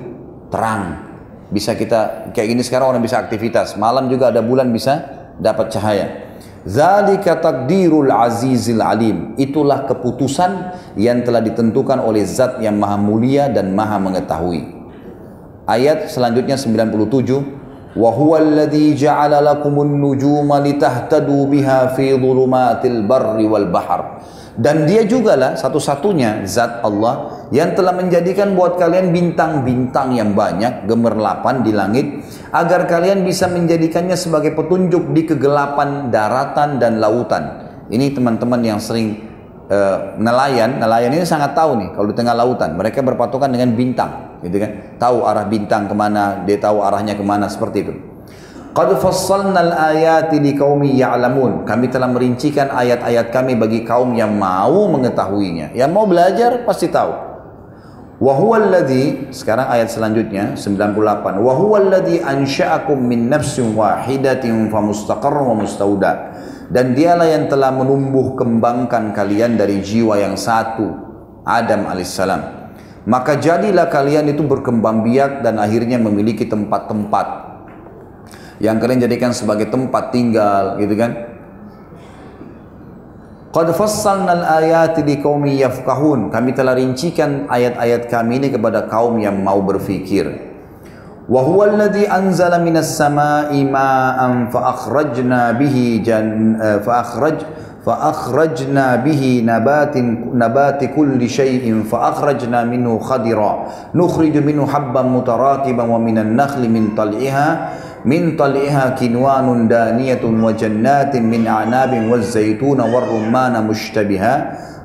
terang. 0.49 1.13
Bisa 1.53 1.77
kita 1.77 2.33
kayak 2.33 2.47
gini 2.57 2.61
sekarang 2.65 2.97
orang 2.97 3.03
bisa 3.05 3.21
aktivitas, 3.21 3.77
malam 3.77 4.09
juga 4.09 4.33
ada 4.33 4.41
bulan 4.41 4.73
bisa 4.73 5.05
dapat 5.37 5.69
cahaya. 5.69 6.07
Zalika 6.63 7.43
takdirul 7.43 8.07
azizil 8.07 8.79
alim. 8.79 9.35
Itulah 9.35 9.83
keputusan 9.83 10.71
yang 10.95 11.21
telah 11.27 11.43
ditentukan 11.43 11.99
oleh 11.99 12.23
zat 12.23 12.63
yang 12.63 12.79
maha 12.79 12.95
mulia 12.95 13.51
dan 13.51 13.75
maha 13.75 13.99
mengetahui. 13.99 14.63
Ayat 15.67 16.11
selanjutnya 16.11 16.55
97 16.55 17.63
وهو 17.93 18.37
الذي 18.37 18.97
جعل 18.97 19.45
لكم 19.45 19.81
النجوم 19.81 20.49
لتهتدوا 20.49 21.43
بها 21.45 21.79
في 21.93 22.17
ظلمات 22.17 22.85
البر 22.85 23.37
والبحر 23.37 23.99
dan 24.58 24.90
dia 24.90 25.06
juga 25.06 25.38
lah 25.38 25.54
satu-satunya 25.54 26.42
zat 26.42 26.82
Allah 26.82 27.46
yang 27.54 27.78
telah 27.78 27.94
menjadikan 27.94 28.58
buat 28.58 28.74
kalian 28.74 29.14
bintang-bintang 29.14 30.18
yang 30.18 30.34
banyak 30.34 30.90
gemerlapan 30.90 31.62
di 31.62 31.70
langit 31.70 32.26
agar 32.50 32.90
kalian 32.90 33.22
bisa 33.22 33.46
menjadikannya 33.46 34.18
sebagai 34.18 34.58
petunjuk 34.58 35.14
di 35.14 35.22
kegelapan 35.30 36.10
daratan 36.10 36.82
dan 36.82 36.98
lautan. 36.98 37.70
Ini 37.86 38.10
teman-teman 38.10 38.60
yang 38.60 38.82
sering 38.82 39.30
uh, 39.70 40.18
nelayan, 40.18 40.82
nelayan 40.82 41.14
ini 41.14 41.22
sangat 41.22 41.54
tahu 41.54 41.78
nih 41.78 41.88
kalau 41.94 42.10
di 42.10 42.16
tengah 42.18 42.34
lautan 42.34 42.74
mereka 42.74 42.98
berpatokan 43.00 43.54
dengan 43.54 43.78
bintang 43.78 44.42
gitu 44.42 44.58
kan? 44.58 44.98
Tahu 44.98 45.22
arah 45.22 45.46
bintang 45.46 45.86
ke 45.86 45.94
mana 45.94 46.42
dia 46.42 46.58
tahu 46.58 46.82
arahnya 46.82 47.14
ke 47.14 47.22
mana 47.22 47.46
seperti 47.46 47.78
itu 47.86 48.07
Qad 48.78 48.94
fassalna 49.02 49.58
al-ayati 49.58 50.38
liqaumi 50.38 50.94
ya'lamun. 51.02 51.66
Kami 51.66 51.90
telah 51.90 52.06
merincikan 52.06 52.70
ayat-ayat 52.70 53.34
kami 53.34 53.58
bagi 53.58 53.82
kaum 53.82 54.14
yang 54.14 54.38
mau 54.38 54.86
mengetahuinya. 54.94 55.74
Yang 55.74 55.90
mau 55.90 56.06
belajar 56.06 56.62
pasti 56.62 56.86
tahu. 56.86 57.10
Wa 58.22 58.38
huwa 58.38 58.62
alladhi 58.62 59.34
sekarang 59.34 59.66
ayat 59.66 59.90
selanjutnya 59.90 60.54
98. 60.54 60.94
Wa 61.42 61.52
huwa 61.58 61.82
alladhi 61.82 62.22
ansha'akum 62.22 63.02
min 63.02 63.26
nafsin 63.26 63.74
wahidatin 63.74 64.70
fa 64.70 64.78
mustaqarrun 64.78 65.58
wa 65.58 65.66
mustauda. 65.66 66.38
Dan 66.70 66.94
dialah 66.94 67.26
yang 67.26 67.50
telah 67.50 67.74
menumbuh 67.74 68.38
kembangkan 68.38 69.10
kalian 69.10 69.58
dari 69.58 69.82
jiwa 69.82 70.22
yang 70.22 70.38
satu, 70.38 70.86
Adam 71.42 71.90
alaihissalam 71.90 72.54
maka 73.08 73.40
jadilah 73.40 73.88
kalian 73.88 74.28
itu 74.28 74.44
berkembang 74.44 75.00
biak 75.00 75.40
dan 75.40 75.56
akhirnya 75.56 75.96
memiliki 75.96 76.44
tempat-tempat 76.44 77.48
yang 78.58 78.82
kalian 78.82 79.02
jadikan 79.06 79.30
sebagai 79.30 79.70
tempat 79.70 80.10
tinggal 80.10 80.78
gitu 80.78 80.94
kan 80.98 81.38
Qad 83.48 83.72
fassalnal 83.72 84.44
ayati 84.44 85.00
liqaumi 85.00 85.64
yafqahun. 85.64 86.28
Kami 86.28 86.52
telah 86.52 86.76
rincikan 86.76 87.48
ayat-ayat 87.48 88.12
kami 88.12 88.44
ini 88.44 88.48
kepada 88.52 88.84
kaum 88.92 89.16
yang 89.16 89.40
mau 89.40 89.64
berfikir. 89.64 90.28
Wa 91.24 91.40
huwa 91.44 91.72
alladhi 91.72 92.04
anzala 92.04 92.60
minas 92.60 92.92
samaa'i 93.00 93.64
ma'an 93.64 94.52
fa 94.52 94.76
akhrajna 94.76 95.56
bihi 95.56 96.04
jan 96.04 96.56
eh, 96.60 96.78
fa 96.84 97.04
akhraj 97.04 97.40
fa 97.84 98.12
akhrajna 98.12 99.00
bihi 99.00 99.44
nabatin 99.44 100.36
nabati 100.36 100.92
kulli 100.92 101.24
shay'in 101.28 101.88
fa 101.88 102.12
akhrajna 102.12 102.64
minhu 102.68 103.00
khadira 103.00 103.68
nukhriju 103.96 104.44
minhu 104.44 104.68
habban 104.68 105.08
mutarakiban 105.08 105.88
wa 105.88 106.00
minan 106.00 106.32
nakhli 106.32 106.68
min 106.68 106.92
tal'iha 106.96 107.48
min 108.08 108.40
taliha 108.40 108.96
kinwanun 108.96 109.68
daniyatun 109.68 110.40
wa 110.40 110.56
jannatin 110.56 111.28
min 111.28 111.44
anabin 111.44 112.08
wa 112.08 112.16
zaituna 112.24 112.88
wa 112.88 113.04
rumana 113.04 113.60
mushtabiha 113.60 114.34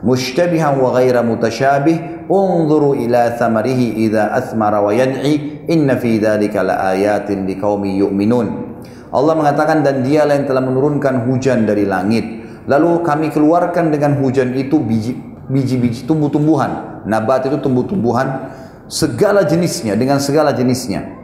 mushtabiha 0.03 0.75
wa 0.75 0.91
ghaira 0.91 1.23
mutashabih 1.23 2.27
unzuru 2.27 2.99
ila 2.99 3.31
thamarihi 3.39 4.03
idha 4.11 4.35
athmara 4.35 4.83
wa 4.83 4.91
yad'i 4.91 5.63
inna 5.71 5.95
fi 5.95 6.19
dhalika 6.19 6.67
la 6.67 6.91
ayatin 6.91 7.47
li 7.47 7.55
liqaumi 7.55 7.95
yu'minun. 8.03 8.75
Allah 9.15 9.33
mengatakan 9.39 9.87
dan 9.87 10.03
dialah 10.03 10.35
yang 10.35 10.47
telah 10.49 10.59
menurunkan 10.59 11.23
hujan 11.23 11.63
dari 11.63 11.87
langit. 11.87 12.43
Lalu 12.67 13.07
kami 13.07 13.31
keluarkan 13.31 13.87
dengan 13.87 14.19
hujan 14.19 14.51
itu 14.51 14.83
biji 14.83 15.15
biji-biji 15.47 16.03
tumbuh-tumbuhan. 16.03 17.07
Nabat 17.07 17.47
itu 17.47 17.55
tumbuh-tumbuhan 17.63 18.51
segala 18.91 19.47
jenisnya 19.47 19.95
dengan 19.95 20.19
segala 20.19 20.51
jenisnya. 20.51 21.22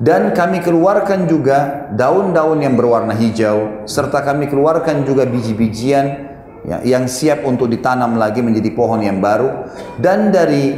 Dan 0.00 0.32
kami 0.32 0.64
keluarkan 0.64 1.28
juga 1.28 1.92
daun-daun 1.92 2.64
yang 2.64 2.72
berwarna 2.72 3.12
hijau 3.12 3.84
serta 3.84 4.24
kami 4.24 4.48
keluarkan 4.48 5.04
juga 5.04 5.28
biji-bijian 5.28 6.06
ya, 6.64 6.80
yang 6.80 7.04
siap 7.04 7.44
untuk 7.44 7.68
ditanam 7.68 8.16
lagi 8.16 8.40
menjadi 8.40 8.72
pohon 8.72 9.04
yang 9.04 9.20
baru 9.20 9.68
dan 10.00 10.32
dari 10.32 10.72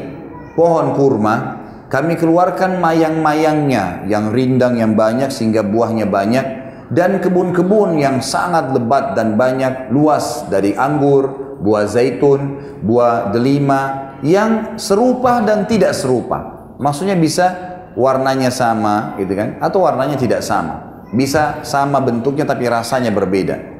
pohon 0.59 0.99
kurma 0.99 1.62
kami 1.86 2.19
keluarkan 2.19 2.82
mayang-mayangnya 2.82 4.11
yang 4.11 4.35
rindang 4.35 4.81
yang 4.82 4.99
banyak 4.99 5.31
sehingga 5.31 5.62
buahnya 5.62 6.11
banyak 6.11 6.47
dan 6.93 7.23
kebun-kebun 7.23 8.03
yang 8.03 8.20
sangat 8.20 8.74
lebat 8.74 9.16
dan 9.16 9.40
banyak 9.40 9.89
luas 9.94 10.44
dari 10.53 10.77
anggur, 10.77 11.57
buah 11.61 11.89
zaitun, 11.89 12.61
buah 12.85 13.32
delima 13.32 14.12
yang 14.20 14.77
serupa 14.77 15.40
dan 15.40 15.65
tidak 15.65 15.97
serupa. 15.97 16.69
Maksudnya 16.77 17.16
bisa 17.16 17.72
warnanya 17.94 18.48
sama 18.48 19.16
gitu 19.20 19.32
kan 19.36 19.60
atau 19.60 19.85
warnanya 19.85 20.16
tidak 20.16 20.40
sama. 20.40 21.05
Bisa 21.12 21.60
sama 21.64 22.01
bentuknya 22.01 22.48
tapi 22.48 22.64
rasanya 22.64 23.12
berbeda. 23.12 23.73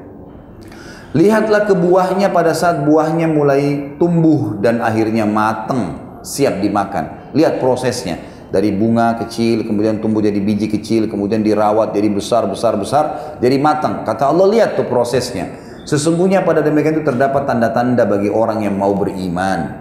Lihatlah 1.12 1.68
ke 1.68 1.76
buahnya 1.76 2.32
pada 2.32 2.56
saat 2.56 2.89
buahnya 2.89 3.28
mulai 3.28 3.97
tumbuh 4.01 4.56
dan 4.60 4.80
akhirnya 4.80 5.28
matang, 5.28 6.01
siap 6.24 6.64
dimakan. 6.64 7.32
Lihat 7.36 7.60
prosesnya. 7.60 8.32
Dari 8.52 8.68
bunga 8.68 9.16
kecil, 9.16 9.64
kemudian 9.64 10.05
tumbuh 10.05 10.20
jadi 10.20 10.36
biji 10.36 10.68
kecil, 10.68 11.09
kemudian 11.09 11.40
dirawat 11.40 11.97
jadi 11.97 12.12
besar, 12.12 12.44
besar, 12.44 12.76
besar, 12.76 13.05
jadi 13.40 13.56
matang. 13.56 14.05
Kata 14.05 14.28
Allah, 14.28 14.44
lihat 14.44 14.76
tuh 14.76 14.84
prosesnya. 14.84 15.56
Sesungguhnya 15.89 16.44
pada 16.44 16.60
demikian 16.60 17.01
itu 17.01 17.05
terdapat 17.05 17.48
tanda-tanda 17.48 18.05
bagi 18.05 18.28
orang 18.28 18.60
yang 18.60 18.76
mau 18.76 18.93
beriman. 18.93 19.72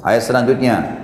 Ayat 0.00 0.24
selanjutnya, 0.24 1.01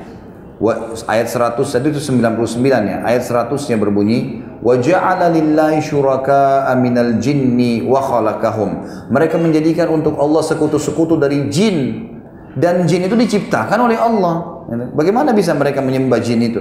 ayat 1.07 1.31
100 1.31 1.87
itu 1.87 2.01
99 2.03 2.83
ya. 2.83 2.99
Ayat 3.07 3.23
100-nya 3.23 3.79
berbunyi, 3.79 4.43
"Wa 4.59 4.75
ja'ala 4.75 5.31
lillahi 5.31 5.79
syuraka'a 5.79 6.75
minal 6.75 7.23
jinni 7.23 7.87
wa 7.87 8.03
khalaqahum." 8.03 8.83
Mereka 9.15 9.39
menjadikan 9.39 9.87
untuk 9.95 10.19
Allah 10.19 10.43
sekutu-sekutu 10.43 11.15
dari 11.15 11.47
jin 11.47 12.11
dan 12.59 12.85
jin 12.91 13.07
itu 13.07 13.15
diciptakan 13.15 13.87
oleh 13.87 13.99
Allah. 13.99 14.67
Bagaimana 14.99 15.31
bisa 15.31 15.55
mereka 15.55 15.79
menyembah 15.79 16.19
jin 16.19 16.43
itu? 16.43 16.61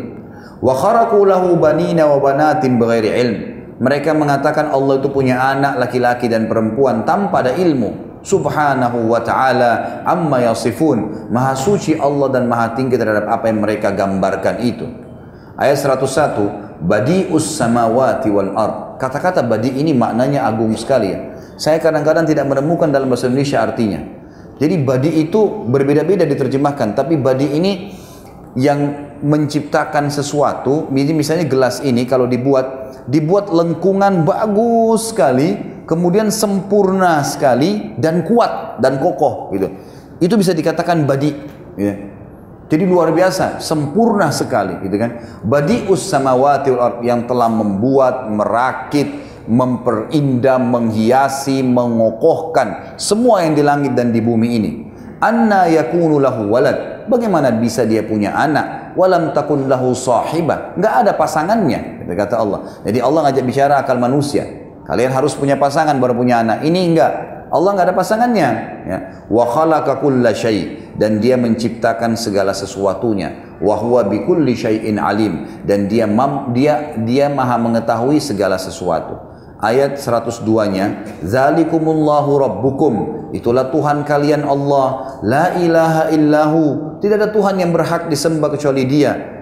Wa 0.61 0.78
kharaqu 0.78 1.18
lahu 1.26 1.57
banina 1.57 2.06
wa 2.06 2.22
banatin 2.22 2.78
bighairi 2.78 3.10
ilm. 3.18 3.38
Mereka 3.78 4.14
mengatakan 4.18 4.74
Allah 4.74 4.98
itu 4.98 5.10
punya 5.14 5.38
anak 5.38 5.78
laki-laki 5.78 6.26
dan 6.26 6.49
perempuan 6.49 7.06
tanpa 7.06 7.45
ada 7.45 7.53
ilmu. 7.53 8.06
Subhanahu 8.27 9.07
wa 9.07 9.23
ta'ala 9.23 10.03
amma 10.03 10.51
yasifun. 10.51 11.31
Maha 11.31 11.55
suci 11.55 11.95
Allah 11.95 12.27
dan 12.27 12.51
maha 12.51 12.75
tinggi 12.75 12.99
terhadap 12.99 13.23
apa 13.31 13.47
yang 13.47 13.63
mereka 13.63 13.95
gambarkan 13.95 14.59
itu. 14.67 14.83
Ayat 15.55 15.79
101, 15.79 16.83
Badi'us 16.83 17.55
samawati 17.55 18.27
wal 18.27 18.51
ard. 18.51 18.99
Kata-kata 18.99 19.47
badi 19.47 19.79
ini 19.79 19.95
maknanya 19.95 20.43
agung 20.43 20.75
sekali 20.75 21.15
ya. 21.15 21.19
Saya 21.55 21.79
kadang-kadang 21.79 22.27
tidak 22.27 22.45
menemukan 22.51 22.91
dalam 22.91 23.07
bahasa 23.07 23.31
Indonesia 23.31 23.63
artinya. 23.63 24.03
Jadi 24.59 24.75
badi 24.81 25.23
itu 25.23 25.63
berbeda-beda 25.69 26.27
diterjemahkan, 26.27 26.97
tapi 26.97 27.15
badi 27.15 27.47
ini 27.47 27.93
yang 28.57 29.07
menciptakan 29.21 30.09
sesuatu, 30.09 30.89
misalnya 30.89 31.45
gelas 31.45 31.81
ini 31.81 32.09
kalau 32.09 32.25
dibuat 32.25 32.89
dibuat 33.05 33.53
lengkungan 33.53 34.25
bagus 34.25 35.13
sekali, 35.13 35.76
kemudian 35.88 36.27
sempurna 36.30 37.23
sekali 37.23 37.95
dan 37.95 38.27
kuat 38.27 38.84
dan 38.84 38.99
kokoh 38.99 39.49
gitu. 39.55 39.72
Itu 40.19 40.35
bisa 40.35 40.51
dikatakan 40.51 41.07
badi. 41.07 41.31
Ya. 41.80 41.95
Jadi 42.68 42.84
luar 42.84 43.15
biasa, 43.15 43.64
sempurna 43.64 44.27
sekali 44.27 44.84
gitu 44.84 44.99
kan. 44.99 45.23
Badius 45.47 46.03
samawati 46.11 46.76
yang 46.99 47.23
telah 47.23 47.47
membuat, 47.47 48.27
merakit, 48.27 49.07
memperindah, 49.47 50.59
menghiasi, 50.59 51.64
mengokohkan 51.64 52.99
semua 52.99 53.47
yang 53.47 53.55
di 53.55 53.64
langit 53.64 53.95
dan 53.95 54.11
di 54.11 54.19
bumi 54.19 54.47
ini. 54.59 54.72
Anna 55.23 55.72
yakunu 55.72 56.19
lahu 56.19 56.51
walad. 56.51 57.07
Bagaimana 57.07 57.55
bisa 57.55 57.88
dia 57.88 58.03
punya 58.03 58.35
anak? 58.35 58.91
Walam 58.99 59.31
takun 59.31 59.72
lahu 59.72 59.95
sahibah. 59.95 60.76
Enggak 60.76 61.07
ada 61.07 61.11
pasangannya, 61.15 62.03
kata 62.03 62.35
Allah. 62.35 62.59
Jadi 62.84 62.99
Allah 62.99 63.31
ngajak 63.31 63.43
bicara 63.47 63.73
akal 63.80 63.95
manusia. 63.95 64.66
Kalian 64.88 65.11
harus 65.11 65.35
punya 65.35 65.59
pasangan 65.59 65.99
baru 65.99 66.15
punya 66.15 66.39
anak. 66.41 66.64
Ini 66.64 66.80
enggak. 66.95 67.14
Allah 67.51 67.69
enggak 67.76 67.88
ada 67.91 67.95
pasangannya. 67.95 68.49
Ya. 68.88 68.97
Wa 69.27 69.43
khalaqa 69.51 69.99
kulla 69.99 70.31
dan 70.95 71.19
dia 71.19 71.35
menciptakan 71.35 72.15
segala 72.15 72.55
sesuatunya. 72.55 73.59
Wa 73.59 73.76
huwa 73.77 74.07
bikulli 74.07 74.55
syai'in 74.55 74.95
alim 74.95 75.43
dan 75.68 75.91
dia 75.91 76.07
dia 76.55 76.95
dia 77.03 77.26
maha 77.27 77.59
mengetahui 77.59 78.23
segala 78.23 78.55
sesuatu 78.55 79.27
ayat 79.61 79.97
102-nya, 79.97 80.85
"Zalikumullahu 81.26 82.31
rabbukum." 82.38 82.93
Itulah 83.35 83.68
Tuhan 83.73 84.07
kalian 84.07 84.47
Allah, 84.47 85.19
la 85.26 85.45
ilaha 85.59 86.03
illahu. 86.14 86.97
Tidak 87.03 87.15
ada 87.18 87.30
Tuhan 87.34 87.59
yang 87.59 87.76
berhak 87.76 88.07
disembah 88.07 88.53
kecuali 88.53 88.88
Dia. 88.88 89.36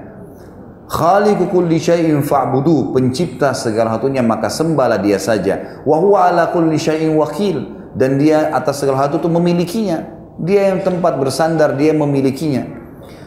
Khaliqu 0.86 1.50
kulli 1.50 1.82
syai'in 1.82 2.22
fa'budu, 2.22 2.94
pencipta 2.94 3.58
segala 3.58 3.98
satunya 3.98 4.22
maka 4.22 4.54
sembahlah 4.54 5.02
Dia 5.02 5.18
saja. 5.18 5.82
Wa 5.82 5.98
huwa 5.98 6.30
ala 6.30 6.54
kulli 6.54 6.78
syai'in 6.78 7.18
wakil. 7.18 7.90
Dan 7.98 8.22
Dia 8.22 8.54
atas 8.54 8.86
segala 8.86 9.10
satu 9.10 9.18
itu 9.18 9.30
memilikinya. 9.32 10.06
Dia 10.38 10.70
yang 10.70 10.86
tempat 10.86 11.18
bersandar, 11.18 11.74
Dia 11.74 11.96
memilikinya. 11.96 12.86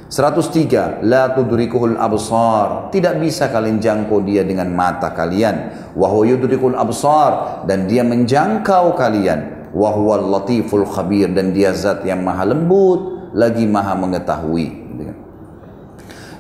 103 0.09 1.05
la 1.05 1.35
tudrikuhul 1.37 1.99
absar. 2.01 2.89
Tidak 2.95 3.21
bisa 3.21 3.53
kalian 3.53 3.77
jangkau 3.77 4.25
dia 4.25 4.41
dengan 4.41 4.73
mata 4.73 5.13
kalian. 5.13 5.93
Wa 5.93 6.09
yudrikul 6.25 6.79
absar. 6.79 7.65
Dan 7.69 7.85
dia 7.91 8.07
menjangkau 8.07 8.97
kalian. 8.97 9.69
Wa 9.77 9.93
huwal 9.93 10.33
latiful 10.33 10.89
khabir. 10.89 11.29
Dan 11.35 11.53
dia 11.53 11.77
zat 11.77 12.07
yang 12.09 12.25
maha 12.25 12.49
lembut 12.49 13.33
lagi 13.37 13.69
maha 13.69 13.93
mengetahui 13.99 14.78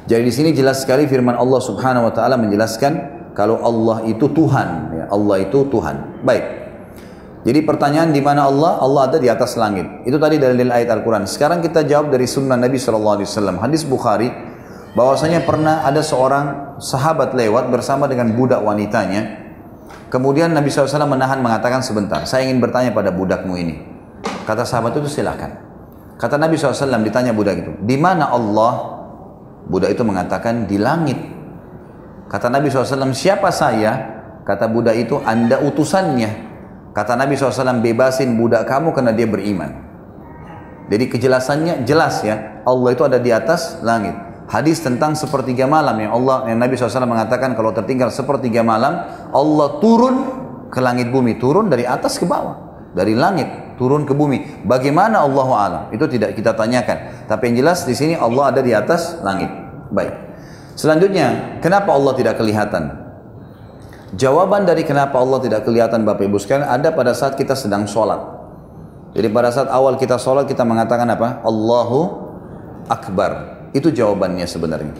jadi 0.08 0.24
di 0.24 0.32
sini 0.32 0.50
jelas 0.56 0.82
sekali 0.82 1.04
firman 1.04 1.36
Allah 1.36 1.60
Subhanahu 1.60 2.08
wa 2.08 2.12
taala 2.16 2.40
menjelaskan 2.40 2.92
kalau 3.36 3.60
Allah 3.60 4.08
itu 4.08 4.26
Tuhan 4.32 4.68
ya 4.96 5.04
Allah 5.12 5.36
itu 5.44 5.68
Tuhan 5.68 6.24
baik 6.24 6.58
jadi 7.46 7.62
pertanyaan 7.62 8.10
di 8.10 8.18
mana 8.18 8.50
Allah? 8.50 8.82
Allah 8.82 9.08
ada 9.08 9.16
di 9.16 9.30
atas 9.30 9.54
langit. 9.54 9.86
Itu 10.04 10.18
tadi 10.18 10.42
dalil 10.42 10.68
ayat 10.68 10.90
Al-Quran. 10.90 11.24
Sekarang 11.24 11.62
kita 11.62 11.86
jawab 11.86 12.10
dari 12.10 12.26
sunnah 12.26 12.58
Nabi 12.58 12.76
SAW. 12.76 13.62
Hadis 13.62 13.86
Bukhari, 13.86 14.28
bahwasanya 14.92 15.46
pernah 15.46 15.86
ada 15.86 16.02
seorang 16.02 16.76
sahabat 16.82 17.38
lewat 17.38 17.70
bersama 17.70 18.10
dengan 18.10 18.34
budak 18.34 18.58
wanitanya. 18.58 19.48
Kemudian 20.10 20.50
Nabi 20.50 20.72
SAW 20.72 21.06
menahan 21.06 21.38
mengatakan 21.38 21.80
sebentar, 21.80 22.26
saya 22.26 22.48
ingin 22.48 22.58
bertanya 22.58 22.90
pada 22.90 23.14
budakmu 23.14 23.54
ini. 23.54 23.86
Kata 24.44 24.66
sahabat 24.66 24.98
itu 24.98 25.06
silakan. 25.06 25.62
Kata 26.18 26.34
Nabi 26.34 26.58
SAW 26.58 27.00
ditanya 27.06 27.30
budak 27.30 27.54
itu, 27.62 27.72
di 27.86 27.94
mana 27.94 28.34
Allah? 28.34 28.97
Budak 29.68 29.92
itu 29.92 30.02
mengatakan 30.02 30.64
di 30.64 30.80
langit. 30.80 31.20
Kata 32.28 32.48
Nabi 32.48 32.72
SAW, 32.72 33.12
siapa 33.12 33.52
saya? 33.52 34.20
Kata 34.44 34.64
budak 34.68 34.96
itu, 34.96 35.20
anda 35.24 35.60
utusannya. 35.60 36.48
Kata 36.96 37.16
Nabi 37.16 37.36
SAW, 37.36 37.84
bebasin 37.84 38.36
budak 38.40 38.64
kamu 38.64 38.96
karena 38.96 39.12
dia 39.12 39.28
beriman. 39.28 39.70
Jadi 40.88 41.04
kejelasannya 41.12 41.84
jelas 41.84 42.24
ya, 42.24 42.64
Allah 42.64 42.90
itu 42.96 43.04
ada 43.04 43.20
di 43.20 43.28
atas 43.28 43.84
langit. 43.84 44.16
Hadis 44.48 44.80
tentang 44.80 45.12
sepertiga 45.12 45.68
malam 45.68 45.92
yang 46.00 46.16
Allah 46.16 46.48
yang 46.48 46.56
Nabi 46.56 46.80
SAW 46.80 47.04
mengatakan 47.04 47.52
kalau 47.52 47.76
tertinggal 47.76 48.08
sepertiga 48.08 48.64
malam, 48.64 49.04
Allah 49.28 49.68
turun 49.84 50.16
ke 50.72 50.80
langit 50.80 51.12
bumi, 51.12 51.36
turun 51.36 51.68
dari 51.68 51.84
atas 51.84 52.16
ke 52.16 52.24
bawah, 52.24 52.88
dari 52.96 53.12
langit 53.12 53.67
turun 53.78 54.02
ke 54.04 54.12
bumi. 54.12 54.66
Bagaimana 54.66 55.22
Allah 55.22 55.48
alam? 55.54 55.82
Itu 55.94 56.10
tidak 56.10 56.34
kita 56.34 56.52
tanyakan. 56.58 57.30
Tapi 57.30 57.42
yang 57.48 57.64
jelas 57.64 57.86
di 57.86 57.94
sini 57.94 58.18
Allah 58.18 58.50
ada 58.50 58.60
di 58.60 58.74
atas 58.74 59.22
langit. 59.22 59.48
Baik. 59.94 60.12
Selanjutnya, 60.74 61.58
kenapa 61.62 61.94
Allah 61.94 62.12
tidak 62.18 62.36
kelihatan? 62.36 62.90
Jawaban 64.18 64.64
dari 64.64 64.82
kenapa 64.82 65.20
Allah 65.20 65.38
tidak 65.44 65.68
kelihatan 65.68 66.02
Bapak 66.02 66.24
Ibu 66.26 66.40
sekalian 66.40 66.64
ada 66.64 66.90
pada 66.90 67.12
saat 67.12 67.36
kita 67.38 67.52
sedang 67.52 67.84
sholat. 67.84 68.18
Jadi 69.12 69.28
pada 69.32 69.52
saat 69.52 69.68
awal 69.68 69.96
kita 70.00 70.16
sholat 70.16 70.48
kita 70.48 70.64
mengatakan 70.64 71.08
apa? 71.08 71.44
Allahu 71.44 72.28
Akbar. 72.88 73.60
Itu 73.76 73.92
jawabannya 73.92 74.48
sebenarnya. 74.48 74.96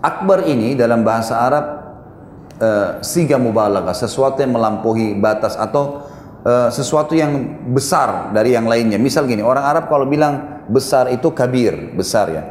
Akbar 0.00 0.48
ini 0.48 0.72
dalam 0.72 1.04
bahasa 1.04 1.36
Arab 1.36 1.64
e, 2.56 2.68
siga 3.04 3.36
mubalaghah, 3.36 3.92
sesuatu 3.92 4.40
yang 4.40 4.56
melampaui 4.56 5.16
batas 5.20 5.56
atau 5.56 6.08
e, 6.46 6.70
sesuatu 6.70 7.18
yang 7.18 7.66
besar 7.74 8.30
dari 8.30 8.54
yang 8.54 8.70
lainnya. 8.70 9.02
Misal 9.02 9.26
gini, 9.26 9.42
orang 9.42 9.66
Arab 9.66 9.90
kalau 9.90 10.06
bilang 10.06 10.62
besar 10.70 11.10
itu 11.10 11.34
kabir, 11.34 11.98
besar 11.98 12.26
ya. 12.30 12.42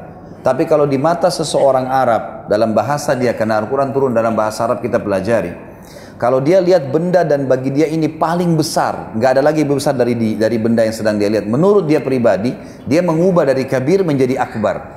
Tapi 0.44 0.68
kalau 0.68 0.84
di 0.84 1.00
mata 1.00 1.32
seseorang 1.32 1.88
Arab 1.88 2.52
dalam 2.52 2.76
bahasa 2.76 3.16
dia 3.16 3.32
karena 3.34 3.64
Al-Quran 3.64 3.96
turun 3.96 4.12
dalam 4.12 4.36
bahasa 4.36 4.68
Arab 4.68 4.84
kita 4.84 5.00
pelajari 5.00 5.76
kalau 6.16 6.40
dia 6.40 6.64
lihat 6.64 6.96
benda 6.96 7.28
dan 7.28 7.44
bagi 7.44 7.76
dia 7.76 7.92
ini 7.92 8.08
paling 8.08 8.56
besar, 8.56 9.12
nggak 9.20 9.36
ada 9.36 9.42
lagi 9.44 9.68
lebih 9.68 9.84
besar 9.84 10.00
dari 10.00 10.16
di, 10.16 10.40
dari 10.40 10.56
benda 10.56 10.88
yang 10.88 10.96
sedang 10.96 11.20
dia 11.20 11.28
lihat. 11.28 11.44
Menurut 11.44 11.92
dia 11.92 12.00
pribadi, 12.00 12.56
dia 12.88 13.04
mengubah 13.04 13.44
dari 13.44 13.68
kabir 13.68 14.00
menjadi 14.08 14.40
akbar. 14.40 14.96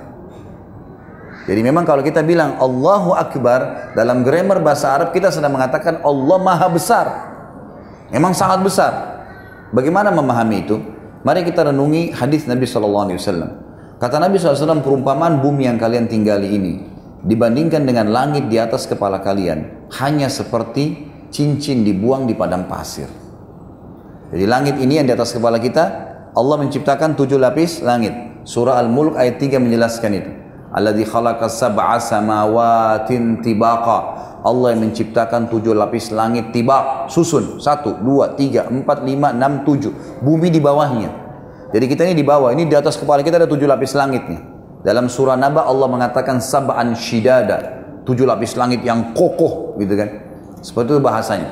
Jadi 1.51 1.59
memang 1.65 1.83
kalau 1.89 2.05
kita 2.05 2.21
bilang 2.21 2.61
Allahu 2.61 3.17
Akbar 3.17 3.91
dalam 3.97 4.21
grammar 4.21 4.61
bahasa 4.61 4.93
Arab 4.93 5.17
kita 5.17 5.33
sedang 5.33 5.57
mengatakan 5.57 6.05
Allah 6.05 6.39
Maha 6.39 6.69
Besar. 6.69 7.07
Memang 8.09 8.33
sangat 8.33 8.65
besar. 8.65 8.93
Bagaimana 9.73 10.09
memahami 10.09 10.65
itu? 10.65 10.81
Mari 11.27 11.45
kita 11.45 11.69
renungi 11.69 12.17
hadis 12.17 12.49
Nabi 12.49 12.65
Shallallahu 12.65 13.05
Alaihi 13.13 13.19
Wasallam. 13.21 13.51
Kata 13.99 14.23
Nabi 14.23 14.39
SAW 14.39 14.79
perumpamaan 14.79 15.43
bumi 15.43 15.67
yang 15.67 15.75
kalian 15.75 16.07
tinggali 16.07 16.55
ini 16.55 16.87
dibandingkan 17.27 17.83
dengan 17.83 18.15
langit 18.15 18.47
di 18.47 18.55
atas 18.55 18.87
kepala 18.87 19.19
kalian 19.19 19.91
hanya 19.99 20.31
seperti 20.31 21.11
cincin 21.35 21.83
dibuang 21.83 22.31
di 22.31 22.39
padang 22.39 22.71
pasir. 22.71 23.11
Jadi 24.31 24.45
langit 24.47 24.79
ini 24.79 25.03
yang 25.03 25.07
di 25.11 25.13
atas 25.13 25.35
kepala 25.35 25.59
kita, 25.59 25.85
Allah 26.33 26.57
menciptakan 26.63 27.19
tujuh 27.19 27.43
lapis 27.43 27.83
langit. 27.83 28.15
Surah 28.47 28.79
Al-Mulk 28.81 29.19
ayat 29.19 29.37
3 29.43 29.61
menjelaskan 29.61 30.11
itu. 30.15 30.31
Alladzi 30.69 31.05
khalaqa 31.09 31.49
sab'a 31.49 31.97
samawatin 31.97 33.41
tibaqa. 33.41 33.99
Allah 34.45 34.77
yang 34.77 34.89
menciptakan 34.89 35.51
tujuh 35.51 35.75
lapis 35.75 36.15
langit 36.15 36.55
tibak, 36.55 37.11
susun. 37.11 37.59
Satu, 37.59 37.99
dua, 37.99 38.39
tiga, 38.39 38.69
empat, 38.71 39.03
lima, 39.03 39.35
enam, 39.35 39.67
tujuh. 39.67 40.23
Bumi 40.23 40.53
di 40.53 40.61
bawahnya. 40.63 41.11
Jadi 41.69 41.85
kita 41.85 42.09
ini 42.09 42.17
di 42.17 42.25
bawah, 42.25 42.49
ini 42.55 42.65
di 42.65 42.73
atas 42.73 42.97
kepala 42.97 43.21
kita 43.21 43.45
ada 43.45 43.49
tujuh 43.51 43.69
lapis 43.69 43.93
langit 43.93 44.25
nih. 44.25 44.41
Dalam 44.81 45.11
surah 45.11 45.37
Naba 45.37 45.69
Allah 45.69 45.85
mengatakan 45.91 46.41
sab'an 46.41 46.97
shidada, 46.97 47.85
tujuh 48.09 48.25
lapis 48.25 48.57
langit 48.57 48.81
yang 48.87 49.13
kokoh 49.13 49.77
gitu 49.77 49.93
kan. 49.93 50.09
Seperti 50.65 50.97
itu 50.97 51.03
bahasanya. 51.03 51.51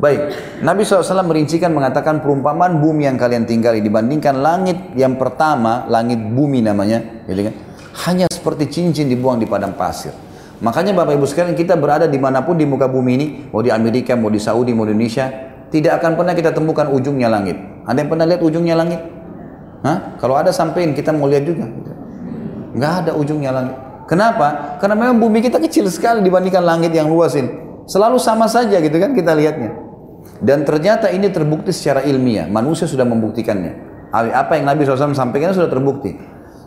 Baik, 0.00 0.32
Nabi 0.64 0.80
SAW 0.80 1.28
merincikan 1.28 1.76
mengatakan 1.76 2.24
perumpamaan 2.24 2.80
bumi 2.80 3.04
yang 3.04 3.20
kalian 3.20 3.44
tinggali 3.44 3.84
dibandingkan 3.84 4.38
langit 4.40 4.96
yang 4.96 5.20
pertama, 5.20 5.84
langit 5.92 6.16
bumi 6.16 6.64
namanya, 6.64 7.26
gitu 7.28 7.50
kan? 7.50 7.54
Hanya 8.08 8.29
seperti 8.40 8.72
cincin 8.72 9.12
dibuang 9.12 9.36
di 9.36 9.44
padang 9.44 9.76
pasir. 9.76 10.16
Makanya 10.64 10.96
Bapak 10.96 11.16
Ibu 11.16 11.28
sekalian 11.28 11.56
kita 11.56 11.76
berada 11.76 12.08
di 12.08 12.16
mana 12.16 12.40
pun 12.40 12.56
di 12.56 12.64
muka 12.64 12.88
bumi 12.88 13.12
ini, 13.16 13.26
mau 13.52 13.60
di 13.60 13.68
Amerika, 13.68 14.16
mau 14.16 14.32
di 14.32 14.40
Saudi, 14.40 14.72
mau 14.72 14.88
di 14.88 14.96
Indonesia, 14.96 15.28
tidak 15.68 16.00
akan 16.00 16.16
pernah 16.16 16.32
kita 16.36 16.52
temukan 16.52 16.88
ujungnya 16.88 17.28
langit. 17.28 17.56
Ada 17.84 17.96
yang 18.00 18.10
pernah 18.12 18.26
lihat 18.28 18.40
ujungnya 18.44 18.76
langit? 18.76 19.00
Hah? 19.80 20.20
Kalau 20.20 20.36
ada 20.36 20.52
sampein 20.52 20.92
kita 20.92 21.12
mau 21.16 21.28
lihat 21.28 21.48
juga. 21.48 21.64
Nggak 22.76 22.92
ada 23.04 23.12
ujungnya 23.16 23.50
langit. 23.56 23.76
Kenapa? 24.04 24.76
Karena 24.82 24.98
memang 24.98 25.16
bumi 25.22 25.40
kita 25.40 25.56
kecil 25.62 25.88
sekali 25.88 26.20
dibandingkan 26.20 26.60
langit 26.60 26.92
yang 26.92 27.08
luas 27.08 27.32
ini. 27.38 27.48
Selalu 27.88 28.20
sama 28.20 28.44
saja 28.50 28.76
gitu 28.82 29.00
kan 29.00 29.16
kita 29.16 29.32
lihatnya. 29.32 29.72
Dan 30.44 30.68
ternyata 30.68 31.08
ini 31.08 31.32
terbukti 31.32 31.72
secara 31.72 32.04
ilmiah. 32.04 32.44
Manusia 32.50 32.84
sudah 32.84 33.08
membuktikannya. 33.08 33.88
Apa 34.12 34.58
yang 34.60 34.68
Nabi 34.68 34.84
SAW 34.84 35.14
sampaikan 35.16 35.54
sudah 35.56 35.70
terbukti. 35.70 36.18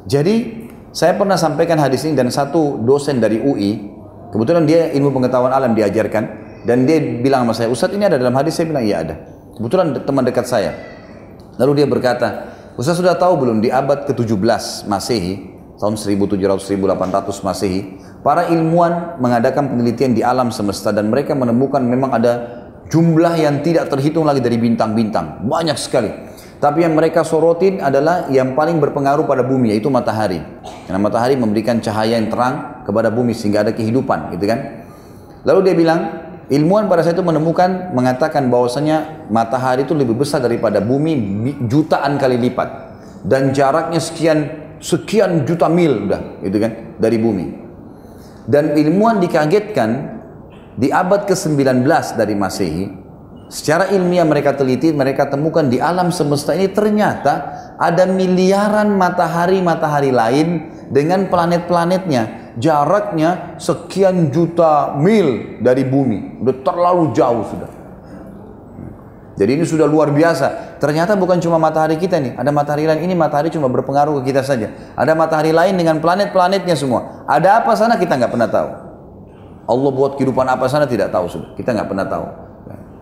Jadi 0.07 0.65
saya 0.93 1.17
pernah 1.17 1.33
sampaikan 1.33 1.81
hadis 1.81 2.05
ini 2.05 2.13
dan 2.13 2.29
satu 2.29 2.77
dosen 2.85 3.17
dari 3.17 3.41
UI, 3.41 3.89
kebetulan 4.29 4.69
dia 4.69 4.93
ilmu 4.93 5.09
pengetahuan 5.09 5.49
alam 5.49 5.73
diajarkan, 5.73 6.23
dan 6.69 6.85
dia 6.85 7.01
bilang 7.17 7.49
sama 7.49 7.53
saya, 7.57 7.67
Ustadz 7.73 7.97
ini 7.97 8.05
ada 8.05 8.21
dalam 8.21 8.37
hadis, 8.37 8.53
saya 8.53 8.69
bilang 8.69 8.85
iya 8.85 9.01
ada. 9.01 9.17
Kebetulan 9.57 9.97
teman 10.05 10.21
dekat 10.21 10.45
saya. 10.45 10.77
Lalu 11.57 11.81
dia 11.81 11.87
berkata, 11.89 12.53
Ustaz 12.77 12.97
sudah 13.01 13.17
tahu 13.17 13.41
belum 13.41 13.57
di 13.61 13.73
abad 13.73 14.05
ke-17 14.05 14.85
Masehi, 14.85 15.53
tahun 15.81 15.97
1700-1800 15.97 17.41
Masehi, 17.41 17.79
para 18.21 18.49
ilmuwan 18.53 19.17
mengadakan 19.17 19.73
penelitian 19.73 20.13
di 20.13 20.21
alam 20.21 20.53
semesta 20.53 20.93
dan 20.93 21.09
mereka 21.09 21.33
menemukan 21.33 21.81
memang 21.81 22.13
ada 22.13 22.33
jumlah 22.93 23.33
yang 23.37 23.65
tidak 23.65 23.89
terhitung 23.89 24.29
lagi 24.29 24.45
dari 24.45 24.61
bintang-bintang, 24.61 25.41
banyak 25.45 25.77
sekali. 25.77 26.32
Tapi 26.63 26.87
yang 26.87 26.95
mereka 26.95 27.27
sorotin 27.27 27.83
adalah 27.83 28.31
yang 28.31 28.55
paling 28.55 28.79
berpengaruh 28.79 29.27
pada 29.27 29.43
bumi 29.43 29.75
yaitu 29.75 29.91
matahari. 29.91 30.39
Karena 30.87 30.95
matahari 30.95 31.35
memberikan 31.35 31.83
cahaya 31.83 32.15
yang 32.15 32.31
terang 32.31 32.87
kepada 32.87 33.11
bumi 33.11 33.35
sehingga 33.35 33.67
ada 33.67 33.75
kehidupan, 33.75 34.31
gitu 34.31 34.47
kan? 34.47 34.87
Lalu 35.43 35.59
dia 35.67 35.75
bilang, 35.75 35.99
Ilmuwan 36.51 36.91
pada 36.91 37.07
saat 37.07 37.15
itu 37.15 37.23
menemukan 37.23 37.95
mengatakan 37.95 38.51
bahwasanya 38.51 39.27
matahari 39.31 39.87
itu 39.87 39.95
lebih 39.95 40.19
besar 40.19 40.43
daripada 40.43 40.83
bumi 40.83 41.15
jutaan 41.71 42.19
kali 42.19 42.35
lipat 42.35 42.67
dan 43.23 43.55
jaraknya 43.55 44.03
sekian 44.03 44.39
sekian 44.83 45.47
juta 45.47 45.71
mil 45.71 46.03
udah 46.11 46.43
gitu 46.43 46.59
kan 46.59 46.99
dari 46.99 47.15
bumi. 47.15 47.47
Dan 48.43 48.75
ilmuwan 48.75 49.23
dikagetkan 49.23 50.19
di 50.75 50.91
abad 50.91 51.23
ke-19 51.23 51.87
dari 52.19 52.35
Masehi 52.35 52.83
secara 53.53 53.93
ilmiah 53.93 54.25
mereka 54.25 54.57
teliti 54.57 54.89
mereka 54.89 55.29
temukan 55.29 55.69
di 55.69 55.77
alam 55.77 56.09
semesta 56.09 56.57
ini 56.57 56.73
ternyata 56.73 57.33
ada 57.77 58.09
miliaran 58.09 58.97
matahari-matahari 58.97 60.09
lain 60.09 60.73
dengan 60.89 61.29
planet-planetnya 61.29 62.43
jaraknya 62.57 63.57
sekian 63.57 64.29
juta 64.29 64.97
mil 64.97 65.61
dari 65.61 65.85
bumi. 65.85 66.41
Udah 66.41 66.55
terlalu 66.61 67.03
jauh 67.13 67.45
sudah. 67.49 67.69
Jadi 69.33 69.49
ini 69.57 69.65
sudah 69.65 69.89
luar 69.89 70.13
biasa. 70.13 70.77
Ternyata 70.77 71.17
bukan 71.17 71.41
cuma 71.41 71.57
matahari 71.57 71.97
kita 71.97 72.21
nih. 72.21 72.37
Ada 72.37 72.53
matahari 72.53 72.85
lain. 72.85 73.01
Ini 73.01 73.17
matahari 73.17 73.49
cuma 73.49 73.65
berpengaruh 73.65 74.21
ke 74.21 74.29
kita 74.29 74.45
saja. 74.45 74.69
Ada 74.93 75.17
matahari 75.17 75.49
lain 75.49 75.73
dengan 75.73 75.97
planet-planetnya 75.97 76.77
semua. 76.77 77.25
Ada 77.25 77.65
apa 77.65 77.73
sana 77.73 77.97
kita 77.97 78.13
nggak 78.13 78.29
pernah 78.29 78.49
tahu. 78.49 78.69
Allah 79.63 79.91
buat 79.95 80.21
kehidupan 80.21 80.45
apa 80.45 80.69
sana 80.69 80.85
tidak 80.85 81.09
tahu 81.09 81.25
sudah. 81.25 81.49
Kita 81.57 81.73
nggak 81.73 81.89
pernah 81.89 82.05
tahu. 82.05 82.25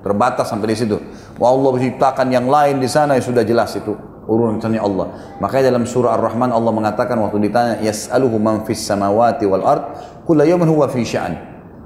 Terbatas 0.02 0.50
sampai 0.50 0.74
di 0.74 0.78
situ. 0.78 0.98
Wah 1.38 1.54
Allah 1.54 1.70
menciptakan 1.78 2.28
yang 2.34 2.50
lain 2.50 2.82
di 2.82 2.90
sana 2.90 3.18
ya 3.18 3.24
sudah 3.24 3.46
jelas 3.46 3.74
itu 3.78 3.94
urusannya 4.26 4.82
Allah. 4.82 5.38
Makanya 5.42 5.74
dalam 5.74 5.84
surah 5.90 6.16
Ar-Rahman 6.18 6.54
Allah 6.54 6.72
mengatakan 6.72 7.18
waktu 7.20 7.50
ditanya 7.50 7.74
yas'aluhu 7.82 8.38
man 8.38 8.64
fis 8.64 8.82
samawati 8.86 9.44
wal 9.50 9.66
ard 9.66 9.84
kullu 10.24 10.46
yawmin 10.46 10.70
huwa 10.70 10.86
fi 10.88 11.02
sya'an. 11.02 11.34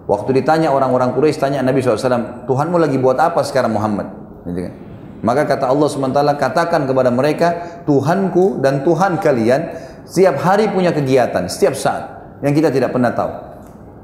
Waktu 0.06 0.38
ditanya 0.38 0.70
orang-orang 0.70 1.18
Quraisy 1.18 1.42
tanya 1.42 1.66
Nabi 1.66 1.82
SAW, 1.82 2.46
Tuhanmu 2.46 2.78
lagi 2.78 3.02
buat 3.02 3.18
apa 3.18 3.42
sekarang 3.42 3.74
Muhammad? 3.74 4.06
Gitu 4.46 4.70
kan? 4.70 4.74
Maka 5.26 5.50
kata 5.50 5.66
Allah 5.66 5.90
SWT, 5.90 6.22
katakan 6.38 6.86
kepada 6.86 7.10
mereka, 7.10 7.82
Tuhanku 7.90 8.62
dan 8.62 8.86
Tuhan 8.86 9.18
kalian 9.18 9.62
setiap 10.06 10.38
hari 10.46 10.70
punya 10.70 10.94
kegiatan, 10.94 11.50
setiap 11.50 11.74
saat, 11.74 12.38
yang 12.46 12.54
kita 12.54 12.70
tidak 12.70 12.94
pernah 12.94 13.18
tahu. 13.18 13.34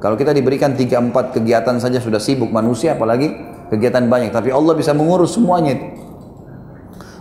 Kalau 0.02 0.18
kita 0.18 0.34
diberikan 0.34 0.74
3-4 0.74 1.38
kegiatan 1.38 1.78
saja 1.78 2.02
sudah 2.02 2.18
sibuk 2.18 2.50
manusia, 2.50 2.98
apalagi 2.98 3.51
kegiatan 3.72 4.03
banyak. 4.11 4.35
Tapi 4.35 4.52
Allah 4.52 4.76
bisa 4.76 4.91
mengurus 4.91 5.39
semuanya. 5.39 5.80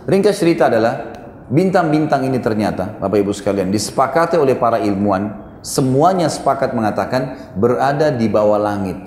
Ringkas 0.03 0.43
cerita 0.43 0.67
adalah 0.67 1.15
bintang-bintang 1.47 2.27
ini 2.27 2.41
ternyata 2.43 2.99
Bapak 2.99 3.21
Ibu 3.23 3.31
sekalian 3.31 3.71
disepakati 3.71 4.35
oleh 4.35 4.59
para 4.59 4.81
ilmuwan 4.81 5.51
semuanya 5.61 6.27
sepakat 6.27 6.73
mengatakan 6.73 7.53
berada 7.55 8.11
di 8.11 8.27
bawah 8.27 8.59
langit. 8.59 8.97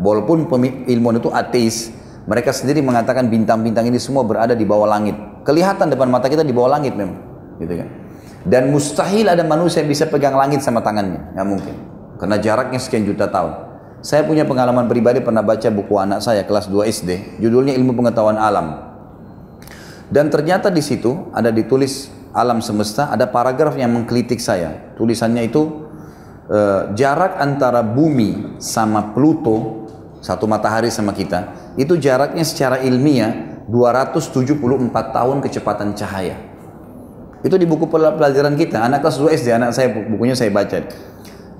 Walaupun 0.00 0.48
ilmuwan 0.88 1.20
itu 1.20 1.28
ateis, 1.28 1.92
mereka 2.24 2.56
sendiri 2.56 2.80
mengatakan 2.80 3.28
bintang-bintang 3.28 3.84
ini 3.84 4.00
semua 4.00 4.24
berada 4.24 4.56
di 4.56 4.64
bawah 4.64 4.88
langit. 4.88 5.12
Kelihatan 5.44 5.92
depan 5.92 6.08
mata 6.08 6.32
kita 6.32 6.40
di 6.40 6.56
bawah 6.56 6.72
langit 6.72 6.96
memang, 6.96 7.20
gitu 7.60 7.84
kan. 7.84 7.88
Dan 8.48 8.72
mustahil 8.72 9.28
ada 9.28 9.44
manusia 9.44 9.84
yang 9.84 9.92
bisa 9.92 10.08
pegang 10.08 10.32
langit 10.32 10.64
sama 10.64 10.80
tangannya, 10.80 11.36
nggak 11.36 11.44
mungkin. 11.44 11.76
Karena 12.16 12.40
jaraknya 12.40 12.80
sekian 12.80 13.04
juta 13.04 13.28
tahun. 13.28 13.69
Saya 14.00 14.24
punya 14.24 14.48
pengalaman 14.48 14.88
pribadi 14.88 15.20
pernah 15.20 15.44
baca 15.44 15.68
buku 15.68 15.92
anak 16.00 16.24
saya 16.24 16.48
kelas 16.48 16.72
2 16.72 16.88
SD, 16.88 17.10
judulnya 17.36 17.76
Ilmu 17.76 17.92
Pengetahuan 17.92 18.40
Alam. 18.40 18.96
Dan 20.08 20.32
ternyata 20.32 20.72
di 20.72 20.80
situ 20.80 21.28
ada 21.36 21.52
ditulis 21.52 22.08
alam 22.32 22.64
semesta, 22.64 23.12
ada 23.12 23.28
paragraf 23.28 23.76
yang 23.76 23.92
mengkritik 23.92 24.40
saya. 24.40 24.96
Tulisannya 24.96 25.44
itu 25.44 25.86
e, 26.48 26.58
jarak 26.96 27.36
antara 27.44 27.84
bumi 27.84 28.56
sama 28.56 29.12
Pluto, 29.12 29.86
satu 30.24 30.48
matahari 30.48 30.88
sama 30.88 31.12
kita, 31.12 31.52
itu 31.76 32.00
jaraknya 32.00 32.42
secara 32.42 32.80
ilmiah 32.80 33.62
274 33.68 34.56
tahun 35.12 35.44
kecepatan 35.44 35.92
cahaya. 35.92 36.40
Itu 37.44 37.60
di 37.60 37.68
buku 37.68 37.84
pelajaran 37.88 38.56
kita, 38.56 38.80
anak 38.80 39.04
kelas 39.04 39.20
2 39.20 39.36
SD, 39.36 39.48
anak 39.52 39.76
saya 39.76 39.92
bukunya 39.92 40.32
saya 40.32 40.48
baca. 40.48 40.88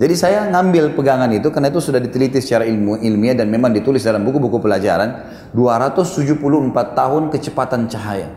Jadi 0.01 0.17
saya 0.17 0.49
ngambil 0.49 0.97
pegangan 0.97 1.29
itu 1.29 1.53
karena 1.53 1.69
itu 1.69 1.77
sudah 1.77 2.01
diteliti 2.01 2.41
secara 2.41 2.65
ilmu 2.65 2.97
ilmiah 3.05 3.37
dan 3.37 3.53
memang 3.53 3.69
ditulis 3.69 4.01
dalam 4.01 4.25
buku-buku 4.25 4.57
pelajaran 4.57 5.29
274 5.53 6.41
tahun 6.73 7.29
kecepatan 7.29 7.85
cahaya. 7.85 8.33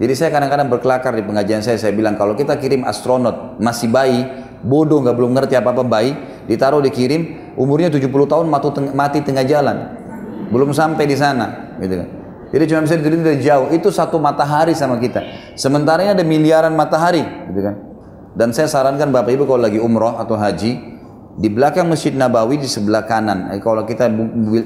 Jadi 0.00 0.12
saya 0.16 0.32
kadang-kadang 0.32 0.72
berkelakar 0.72 1.12
di 1.12 1.20
pengajian 1.20 1.60
saya, 1.60 1.76
saya 1.76 1.92
bilang 1.92 2.16
kalau 2.16 2.32
kita 2.32 2.56
kirim 2.56 2.88
astronot 2.88 3.60
masih 3.60 3.92
bayi, 3.92 4.24
bodoh 4.64 5.04
nggak 5.04 5.12
belum 5.12 5.36
ngerti 5.36 5.60
apa-apa 5.60 5.84
bayi, 5.84 6.16
ditaruh 6.48 6.80
dikirim, 6.80 7.52
umurnya 7.60 7.92
70 7.92 8.08
tahun 8.08 8.48
mati 8.96 9.20
tengah 9.20 9.44
jalan. 9.44 9.76
Belum 10.48 10.72
sampai 10.72 11.04
di 11.04 11.20
sana, 11.20 11.76
gitu 11.84 12.00
kan. 12.00 12.08
Jadi 12.48 12.64
cuma 12.70 12.80
bisa 12.80 12.96
diteliti 12.96 13.22
dari 13.22 13.40
jauh, 13.44 13.68
itu 13.76 13.92
satu 13.92 14.16
matahari 14.16 14.72
sama 14.72 14.96
kita. 14.96 15.20
Sementara 15.52 16.00
ini 16.00 16.16
ada 16.16 16.24
miliaran 16.24 16.72
matahari, 16.72 17.22
gitu 17.52 17.60
kan. 17.60 17.76
Dan 18.34 18.50
saya 18.50 18.66
sarankan 18.66 19.14
Bapak 19.14 19.30
Ibu 19.30 19.46
kalau 19.46 19.62
lagi 19.62 19.78
umroh 19.78 20.18
atau 20.18 20.34
haji, 20.34 20.93
di 21.34 21.50
belakang 21.50 21.90
Masjid 21.90 22.14
Nabawi 22.14 22.62
di 22.62 22.70
sebelah 22.70 23.02
kanan. 23.06 23.50
Eh, 23.50 23.58
kalau 23.58 23.82
kita 23.82 24.06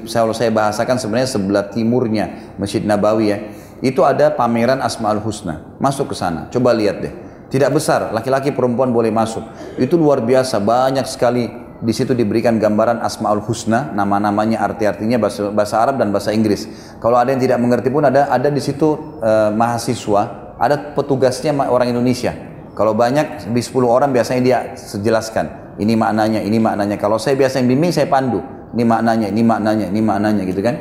kalau 0.05 0.33
saya 0.33 0.53
bahasakan 0.53 1.01
sebenarnya 1.01 1.29
sebelah 1.29 1.65
timurnya 1.73 2.55
Masjid 2.61 2.85
Nabawi 2.85 3.25
ya 3.25 3.37
itu 3.79 4.03
ada 4.03 4.31
pameran 4.35 4.83
Asmaul 4.83 5.23
Husna. 5.23 5.79
Masuk 5.79 6.11
ke 6.11 6.15
sana, 6.15 6.51
coba 6.51 6.75
lihat 6.75 6.99
deh. 6.99 7.13
Tidak 7.49 7.71
besar, 7.73 8.13
laki-laki 8.13 8.53
perempuan 8.53 8.93
boleh 8.93 9.09
masuk. 9.09 9.41
Itu 9.81 9.97
luar 9.97 10.21
biasa, 10.21 10.61
banyak 10.61 11.07
sekali 11.09 11.49
di 11.79 11.93
situ 11.95 12.11
diberikan 12.11 12.59
gambaran 12.59 12.99
Asmaul 13.01 13.41
Husna, 13.41 13.89
nama-namanya 13.95 14.61
arti-artinya 14.61 15.17
bahasa, 15.17 15.49
bahasa 15.49 15.75
Arab 15.79 15.97
dan 15.97 16.11
bahasa 16.11 16.35
Inggris. 16.35 16.67
Kalau 16.99 17.17
ada 17.17 17.31
yang 17.31 17.41
tidak 17.41 17.57
mengerti 17.57 17.89
pun 17.89 18.05
ada 18.05 18.29
ada 18.29 18.51
di 18.51 18.61
situ 18.61 19.17
uh, 19.23 19.49
mahasiswa, 19.55 20.53
ada 20.59 20.93
petugasnya 20.93 21.55
orang 21.71 21.89
Indonesia. 21.89 22.48
Kalau 22.79 22.95
banyak 22.95 23.51
di 23.51 23.59
10 23.59 23.75
orang 23.83 24.15
biasanya 24.15 24.41
dia 24.41 24.57
sejelaskan. 24.79 25.75
Ini 25.75 25.99
maknanya, 25.99 26.39
ini 26.39 26.63
maknanya. 26.63 26.95
Kalau 26.95 27.19
saya 27.19 27.35
biasa 27.35 27.59
yang 27.59 27.75
bimbing 27.75 27.91
saya 27.91 28.07
pandu. 28.07 28.39
Ini 28.71 28.87
maknanya, 28.87 29.27
ini 29.27 29.43
maknanya, 29.43 29.85
ini 29.91 29.99
maknanya 29.99 30.43
gitu 30.47 30.63
kan 30.63 30.75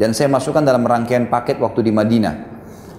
dan 0.00 0.16
saya 0.16 0.32
masukkan 0.32 0.64
dalam 0.64 0.80
rangkaian 0.88 1.28
paket 1.28 1.60
waktu 1.60 1.84
di 1.84 1.92
Madinah. 1.92 2.48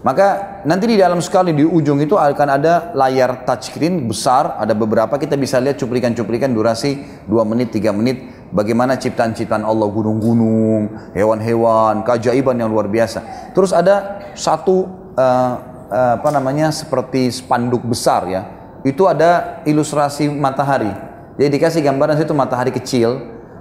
Maka 0.01 0.61
nanti 0.65 0.89
di 0.89 0.97
dalam 0.97 1.21
sekali 1.21 1.53
di 1.53 1.61
ujung 1.61 2.01
itu 2.01 2.17
akan 2.17 2.47
ada 2.57 2.93
layar 2.93 3.45
touchscreen 3.45 4.09
besar, 4.09 4.57
ada 4.57 4.73
beberapa 4.73 5.13
kita 5.17 5.37
bisa 5.37 5.61
lihat 5.61 5.77
cuplikan-cuplikan 5.81 6.53
durasi 6.53 7.25
2 7.29 7.37
menit, 7.45 7.69
3 7.73 7.93
menit 7.93 8.17
bagaimana 8.49 8.97
ciptaan-ciptaan 8.97 9.61
Allah 9.61 9.85
gunung-gunung, 9.89 11.13
hewan-hewan, 11.13 12.01
keajaiban 12.01 12.57
yang 12.57 12.73
luar 12.73 12.89
biasa. 12.89 13.53
Terus 13.53 13.77
ada 13.77 14.25
satu 14.33 14.89
uh, 15.13 15.53
apa 15.91 16.31
namanya 16.31 16.71
seperti 16.71 17.27
spanduk 17.27 17.83
besar 17.83 18.23
ya 18.31 18.41
itu 18.81 19.05
ada 19.05 19.61
ilustrasi 19.67 20.31
matahari. 20.31 20.89
Jadi 21.37 21.49
dikasih 21.57 21.81
gambaran 21.85 22.17
situ 22.17 22.33
matahari 22.33 22.73
kecil, 22.73 23.17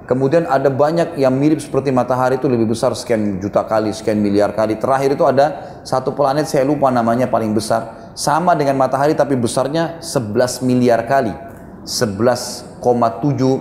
kemudian 0.09 0.49
ada 0.49 0.69
banyak 0.73 1.17
yang 1.21 1.33
mirip 1.33 1.61
seperti 1.61 1.93
matahari 1.93 2.41
itu 2.41 2.49
lebih 2.49 2.73
besar 2.73 2.93
sekian 2.97 3.41
juta 3.41 3.65
kali, 3.65 3.93
sekian 3.93 4.19
miliar 4.21 4.53
kali. 4.57 4.81
Terakhir 4.81 5.17
itu 5.17 5.25
ada 5.25 5.81
satu 5.85 6.13
planet 6.17 6.49
saya 6.49 6.65
lupa 6.65 6.89
namanya 6.89 7.29
paling 7.29 7.53
besar, 7.53 8.13
sama 8.17 8.57
dengan 8.57 8.81
matahari 8.81 9.13
tapi 9.13 9.37
besarnya 9.37 10.01
11 10.01 10.65
miliar 10.65 11.05
kali. 11.05 11.33
11,7 11.81 12.85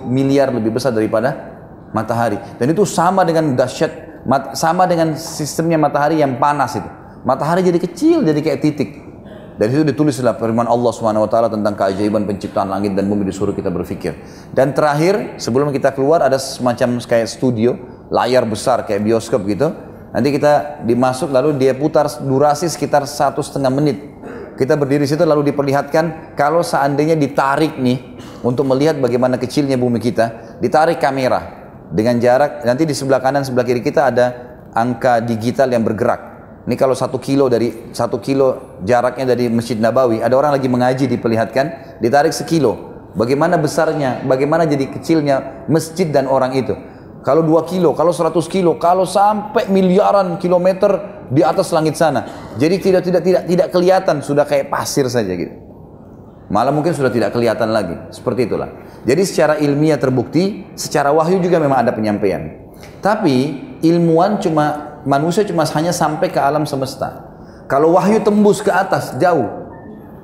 miliar 0.04 0.52
lebih 0.52 0.76
besar 0.76 0.92
daripada 0.92 1.56
matahari. 1.96 2.36
Dan 2.60 2.68
itu 2.68 2.84
sama 2.84 3.24
dengan 3.24 3.56
dahsyat, 3.56 4.22
sama 4.52 4.84
dengan 4.84 5.16
sistemnya 5.16 5.80
matahari 5.80 6.20
yang 6.20 6.36
panas 6.36 6.76
itu. 6.76 6.99
Matahari 7.20 7.60
jadi 7.60 7.76
kecil, 7.76 8.24
jadi 8.24 8.40
kayak 8.40 8.60
titik. 8.64 8.90
Dari 9.60 9.76
situ 9.76 9.84
ditulislah 9.84 10.40
firman 10.40 10.64
Allah 10.64 10.88
taala 11.28 11.52
tentang 11.52 11.76
keajaiban 11.76 12.24
penciptaan 12.24 12.72
langit 12.72 12.96
dan 12.96 13.04
bumi 13.04 13.28
disuruh 13.28 13.52
kita 13.52 13.68
berpikir. 13.68 14.16
Dan 14.56 14.72
terakhir, 14.72 15.36
sebelum 15.36 15.68
kita 15.68 15.92
keluar 15.92 16.24
ada 16.24 16.40
semacam 16.40 16.96
kayak 17.04 17.28
studio, 17.28 17.76
layar 18.08 18.48
besar 18.48 18.88
kayak 18.88 19.04
bioskop 19.04 19.44
gitu. 19.44 19.68
Nanti 20.16 20.32
kita 20.32 20.80
dimasuk 20.88 21.28
lalu 21.28 21.60
dia 21.60 21.76
putar 21.76 22.08
durasi 22.24 22.72
sekitar 22.72 23.04
satu 23.04 23.44
setengah 23.44 23.68
menit. 23.68 24.00
Kita 24.56 24.80
berdiri 24.80 25.04
situ 25.04 25.28
lalu 25.28 25.52
diperlihatkan 25.52 26.32
kalau 26.40 26.64
seandainya 26.64 27.20
ditarik 27.20 27.76
nih 27.76 28.16
untuk 28.40 28.64
melihat 28.64 28.96
bagaimana 28.96 29.36
kecilnya 29.36 29.76
bumi 29.76 30.00
kita, 30.00 30.56
ditarik 30.64 30.96
kamera 30.96 31.60
dengan 31.92 32.16
jarak 32.16 32.64
nanti 32.64 32.88
di 32.88 32.94
sebelah 32.96 33.20
kanan 33.20 33.42
sebelah 33.42 33.66
kiri 33.66 33.82
kita 33.82 34.08
ada 34.08 34.26
angka 34.72 35.18
digital 35.20 35.68
yang 35.74 35.82
bergerak 35.82 36.29
ini 36.68 36.76
kalau 36.76 36.92
satu 36.92 37.16
kilo 37.16 37.48
dari 37.48 37.92
satu 37.96 38.20
kilo 38.20 38.78
jaraknya 38.84 39.32
dari 39.32 39.48
Masjid 39.48 39.80
Nabawi, 39.80 40.20
ada 40.20 40.36
orang 40.36 40.52
lagi 40.52 40.68
mengaji 40.68 41.08
diperlihatkan, 41.08 41.98
ditarik 42.04 42.36
sekilo. 42.36 42.92
Bagaimana 43.16 43.56
besarnya, 43.56 44.22
bagaimana 44.28 44.68
jadi 44.68 44.86
kecilnya 44.92 45.66
masjid 45.66 46.06
dan 46.12 46.28
orang 46.28 46.52
itu. 46.54 46.76
Kalau 47.24 47.44
dua 47.44 47.64
kilo, 47.64 47.96
kalau 47.96 48.12
seratus 48.12 48.48
kilo, 48.48 48.76
kalau 48.76 49.04
sampai 49.04 49.68
miliaran 49.72 50.36
kilometer 50.36 51.24
di 51.32 51.40
atas 51.40 51.72
langit 51.72 51.96
sana. 51.96 52.52
Jadi 52.56 52.76
tidak 52.80 53.02
tidak 53.08 53.22
tidak 53.24 53.42
tidak 53.48 53.68
kelihatan 53.72 54.16
sudah 54.20 54.44
kayak 54.44 54.68
pasir 54.68 55.08
saja 55.08 55.32
gitu. 55.32 55.52
Malah 56.50 56.74
mungkin 56.74 56.90
sudah 56.90 57.14
tidak 57.14 57.30
kelihatan 57.30 57.70
lagi. 57.70 57.94
Seperti 58.10 58.50
itulah. 58.50 58.68
Jadi 59.06 59.22
secara 59.22 59.54
ilmiah 59.62 59.96
terbukti, 59.96 60.74
secara 60.74 61.14
wahyu 61.14 61.38
juga 61.38 61.62
memang 61.62 61.86
ada 61.86 61.94
penyampaian. 61.94 62.74
Tapi 62.98 63.56
ilmuwan 63.86 64.42
cuma 64.42 64.89
manusia 65.04 65.46
cuma 65.46 65.64
hanya 65.76 65.92
sampai 65.94 66.28
ke 66.28 66.40
alam 66.40 66.64
semesta. 66.68 67.24
Kalau 67.70 67.94
wahyu 67.94 68.18
tembus 68.20 68.60
ke 68.60 68.72
atas 68.72 69.14
jauh. 69.22 69.46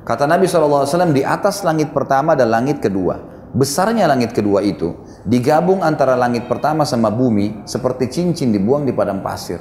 Kata 0.06 0.26
Nabi 0.26 0.46
SAW 0.46 0.86
di 1.10 1.22
atas 1.26 1.62
langit 1.66 1.90
pertama 1.90 2.34
dan 2.34 2.50
langit 2.50 2.78
kedua. 2.82 3.18
Besarnya 3.56 4.10
langit 4.10 4.36
kedua 4.36 4.60
itu 4.60 4.92
digabung 5.24 5.80
antara 5.80 6.12
langit 6.14 6.44
pertama 6.46 6.84
sama 6.84 7.08
bumi 7.08 7.64
seperti 7.64 8.10
cincin 8.10 8.52
dibuang 8.52 8.86
di 8.86 8.92
padang 8.92 9.22
pasir. 9.22 9.58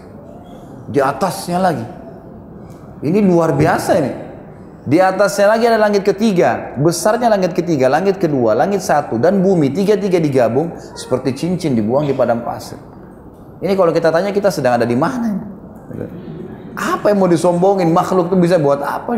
Di 0.90 1.02
atasnya 1.02 1.58
lagi. 1.58 1.86
Ini 3.06 3.20
luar 3.22 3.54
biasa 3.54 3.92
ini. 3.98 4.14
Di 4.86 5.02
atasnya 5.02 5.50
lagi 5.50 5.66
ada 5.66 5.82
langit 5.82 6.06
ketiga, 6.06 6.78
besarnya 6.78 7.26
langit 7.26 7.58
ketiga, 7.58 7.90
langit 7.90 8.22
kedua, 8.22 8.54
langit 8.54 8.86
satu, 8.86 9.18
dan 9.18 9.42
bumi 9.42 9.74
tiga-tiga 9.74 10.22
digabung 10.22 10.78
seperti 10.94 11.34
cincin 11.34 11.74
dibuang 11.74 12.06
di 12.06 12.14
padang 12.14 12.46
pasir. 12.46 12.78
Ini 13.64 13.74
kalau 13.76 13.96
kita 13.96 14.12
tanya 14.12 14.36
kita 14.36 14.52
sedang 14.52 14.76
ada 14.76 14.88
di 14.88 14.98
mana? 14.98 15.32
Apa 16.76 17.12
yang 17.12 17.24
mau 17.24 17.32
disombongin? 17.32 17.88
Makhluk 17.88 18.28
itu 18.32 18.36
bisa 18.36 18.60
buat 18.60 18.84
apa? 18.84 19.16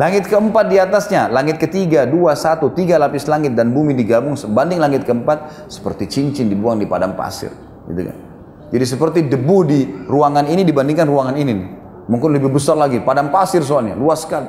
Langit 0.00 0.32
keempat 0.32 0.64
di 0.72 0.80
atasnya, 0.80 1.28
langit 1.28 1.60
ketiga, 1.60 2.08
dua, 2.08 2.32
satu, 2.32 2.72
tiga 2.72 2.96
lapis 2.96 3.28
langit 3.28 3.52
dan 3.52 3.68
bumi 3.68 3.92
digabung 3.92 4.32
sebanding 4.32 4.80
langit 4.80 5.04
keempat 5.04 5.68
seperti 5.68 6.08
cincin 6.08 6.48
dibuang 6.48 6.80
di 6.80 6.88
padang 6.88 7.12
pasir, 7.12 7.52
gitu 7.84 8.08
kan? 8.08 8.16
Jadi 8.72 8.84
seperti 8.88 9.18
debu 9.28 9.58
di 9.68 9.84
ruangan 10.08 10.48
ini 10.48 10.64
dibandingkan 10.64 11.04
ruangan 11.04 11.36
ini, 11.36 11.52
nih. 11.52 11.68
mungkin 12.08 12.32
lebih 12.32 12.48
besar 12.48 12.80
lagi, 12.80 13.04
padang 13.04 13.28
pasir 13.28 13.60
soalnya, 13.60 13.92
luas 13.92 14.24
sekali. 14.24 14.48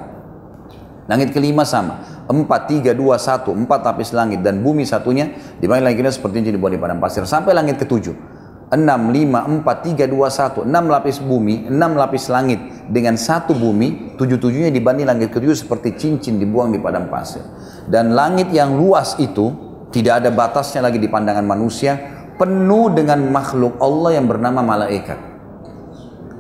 Langit 1.12 1.36
kelima 1.36 1.68
sama, 1.68 2.00
empat, 2.32 2.72
tiga, 2.72 2.96
dua, 2.96 3.20
satu, 3.20 3.52
empat 3.52 3.84
lapis 3.84 4.16
langit 4.16 4.40
dan 4.40 4.64
bumi 4.64 4.88
satunya 4.88 5.36
dibanding 5.60 5.84
langitnya 5.84 6.16
seperti 6.16 6.40
cincin 6.40 6.56
dibuang 6.56 6.72
di 6.72 6.80
padang 6.80 7.04
pasir 7.04 7.28
sampai 7.28 7.52
langit 7.52 7.76
ketujuh. 7.76 8.41
6, 8.72 8.80
5, 8.80 9.68
4, 9.68 10.00
3, 10.00 10.08
2, 10.08 10.64
1 10.64 10.64
6 10.64 10.94
lapis 10.96 11.18
bumi, 11.20 11.68
6 11.68 11.76
lapis 11.76 12.32
langit. 12.32 12.60
Dengan 12.88 13.20
satu 13.20 13.52
bumi, 13.52 14.16
tujuh-tujuhnya 14.16 14.72
dibanding 14.72 15.08
langit 15.08 15.32
ketujuh 15.32 15.56
seperti 15.56 15.96
cincin 16.00 16.40
dibuang 16.40 16.72
di 16.72 16.80
padang 16.80 17.12
pasir. 17.12 17.44
Dan 17.88 18.16
langit 18.16 18.52
yang 18.52 18.76
luas 18.76 19.20
itu 19.20 19.52
tidak 19.92 20.24
ada 20.24 20.30
batasnya 20.32 20.88
lagi 20.88 21.00
di 21.00 21.12
pandangan 21.12 21.44
manusia 21.44 22.00
penuh 22.40 22.92
dengan 22.96 23.20
makhluk 23.28 23.76
Allah 23.78 24.16
yang 24.16 24.26
bernama 24.26 24.64
malaikat 24.64 25.31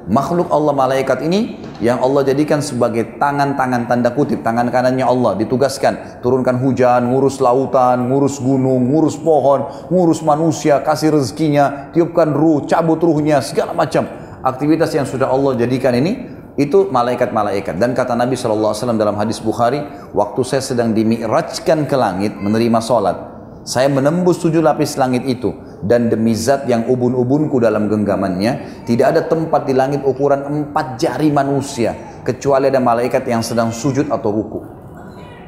Makhluk 0.09 0.49
Allah 0.49 0.73
malaikat 0.73 1.21
ini 1.21 1.61
yang 1.77 2.01
Allah 2.01 2.25
jadikan 2.25 2.57
sebagai 2.57 3.21
tangan-tangan 3.21 3.85
tanda 3.85 4.09
kutip, 4.13 4.41
tangan 4.41 4.73
kanannya 4.73 5.05
Allah 5.05 5.37
ditugaskan. 5.37 6.21
Turunkan 6.25 6.57
hujan, 6.57 7.09
ngurus 7.09 7.37
lautan, 7.37 8.09
ngurus 8.09 8.41
gunung, 8.41 8.89
ngurus 8.89 9.17
pohon, 9.21 9.69
ngurus 9.93 10.25
manusia, 10.25 10.81
kasih 10.81 11.13
rezekinya, 11.13 11.93
tiupkan 11.93 12.33
ruh, 12.33 12.65
cabut 12.65 12.97
ruhnya, 12.97 13.41
segala 13.45 13.77
macam. 13.77 14.09
Aktivitas 14.41 14.89
yang 14.97 15.05
sudah 15.05 15.29
Allah 15.29 15.53
jadikan 15.53 15.93
ini 15.93 16.33
itu 16.57 16.89
malaikat-malaikat. 16.89 17.77
Dan 17.77 17.93
kata 17.93 18.17
Nabi 18.17 18.33
SAW 18.33 18.73
dalam 18.97 19.13
hadis 19.15 19.37
Bukhari 19.37 19.85
waktu 20.17 20.41
saya 20.41 20.65
sedang 20.65 20.97
dimi'rajkan 20.97 21.85
ke 21.85 21.95
langit 21.95 22.33
menerima 22.35 22.81
sholat 22.81 23.30
saya 23.61 23.87
menembus 23.93 24.41
tujuh 24.41 24.61
lapis 24.61 24.97
langit 24.97 25.25
itu. 25.25 25.53
Dan 25.81 26.13
demi 26.13 26.37
zat 26.37 26.69
yang 26.69 26.85
ubun-ubunku 26.85 27.57
dalam 27.57 27.89
genggamannya 27.89 28.85
tidak 28.85 29.17
ada 29.17 29.21
tempat 29.25 29.65
di 29.65 29.73
langit 29.73 30.05
ukuran 30.05 30.45
empat 30.45 31.01
jari 31.01 31.33
manusia 31.33 32.21
kecuali 32.21 32.69
ada 32.69 32.77
malaikat 32.77 33.25
yang 33.25 33.41
sedang 33.41 33.73
sujud 33.73 34.13
atau 34.13 34.29
ruku. 34.29 34.61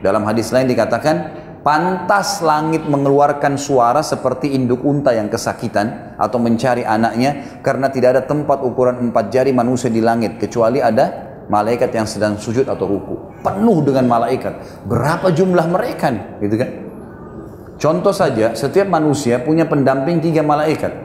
Dalam 0.01 0.25
hadis 0.25 0.49
lain 0.49 0.65
dikatakan 0.65 1.15
pantas 1.61 2.41
langit 2.41 2.81
mengeluarkan 2.89 3.61
suara 3.61 4.01
seperti 4.01 4.57
induk 4.57 4.81
unta 4.81 5.13
yang 5.13 5.29
kesakitan 5.29 6.17
atau 6.17 6.41
mencari 6.41 6.81
anaknya 6.81 7.61
karena 7.61 7.93
tidak 7.93 8.17
ada 8.17 8.23
tempat 8.25 8.65
ukuran 8.65 9.09
empat 9.09 9.29
jari 9.29 9.53
manusia 9.53 9.93
di 9.93 10.01
langit 10.01 10.41
kecuali 10.41 10.81
ada 10.81 11.29
malaikat 11.45 11.93
yang 11.93 12.09
sedang 12.09 12.41
sujud 12.41 12.65
atau 12.65 12.89
ruku. 12.89 13.15
Penuh 13.45 13.85
dengan 13.85 14.09
malaikat. 14.09 14.81
Berapa 14.89 15.29
jumlah 15.29 15.69
mereka 15.69 16.09
gitu 16.41 16.57
kan 16.57 16.92
Contoh 17.83 18.15
saja, 18.15 18.55
setiap 18.55 18.87
manusia 18.87 19.43
punya 19.43 19.67
pendamping 19.67 20.23
tiga 20.23 20.39
malaikat. 20.39 20.95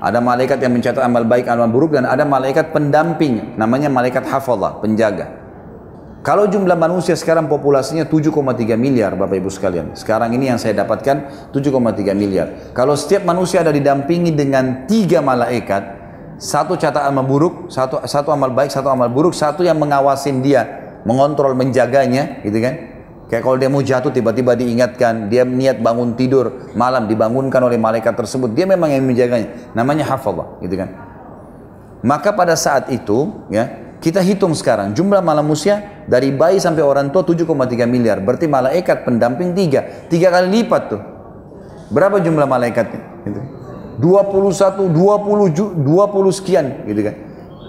Ada 0.00 0.16
malaikat 0.16 0.56
yang 0.64 0.72
mencatat 0.72 1.04
amal 1.04 1.28
baik, 1.28 1.44
amal 1.44 1.68
buruk, 1.68 1.92
dan 1.92 2.08
ada 2.08 2.24
malaikat 2.24 2.72
pendamping, 2.72 3.52
namanya 3.60 3.92
malaikat 3.92 4.24
hafallah, 4.24 4.80
penjaga. 4.80 5.28
Kalau 6.24 6.48
jumlah 6.48 6.72
manusia 6.72 7.12
sekarang 7.12 7.52
populasinya 7.52 8.08
7,3 8.08 8.80
miliar 8.80 9.12
Bapak 9.12 9.36
Ibu 9.36 9.52
sekalian. 9.52 9.92
Sekarang 9.92 10.32
ini 10.32 10.48
yang 10.48 10.56
saya 10.56 10.72
dapatkan 10.72 11.52
7,3 11.52 12.16
miliar. 12.16 12.72
Kalau 12.72 12.96
setiap 12.96 13.28
manusia 13.28 13.60
ada 13.60 13.68
didampingi 13.68 14.32
dengan 14.32 14.88
tiga 14.88 15.20
malaikat, 15.20 16.00
satu 16.40 16.80
catat 16.80 17.04
amal 17.12 17.28
buruk, 17.28 17.68
satu, 17.68 18.00
satu 18.08 18.32
amal 18.32 18.56
baik, 18.56 18.72
satu 18.72 18.88
amal 18.88 19.12
buruk, 19.12 19.36
satu 19.36 19.60
yang 19.60 19.76
mengawasin 19.76 20.40
dia, 20.40 20.64
mengontrol, 21.04 21.52
menjaganya, 21.52 22.40
gitu 22.40 22.56
kan? 22.56 22.93
Kayak 23.24 23.40
kalau 23.40 23.56
dia 23.56 23.70
mau 23.72 23.80
jatuh 23.80 24.12
tiba-tiba 24.12 24.52
diingatkan, 24.52 25.32
dia 25.32 25.48
niat 25.48 25.80
bangun 25.80 26.12
tidur 26.12 26.68
malam 26.76 27.08
dibangunkan 27.08 27.56
oleh 27.64 27.80
malaikat 27.80 28.12
tersebut, 28.12 28.52
dia 28.52 28.68
memang 28.68 28.92
yang 28.92 29.00
menjaganya. 29.00 29.72
Namanya 29.72 30.04
hafallah, 30.12 30.60
gitu 30.60 30.76
kan. 30.76 30.92
Maka 32.04 32.36
pada 32.36 32.52
saat 32.52 32.92
itu, 32.92 33.32
ya, 33.48 33.96
kita 34.04 34.20
hitung 34.20 34.52
sekarang 34.52 34.92
jumlah 34.92 35.24
manusia 35.24 36.04
dari 36.04 36.36
bayi 36.36 36.60
sampai 36.60 36.84
orang 36.84 37.08
tua 37.08 37.24
7,3 37.24 37.88
miliar. 37.88 38.20
Berarti 38.20 38.44
malaikat 38.44 39.08
pendamping 39.08 39.56
tiga, 39.56 40.04
tiga 40.12 40.28
kali 40.28 40.60
lipat 40.60 40.82
tuh. 40.92 41.00
Berapa 41.88 42.20
jumlah 42.20 42.44
malaikatnya? 42.44 43.24
Gitu. 43.24 43.40
21, 44.04 44.92
20, 44.92 45.80
20 45.80 46.28
sekian, 46.28 46.84
gitu 46.84 47.00
kan. 47.08 47.14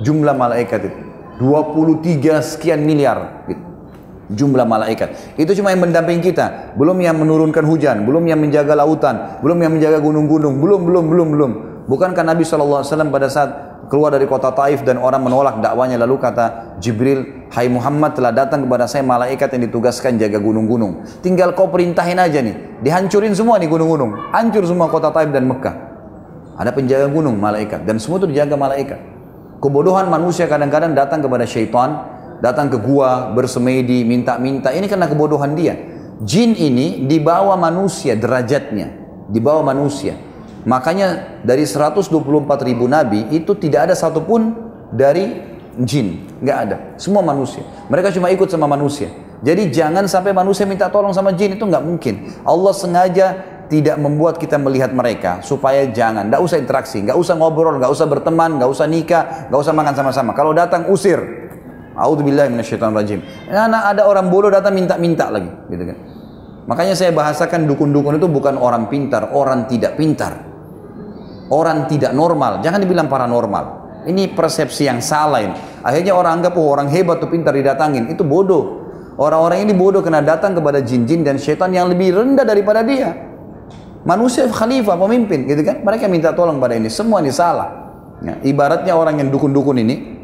Jumlah 0.03 0.35
malaikat 0.35 0.91
itu. 0.91 0.99
23 1.39 2.43
sekian 2.43 2.83
miliar, 2.83 3.47
gitu 3.47 3.74
jumlah 4.31 4.65
malaikat. 4.65 5.37
Itu 5.37 5.53
cuma 5.57 5.69
yang 5.69 5.85
mendampingi 5.85 6.33
kita, 6.33 6.77
belum 6.79 6.97
yang 7.01 7.17
menurunkan 7.21 7.61
hujan, 7.65 8.05
belum 8.09 8.25
yang 8.25 8.41
menjaga 8.41 8.73
lautan, 8.73 9.41
belum 9.45 9.57
yang 9.61 9.71
menjaga 9.77 9.99
gunung-gunung, 10.01 10.57
belum, 10.57 10.81
belum, 10.85 11.05
belum, 11.09 11.27
belum. 11.37 11.51
Bukankah 11.85 12.25
Nabi 12.25 12.41
SAW 12.41 12.81
pada 13.13 13.29
saat 13.29 13.49
keluar 13.85 14.09
dari 14.09 14.25
kota 14.25 14.49
Taif 14.49 14.81
dan 14.81 14.97
orang 14.97 15.21
menolak 15.21 15.61
dakwanya 15.61 16.01
lalu 16.01 16.17
kata 16.17 16.77
Jibril, 16.81 17.45
Hai 17.53 17.69
Muhammad 17.69 18.17
telah 18.17 18.33
datang 18.33 18.65
kepada 18.65 18.89
saya 18.89 19.05
malaikat 19.05 19.53
yang 19.53 19.69
ditugaskan 19.69 20.17
jaga 20.17 20.41
gunung-gunung. 20.41 21.05
Tinggal 21.21 21.53
kau 21.53 21.69
perintahin 21.69 22.17
aja 22.17 22.41
nih, 22.41 22.81
dihancurin 22.81 23.37
semua 23.37 23.61
nih 23.61 23.69
gunung-gunung, 23.69 24.33
hancur 24.33 24.65
semua 24.65 24.89
kota 24.89 25.13
Taif 25.13 25.29
dan 25.29 25.45
Mekah. 25.45 25.75
Ada 26.55 26.71
penjaga 26.71 27.05
gunung 27.11 27.37
malaikat 27.37 27.83
dan 27.83 28.01
semua 28.01 28.17
itu 28.23 28.31
dijaga 28.31 28.55
malaikat. 28.57 28.99
Kebodohan 29.59 30.07
manusia 30.11 30.49
kadang-kadang 30.49 30.93
datang 30.97 31.23
kepada 31.23 31.43
syaitan 31.47 32.14
datang 32.39 32.71
ke 32.71 32.77
gua, 32.79 33.31
bersemedi, 33.31 34.03
minta-minta. 34.03 34.71
Ini 34.71 34.87
karena 34.87 35.07
kebodohan 35.07 35.53
dia. 35.53 35.75
Jin 36.23 36.55
ini 36.55 37.03
dibawa 37.05 37.59
manusia 37.59 38.15
derajatnya, 38.15 38.87
dibawa 39.27 39.61
manusia. 39.61 40.15
Makanya 40.65 41.39
dari 41.45 41.67
124 41.67 42.09
ribu 42.65 42.89
nabi 42.89 43.29
itu 43.29 43.53
tidak 43.59 43.91
ada 43.91 43.95
satupun 43.95 44.55
dari 44.95 45.43
jin, 45.83 46.23
nggak 46.39 46.57
ada. 46.57 46.77
Semua 46.95 47.21
manusia. 47.21 47.61
Mereka 47.91 48.15
cuma 48.15 48.31
ikut 48.31 48.47
sama 48.47 48.65
manusia. 48.65 49.11
Jadi 49.43 49.69
jangan 49.69 50.07
sampai 50.07 50.31
manusia 50.31 50.63
minta 50.65 50.87
tolong 50.89 51.13
sama 51.13 51.35
jin 51.35 51.59
itu 51.59 51.65
nggak 51.67 51.83
mungkin. 51.83 52.31
Allah 52.47 52.73
sengaja 52.73 53.27
tidak 53.67 53.97
membuat 53.97 54.37
kita 54.41 54.55
melihat 54.61 54.93
mereka 54.93 55.41
supaya 55.41 55.85
jangan, 55.89 56.29
tidak 56.29 56.41
usah 56.41 56.57
interaksi, 56.61 56.97
nggak 57.01 57.17
usah 57.17 57.33
ngobrol, 57.37 57.77
nggak 57.77 57.91
usah 57.91 58.05
berteman, 58.07 58.57
nggak 58.61 58.69
usah 58.69 58.85
nikah, 58.89 59.23
nggak 59.49 59.59
usah 59.59 59.73
makan 59.73 59.93
sama-sama. 59.93 60.31
Kalau 60.33 60.55
datang 60.55 60.89
usir. 60.89 61.44
A'udzubillahi 61.95 62.51
rajim. 62.59 63.19
Nah, 63.47 63.87
ada 63.87 64.03
orang 64.03 64.27
bodoh 64.27 64.51
datang 64.51 64.75
minta-minta 64.75 65.31
lagi, 65.31 65.47
gitu 65.71 65.83
kan. 65.87 65.97
Makanya 66.65 66.97
saya 66.97 67.13
bahasakan 67.13 67.69
dukun-dukun 67.69 68.17
itu 68.17 68.27
bukan 68.27 68.57
orang 68.57 68.89
pintar, 68.89 69.31
orang 69.31 69.69
tidak 69.69 69.95
pintar. 69.95 70.43
Orang 71.47 71.85
tidak 71.85 72.11
normal, 72.11 72.59
jangan 72.65 72.81
dibilang 72.81 73.05
paranormal. 73.05 73.85
Ini 74.09 74.33
persepsi 74.33 74.89
yang 74.89 74.97
salah 75.01 75.41
ini. 75.45 75.55
Akhirnya 75.85 76.17
orang 76.17 76.41
anggap 76.41 76.57
oh, 76.57 76.73
orang 76.73 76.89
hebat 76.89 77.21
tuh 77.21 77.29
pintar 77.29 77.53
didatangin, 77.53 78.09
itu 78.09 78.25
bodoh. 78.25 78.85
Orang-orang 79.15 79.63
ini 79.63 79.73
bodoh 79.77 80.03
karena 80.03 80.19
datang 80.25 80.57
kepada 80.57 80.81
jin-jin 80.83 81.23
dan 81.23 81.39
setan 81.39 81.71
yang 81.71 81.87
lebih 81.87 82.17
rendah 82.17 82.43
daripada 82.43 82.83
dia. 82.83 83.13
Manusia 84.05 84.45
khalifah, 84.45 84.97
pemimpin, 84.97 85.49
gitu 85.49 85.61
kan? 85.65 85.81
Mereka 85.81 86.05
minta 86.09 86.33
tolong 86.33 86.61
pada 86.61 86.77
ini. 86.77 86.89
Semua 86.93 87.21
ini 87.21 87.33
salah. 87.33 87.93
Ya, 88.21 88.37
ibaratnya 88.41 88.93
orang 88.93 89.21
yang 89.21 89.29
dukun-dukun 89.33 89.81
ini, 89.81 90.14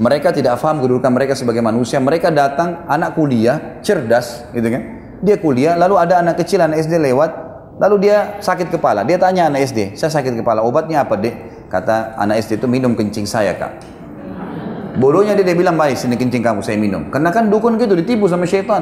mereka 0.00 0.32
tidak 0.32 0.56
paham 0.56 0.80
kedudukan 0.80 1.12
mereka 1.12 1.36
sebagai 1.36 1.60
manusia. 1.60 2.00
Mereka 2.00 2.32
datang, 2.32 2.88
anak 2.88 3.12
kuliah, 3.12 3.84
cerdas, 3.84 4.48
gitu 4.56 4.64
kan? 4.72 4.82
Dia 5.20 5.36
kuliah, 5.36 5.76
lalu 5.76 6.00
ada 6.00 6.24
anak 6.24 6.40
kecil, 6.40 6.64
anak 6.64 6.80
SD 6.80 6.96
lewat, 6.96 7.28
lalu 7.76 8.08
dia 8.08 8.40
sakit 8.40 8.72
kepala. 8.72 9.04
Dia 9.04 9.20
tanya 9.20 9.52
anak 9.52 9.68
SD, 9.68 10.00
saya 10.00 10.08
sakit 10.08 10.40
kepala, 10.40 10.64
obatnya 10.64 11.04
apa 11.04 11.20
dek? 11.20 11.68
Kata 11.68 12.16
anak 12.16 12.40
SD 12.40 12.64
itu 12.64 12.66
minum 12.66 12.96
kencing 12.96 13.28
saya 13.28 13.52
kak. 13.60 13.76
Bodohnya 14.96 15.36
dia, 15.36 15.44
dia 15.44 15.52
bilang, 15.52 15.76
baik 15.76 16.00
sini 16.00 16.16
kencing 16.16 16.40
kamu, 16.40 16.64
saya 16.64 16.80
minum. 16.80 17.12
Karena 17.12 17.28
kan 17.28 17.52
dukun 17.52 17.76
gitu, 17.76 17.92
ditipu 17.92 18.24
sama 18.24 18.48
syaitan. 18.48 18.80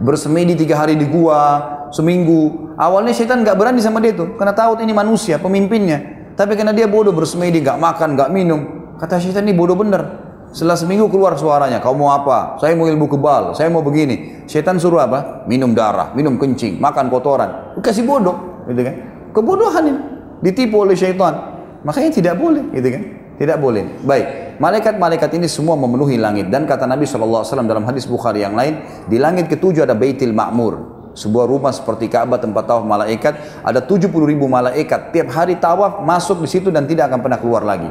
Bersemedi 0.00 0.56
tiga 0.56 0.80
hari 0.80 0.96
di 0.96 1.04
gua, 1.04 1.60
seminggu. 1.92 2.72
Awalnya 2.80 3.12
setan 3.12 3.44
nggak 3.44 3.54
berani 3.54 3.84
sama 3.84 4.00
dia 4.00 4.16
tuh, 4.16 4.32
karena 4.40 4.56
tahu 4.56 4.80
ini 4.80 4.96
manusia, 4.96 5.36
pemimpinnya. 5.36 6.32
Tapi 6.40 6.56
karena 6.56 6.72
dia 6.72 6.88
bodoh 6.88 7.12
bersemedi, 7.12 7.60
nggak 7.60 7.76
makan, 7.76 8.16
nggak 8.16 8.32
minum. 8.32 8.60
Kata 8.96 9.20
setan 9.20 9.44
ini 9.44 9.52
bodoh 9.52 9.76
bener. 9.76 10.23
Setelah 10.54 10.78
seminggu 10.78 11.10
keluar 11.10 11.34
suaranya, 11.34 11.82
kau 11.82 11.98
mau 11.98 12.14
apa? 12.14 12.62
Saya 12.62 12.78
mau 12.78 12.86
ilmu 12.86 13.10
kebal, 13.10 13.58
saya 13.58 13.66
mau 13.74 13.82
begini. 13.82 14.46
Setan 14.46 14.78
suruh 14.78 15.02
apa? 15.02 15.42
Minum 15.50 15.74
darah, 15.74 16.14
minum 16.14 16.38
kencing, 16.38 16.78
makan 16.78 17.10
kotoran. 17.10 17.74
Kasih 17.82 18.06
bodoh, 18.06 18.62
gitu 18.70 18.86
kan? 18.86 18.94
Kebodohan 19.34 19.82
ini. 19.82 20.00
Ditipu 20.46 20.86
oleh 20.86 20.94
syaitan. 20.94 21.58
Makanya 21.82 22.14
tidak 22.14 22.38
boleh, 22.38 22.70
gitu 22.70 22.86
kan? 22.86 23.02
Tidak 23.34 23.58
boleh. 23.58 23.82
Baik, 24.06 24.54
malaikat-malaikat 24.62 25.34
ini 25.34 25.50
semua 25.50 25.74
memenuhi 25.74 26.22
langit 26.22 26.46
dan 26.54 26.70
kata 26.70 26.86
Nabi 26.86 27.02
SAW 27.02 27.42
dalam 27.66 27.82
hadis 27.82 28.06
Bukhari 28.06 28.46
yang 28.46 28.54
lain, 28.54 28.78
di 29.10 29.18
langit 29.18 29.50
ketujuh 29.50 29.82
ada 29.82 29.98
Baitil 29.98 30.30
Ma'mur 30.30 30.94
sebuah 31.18 31.46
rumah 31.46 31.70
seperti 31.70 32.10
Ka'bah 32.10 32.42
tempat 32.42 32.66
tawaf 32.66 32.82
malaikat 32.82 33.62
ada 33.62 33.78
70 33.78 34.10
ribu 34.10 34.50
malaikat 34.50 35.14
tiap 35.14 35.30
hari 35.30 35.54
tawaf 35.62 36.02
masuk 36.02 36.42
di 36.42 36.50
situ 36.50 36.74
dan 36.74 36.90
tidak 36.90 37.06
akan 37.06 37.22
pernah 37.22 37.38
keluar 37.38 37.62
lagi 37.62 37.86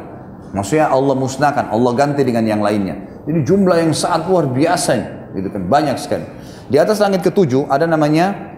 maksudnya 0.54 0.88
Allah 0.94 1.18
musnahkan 1.18 1.74
Allah 1.74 1.92
ganti 1.98 2.22
dengan 2.24 2.46
yang 2.46 2.62
lainnya. 2.62 3.26
Jadi 3.26 3.40
jumlah 3.44 3.78
yang 3.82 3.92
sangat 3.92 4.30
luar 4.30 4.48
biasa 4.48 4.94
gitu 5.34 5.50
kan 5.50 5.66
banyak 5.66 5.98
sekali. 5.98 6.26
Di 6.70 6.78
atas 6.80 7.02
langit 7.02 7.26
ketujuh 7.26 7.68
ada 7.68 7.90
namanya 7.90 8.56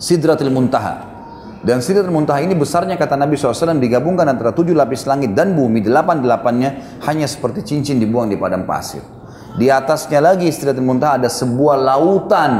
Sidratul 0.00 0.50
Muntaha. 0.50 1.06
Dan 1.60 1.84
Sidratul 1.84 2.16
Muntaha 2.16 2.40
ini 2.40 2.56
besarnya 2.56 2.96
kata 2.96 3.20
Nabi 3.20 3.36
SAW 3.36 3.76
digabungkan 3.76 4.24
antara 4.24 4.56
tujuh 4.56 4.72
lapis 4.72 5.04
langit 5.04 5.36
dan 5.36 5.52
bumi. 5.52 5.84
Delapan-delapannya 5.84 7.00
hanya 7.04 7.28
seperti 7.28 7.68
cincin 7.68 8.00
dibuang 8.00 8.32
di 8.32 8.40
padang 8.40 8.64
pasir. 8.64 9.04
Di 9.60 9.68
atasnya 9.68 10.24
lagi 10.24 10.48
Sidratul 10.48 10.88
Muntaha 10.88 11.20
ada 11.20 11.28
sebuah 11.28 11.76
lautan. 11.76 12.52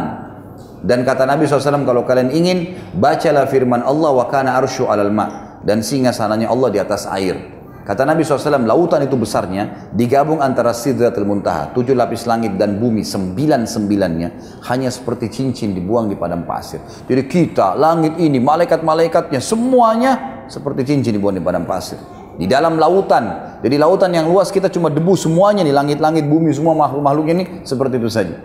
Dan 0.81 1.05
kata 1.05 1.29
Nabi 1.29 1.45
SAW, 1.45 1.85
kalau 1.85 2.09
kalian 2.09 2.33
ingin, 2.33 2.73
bacalah 2.97 3.45
firman 3.53 3.85
Allah, 3.85 4.17
wa 4.17 4.25
kana 4.33 4.57
arsyu 4.57 4.89
alal 4.89 5.13
ma. 5.13 5.61
Dan 5.61 5.85
singa 5.85 6.09
sananya 6.09 6.49
Allah 6.49 6.73
di 6.73 6.81
atas 6.81 7.05
air. 7.05 7.60
Kata 7.91 8.07
Nabi 8.07 8.23
SAW, 8.23 8.71
lautan 8.71 9.03
itu 9.03 9.19
besarnya, 9.19 9.91
digabung 9.91 10.39
antara 10.39 10.71
sidratul 10.71 11.27
muntaha, 11.27 11.75
tujuh 11.75 11.99
lapis 11.99 12.23
langit 12.23 12.55
dan 12.55 12.79
bumi, 12.79 13.03
sembilan-sembilannya, 13.03 14.63
hanya 14.71 14.95
seperti 14.95 15.27
cincin 15.27 15.75
dibuang 15.75 16.07
di 16.07 16.15
padang 16.15 16.47
pasir. 16.47 16.79
Jadi 17.11 17.27
kita, 17.27 17.75
langit 17.75 18.15
ini, 18.23 18.39
malaikat-malaikatnya, 18.39 19.43
semuanya 19.43 20.47
seperti 20.47 20.87
cincin 20.87 21.19
dibuang 21.19 21.35
di 21.35 21.43
padang 21.43 21.67
pasir. 21.67 21.99
Di 22.39 22.47
dalam 22.47 22.79
lautan, 22.79 23.59
jadi 23.59 23.75
lautan 23.83 24.15
yang 24.15 24.31
luas 24.31 24.55
kita 24.55 24.71
cuma 24.71 24.87
debu 24.87 25.19
semuanya 25.19 25.67
nih, 25.67 25.75
langit-langit, 25.75 26.31
bumi, 26.31 26.55
semua 26.55 26.79
makhluk-makhluk 26.79 27.27
ini 27.27 27.67
seperti 27.67 27.99
itu 27.99 28.07
saja 28.07 28.39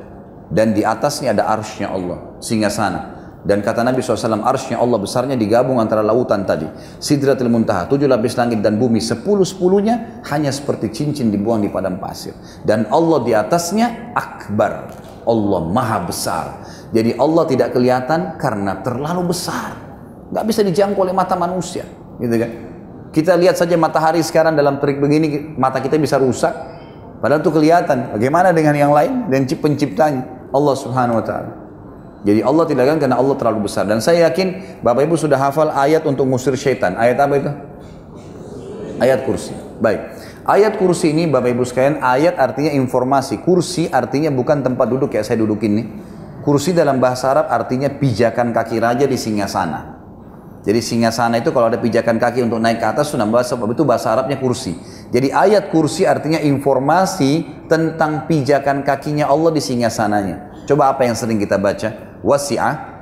dan 0.49 0.77
di 0.77 0.85
atasnya 0.85 1.33
ada 1.33 1.49
arsnya 1.49 1.89
Allah, 1.89 2.37
singa 2.41 2.69
sana. 2.69 3.14
Dan 3.45 3.61
kata 3.61 3.85
Nabi 3.85 4.01
SAW, 4.01 4.41
arsnya 4.41 4.81
Allah 4.81 4.97
besarnya 4.97 5.37
digabung 5.37 5.77
antara 5.77 6.01
lautan 6.01 6.49
tadi. 6.49 6.65
Sidratul 6.97 7.53
Muntaha, 7.53 7.85
tujuh 7.85 8.09
lapis 8.09 8.33
langit 8.41 8.65
dan 8.65 8.81
bumi, 8.81 8.97
sepuluh 8.97 9.45
sepuluhnya 9.45 10.25
hanya 10.33 10.49
seperti 10.49 10.89
cincin 10.89 11.29
dibuang 11.29 11.61
di 11.61 11.69
padang 11.69 12.01
pasir. 12.01 12.33
Dan 12.65 12.89
Allah 12.89 13.21
di 13.21 13.37
atasnya 13.37 14.17
akbar. 14.17 14.89
Allah 15.29 15.61
maha 15.61 16.09
besar. 16.09 16.45
Jadi 16.89 17.13
Allah 17.21 17.45
tidak 17.45 17.69
kelihatan 17.77 18.41
karena 18.41 18.81
terlalu 18.81 19.29
besar. 19.29 19.77
Gak 20.33 20.45
bisa 20.49 20.65
dijangkau 20.65 21.05
oleh 21.05 21.13
mata 21.13 21.37
manusia. 21.37 21.85
Gitu 22.17 22.33
kan? 22.41 22.51
Kita 23.13 23.37
lihat 23.37 23.61
saja 23.61 23.77
matahari 23.77 24.25
sekarang 24.25 24.57
dalam 24.57 24.81
trik 24.81 24.97
begini, 24.97 25.53
mata 25.53 25.77
kita 25.81 26.01
bisa 26.01 26.17
rusak. 26.17 26.51
Padahal 27.21 27.45
itu 27.45 27.53
kelihatan. 27.53 28.17
Bagaimana 28.17 28.49
dengan 28.53 28.73
yang 28.73 28.93
lain? 28.93 29.29
Dan 29.29 29.45
penciptanya. 29.45 30.49
Allah 30.49 30.75
Subhanahu 30.77 31.21
wa 31.21 31.25
taala. 31.25 31.64
Jadi 32.25 32.41
Allah 32.41 32.65
tidak 32.65 32.89
akan 32.89 32.97
karena 32.97 33.17
Allah 33.21 33.35
terlalu 33.37 33.69
besar 33.69 33.85
dan 33.85 34.01
saya 34.01 34.25
yakin 34.25 34.81
Bapak 34.81 35.05
Ibu 35.05 35.13
sudah 35.13 35.37
hafal 35.37 35.69
ayat 35.69 36.01
untuk 36.09 36.25
ngusir 36.25 36.57
syaitan. 36.57 36.97
Ayat 36.97 37.21
apa 37.21 37.33
itu? 37.37 37.51
Ayat 38.97 39.29
kursi. 39.29 39.53
Baik. 39.77 40.01
Ayat 40.45 40.81
kursi 40.81 41.13
ini 41.13 41.29
Bapak 41.29 41.53
Ibu 41.53 41.61
sekalian, 41.65 42.01
ayat 42.01 42.41
artinya 42.41 42.73
informasi. 42.73 43.45
Kursi 43.45 43.93
artinya 43.93 44.33
bukan 44.33 44.65
tempat 44.65 44.89
duduk 44.89 45.13
kayak 45.13 45.25
saya 45.25 45.37
duduk 45.37 45.61
ini. 45.65 45.85
Kursi 46.41 46.73
dalam 46.73 47.01
bahasa 47.01 47.33
Arab 47.33 47.49
artinya 47.49 47.89
pijakan 47.89 48.53
kaki 48.53 48.77
raja 48.77 49.05
di 49.05 49.17
singgasana. 49.17 49.97
Jadi 50.65 50.81
singgasana 50.81 51.41
itu 51.41 51.53
kalau 51.53 51.69
ada 51.69 51.77
pijakan 51.77 52.17
kaki 52.17 52.41
untuk 52.41 52.57
naik 52.57 52.81
ke 52.81 52.85
atas 52.89 53.13
sudah 53.13 53.25
bahasa 53.29 53.53
itu 53.53 53.85
bahasa 53.85 54.13
Arabnya 54.13 54.37
kursi. 54.41 54.77
Jadi 55.09 55.29
ayat 55.29 55.69
kursi 55.69 56.09
artinya 56.09 56.41
informasi 56.41 57.65
tentang 57.69 58.29
pijakan 58.29 58.81
kakinya 58.81 59.29
Allah 59.29 59.49
di 59.53 59.61
singgasananya. 59.61 60.44
Coba 60.65 60.93
apa 60.93 61.05
yang 61.05 61.13
sering 61.13 61.37
kita 61.37 61.61
baca? 61.61 62.19
Wasi'ah 62.25 62.95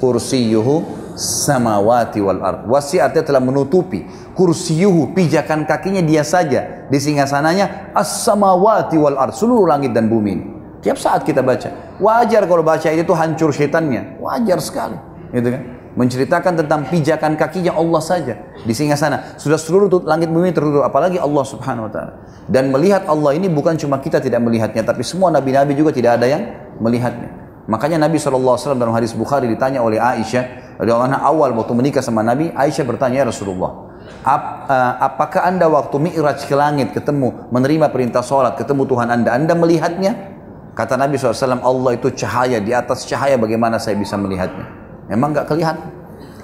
kursiyuhu 0.00 1.00
samawati 1.20 2.18
wal 2.24 2.40
ard. 2.40 2.60
Wasi 2.64 2.96
artinya 2.96 3.36
telah 3.36 3.42
menutupi 3.44 4.08
kursiyuhu 4.32 5.12
pijakan 5.12 5.68
kakinya 5.68 6.00
dia 6.00 6.24
saja 6.24 6.88
di 6.88 6.96
singgasananya 6.96 7.92
as-samawati 7.92 8.96
wal 8.96 9.20
ard 9.20 9.36
seluruh 9.36 9.68
langit 9.68 9.92
dan 9.92 10.08
bumi. 10.08 10.40
Tiap 10.80 10.96
saat 10.96 11.28
kita 11.28 11.44
baca. 11.44 12.00
Wajar 12.00 12.48
kalau 12.48 12.64
baca 12.64 12.88
itu 12.88 13.12
hancur 13.12 13.52
setannya. 13.52 14.16
Wajar 14.16 14.56
sekali. 14.64 14.96
Gitu 15.28 15.52
kan? 15.52 15.62
Menceritakan 16.00 16.64
tentang 16.64 16.88
pijakan 16.88 17.36
kakinya 17.36 17.76
Allah 17.76 18.00
saja 18.00 18.34
di 18.64 18.72
sana. 18.72 19.36
Sudah 19.36 19.60
seluruh 19.60 19.92
langit 20.08 20.32
bumi 20.32 20.48
tertutup 20.48 20.80
apalagi 20.80 21.20
Allah 21.20 21.44
Subhanahu 21.44 21.86
wa 21.88 21.92
taala. 21.92 22.12
Dan 22.48 22.72
melihat 22.72 23.04
Allah 23.04 23.36
ini 23.36 23.52
bukan 23.52 23.76
cuma 23.76 24.00
kita 24.00 24.16
tidak 24.16 24.40
melihatnya 24.40 24.80
tapi 24.80 25.04
semua 25.04 25.28
nabi-nabi 25.28 25.76
juga 25.76 25.92
tidak 25.92 26.16
ada 26.16 26.26
yang 26.26 26.42
melihatnya. 26.80 27.28
Makanya 27.68 28.02
Nabi 28.02 28.16
SAW 28.16 28.56
dalam 28.74 28.96
hadis 28.96 29.12
Bukhari 29.12 29.46
ditanya 29.46 29.84
oleh 29.84 30.00
Aisyah 30.00 30.74
radhiyallahu 30.80 31.20
awal 31.20 31.52
waktu 31.54 31.72
menikah 31.76 32.00
sama 32.00 32.24
Nabi 32.24 32.48
Aisyah 32.50 32.82
bertanya 32.88 33.22
ya 33.22 33.26
Rasulullah 33.28 33.92
Ap, 34.24 34.66
uh, 34.66 34.94
apakah 34.98 35.44
anda 35.44 35.68
waktu 35.70 35.94
mi'raj 36.00 36.48
ke 36.48 36.56
langit 36.56 36.90
ketemu 36.96 37.46
menerima 37.52 37.92
perintah 37.92 38.24
sholat 38.24 38.56
ketemu 38.58 38.88
Tuhan 38.88 39.12
anda 39.12 39.36
anda 39.36 39.54
melihatnya? 39.54 40.32
Kata 40.74 40.96
Nabi 40.96 41.20
SAW 41.20 41.60
Allah 41.60 41.92
itu 41.94 42.08
cahaya 42.16 42.58
di 42.58 42.72
atas 42.72 43.04
cahaya 43.06 43.36
bagaimana 43.36 43.76
saya 43.76 43.94
bisa 43.94 44.16
melihatnya 44.16 44.79
Memang 45.10 45.34
nggak 45.34 45.46
kelihatan. 45.50 45.90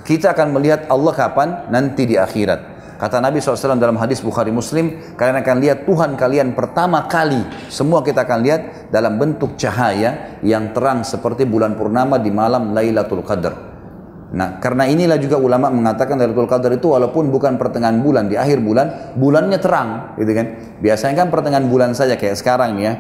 Kita 0.03 0.35
akan 0.35 0.55
melihat 0.55 0.91
Allah 0.91 1.15
kapan? 1.15 1.49
Nanti 1.71 2.07
di 2.07 2.15
akhirat. 2.19 2.77
Kata 2.97 3.21
Nabi 3.21 3.45
SAW 3.45 3.77
dalam 3.77 4.01
hadis 4.01 4.25
Bukhari 4.25 4.49
Muslim, 4.49 5.15
kalian 5.21 5.45
akan 5.45 5.57
lihat 5.61 5.79
Tuhan 5.85 6.17
kalian 6.17 6.57
pertama 6.57 7.05
kali. 7.05 7.45
Semua 7.69 8.01
kita 8.01 8.25
akan 8.25 8.39
lihat 8.41 8.89
dalam 8.89 9.21
bentuk 9.21 9.53
cahaya 9.61 10.41
yang 10.41 10.73
terang 10.73 11.05
seperti 11.05 11.45
bulan 11.45 11.77
purnama 11.77 12.17
di 12.17 12.33
malam 12.33 12.73
Lailatul 12.73 13.21
Qadar. 13.21 13.53
Nah, 14.33 14.57
karena 14.65 14.89
inilah 14.89 15.21
juga 15.21 15.37
ulama 15.37 15.69
mengatakan 15.69 16.17
Lailatul 16.17 16.49
Qadar 16.49 16.73
itu 16.73 16.89
walaupun 16.89 17.29
bukan 17.29 17.61
pertengahan 17.61 18.01
bulan, 18.01 18.33
di 18.33 18.41
akhir 18.41 18.65
bulan, 18.65 19.13
bulannya 19.13 19.61
terang, 19.61 20.17
gitu 20.17 20.33
kan. 20.33 20.47
Biasanya 20.81 21.15
kan 21.21 21.29
pertengahan 21.29 21.69
bulan 21.69 21.93
saja 21.93 22.17
kayak 22.17 22.41
sekarang 22.41 22.81
ya. 22.81 22.97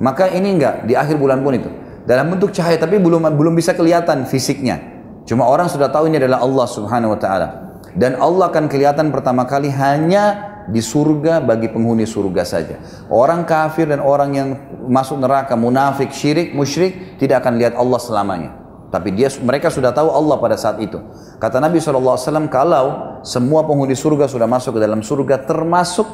Maka 0.00 0.32
ini 0.32 0.56
enggak 0.56 0.88
di 0.88 0.96
akhir 0.96 1.20
bulan 1.20 1.44
pun 1.44 1.52
itu. 1.52 1.68
Dalam 2.08 2.32
bentuk 2.32 2.56
cahaya 2.56 2.80
tapi 2.80 2.96
belum 2.96 3.36
belum 3.36 3.52
bisa 3.52 3.76
kelihatan 3.76 4.24
fisiknya. 4.24 4.95
Cuma 5.26 5.44
orang 5.50 5.66
sudah 5.66 5.90
tahu 5.90 6.06
ini 6.06 6.22
adalah 6.22 6.40
Allah 6.40 6.66
Subhanahu 6.70 7.12
wa 7.12 7.20
taala. 7.20 7.48
Dan 7.96 8.14
Allah 8.22 8.48
akan 8.52 8.70
kelihatan 8.70 9.10
pertama 9.10 9.42
kali 9.44 9.72
hanya 9.72 10.54
di 10.70 10.82
surga 10.82 11.42
bagi 11.42 11.70
penghuni 11.70 12.06
surga 12.06 12.42
saja. 12.46 12.76
Orang 13.10 13.46
kafir 13.46 13.90
dan 13.90 14.02
orang 14.02 14.30
yang 14.34 14.48
masuk 14.86 15.18
neraka, 15.18 15.54
munafik, 15.54 16.10
syirik, 16.14 16.54
musyrik 16.54 17.18
tidak 17.18 17.42
akan 17.42 17.58
lihat 17.58 17.74
Allah 17.74 17.98
selamanya. 17.98 18.50
Tapi 18.90 19.14
dia 19.14 19.26
mereka 19.42 19.66
sudah 19.66 19.90
tahu 19.90 20.14
Allah 20.14 20.36
pada 20.38 20.54
saat 20.54 20.78
itu. 20.78 21.02
Kata 21.42 21.58
Nabi 21.58 21.82
SAW, 21.82 22.46
kalau 22.46 23.18
semua 23.26 23.66
penghuni 23.66 23.98
surga 23.98 24.30
sudah 24.30 24.46
masuk 24.46 24.78
ke 24.78 24.80
dalam 24.82 25.02
surga, 25.02 25.42
termasuk 25.42 26.06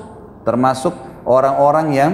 termasuk 0.42 0.96
orang-orang 1.28 1.86
yang 1.94 2.12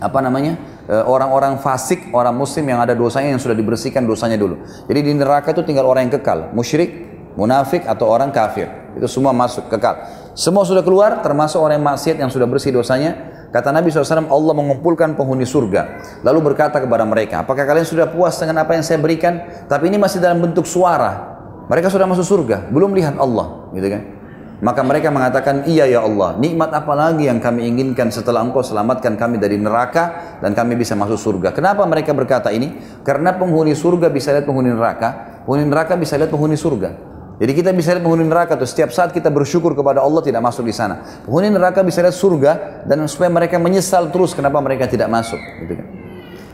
apa 0.00 0.18
namanya 0.24 0.56
orang-orang 0.90 1.62
fasik, 1.62 2.10
orang 2.10 2.34
muslim 2.34 2.66
yang 2.66 2.82
ada 2.82 2.98
dosanya 2.98 3.30
yang 3.30 3.42
sudah 3.42 3.54
dibersihkan 3.54 4.02
dosanya 4.02 4.34
dulu. 4.34 4.58
Jadi 4.90 5.00
di 5.06 5.12
neraka 5.14 5.54
itu 5.54 5.62
tinggal 5.62 5.86
orang 5.86 6.10
yang 6.10 6.18
kekal, 6.18 6.50
musyrik, 6.50 6.90
munafik 7.38 7.86
atau 7.86 8.10
orang 8.10 8.34
kafir. 8.34 8.66
Itu 8.98 9.06
semua 9.06 9.30
masuk 9.30 9.70
kekal. 9.70 10.02
Semua 10.34 10.66
sudah 10.66 10.82
keluar 10.82 11.22
termasuk 11.22 11.62
orang 11.62 11.78
yang 11.78 11.86
maksiat 11.86 12.16
yang 12.18 12.30
sudah 12.30 12.46
bersih 12.50 12.74
dosanya. 12.74 13.30
Kata 13.50 13.74
Nabi 13.74 13.90
SAW, 13.90 14.30
Allah 14.30 14.54
mengumpulkan 14.54 15.18
penghuni 15.18 15.42
surga. 15.42 16.02
Lalu 16.22 16.54
berkata 16.54 16.78
kepada 16.78 17.02
mereka, 17.02 17.42
apakah 17.42 17.66
kalian 17.66 17.82
sudah 17.82 18.06
puas 18.06 18.38
dengan 18.38 18.62
apa 18.62 18.78
yang 18.78 18.86
saya 18.86 19.02
berikan? 19.02 19.42
Tapi 19.66 19.90
ini 19.90 19.98
masih 19.98 20.22
dalam 20.22 20.38
bentuk 20.38 20.66
suara. 20.70 21.38
Mereka 21.66 21.90
sudah 21.90 22.06
masuk 22.06 22.26
surga, 22.26 22.70
belum 22.70 22.94
lihat 22.94 23.18
Allah. 23.18 23.70
gitu 23.74 23.90
kan? 23.90 24.19
Maka 24.60 24.84
mereka 24.84 25.08
mengatakan, 25.08 25.64
iya 25.64 25.88
ya 25.88 26.04
Allah, 26.04 26.36
nikmat 26.36 26.68
apa 26.68 26.92
lagi 26.92 27.24
yang 27.24 27.40
kami 27.40 27.64
inginkan 27.64 28.12
setelah 28.12 28.44
engkau 28.44 28.60
selamatkan 28.60 29.16
kami 29.16 29.40
dari 29.40 29.56
neraka 29.56 30.36
dan 30.44 30.52
kami 30.52 30.76
bisa 30.76 30.92
masuk 30.92 31.16
surga. 31.16 31.56
Kenapa 31.56 31.80
mereka 31.88 32.12
berkata 32.12 32.52
ini? 32.52 32.76
Karena 33.00 33.32
penghuni 33.32 33.72
surga 33.72 34.12
bisa 34.12 34.36
lihat 34.36 34.44
penghuni 34.44 34.68
neraka, 34.76 35.40
penghuni 35.48 35.64
neraka 35.64 35.96
bisa 35.96 36.20
lihat 36.20 36.28
penghuni 36.28 36.60
surga. 36.60 36.92
Jadi 37.40 37.52
kita 37.56 37.72
bisa 37.72 37.96
lihat 37.96 38.04
penghuni 38.04 38.28
neraka 38.28 38.52
tuh 38.60 38.68
setiap 38.68 38.92
saat 38.92 39.16
kita 39.16 39.32
bersyukur 39.32 39.72
kepada 39.72 40.04
Allah 40.04 40.20
tidak 40.20 40.44
masuk 40.44 40.68
di 40.68 40.76
sana. 40.76 41.24
Penghuni 41.24 41.48
neraka 41.48 41.80
bisa 41.80 42.04
lihat 42.04 42.12
surga 42.12 42.84
dan 42.84 43.00
supaya 43.08 43.32
mereka 43.32 43.56
menyesal 43.56 44.12
terus 44.12 44.36
kenapa 44.36 44.60
mereka 44.60 44.84
tidak 44.84 45.08
masuk. 45.08 45.40
Gitu 45.64 45.72
kan. 45.72 45.86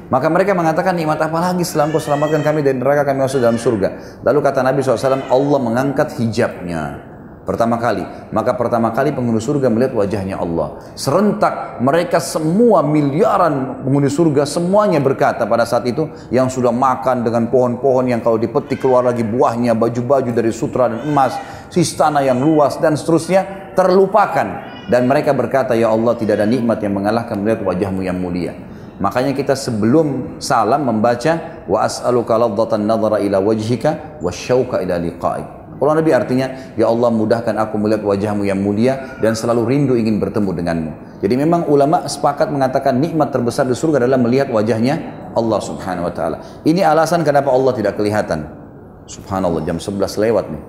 Maka 0.07 0.31
mereka 0.31 0.55
mengatakan 0.55 0.95
nikmat 0.95 1.19
apa 1.19 1.43
lagi 1.43 1.67
setelah 1.67 1.91
engkau 1.91 1.99
selamatkan 1.99 2.39
kami 2.47 2.63
dari 2.63 2.79
neraka 2.79 3.03
kami 3.03 3.27
masuk 3.27 3.43
dalam 3.43 3.59
surga. 3.59 4.23
Lalu 4.23 4.39
kata 4.39 4.63
Nabi 4.63 4.79
SAW 4.79 5.27
Allah 5.27 5.59
mengangkat 5.59 6.15
hijabnya. 6.23 7.16
Pertama 7.47 7.79
kali, 7.79 8.03
maka 8.35 8.59
pertama 8.59 8.91
kali 8.91 9.15
penghuni 9.15 9.39
surga 9.39 9.71
melihat 9.71 9.95
wajahnya 9.95 10.43
Allah. 10.43 10.83
Serentak 10.99 11.79
mereka 11.79 12.19
semua 12.19 12.83
miliaran 12.83 13.87
penghuni 13.87 14.11
surga 14.11 14.43
semuanya 14.43 14.99
berkata 14.99 15.47
pada 15.47 15.63
saat 15.63 15.87
itu 15.87 16.11
yang 16.35 16.51
sudah 16.51 16.75
makan 16.75 17.23
dengan 17.23 17.47
pohon-pohon 17.47 18.11
yang 18.11 18.19
kalau 18.19 18.35
dipetik 18.35 18.83
keluar 18.83 19.07
lagi 19.07 19.23
buahnya, 19.23 19.79
baju-baju 19.79 20.35
dari 20.35 20.51
sutra 20.51 20.91
dan 20.91 21.07
emas, 21.07 21.39
istana 21.71 22.19
yang 22.27 22.43
luas 22.43 22.83
dan 22.83 22.99
seterusnya 22.99 23.73
terlupakan. 23.79 24.75
Dan 24.91 25.07
mereka 25.07 25.31
berkata, 25.31 25.79
Ya 25.79 25.87
Allah 25.87 26.19
tidak 26.19 26.43
ada 26.43 26.51
nikmat 26.51 26.83
yang 26.83 26.99
mengalahkan 26.99 27.39
melihat 27.39 27.63
wajahmu 27.63 28.03
yang 28.03 28.19
mulia. 28.19 28.59
Makanya 28.99 29.39
kita 29.39 29.55
sebelum 29.55 30.41
salam 30.43 30.83
membaca 30.83 31.63
wa 31.71 31.87
as'aluka 31.87 32.35
ladzatan 32.35 32.91
nadhara 32.91 33.23
ila 33.23 33.39
wajhika 33.39 34.19
wa 34.19 34.35
syauka 34.35 34.83
ila 34.83 34.99
liqa'ik. 34.99 35.56
Kalau 35.77 35.93
Nabi 35.93 36.11
artinya, 36.17 36.47
Ya 36.75 36.89
Allah 36.89 37.13
mudahkan 37.13 37.53
aku 37.53 37.77
melihat 37.77 38.01
wajahmu 38.01 38.49
yang 38.49 38.57
mulia 38.61 39.21
dan 39.21 39.37
selalu 39.37 39.69
rindu 39.69 39.95
ingin 39.95 40.17
bertemu 40.17 40.51
denganmu. 40.57 40.93
Jadi 41.21 41.35
memang 41.37 41.69
ulama 41.69 42.09
sepakat 42.09 42.49
mengatakan 42.49 42.97
nikmat 42.97 43.29
terbesar 43.29 43.69
di 43.69 43.77
surga 43.77 44.05
adalah 44.05 44.17
melihat 44.17 44.49
wajahnya 44.49 45.29
Allah 45.37 45.61
subhanahu 45.61 46.09
wa 46.09 46.13
ta'ala. 46.13 46.37
Ini 46.65 46.81
alasan 46.81 47.21
kenapa 47.21 47.53
Allah 47.53 47.77
tidak 47.77 48.01
kelihatan. 48.01 48.49
Subhanallah 49.05 49.63
jam 49.69 49.77
11 49.77 50.17
lewat 50.17 50.45
nih. 50.49 50.63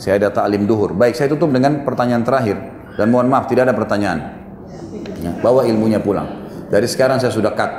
Saya 0.00 0.20
ada 0.20 0.28
ta'lim 0.32 0.64
duhur. 0.64 0.96
Baik 0.96 1.16
saya 1.16 1.28
tutup 1.28 1.52
dengan 1.52 1.84
pertanyaan 1.84 2.24
terakhir. 2.24 2.56
Dan 2.96 3.12
mohon 3.12 3.28
maaf 3.28 3.48
tidak 3.48 3.68
ada 3.68 3.76
pertanyaan. 3.76 4.18
Ya, 5.20 5.32
bawa 5.44 5.68
ilmunya 5.68 6.00
pulang. 6.00 6.48
Dari 6.72 6.88
sekarang 6.88 7.20
saya 7.20 7.32
sudah 7.32 7.52
cut. 7.52 7.70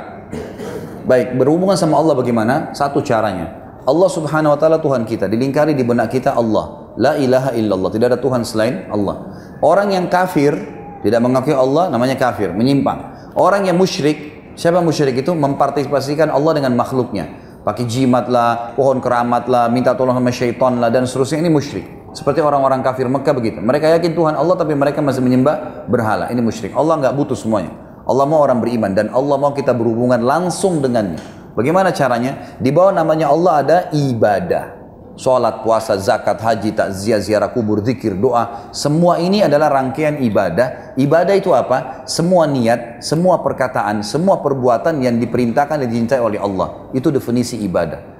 Baik, 1.10 1.34
berhubungan 1.34 1.74
sama 1.74 1.98
Allah 1.98 2.14
bagaimana? 2.14 2.70
Satu 2.70 3.02
caranya. 3.02 3.67
Allah 3.88 4.08
subhanahu 4.12 4.52
wa 4.52 4.58
ta'ala 4.60 4.76
Tuhan 4.84 5.08
kita. 5.08 5.32
Dilingkari 5.32 5.72
di 5.72 5.80
benak 5.80 6.12
kita 6.12 6.36
Allah. 6.36 6.92
La 7.00 7.16
ilaha 7.16 7.56
illallah. 7.56 7.88
Tidak 7.88 8.06
ada 8.12 8.18
Tuhan 8.20 8.44
selain 8.44 8.84
Allah. 8.92 9.32
Orang 9.64 9.88
yang 9.88 10.12
kafir, 10.12 10.52
tidak 11.00 11.24
mengakui 11.24 11.56
Allah, 11.56 11.88
namanya 11.88 12.20
kafir, 12.20 12.52
menyimpang. 12.52 13.32
Orang 13.32 13.64
yang 13.64 13.80
musyrik, 13.80 14.52
siapa 14.60 14.84
musyrik 14.84 15.16
itu? 15.16 15.32
Mempartisipasikan 15.32 16.28
Allah 16.28 16.60
dengan 16.60 16.76
makhluknya. 16.76 17.48
Pakai 17.64 17.88
jimat 17.88 18.28
lah, 18.28 18.76
pohon 18.76 19.00
keramat 19.00 19.48
lah, 19.48 19.72
minta 19.72 19.96
tolong 19.96 20.20
sama 20.20 20.28
syaitan 20.36 20.76
lah, 20.76 20.92
dan 20.92 21.08
seterusnya. 21.08 21.40
Ini 21.40 21.48
musyrik. 21.48 22.12
Seperti 22.12 22.44
orang-orang 22.44 22.84
kafir 22.84 23.08
Mekah 23.08 23.32
begitu. 23.32 23.64
Mereka 23.64 23.88
yakin 23.96 24.12
Tuhan 24.12 24.36
Allah, 24.36 24.52
tapi 24.52 24.76
mereka 24.76 25.00
masih 25.00 25.24
menyembah 25.24 25.88
berhala. 25.88 26.28
Ini 26.28 26.44
musyrik. 26.44 26.76
Allah 26.76 27.00
nggak 27.00 27.14
butuh 27.16 27.40
semuanya. 27.40 27.72
Allah 28.04 28.24
mau 28.28 28.40
orang 28.44 28.60
beriman 28.60 28.92
dan 28.92 29.08
Allah 29.16 29.36
mau 29.40 29.56
kita 29.56 29.72
berhubungan 29.72 30.20
langsung 30.20 30.80
dengannya. 30.84 31.37
Bagaimana 31.56 31.94
caranya? 31.94 32.56
Di 32.58 32.72
bawah 32.72 32.92
namanya 32.92 33.32
Allah 33.32 33.54
ada 33.62 33.78
ibadah. 33.94 34.78
Sholat, 35.18 35.66
puasa, 35.66 35.98
zakat, 35.98 36.38
haji, 36.38 36.78
takziah, 36.78 37.18
ziarah 37.18 37.50
kubur, 37.50 37.82
zikir, 37.82 38.14
doa. 38.14 38.70
Semua 38.70 39.18
ini 39.18 39.42
adalah 39.42 39.66
rangkaian 39.66 40.14
ibadah. 40.22 40.94
Ibadah 40.94 41.34
itu 41.34 41.50
apa? 41.50 42.06
Semua 42.06 42.46
niat, 42.46 43.02
semua 43.02 43.42
perkataan, 43.42 44.06
semua 44.06 44.38
perbuatan 44.38 45.02
yang 45.02 45.18
diperintahkan 45.18 45.82
dan 45.82 45.90
dicintai 45.90 46.22
oleh 46.22 46.38
Allah. 46.38 46.86
Itu 46.94 47.10
definisi 47.10 47.58
ibadah. 47.66 48.18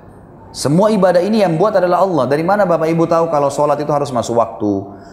Semua 0.51 0.91
ibadah 0.91 1.23
ini 1.23 1.45
yang 1.45 1.55
buat 1.55 1.79
adalah 1.79 2.03
Allah. 2.03 2.27
Dari 2.27 2.43
mana 2.43 2.67
Bapak 2.67 2.91
Ibu 2.91 3.07
tahu 3.07 3.31
kalau 3.31 3.47
sholat 3.47 3.79
itu 3.79 3.93
harus 3.95 4.11
masuk 4.11 4.35
waktu, 4.35 4.73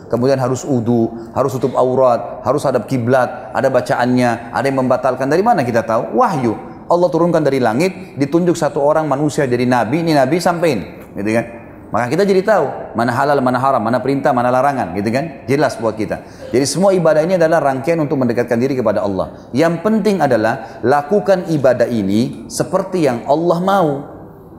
kemudian 0.09 0.41
harus 0.41 0.65
udu, 0.65 1.11
harus 1.37 1.53
tutup 1.53 1.77
aurat, 1.77 2.41
harus 2.41 2.65
hadap 2.65 2.89
kiblat, 2.89 3.53
ada 3.53 3.69
bacaannya, 3.69 4.49
ada 4.55 4.65
yang 4.65 4.81
membatalkan. 4.81 5.29
Dari 5.29 5.45
mana 5.45 5.61
kita 5.61 5.85
tahu? 5.85 6.17
Wahyu. 6.17 6.55
Allah 6.85 7.09
turunkan 7.09 7.41
dari 7.41 7.57
langit, 7.57 8.17
ditunjuk 8.17 8.53
satu 8.53 8.81
orang 8.81 9.09
manusia 9.09 9.49
jadi 9.49 9.65
nabi, 9.65 10.05
ini 10.05 10.13
nabi 10.13 10.37
sampein, 10.37 11.05
gitu 11.17 11.31
kan? 11.33 11.45
Maka 11.89 12.11
kita 12.11 12.27
jadi 12.27 12.43
tahu 12.43 12.65
mana 12.97 13.13
halal, 13.15 13.39
mana 13.39 13.55
haram, 13.55 13.79
mana 13.79 14.03
perintah, 14.03 14.35
mana 14.35 14.51
larangan, 14.51 14.91
gitu 14.99 15.09
kan? 15.15 15.47
Jelas 15.47 15.79
buat 15.79 15.95
kita. 15.95 16.21
Jadi 16.51 16.65
semua 16.67 16.91
ibadah 16.91 17.23
ini 17.23 17.39
adalah 17.39 17.63
rangkaian 17.63 17.97
untuk 18.03 18.19
mendekatkan 18.19 18.59
diri 18.59 18.75
kepada 18.75 18.99
Allah. 18.99 19.47
Yang 19.55 19.79
penting 19.79 20.19
adalah 20.19 20.83
lakukan 20.83 21.47
ibadah 21.47 21.87
ini 21.87 22.51
seperti 22.51 23.07
yang 23.07 23.23
Allah 23.25 23.59
mau, 23.63 23.89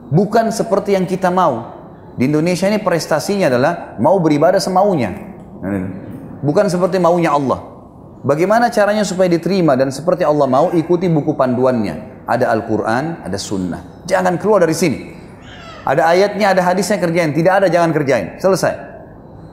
bukan 0.09 0.49
seperti 0.49 0.97
yang 0.97 1.05
kita 1.05 1.29
mau. 1.29 1.77
Di 2.17 2.25
Indonesia 2.25 2.65
ini 2.65 2.81
prestasinya 2.81 3.53
adalah 3.53 3.93
mau 4.01 4.17
beribadah 4.17 4.57
semaunya. 4.57 5.13
Bukan 6.41 6.65
seperti 6.65 6.97
maunya 6.97 7.37
Allah. 7.37 7.76
Bagaimana 8.25 8.73
caranya 8.73 9.05
supaya 9.05 9.29
diterima 9.29 9.77
dan 9.77 9.93
seperti 9.93 10.25
Allah 10.25 10.49
mau 10.49 10.73
ikuti 10.73 11.05
buku 11.05 11.37
panduannya. 11.37 12.25
Ada 12.25 12.49
Al-Quran, 12.49 13.21
ada 13.21 13.37
Sunnah. 13.37 14.03
Jangan 14.09 14.41
keluar 14.41 14.65
dari 14.65 14.73
sini. 14.73 15.13
Ada 15.85 16.09
ayatnya, 16.09 16.57
ada 16.57 16.61
hadisnya 16.65 16.97
kerjain. 16.97 17.31
Tidak 17.31 17.53
ada 17.61 17.67
jangan 17.69 17.93
kerjain. 17.93 18.41
Selesai. 18.41 18.87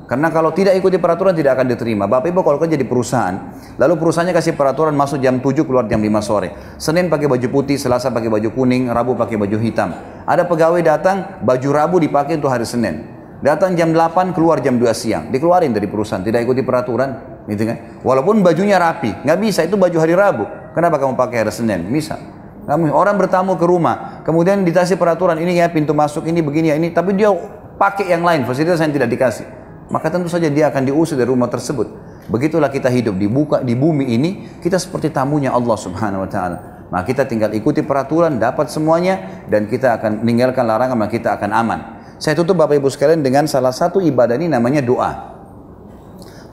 Karena 0.04 0.28
kalau 0.28 0.52
tidak 0.52 0.76
ikuti 0.76 1.00
peraturan 1.00 1.32
tidak 1.32 1.56
akan 1.56 1.70
diterima. 1.70 2.04
Bapak 2.04 2.28
Ibu 2.28 2.44
kalau 2.44 2.60
kerja 2.60 2.76
di 2.76 2.84
perusahaan, 2.84 3.56
lalu 3.80 3.96
perusahaannya 3.96 4.36
kasih 4.36 4.52
peraturan 4.52 4.92
masuk 4.92 5.16
jam 5.20 5.40
7 5.40 5.64
keluar 5.64 5.88
jam 5.88 6.00
5 6.00 6.20
sore. 6.20 6.52
Senin 6.76 7.08
pakai 7.08 7.24
baju 7.24 7.48
putih, 7.48 7.80
Selasa 7.80 8.12
pakai 8.12 8.28
baju 8.28 8.48
kuning, 8.52 8.92
Rabu 8.92 9.16
pakai 9.16 9.40
baju 9.40 9.56
hitam. 9.56 9.96
Ada 10.28 10.44
pegawai 10.44 10.80
datang, 10.84 11.40
baju 11.40 11.68
Rabu 11.72 11.96
dipakai 12.04 12.36
untuk 12.36 12.52
hari 12.52 12.68
Senin. 12.68 13.08
Datang 13.40 13.76
jam 13.80 13.96
8, 13.96 14.36
keluar 14.36 14.60
jam 14.60 14.76
2 14.76 14.92
siang. 14.92 15.32
Dikeluarin 15.32 15.72
dari 15.72 15.88
perusahaan, 15.88 16.20
tidak 16.20 16.44
ikuti 16.44 16.60
peraturan 16.60 17.33
gitu 17.48 17.62
kan? 17.68 18.00
Walaupun 18.00 18.40
bajunya 18.40 18.80
rapi, 18.80 19.24
nggak 19.24 19.38
bisa 19.40 19.60
itu 19.64 19.76
baju 19.76 19.96
hari 20.00 20.14
Rabu. 20.16 20.44
Kenapa 20.72 20.96
kamu 20.98 21.14
pakai 21.14 21.44
hari 21.44 21.52
Senin? 21.52 21.86
Bisa. 21.92 22.16
Kamu 22.64 22.96
orang 22.96 23.20
bertamu 23.20 23.60
ke 23.60 23.66
rumah, 23.68 24.24
kemudian 24.24 24.64
dikasih 24.64 24.96
peraturan 24.96 25.36
ini 25.36 25.60
ya 25.60 25.68
pintu 25.68 25.92
masuk 25.92 26.24
ini 26.24 26.40
begini 26.40 26.72
ya 26.72 26.76
ini, 26.80 26.88
tapi 26.96 27.12
dia 27.12 27.28
pakai 27.76 28.08
yang 28.08 28.24
lain 28.24 28.48
fasilitas 28.48 28.80
yang 28.80 28.92
tidak 28.92 29.12
dikasih. 29.12 29.44
Maka 29.92 30.08
tentu 30.08 30.32
saja 30.32 30.48
dia 30.48 30.72
akan 30.72 30.88
diusir 30.88 31.20
dari 31.20 31.28
rumah 31.28 31.52
tersebut. 31.52 31.92
Begitulah 32.32 32.72
kita 32.72 32.88
hidup 32.88 33.20
di 33.20 33.28
buka 33.28 33.60
di 33.60 33.76
bumi 33.76 34.16
ini, 34.16 34.30
kita 34.64 34.80
seperti 34.80 35.12
tamunya 35.12 35.52
Allah 35.52 35.76
Subhanahu 35.76 36.24
wa 36.24 36.30
taala. 36.30 36.58
Maka 36.88 37.04
kita 37.12 37.28
tinggal 37.28 37.52
ikuti 37.52 37.84
peraturan, 37.84 38.40
dapat 38.40 38.72
semuanya 38.72 39.44
dan 39.44 39.68
kita 39.68 40.00
akan 40.00 40.24
meninggalkan 40.24 40.64
larangan, 40.64 40.96
maka 40.96 41.12
kita 41.12 41.36
akan 41.36 41.50
aman. 41.52 41.80
Saya 42.16 42.38
tutup 42.38 42.56
Bapak 42.56 42.80
Ibu 42.80 42.88
sekalian 42.88 43.20
dengan 43.20 43.44
salah 43.44 43.74
satu 43.74 44.00
ibadah 44.00 44.40
ini 44.40 44.48
namanya 44.48 44.80
doa. 44.80 45.33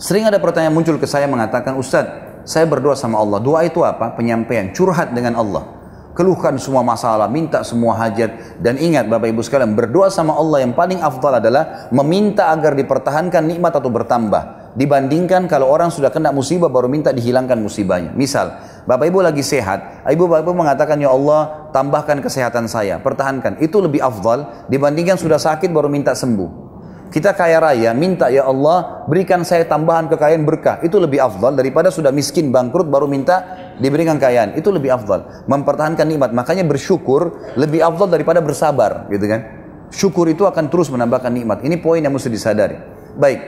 Sering 0.02 0.26
ada 0.26 0.41
pertanyaan 0.41 0.73
muncul 0.73 0.98
ke 0.98 1.06
saya 1.06 1.30
mengatakan, 1.30 1.78
Ustadz, 1.78 2.41
saya 2.41 2.65
berdoa 2.65 2.98
sama 2.98 3.22
Allah. 3.22 3.38
Doa 3.38 3.61
itu 3.61 3.86
apa? 3.86 4.18
Penyampaian, 4.18 4.73
curhat 4.73 5.14
dengan 5.14 5.38
Allah. 5.38 5.78
Keluhkan 6.18 6.57
semua 6.57 6.82
masalah, 6.82 7.30
minta 7.30 7.61
semua 7.61 7.94
hajat. 8.02 8.57
Dan 8.57 8.82
ingat 8.82 9.06
Bapak 9.06 9.30
Ibu 9.30 9.45
sekalian, 9.45 9.78
berdoa 9.78 10.10
sama 10.10 10.34
Allah 10.34 10.65
yang 10.65 10.73
paling 10.73 11.06
afdal 11.06 11.38
adalah 11.38 11.86
meminta 11.94 12.49
agar 12.49 12.73
dipertahankan 12.73 13.45
nikmat 13.45 13.78
atau 13.78 13.94
bertambah. 13.94 14.73
Dibandingkan 14.73 15.45
kalau 15.45 15.69
orang 15.69 15.94
sudah 15.94 16.10
kena 16.10 16.34
musibah 16.34 16.73
baru 16.73 16.90
minta 16.90 17.14
dihilangkan 17.14 17.61
musibahnya. 17.61 18.10
Misal, 18.18 18.57
Bapak 18.90 19.06
Ibu 19.06 19.22
lagi 19.22 19.45
sehat, 19.45 20.02
Ibu 20.10 20.26
Bapak 20.26 20.49
Ibu 20.49 20.53
mengatakan 20.57 20.98
ya 20.98 21.14
Allah 21.14 21.69
tambahkan 21.69 22.26
kesehatan 22.26 22.65
saya, 22.65 22.98
pertahankan. 22.98 23.61
Itu 23.61 23.78
lebih 23.86 24.02
afdal 24.02 24.65
dibandingkan 24.65 25.22
sudah 25.22 25.38
sakit 25.38 25.69
baru 25.69 25.94
minta 25.94 26.18
sembuh. 26.18 26.70
Kita 27.12 27.36
kaya 27.36 27.60
raya, 27.60 27.92
minta 27.92 28.32
ya 28.32 28.48
Allah 28.48 29.04
berikan 29.04 29.44
saya 29.44 29.68
tambahan 29.68 30.08
kekayaan 30.08 30.48
berkah. 30.48 30.80
Itu 30.80 30.96
lebih 30.96 31.20
afdal 31.20 31.60
daripada 31.60 31.92
sudah 31.92 32.08
miskin 32.08 32.56
bangkrut 32.56 32.88
baru 32.88 33.04
minta 33.04 33.60
diberikan 33.84 34.16
kekayaan. 34.16 34.56
Itu 34.56 34.72
lebih 34.72 34.96
afdal. 34.96 35.44
Mempertahankan 35.44 36.08
nikmat. 36.08 36.32
Makanya 36.32 36.64
bersyukur 36.64 37.52
lebih 37.60 37.84
afdal 37.84 38.08
daripada 38.08 38.40
bersabar, 38.40 39.12
gitu 39.12 39.28
kan? 39.28 39.44
Syukur 39.92 40.32
itu 40.32 40.48
akan 40.48 40.72
terus 40.72 40.88
menambahkan 40.88 41.36
nikmat. 41.36 41.68
Ini 41.68 41.84
poin 41.84 42.00
yang 42.00 42.16
mesti 42.16 42.32
disadari. 42.32 42.80
Baik, 43.20 43.40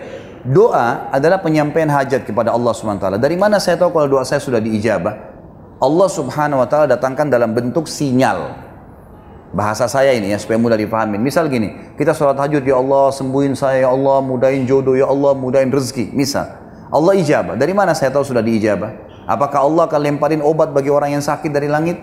doa 0.44 1.08
adalah 1.08 1.40
penyampaian 1.40 1.88
hajat 1.88 2.28
kepada 2.28 2.52
Allah 2.52 2.76
SWT. 2.76 3.16
Dari 3.16 3.40
mana 3.40 3.64
saya 3.64 3.80
tahu 3.80 3.96
kalau 3.96 4.12
doa 4.12 4.28
saya 4.28 4.44
sudah 4.44 4.60
diijabah? 4.60 5.32
Allah 5.80 6.08
Subhanahu 6.12 6.64
wa 6.64 6.68
taala 6.68 7.00
datangkan 7.00 7.32
dalam 7.32 7.56
bentuk 7.56 7.88
sinyal. 7.88 8.60
Bahasa 9.54 9.86
saya 9.86 10.18
ini 10.18 10.34
ya 10.34 10.42
supaya 10.42 10.58
mudah 10.58 10.74
dipahami. 10.74 11.22
Misal 11.22 11.46
gini, 11.46 11.94
kita 11.94 12.18
sholat 12.18 12.34
tahajud 12.34 12.66
ya 12.66 12.82
Allah 12.82 13.14
sembuhin 13.14 13.54
saya 13.54 13.86
ya 13.86 13.90
Allah 13.94 14.18
mudahin 14.26 14.66
jodoh 14.66 14.98
ya 14.98 15.06
Allah 15.06 15.38
mudahin 15.38 15.70
rezeki. 15.70 16.10
Misal 16.10 16.50
Allah 16.90 17.14
ijabah. 17.18 17.54
Dari 17.54 17.74
mana 17.74 17.94
saya 17.94 18.10
tahu 18.10 18.26
sudah 18.26 18.42
diijabah? 18.42 18.90
Apakah 19.30 19.66
Allah 19.66 19.86
akan 19.86 20.02
lemparin 20.02 20.42
obat 20.42 20.74
bagi 20.74 20.90
orang 20.90 21.14
yang 21.18 21.24
sakit 21.24 21.54
dari 21.54 21.70
langit? 21.70 22.02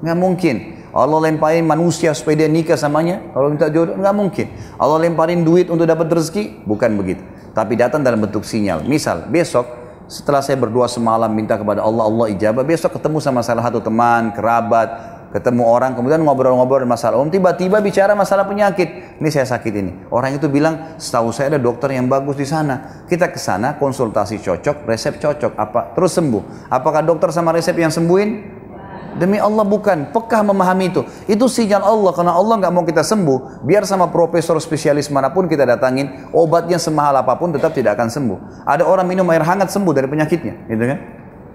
Nggak 0.00 0.18
mungkin. 0.18 0.56
Allah 0.96 1.28
lemparin 1.28 1.68
manusia 1.68 2.16
supaya 2.16 2.44
dia 2.44 2.48
nikah 2.48 2.80
samanya. 2.80 3.20
Kalau 3.32 3.52
minta 3.52 3.68
jodoh, 3.68 3.96
nggak 3.96 4.16
mungkin. 4.16 4.46
Allah 4.80 4.96
lemparin 5.04 5.44
duit 5.44 5.68
untuk 5.68 5.84
dapat 5.84 6.08
rezeki? 6.08 6.64
Bukan 6.64 6.96
begitu. 6.96 7.20
Tapi 7.52 7.76
datang 7.76 8.00
dalam 8.00 8.24
bentuk 8.24 8.44
sinyal. 8.44 8.84
Misal, 8.88 9.28
besok 9.28 9.68
setelah 10.08 10.40
saya 10.44 10.56
berdoa 10.56 10.88
semalam 10.88 11.28
minta 11.28 11.56
kepada 11.56 11.84
Allah, 11.84 12.08
Allah 12.08 12.26
ijabah. 12.32 12.64
Besok 12.64 12.96
ketemu 12.96 13.20
sama 13.20 13.40
salah 13.44 13.64
satu 13.64 13.80
teman, 13.84 14.32
kerabat, 14.32 15.15
ketemu 15.34 15.62
orang 15.66 15.98
kemudian 15.98 16.22
ngobrol-ngobrol 16.22 16.86
masalah 16.86 17.18
om 17.18 17.28
tiba-tiba 17.28 17.82
bicara 17.82 18.14
masalah 18.14 18.46
penyakit 18.46 19.18
ini 19.18 19.28
saya 19.30 19.46
sakit 19.46 19.72
ini 19.74 19.92
orang 20.14 20.38
itu 20.38 20.46
bilang 20.46 20.98
setahu 20.98 21.34
saya 21.34 21.56
ada 21.56 21.60
dokter 21.60 21.92
yang 21.94 22.06
bagus 22.06 22.38
di 22.38 22.46
sana 22.46 23.04
kita 23.10 23.30
ke 23.30 23.38
sana 23.40 23.74
konsultasi 23.76 24.38
cocok 24.38 24.86
resep 24.86 25.18
cocok 25.18 25.52
apa 25.58 25.92
terus 25.98 26.14
sembuh 26.14 26.70
apakah 26.70 27.02
dokter 27.02 27.34
sama 27.34 27.50
resep 27.50 27.74
yang 27.74 27.90
sembuhin 27.90 28.56
Demi 29.16 29.40
Allah 29.40 29.64
bukan, 29.64 30.12
pekah 30.12 30.44
memahami 30.44 30.92
itu. 30.92 31.00
Itu 31.24 31.48
sinyal 31.48 31.80
Allah 31.80 32.12
karena 32.12 32.36
Allah 32.36 32.60
nggak 32.60 32.72
mau 32.72 32.84
kita 32.84 33.00
sembuh. 33.00 33.64
Biar 33.64 33.88
sama 33.88 34.12
profesor 34.12 34.60
spesialis 34.60 35.08
mana 35.08 35.32
pun 35.32 35.48
kita 35.48 35.64
datangin, 35.64 36.28
obatnya 36.36 36.76
semahal 36.76 37.16
apa 37.16 37.32
pun 37.40 37.48
tetap 37.48 37.72
tidak 37.72 37.96
akan 37.96 38.12
sembuh. 38.12 38.68
Ada 38.68 38.84
orang 38.84 39.08
minum 39.08 39.24
air 39.32 39.40
hangat 39.40 39.72
sembuh 39.72 39.92
dari 39.96 40.04
penyakitnya, 40.04 40.68
gitu 40.68 40.84
kan? 40.84 40.98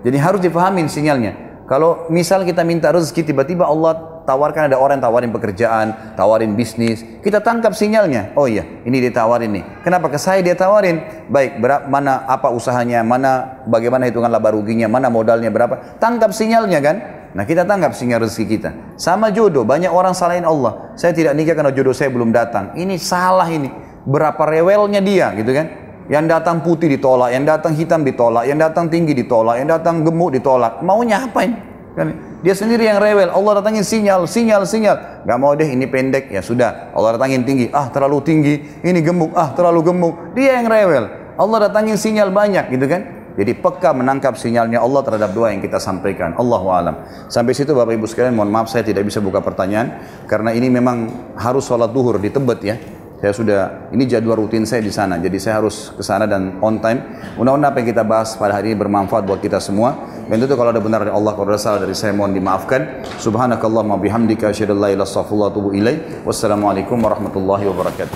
Jadi 0.02 0.18
harus 0.18 0.42
dipahamin 0.42 0.90
sinyalnya. 0.90 1.51
Kalau 1.72 2.12
misal 2.12 2.44
kita 2.44 2.68
minta 2.68 2.92
rezeki, 2.92 3.32
tiba-tiba 3.32 3.64
Allah 3.64 4.20
tawarkan 4.28 4.68
ada 4.68 4.76
orang 4.76 5.00
tawarin 5.00 5.32
pekerjaan, 5.32 6.20
tawarin 6.20 6.52
bisnis, 6.52 7.00
kita 7.24 7.40
tangkap 7.40 7.72
sinyalnya. 7.72 8.36
Oh 8.36 8.44
iya, 8.44 8.68
ini 8.84 9.00
ditawarin 9.00 9.56
nih. 9.56 9.64
Kenapa 9.80 10.12
ke 10.12 10.20
saya 10.20 10.44
dia 10.44 10.52
tawarin? 10.52 11.00
Baik, 11.32 11.64
berapa, 11.64 11.88
mana 11.88 12.28
apa 12.28 12.52
usahanya, 12.52 13.08
mana 13.08 13.64
bagaimana 13.72 14.04
hitungan 14.12 14.28
laba 14.28 14.52
ruginya, 14.52 14.92
mana 14.92 15.08
modalnya 15.08 15.48
berapa? 15.48 15.96
Tangkap 15.96 16.36
sinyalnya 16.36 16.80
kan? 16.84 16.96
Nah 17.32 17.48
kita 17.48 17.64
tangkap 17.64 17.96
sinyal 17.96 18.28
rezeki 18.28 18.46
kita. 18.52 18.70
Sama 19.00 19.32
jodoh, 19.32 19.64
banyak 19.64 19.96
orang 19.96 20.12
salahin 20.12 20.44
Allah. 20.44 20.92
Saya 21.00 21.16
tidak 21.16 21.40
nikah 21.40 21.56
karena 21.56 21.72
jodoh 21.72 21.96
saya 21.96 22.12
belum 22.12 22.36
datang. 22.36 22.76
Ini 22.76 23.00
salah 23.00 23.48
ini. 23.48 23.72
Berapa 24.04 24.44
rewelnya 24.44 25.00
dia 25.00 25.32
gitu 25.40 25.56
kan? 25.56 25.91
Yang 26.12 26.26
datang 26.28 26.60
putih 26.60 26.92
ditolak, 26.92 27.32
yang 27.32 27.48
datang 27.48 27.72
hitam 27.72 28.04
ditolak, 28.04 28.44
yang 28.44 28.60
datang 28.60 28.92
tinggi 28.92 29.16
ditolak, 29.16 29.64
yang 29.64 29.72
datang 29.72 30.04
gemuk 30.04 30.36
ditolak. 30.36 30.84
Maunya 30.84 31.24
apain? 31.24 31.56
Kan? 31.96 32.36
Dia 32.44 32.52
sendiri 32.52 32.84
yang 32.84 33.00
rewel. 33.00 33.32
Allah 33.32 33.64
datangin 33.64 33.88
sinyal, 33.88 34.28
sinyal, 34.28 34.68
sinyal. 34.68 35.24
Gak 35.24 35.38
mau 35.40 35.56
deh 35.56 35.72
ini 35.72 35.88
pendek, 35.88 36.28
ya 36.28 36.44
sudah. 36.44 36.92
Allah 36.92 37.16
datangin 37.16 37.48
tinggi, 37.48 37.72
ah 37.72 37.88
terlalu 37.88 38.20
tinggi. 38.28 38.60
Ini 38.84 39.00
gemuk, 39.00 39.32
ah 39.40 39.56
terlalu 39.56 39.88
gemuk. 39.88 40.36
Dia 40.36 40.60
yang 40.60 40.68
rewel. 40.68 41.08
Allah 41.40 41.58
datangin 41.72 41.96
sinyal 41.96 42.28
banyak 42.28 42.68
gitu 42.76 42.92
kan. 42.92 43.02
Jadi 43.32 43.56
peka 43.56 43.96
menangkap 43.96 44.36
sinyalnya 44.36 44.84
Allah 44.84 45.08
terhadap 45.08 45.32
doa 45.32 45.56
yang 45.56 45.64
kita 45.64 45.80
sampaikan. 45.80 46.36
Allahu 46.36 46.68
alam. 46.76 47.08
Sampai 47.32 47.56
situ 47.56 47.72
Bapak 47.72 47.96
Ibu 47.96 48.04
sekalian, 48.04 48.36
mohon 48.36 48.52
maaf 48.52 48.68
saya 48.68 48.84
tidak 48.84 49.08
bisa 49.08 49.24
buka 49.24 49.40
pertanyaan 49.40 50.04
karena 50.28 50.52
ini 50.52 50.68
memang 50.68 51.08
harus 51.40 51.64
sholat 51.64 51.96
duhur 51.96 52.20
di 52.20 52.28
Tebet 52.28 52.60
ya. 52.60 52.76
Saya 53.22 53.38
sudah, 53.38 53.60
ini 53.94 54.10
jadwal 54.10 54.42
rutin 54.42 54.66
saya 54.66 54.82
di 54.82 54.90
sana, 54.90 55.22
jadi 55.22 55.38
saya 55.38 55.62
harus 55.62 55.94
ke 55.94 56.02
sana 56.02 56.26
dan 56.26 56.58
on 56.58 56.82
time. 56.82 57.22
Mudah-mudahan 57.38 57.70
apa 57.70 57.78
yang 57.86 57.90
kita 57.94 58.02
bahas 58.02 58.34
pada 58.34 58.58
hari 58.58 58.74
ini 58.74 58.82
bermanfaat 58.82 59.30
buat 59.30 59.38
kita 59.38 59.62
semua. 59.62 59.94
Dan 60.26 60.42
itu 60.42 60.58
kalau 60.58 60.74
ada 60.74 60.82
benar 60.82 61.06
dari 61.06 61.14
Allah, 61.14 61.38
kalau 61.38 61.54
ada 61.54 61.62
salah 61.62 61.86
dari 61.86 61.94
saya 61.94 62.18
mohon 62.18 62.34
dimaafkan. 62.34 63.06
Subhanakallahumma 63.22 64.02
bihamdika 64.02 64.50
asyhadu 64.50 64.74
an 64.74 64.80
la 64.82 64.90
ilaha 64.98 65.22
illa 65.30 65.54
anta 65.54 66.26
Wassalamualaikum 66.26 66.98
warahmatullahi 66.98 67.70
wabarakatuh. 67.70 68.10